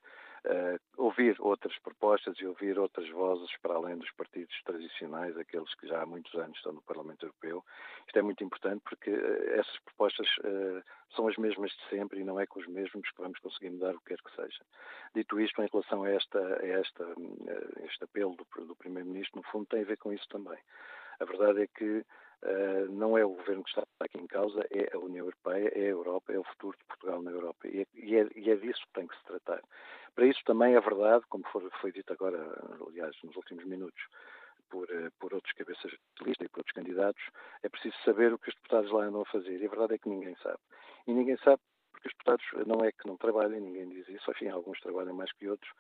ouvir 0.97 1.35
outras 1.39 1.77
propostas 1.79 2.37
e 2.39 2.45
ouvir 2.45 2.77
outras 2.77 3.09
vozes 3.09 3.49
para 3.61 3.75
além 3.75 3.97
dos 3.97 4.11
partidos 4.11 4.55
tradicionais, 4.63 5.37
aqueles 5.37 5.73
que 5.75 5.87
já 5.87 6.01
há 6.01 6.05
muitos 6.05 6.33
anos 6.35 6.57
estão 6.57 6.73
no 6.73 6.81
Parlamento 6.81 7.25
Europeu. 7.25 7.63
Isto 8.07 8.19
é 8.19 8.21
muito 8.21 8.43
importante 8.43 8.81
porque 8.83 9.09
eh, 9.09 9.59
essas 9.59 9.79
propostas 9.79 10.27
eh, 10.43 10.83
são 11.15 11.27
as 11.27 11.37
mesmas 11.37 11.71
de 11.71 11.89
sempre 11.89 12.19
e 12.19 12.23
não 12.23 12.39
é 12.39 12.45
com 12.45 12.59
os 12.59 12.67
mesmos 12.67 13.09
que 13.09 13.21
vamos 13.21 13.39
conseguir 13.39 13.69
mudar 13.69 13.95
o 13.95 13.99
que 13.99 14.15
quer 14.15 14.21
que 14.21 14.35
seja. 14.35 14.63
Dito 15.15 15.39
isto, 15.39 15.61
em 15.61 15.69
relação 15.71 16.03
a, 16.03 16.09
esta, 16.09 16.39
a 16.39 16.67
esta, 16.67 17.03
eh, 17.03 17.85
este 17.85 18.03
apelo 18.03 18.35
do, 18.35 18.65
do 18.65 18.75
Primeiro-Ministro, 18.75 19.41
no 19.41 19.51
fundo 19.51 19.65
tem 19.67 19.81
a 19.81 19.85
ver 19.85 19.97
com 19.97 20.11
isso 20.11 20.27
também. 20.29 20.57
A 21.19 21.25
verdade 21.25 21.61
é 21.61 21.67
que 21.67 22.05
Uh, 22.43 22.91
não 22.91 23.17
é 23.17 23.23
o 23.23 23.29
governo 23.29 23.63
que 23.63 23.69
está 23.69 23.83
aqui 24.01 24.19
em 24.19 24.27
causa, 24.27 24.65
é 24.69 24.93
a 24.93 24.99
União 24.99 25.25
Europeia, 25.25 25.71
é 25.73 25.85
a 25.85 25.91
Europa, 25.91 26.33
é 26.33 26.37
o 26.37 26.43
futuro 26.43 26.77
de 26.77 26.83
Portugal 26.85 27.21
na 27.21 27.31
Europa. 27.31 27.67
E 27.67 27.81
é, 27.81 27.87
e 27.95 28.15
é, 28.17 28.51
é 28.51 28.55
disso 28.57 28.81
que 28.87 28.93
tem 28.93 29.07
que 29.07 29.17
se 29.17 29.23
tratar. 29.23 29.61
Para 30.13 30.25
isso 30.25 30.41
também 30.45 30.75
é 30.75 30.81
verdade, 30.81 31.23
como 31.29 31.45
foi 31.79 31.91
dito 31.93 32.11
agora, 32.11 32.37
aliás, 32.85 33.15
nos 33.23 33.35
últimos 33.37 33.63
minutos, 33.63 34.03
por, 34.69 34.89
uh, 34.89 35.09
por 35.19 35.33
outros 35.33 35.53
cabeças 35.53 35.91
de 35.91 36.23
lista 36.25 36.43
e 36.43 36.49
por 36.49 36.59
outros 36.59 36.75
candidatos, 36.75 37.23
é 37.63 37.69
preciso 37.69 37.95
saber 38.03 38.33
o 38.33 38.37
que 38.37 38.49
os 38.49 38.55
deputados 38.55 38.91
lá 38.91 39.05
andam 39.05 39.21
a 39.21 39.25
fazer. 39.25 39.61
E 39.61 39.65
a 39.65 39.69
verdade 39.69 39.95
é 39.95 39.97
que 39.97 40.09
ninguém 40.09 40.35
sabe. 40.43 40.59
E 41.07 41.13
ninguém 41.13 41.37
sabe 41.37 41.61
porque 42.03 42.07
os 42.07 42.13
deputados 42.13 42.67
não 42.67 42.84
é 42.84 42.91
que 42.91 43.07
não 43.07 43.17
trabalhem, 43.17 43.61
ninguém 43.61 43.88
diz 43.89 44.07
isso, 44.09 44.30
enfim, 44.31 44.49
alguns 44.49 44.80
trabalham 44.81 45.13
mais 45.13 45.31
que 45.31 45.47
outros, 45.47 45.71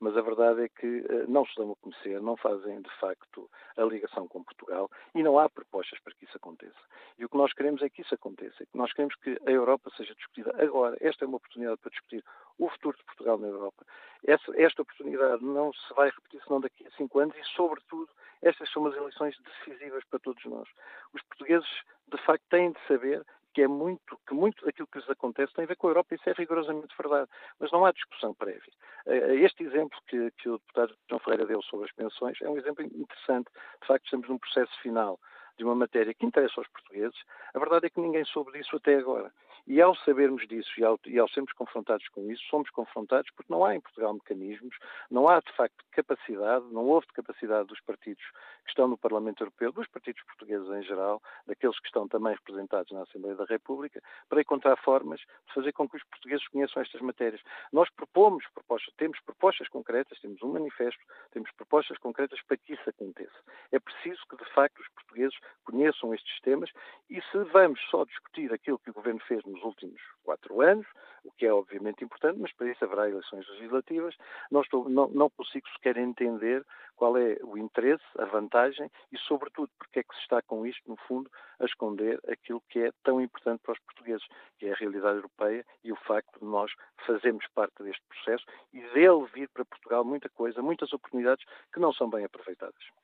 mas 0.00 0.16
a 0.16 0.20
verdade 0.20 0.62
é 0.62 0.68
que 0.68 0.86
uh, 0.86 1.28
não 1.28 1.44
se 1.44 1.54
dão 1.56 1.72
a 1.72 1.76
conhecer, 1.76 2.20
não 2.20 2.36
fazem 2.36 2.80
de 2.80 2.90
facto 2.98 3.50
a 3.76 3.82
ligação 3.82 4.26
com 4.26 4.42
Portugal 4.42 4.90
e 5.14 5.22
não 5.22 5.38
há 5.38 5.48
propostas 5.48 5.98
para 6.00 6.14
que 6.14 6.24
isso 6.24 6.36
aconteça. 6.36 6.78
E 7.18 7.24
o 7.24 7.28
que 7.28 7.36
nós 7.36 7.52
queremos 7.52 7.82
é 7.82 7.88
que 7.88 8.02
isso 8.02 8.14
aconteça, 8.14 8.64
que 8.64 8.76
nós 8.76 8.92
queremos 8.92 9.14
que 9.16 9.38
a 9.46 9.50
Europa 9.50 9.90
seja 9.96 10.14
discutida 10.14 10.52
agora. 10.62 10.96
Esta 11.00 11.24
é 11.24 11.28
uma 11.28 11.36
oportunidade 11.36 11.80
para 11.80 11.90
discutir 11.90 12.24
o 12.58 12.68
futuro 12.68 12.96
de 12.96 13.04
Portugal 13.04 13.38
na 13.38 13.48
Europa. 13.48 13.84
Esta 14.24 14.82
oportunidade 14.82 15.44
não 15.44 15.72
se 15.72 15.94
vai 15.94 16.10
repetir 16.10 16.42
senão 16.44 16.60
daqui 16.60 16.86
a 16.86 16.90
cinco 16.92 17.18
anos 17.18 17.36
e, 17.36 17.44
sobretudo, 17.54 18.08
estas 18.40 18.70
são 18.72 18.82
umas 18.82 18.96
eleições 18.96 19.36
decisivas 19.40 20.04
para 20.04 20.18
todos 20.18 20.44
nós. 20.44 20.68
Os 21.12 21.22
portugueses, 21.22 21.68
de 22.08 22.18
facto, 22.24 22.44
têm 22.50 22.72
de 22.72 22.80
saber 22.86 23.24
que 23.52 23.62
é 23.62 23.68
muito, 23.68 24.18
que 24.26 24.34
muito 24.34 24.64
daquilo 24.64 24.88
que 24.88 24.98
lhes 24.98 25.10
acontece 25.10 25.52
tem 25.54 25.64
a 25.64 25.68
ver 25.68 25.76
com 25.76 25.86
a 25.86 25.90
Europa, 25.90 26.14
isso 26.14 26.28
é 26.28 26.32
rigorosamente 26.32 26.94
verdade, 26.96 27.30
mas 27.58 27.70
não 27.70 27.84
há 27.84 27.92
discussão 27.92 28.34
prévia. 28.34 28.72
Este 29.06 29.64
exemplo 29.64 29.98
que, 30.06 30.30
que 30.38 30.48
o 30.48 30.58
deputado 30.58 30.94
João 31.08 31.20
Ferreira 31.20 31.46
deu 31.46 31.62
sobre 31.62 31.86
as 31.86 31.92
pensões 31.92 32.40
é 32.40 32.48
um 32.48 32.56
exemplo 32.56 32.84
interessante. 32.84 33.50
De 33.80 33.86
facto, 33.86 34.04
estamos 34.04 34.28
num 34.28 34.38
processo 34.38 34.72
final 34.80 35.18
de 35.56 35.64
uma 35.64 35.74
matéria 35.74 36.14
que 36.14 36.24
interessa 36.24 36.60
aos 36.60 36.68
portugueses. 36.68 37.18
A 37.54 37.58
verdade 37.58 37.86
é 37.86 37.90
que 37.90 38.00
ninguém 38.00 38.24
soube 38.24 38.52
disso 38.52 38.76
até 38.76 38.96
agora. 38.96 39.32
E 39.66 39.80
ao 39.80 39.94
sabermos 39.96 40.46
disso 40.48 40.70
e 40.78 40.84
ao, 40.84 40.98
e 41.06 41.18
ao 41.18 41.28
sermos 41.28 41.52
confrontados 41.52 42.08
com 42.08 42.30
isso, 42.30 42.42
somos 42.50 42.68
confrontados 42.70 43.30
porque 43.36 43.52
não 43.52 43.64
há 43.64 43.74
em 43.74 43.80
Portugal 43.80 44.12
mecanismos, 44.14 44.76
não 45.10 45.28
há 45.28 45.40
de 45.40 45.52
facto 45.52 45.84
capacidade, 45.92 46.64
não 46.72 46.84
houve 46.86 47.06
de 47.06 47.12
capacidade 47.12 47.68
dos 47.68 47.80
partidos 47.80 48.24
que 48.64 48.70
estão 48.70 48.88
no 48.88 48.98
Parlamento 48.98 49.42
Europeu, 49.42 49.70
dos 49.72 49.86
partidos 49.88 50.22
portugueses 50.24 50.68
em 50.68 50.82
geral, 50.82 51.22
daqueles 51.46 51.78
que 51.78 51.86
estão 51.86 52.08
também 52.08 52.34
representados 52.34 52.90
na 52.92 53.02
Assembleia 53.02 53.36
da 53.36 53.44
República, 53.44 54.02
para 54.28 54.40
encontrar 54.40 54.76
formas 54.78 55.20
de 55.20 55.54
fazer 55.54 55.72
com 55.72 55.88
que 55.88 55.96
os 55.96 56.04
portugueses 56.04 56.46
conheçam 56.48 56.82
estas 56.82 57.00
matérias. 57.00 57.40
Nós 57.72 57.88
propomos 57.90 58.44
propostas, 58.54 58.92
temos 58.96 59.20
propostas 59.20 59.68
concretas, 59.68 60.18
temos 60.20 60.42
um 60.42 60.52
manifesto, 60.52 61.00
temos 61.30 61.50
propostas 61.52 61.98
concretas 61.98 62.40
para 62.48 62.56
que 62.56 62.74
isso 62.74 62.88
aconteça. 62.88 63.38
É 63.70 63.78
preciso 63.78 64.20
que, 64.28 64.36
de 64.36 64.52
facto, 64.52 64.80
os 64.80 64.88
portugueses 64.88 65.38
conheçam 65.64 66.12
estes 66.14 66.40
temas 66.40 66.70
e 67.08 67.20
se 67.22 67.38
vamos 67.52 67.80
só 67.90 68.04
discutir 68.04 68.52
aquilo 68.52 68.78
que 68.78 68.90
o 68.90 68.94
Governo 68.94 69.20
fez 69.20 69.44
nos 69.52 69.62
últimos 69.62 70.00
quatro 70.24 70.60
anos, 70.60 70.86
o 71.24 71.30
que 71.32 71.46
é 71.46 71.52
obviamente 71.52 72.02
importante, 72.02 72.38
mas 72.38 72.52
para 72.52 72.70
isso 72.70 72.84
haverá 72.84 73.08
eleições 73.08 73.46
legislativas, 73.48 74.16
não, 74.50 74.62
estou, 74.62 74.88
não, 74.88 75.08
não 75.08 75.30
consigo 75.30 75.68
sequer 75.70 75.96
entender 75.96 76.64
qual 76.96 77.16
é 77.16 77.36
o 77.42 77.58
interesse, 77.58 78.04
a 78.18 78.24
vantagem 78.24 78.90
e, 79.10 79.18
sobretudo, 79.18 79.70
porque 79.78 80.00
é 80.00 80.02
que 80.02 80.14
se 80.14 80.22
está 80.22 80.40
com 80.42 80.66
isto, 80.66 80.88
no 80.88 80.96
fundo, 80.96 81.30
a 81.60 81.64
esconder 81.64 82.20
aquilo 82.28 82.62
que 82.68 82.80
é 82.80 82.92
tão 83.02 83.20
importante 83.20 83.60
para 83.62 83.72
os 83.72 83.78
portugueses, 83.80 84.26
que 84.58 84.66
é 84.66 84.72
a 84.72 84.76
realidade 84.76 85.16
europeia 85.16 85.64
e 85.84 85.92
o 85.92 85.96
facto 85.96 86.38
de 86.40 86.44
nós 86.44 86.72
fazermos 87.06 87.46
parte 87.54 87.82
deste 87.82 88.02
processo 88.08 88.44
e 88.72 88.80
dele 88.92 89.26
vir 89.34 89.48
para 89.50 89.64
Portugal 89.64 90.04
muita 90.04 90.28
coisa, 90.28 90.62
muitas 90.62 90.92
oportunidades 90.92 91.44
que 91.72 91.80
não 91.80 91.92
são 91.92 92.08
bem 92.08 92.24
aproveitadas. 92.24 93.01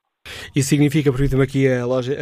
Isso 0.54 0.68
significa, 0.68 1.12
permita-me 1.12 1.42
aqui 1.42 1.68
a, 1.68 1.84
loja, 1.84 2.16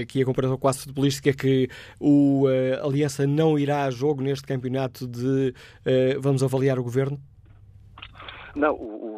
aqui 0.00 0.22
a 0.22 0.24
comparação 0.24 0.56
quase 0.56 0.80
futebolística, 0.80 1.32
que 1.32 1.68
o 2.00 2.46
a 2.80 2.86
Aliança 2.86 3.26
não 3.26 3.58
irá 3.58 3.84
a 3.84 3.90
jogo 3.90 4.22
neste 4.22 4.46
campeonato 4.46 5.06
de 5.06 5.54
uh, 5.86 6.20
vamos 6.20 6.42
avaliar 6.42 6.78
o 6.78 6.82
governo? 6.82 7.18
Não, 8.54 8.74
o, 8.74 9.13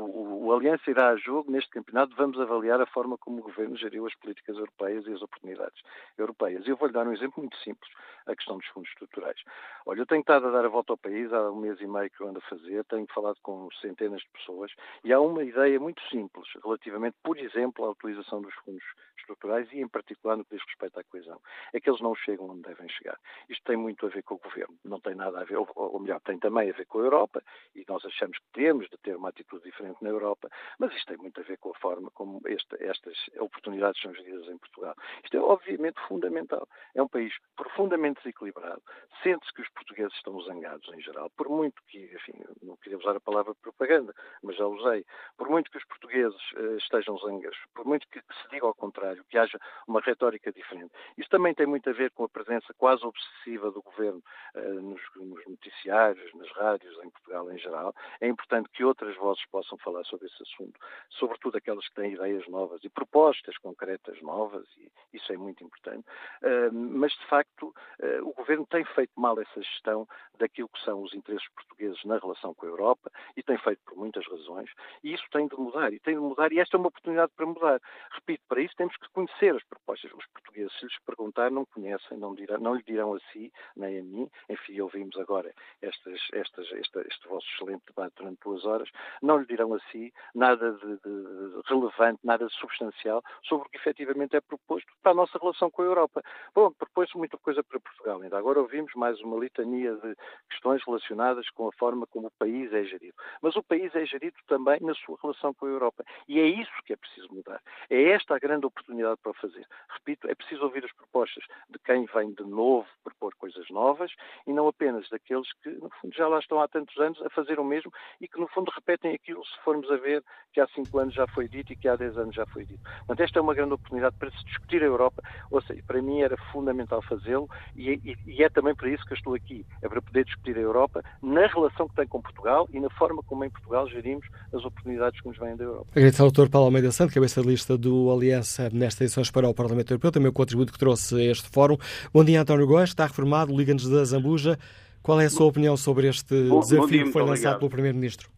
o, 0.47 0.53
Aliança 0.53 0.89
irá 0.89 1.09
a 1.09 1.17
jogo 1.17 1.51
neste 1.51 1.71
campeonato, 1.71 2.15
vamos 2.15 2.39
avaliar 2.39 2.81
a 2.81 2.87
forma 2.87 3.19
como 3.19 3.39
o 3.39 3.43
Governo 3.43 3.77
geriu 3.77 4.07
as 4.07 4.15
políticas 4.15 4.57
europeias 4.57 5.05
e 5.07 5.13
as 5.13 5.21
oportunidades 5.21 5.83
europeias. 6.17 6.67
Eu 6.69 6.77
vou-lhe 6.77 6.95
dar 6.95 7.05
um 7.05 7.13
exemplo 7.13 7.41
muito 7.43 7.57
simples, 7.59 7.91
a 8.27 8.37
questão 8.37 8.57
dos 8.57 8.67
fundos 8.69 8.89
estruturais. 8.91 9.43
Olha, 9.85 10.01
eu 10.01 10.07
tenho 10.07 10.21
estado 10.21 10.47
a 10.47 10.51
dar 10.51 10.65
a 10.65 10.69
volta 10.69 10.93
ao 10.93 10.97
país 10.97 11.33
há 11.33 11.51
um 11.51 11.57
mês 11.57 11.81
e 11.81 11.87
meio 11.87 12.09
que 12.11 12.21
eu 12.21 12.29
ando 12.29 12.39
a 12.39 12.49
fazer, 12.49 12.85
tenho 12.85 13.07
falado 13.13 13.39
com 13.43 13.69
centenas 13.81 14.21
de 14.21 14.29
pessoas 14.29 14.73
e 15.03 15.13
há 15.13 15.21
uma 15.21 15.43
ideia 15.43 15.81
muito 15.81 16.01
simples 16.09 16.47
relativamente, 16.63 17.17
por 17.25 17.37
exemplo, 17.39 17.85
à 17.85 17.91
utilização 17.91 18.41
dos 18.41 18.55
fundos 18.55 18.85
estruturais 19.19 19.69
e, 19.73 19.81
em 19.81 19.89
particular, 19.89 20.37
no 20.37 20.45
que 20.45 20.57
diz 20.57 20.65
respeito 20.65 21.01
à 21.01 21.05
coesão. 21.05 21.41
É 21.73 21.81
que 21.81 21.91
eles 21.91 22.01
não 22.01 22.15
chegam 22.15 22.49
onde 22.49 22.63
devem 22.63 22.89
chegar. 22.89 23.19
Isto 23.49 23.65
tem 23.65 23.77
muito 23.77 24.07
a 24.07 24.09
ver 24.09 24.23
com 24.23 24.37
o 24.37 24.39
Governo, 24.39 24.77
não 24.85 25.01
tem 25.01 25.15
nada 25.15 25.41
a 25.41 25.45
ver, 25.45 25.57
ou, 25.57 25.69
ou 25.75 25.99
melhor, 25.99 26.21
tem 26.21 26.39
também 26.39 26.71
a 26.71 26.73
ver 26.73 26.87
com 26.87 27.01
a 27.01 27.03
Europa 27.03 27.43
e 27.75 27.85
nós 27.89 28.05
achamos 28.05 28.39
que 28.39 28.45
temos 28.53 28.89
de 28.89 28.97
ter 28.99 29.17
uma 29.17 29.31
atitude 29.31 29.65
diferente 29.65 30.03
na 30.03 30.11
Europa, 30.11 30.36
mas 30.79 30.93
isto 30.95 31.07
tem 31.07 31.17
muito 31.17 31.41
a 31.41 31.45
ver 31.45 31.59
com 31.59 31.71
a 31.71 31.75
forma 31.75 32.11
como 32.13 32.41
estas 32.47 33.17
oportunidades 33.39 34.01
são 34.01 34.15
geridas 34.15 34.47
em 34.49 34.59
Portugal. 34.59 34.95
Isto 35.25 35.37
é 35.37 35.41
obviamente 35.41 36.01
fundamental. 36.09 36.69
É 36.95 37.03
um 37.03 37.09
país 37.09 37.33
profundamente 37.57 38.21
desequilibrado. 38.23 38.83
Sente-se 39.23 39.53
que 39.53 39.63
os 39.63 39.69
portugueses 39.71 40.15
estão 40.15 40.41
zangados 40.43 40.89
em 40.95 41.01
geral, 41.01 41.31
por 41.37 41.49
muito 41.49 41.83
que, 41.89 41.99
enfim, 42.15 42.45
não 42.63 42.77
queria 42.77 42.99
usar 42.99 43.17
a 43.17 43.21
palavra 43.21 43.55
propaganda, 43.55 44.15
mas 44.43 44.57
já 44.57 44.67
usei, 44.67 45.05
por 45.37 45.49
muito 45.49 45.71
que 45.71 45.79
os 45.79 45.85
portugueses 45.85 46.41
uh, 46.53 46.77
estejam 46.77 47.19
zangados, 47.19 47.59
por 47.75 47.87
muito 47.87 48.07
que, 48.09 48.21
que 48.21 48.35
se 48.43 48.49
diga 48.51 48.67
ao 48.67 48.75
contrário, 48.75 49.25
que 49.29 49.39
haja 49.39 49.59
uma 49.87 50.01
retórica 50.01 50.53
diferente. 50.53 50.93
Isso 51.17 51.31
também 51.31 51.55
tem 51.55 51.67
muito 51.67 51.89
a 51.89 51.93
ver 51.93 52.11
com 52.13 52.25
a 52.25 52.29
presença 52.29 52.75
quase 52.75 53.05
obsessiva 53.05 53.71
do 53.71 53.83
governo 53.83 54.23
uh, 54.55 54.81
nos, 54.81 55.01
nos 55.17 55.47
noticiários, 55.47 56.33
nas 56.35 56.51
rádios, 56.53 56.97
em 57.03 57.11
Portugal 57.11 57.51
em 57.51 57.59
geral. 57.59 57.95
É 58.21 58.29
importante 58.29 58.69
que 58.71 58.85
outras 58.85 59.17
vozes 59.17 59.45
possam 59.47 59.79
falar 59.79 60.05
sobre 60.05 60.26
esse 60.27 60.43
assunto, 60.43 60.79
sobretudo 61.11 61.57
aquelas 61.57 61.89
que 61.89 61.95
têm 61.95 62.13
ideias 62.13 62.47
novas 62.49 62.83
e 62.85 62.89
propostas 62.89 63.57
concretas 63.59 64.21
novas, 64.23 64.67
e 64.79 64.91
isso 65.13 65.33
é 65.33 65.37
muito 65.37 65.65
importante. 65.65 66.07
Uh, 66.43 66.73
mas, 66.73 67.13
de 67.13 67.27
facto, 67.27 67.75
uh, 68.01 68.29
o 68.29 68.33
governo 68.35 68.67
tem 68.67 68.85
feito 68.85 69.13
mal 69.17 69.41
essa 69.41 69.63
gestão 69.63 70.07
daquilo 70.39 70.69
que 70.69 70.83
são 70.85 71.03
os 71.03 71.15
interesses 71.15 71.49
portugueses 71.55 72.03
na 72.05 72.19
relação 72.19 72.55
com 72.55 72.67
a 72.67 72.69
Europa 72.69 73.11
e 73.37 73.43
tem 73.43 73.57
feito 73.59 73.81
por 73.85 73.97
muitas 73.97 74.27
razões, 74.27 74.71
e 75.03 75.15
isso 75.15 75.25
tem 75.31 75.47
de 75.47 75.57
mudar, 75.57 75.93
e 75.93 76.01
tem 76.01 76.15
de 76.15 76.21
mudar, 76.21 76.53
e 76.53 76.59
esta 76.59 76.77
é 76.77 76.79
uma 76.79 76.89
oportunidade 76.89 77.33
para 77.37 77.47
mudar. 77.47 77.81
Repito, 78.13 78.43
para 78.49 78.61
isso 78.61 78.75
temos 78.77 78.97
que 78.97 79.09
conhecer 79.11 79.55
as 79.55 79.65
propostas. 79.65 80.13
Os 80.13 80.27
se 80.71 80.85
lhes 80.85 80.99
perguntar, 81.05 81.51
não 81.51 81.65
conhecem, 81.67 82.19
não, 82.19 82.35
não 82.61 82.75
lhe 82.75 82.83
dirão 82.83 83.15
a 83.15 83.21
si, 83.33 83.53
nem 83.77 83.99
a 83.99 84.03
mim. 84.03 84.31
Enfim, 84.49 84.81
ouvimos 84.81 85.17
agora 85.19 85.53
estas, 85.83 86.21
estas, 86.33 86.71
este, 86.73 86.99
este 87.01 87.29
vosso 87.29 87.47
excelente 87.55 87.83
debate 87.87 88.15
durante 88.17 88.41
duas 88.43 88.65
horas, 88.65 88.89
não 89.23 89.39
lhe 89.39 89.47
dirão 89.47 89.75
a 89.75 89.81
si 89.91 90.13
nada 90.35 90.73
de, 90.73 90.97
de 90.99 91.61
relevante, 91.67 92.21
nada 92.25 92.47
de 92.47 92.55
substancial 92.55 93.23
sobre 93.43 93.67
o 93.67 93.71
que 93.71 93.77
efetivamente 93.77 94.37
é 94.37 94.41
proposto 94.41 94.91
para 95.03 95.13
a 95.13 95.15
nossa 95.15 95.39
relação 95.39 95.71
com 95.71 95.83
a 95.83 95.87
Europa. 95.87 96.23
Bom, 96.55 96.73
propôs-se 96.73 97.17
muita 97.17 97.37
coisa 97.39 97.63
para 97.63 97.81
Portugal. 97.81 98.21
Ainda 98.21 98.39
agora 98.39 98.61
ouvimos 98.61 98.93
mais 98.95 99.21
uma 99.21 99.37
litania 99.39 99.95
de 99.97 100.17
questões 100.51 100.83
relacionadas 100.85 101.49
com 101.51 101.69
a 101.69 101.73
forma 101.73 102.07
como 102.07 102.29
o 102.29 102.33
país 102.39 102.73
é 102.73 102.85
gerido. 102.85 103.15
Mas 103.43 103.57
o 103.57 103.63
país 103.63 103.95
é 103.95 104.05
gerido 104.05 104.37
também 104.47 104.79
na 104.81 104.95
sua 104.95 105.19
relação 105.23 105.53
com 105.55 105.67
a 105.67 105.69
Europa. 105.69 106.05
E 106.29 106.41
é 106.41 106.47
isso 106.47 106.73
que 106.85 106.93
é 106.93 106.97
preciso 106.97 107.33
mudar. 107.33 107.61
É 107.91 108.11
esta 108.11 108.35
a 108.35 108.39
grande 108.39 108.67
oportunidade 108.67 109.19
para 109.23 109.31
o 109.31 109.35
fazer. 109.35 109.67
Repito, 109.91 110.29
é 110.29 110.35
preciso 110.35 110.46
ouvir 110.61 110.85
as 110.85 110.93
propostas 110.93 111.45
de 111.71 111.79
quem 111.81 112.07
vem 112.07 112.33
de 112.33 112.45
novo 112.45 112.87
propor 113.03 113.35
coisas 113.37 113.69
novas 113.71 114.11
e 114.47 114.53
não 114.53 114.69
apenas 114.69 115.09
daqueles 115.09 115.49
que, 115.63 115.71
no 115.71 115.91
fundo, 116.01 116.15
já 116.15 116.29
lá 116.29 116.39
estão 116.39 116.61
há 116.61 116.69
tantos 116.69 116.97
anos 116.99 117.21
a 117.23 117.31
fazer 117.31 117.59
o 117.59 117.65
mesmo 117.65 117.93
e 118.21 118.29
que, 118.29 118.39
no 118.39 118.49
fundo, 118.49 118.71
repetem 118.75 119.15
aquilo, 119.15 119.45
se 119.45 119.65
formos 119.65 119.91
a 119.91 119.97
ver, 119.97 120.23
que 120.53 120.61
há 120.61 120.67
cinco 120.69 120.99
anos 120.99 121.15
já 121.15 121.27
foi 121.29 121.49
dito 121.49 121.73
e 121.73 121.77
que 121.77 121.89
há 121.89 121.97
dez 121.97 122.17
anos 122.17 122.35
já 122.35 122.47
foi 122.47 122.65
dito. 122.65 122.83
Portanto, 122.99 123.21
esta 123.21 123.39
é 123.39 123.43
uma 123.43 123.55
grande 123.55 123.75
oportunidade 123.75 124.17
para 124.19 124.31
se 124.31 124.45
discutir 124.45 124.83
a 124.83 124.87
Europa, 124.87 125.23
ou 125.51 125.63
seja, 125.63 125.83
para 125.87 126.03
mim 126.03 126.21
era 126.21 126.37
fundamental 126.53 127.03
fazê-lo 127.03 127.49
e, 127.75 127.93
e, 127.93 128.17
e 128.27 128.43
é 128.43 128.49
também 128.49 128.75
para 128.75 128.89
isso 128.89 129.05
que 129.05 129.13
eu 129.13 129.17
estou 129.17 129.35
aqui, 129.35 129.65
é 129.83 129.89
para 129.89 130.03
poder 130.03 130.25
discutir 130.25 130.57
a 130.57 130.61
Europa 130.61 131.03
na 131.23 131.47
relação 131.47 131.89
que 131.89 131.95
tem 131.95 132.07
com 132.07 132.21
Portugal 132.21 132.69
e 132.73 132.81
na 132.81 132.91
forma 132.91 133.23
como 133.23 133.45
em 133.45 133.51
Portugal 133.51 133.89
gerimos 133.89 134.27
as 134.53 134.65
oportunidades 134.65 135.21
que 135.21 135.29
nos 135.29 135.39
vêm 135.39 135.57
da 135.57 135.65
Europa. 135.65 135.91
Agradeço 135.93 136.23
ao 136.23 136.31
Dr. 136.31 136.49
Paulo 136.51 136.67
Almeida 136.67 136.91
Santo, 136.91 137.13
cabeça 137.13 137.43
de 137.43 137.49
lista 137.49 137.77
do 137.77 138.11
Aliança 138.11 138.71
nestas 138.73 139.01
eleições 139.01 139.31
para 139.31 139.49
o 139.49 139.55
Parlamento 139.55 139.93
Europeu, 139.93 140.11
também 140.11 140.33
contributo 140.37 140.73
que 140.73 140.79
trouxe 140.79 141.15
a 141.17 141.25
este 141.33 141.49
fórum. 141.51 141.77
Bom 142.13 142.23
dia, 142.23 142.41
António 142.41 142.67
Góes, 142.67 142.91
está 142.91 143.07
reformado, 143.07 143.57
Liga-nos 143.57 143.89
da 143.89 144.05
Zambuja. 144.05 144.59
Qual 145.03 145.21
é 145.21 145.27
a 145.27 145.31
sua 145.31 145.47
opinião 145.47 145.77
sobre 145.77 146.09
este 146.09 146.49
bom, 146.49 146.61
desafio 146.61 146.81
bom 146.81 146.87
dia, 146.87 147.05
que 147.05 147.13
foi 147.13 147.23
lançado 147.23 147.37
obrigado. 147.37 147.59
pelo 147.59 147.71
Primeiro-Ministro? 147.71 148.36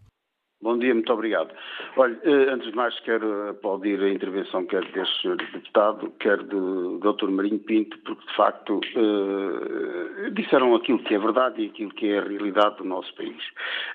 Bom 0.61 0.77
dia, 0.77 0.93
muito 0.93 1.13
obrigado. 1.13 1.55
Olha, 1.97 2.19
eh, 2.25 2.51
antes 2.51 2.69
de 2.69 2.77
mais 2.77 2.99
quero 3.01 3.51
aplaudir 3.51 4.03
a 4.03 4.11
intervenção 4.11 4.67
quer 4.67 4.85
deste 4.91 5.23
senhor 5.23 5.37
deputado, 5.37 6.11
quer 6.19 6.39
do 6.39 6.99
Dr. 6.99 7.29
Marinho 7.29 7.61
Pinto, 7.61 7.97
porque 8.01 8.27
de 8.27 8.35
facto 8.35 8.81
eh, 8.97 10.31
disseram 10.31 10.75
aquilo 10.75 10.99
que 11.05 11.15
é 11.15 11.19
verdade 11.19 11.63
e 11.63 11.67
aquilo 11.69 11.91
que 11.95 12.09
é 12.09 12.19
a 12.19 12.25
realidade 12.25 12.79
do 12.79 12.85
nosso 12.85 13.15
país. 13.15 13.41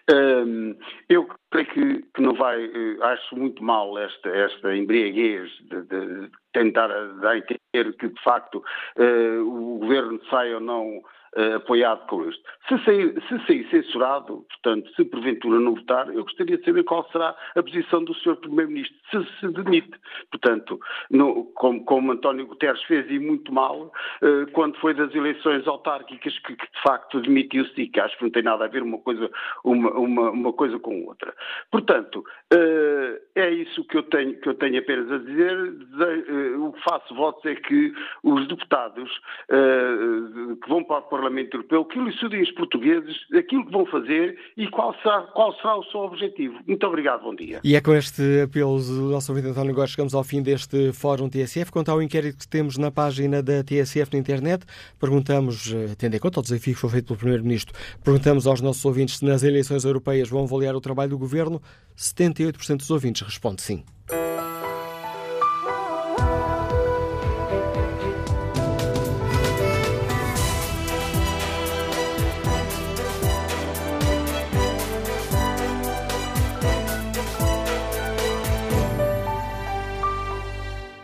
Eh, 0.09 0.75
eu 1.09 1.27
creio 1.51 1.67
que, 1.67 2.01
que, 2.15 2.21
não 2.21 2.33
vai, 2.33 2.71
acho 3.01 3.35
muito 3.35 3.61
mal 3.61 3.97
esta, 3.97 4.29
esta 4.29 4.73
embriaguez 4.73 5.51
de, 5.69 5.81
de 5.81 6.31
tentar 6.53 6.87
dar 6.87 7.31
a 7.31 7.37
entender 7.39 7.97
que 7.99 8.07
de 8.07 8.23
facto 8.23 8.63
o 8.97 9.79
governo 9.79 10.19
sai 10.29 10.53
ou 10.53 10.61
não 10.61 11.01
uh, 11.37 11.55
apoiado 11.55 12.05
com 12.07 12.27
isto. 12.27 12.43
Se 12.67 12.77
sair, 12.85 13.13
se 13.27 13.45
sair 13.45 13.67
censurado, 13.69 14.45
portanto, 14.49 14.89
se 14.95 15.03
porventura 15.05 15.59
não 15.59 15.75
votar, 15.75 16.07
eu 16.13 16.23
gostaria 16.23 16.57
de 16.57 16.65
saber 16.65 16.83
qual 16.83 17.07
será 17.11 17.35
a 17.55 17.63
posição 17.63 18.03
do 18.03 18.13
Sr. 18.15 18.35
Primeiro-Ministro, 18.37 18.95
se 19.11 19.39
se 19.39 19.47
demite. 19.49 19.91
Portanto, 20.31 20.79
no, 21.09 21.45
como, 21.55 21.83
como, 21.83 22.11
António 22.11 22.47
Guterres 22.47 22.81
fez 22.83 23.09
e 23.09 23.19
muito 23.19 23.53
mal, 23.53 23.91
uh, 24.21 24.51
quando 24.51 24.77
foi 24.79 24.93
das 24.93 25.13
eleições 25.13 25.67
autárquicas, 25.67 26.37
que, 26.39 26.55
que 26.55 26.65
de 26.65 26.81
facto 26.81 27.21
demitiu-se 27.21 27.81
e 27.81 27.87
que 27.87 27.99
acho 27.99 28.17
que 28.17 28.23
não 28.23 28.31
tem 28.31 28.43
nada 28.43 28.65
a 28.65 28.67
ver 28.67 28.83
uma 28.83 28.99
coisa, 28.99 29.29
uma, 29.63 29.91
uma, 29.91 30.31
uma 30.31 30.53
coisa 30.53 30.79
com 30.79 31.05
outra. 31.05 31.33
Portanto, 31.71 32.23
uh, 32.53 33.19
é 33.35 33.49
isso 33.49 33.83
que 33.85 33.97
eu 33.97 34.03
tenho, 34.03 34.39
que 34.39 34.49
eu 34.49 34.53
tenho 34.55 34.79
apenas 34.79 35.11
a 35.11 35.17
dizer. 35.17 35.57
o 36.59 36.71
que 36.73 36.83
faço 36.83 37.13
votos 37.15 37.45
é 37.45 37.55
que 37.55 37.93
os 38.23 38.47
deputados 38.47 39.09
que 40.61 40.69
vão 40.69 40.83
para 40.83 40.97
o 40.97 41.22
Parlamento 41.23 41.55
Europeu 41.55 41.85
que 41.85 41.97
elucidem 41.97 42.41
os 42.41 42.51
portugueses 42.51 43.15
aquilo 43.33 43.65
que 43.65 43.71
vão 43.71 43.85
fazer 43.85 44.37
e 44.57 44.67
qual 44.67 44.93
será, 45.01 45.21
qual 45.21 45.55
será 45.55 45.77
o 45.77 45.83
seu 45.85 46.01
objetivo. 46.01 46.59
Muito 46.67 46.85
obrigado, 46.85 47.21
bom 47.21 47.33
dia. 47.33 47.61
E 47.63 47.75
é 47.75 47.81
com 47.81 47.93
este 47.93 48.41
apelo 48.41 48.77
do 48.77 49.09
nosso 49.09 49.31
ouvinte 49.31 49.47
António 49.47 49.73
Góes 49.73 49.91
chegamos 49.91 50.13
ao 50.13 50.23
fim 50.23 50.41
deste 50.41 50.91
Fórum 50.91 51.29
TSF. 51.29 51.71
Quanto 51.71 51.89
ao 51.89 52.01
inquérito 52.01 52.39
que 52.39 52.47
temos 52.47 52.77
na 52.77 52.91
página 52.91 53.41
da 53.41 53.63
TSF 53.63 54.11
na 54.11 54.19
internet, 54.19 54.65
perguntamos, 54.99 55.73
eh, 55.73 55.95
tendo 55.97 56.13
em 56.15 56.19
conta 56.19 56.41
o 56.41 56.43
desafio 56.43 56.73
que 56.73 56.79
foi 56.79 56.89
feito 56.89 57.05
pelo 57.05 57.19
Primeiro-Ministro, 57.19 57.73
perguntamos 58.03 58.45
aos 58.45 58.59
nossos 58.59 58.83
ouvintes 58.83 59.19
se 59.19 59.25
nas 59.25 59.43
eleições 59.43 59.85
europeias 59.85 60.27
vão 60.27 60.43
avaliar 60.43 60.75
o 60.75 60.81
trabalho 60.81 61.11
do 61.11 61.17
Governo. 61.17 61.61
78% 61.95 62.77
dos 62.77 62.91
ouvintes 62.91 63.21
responde 63.21 63.61
sim. 63.61 63.81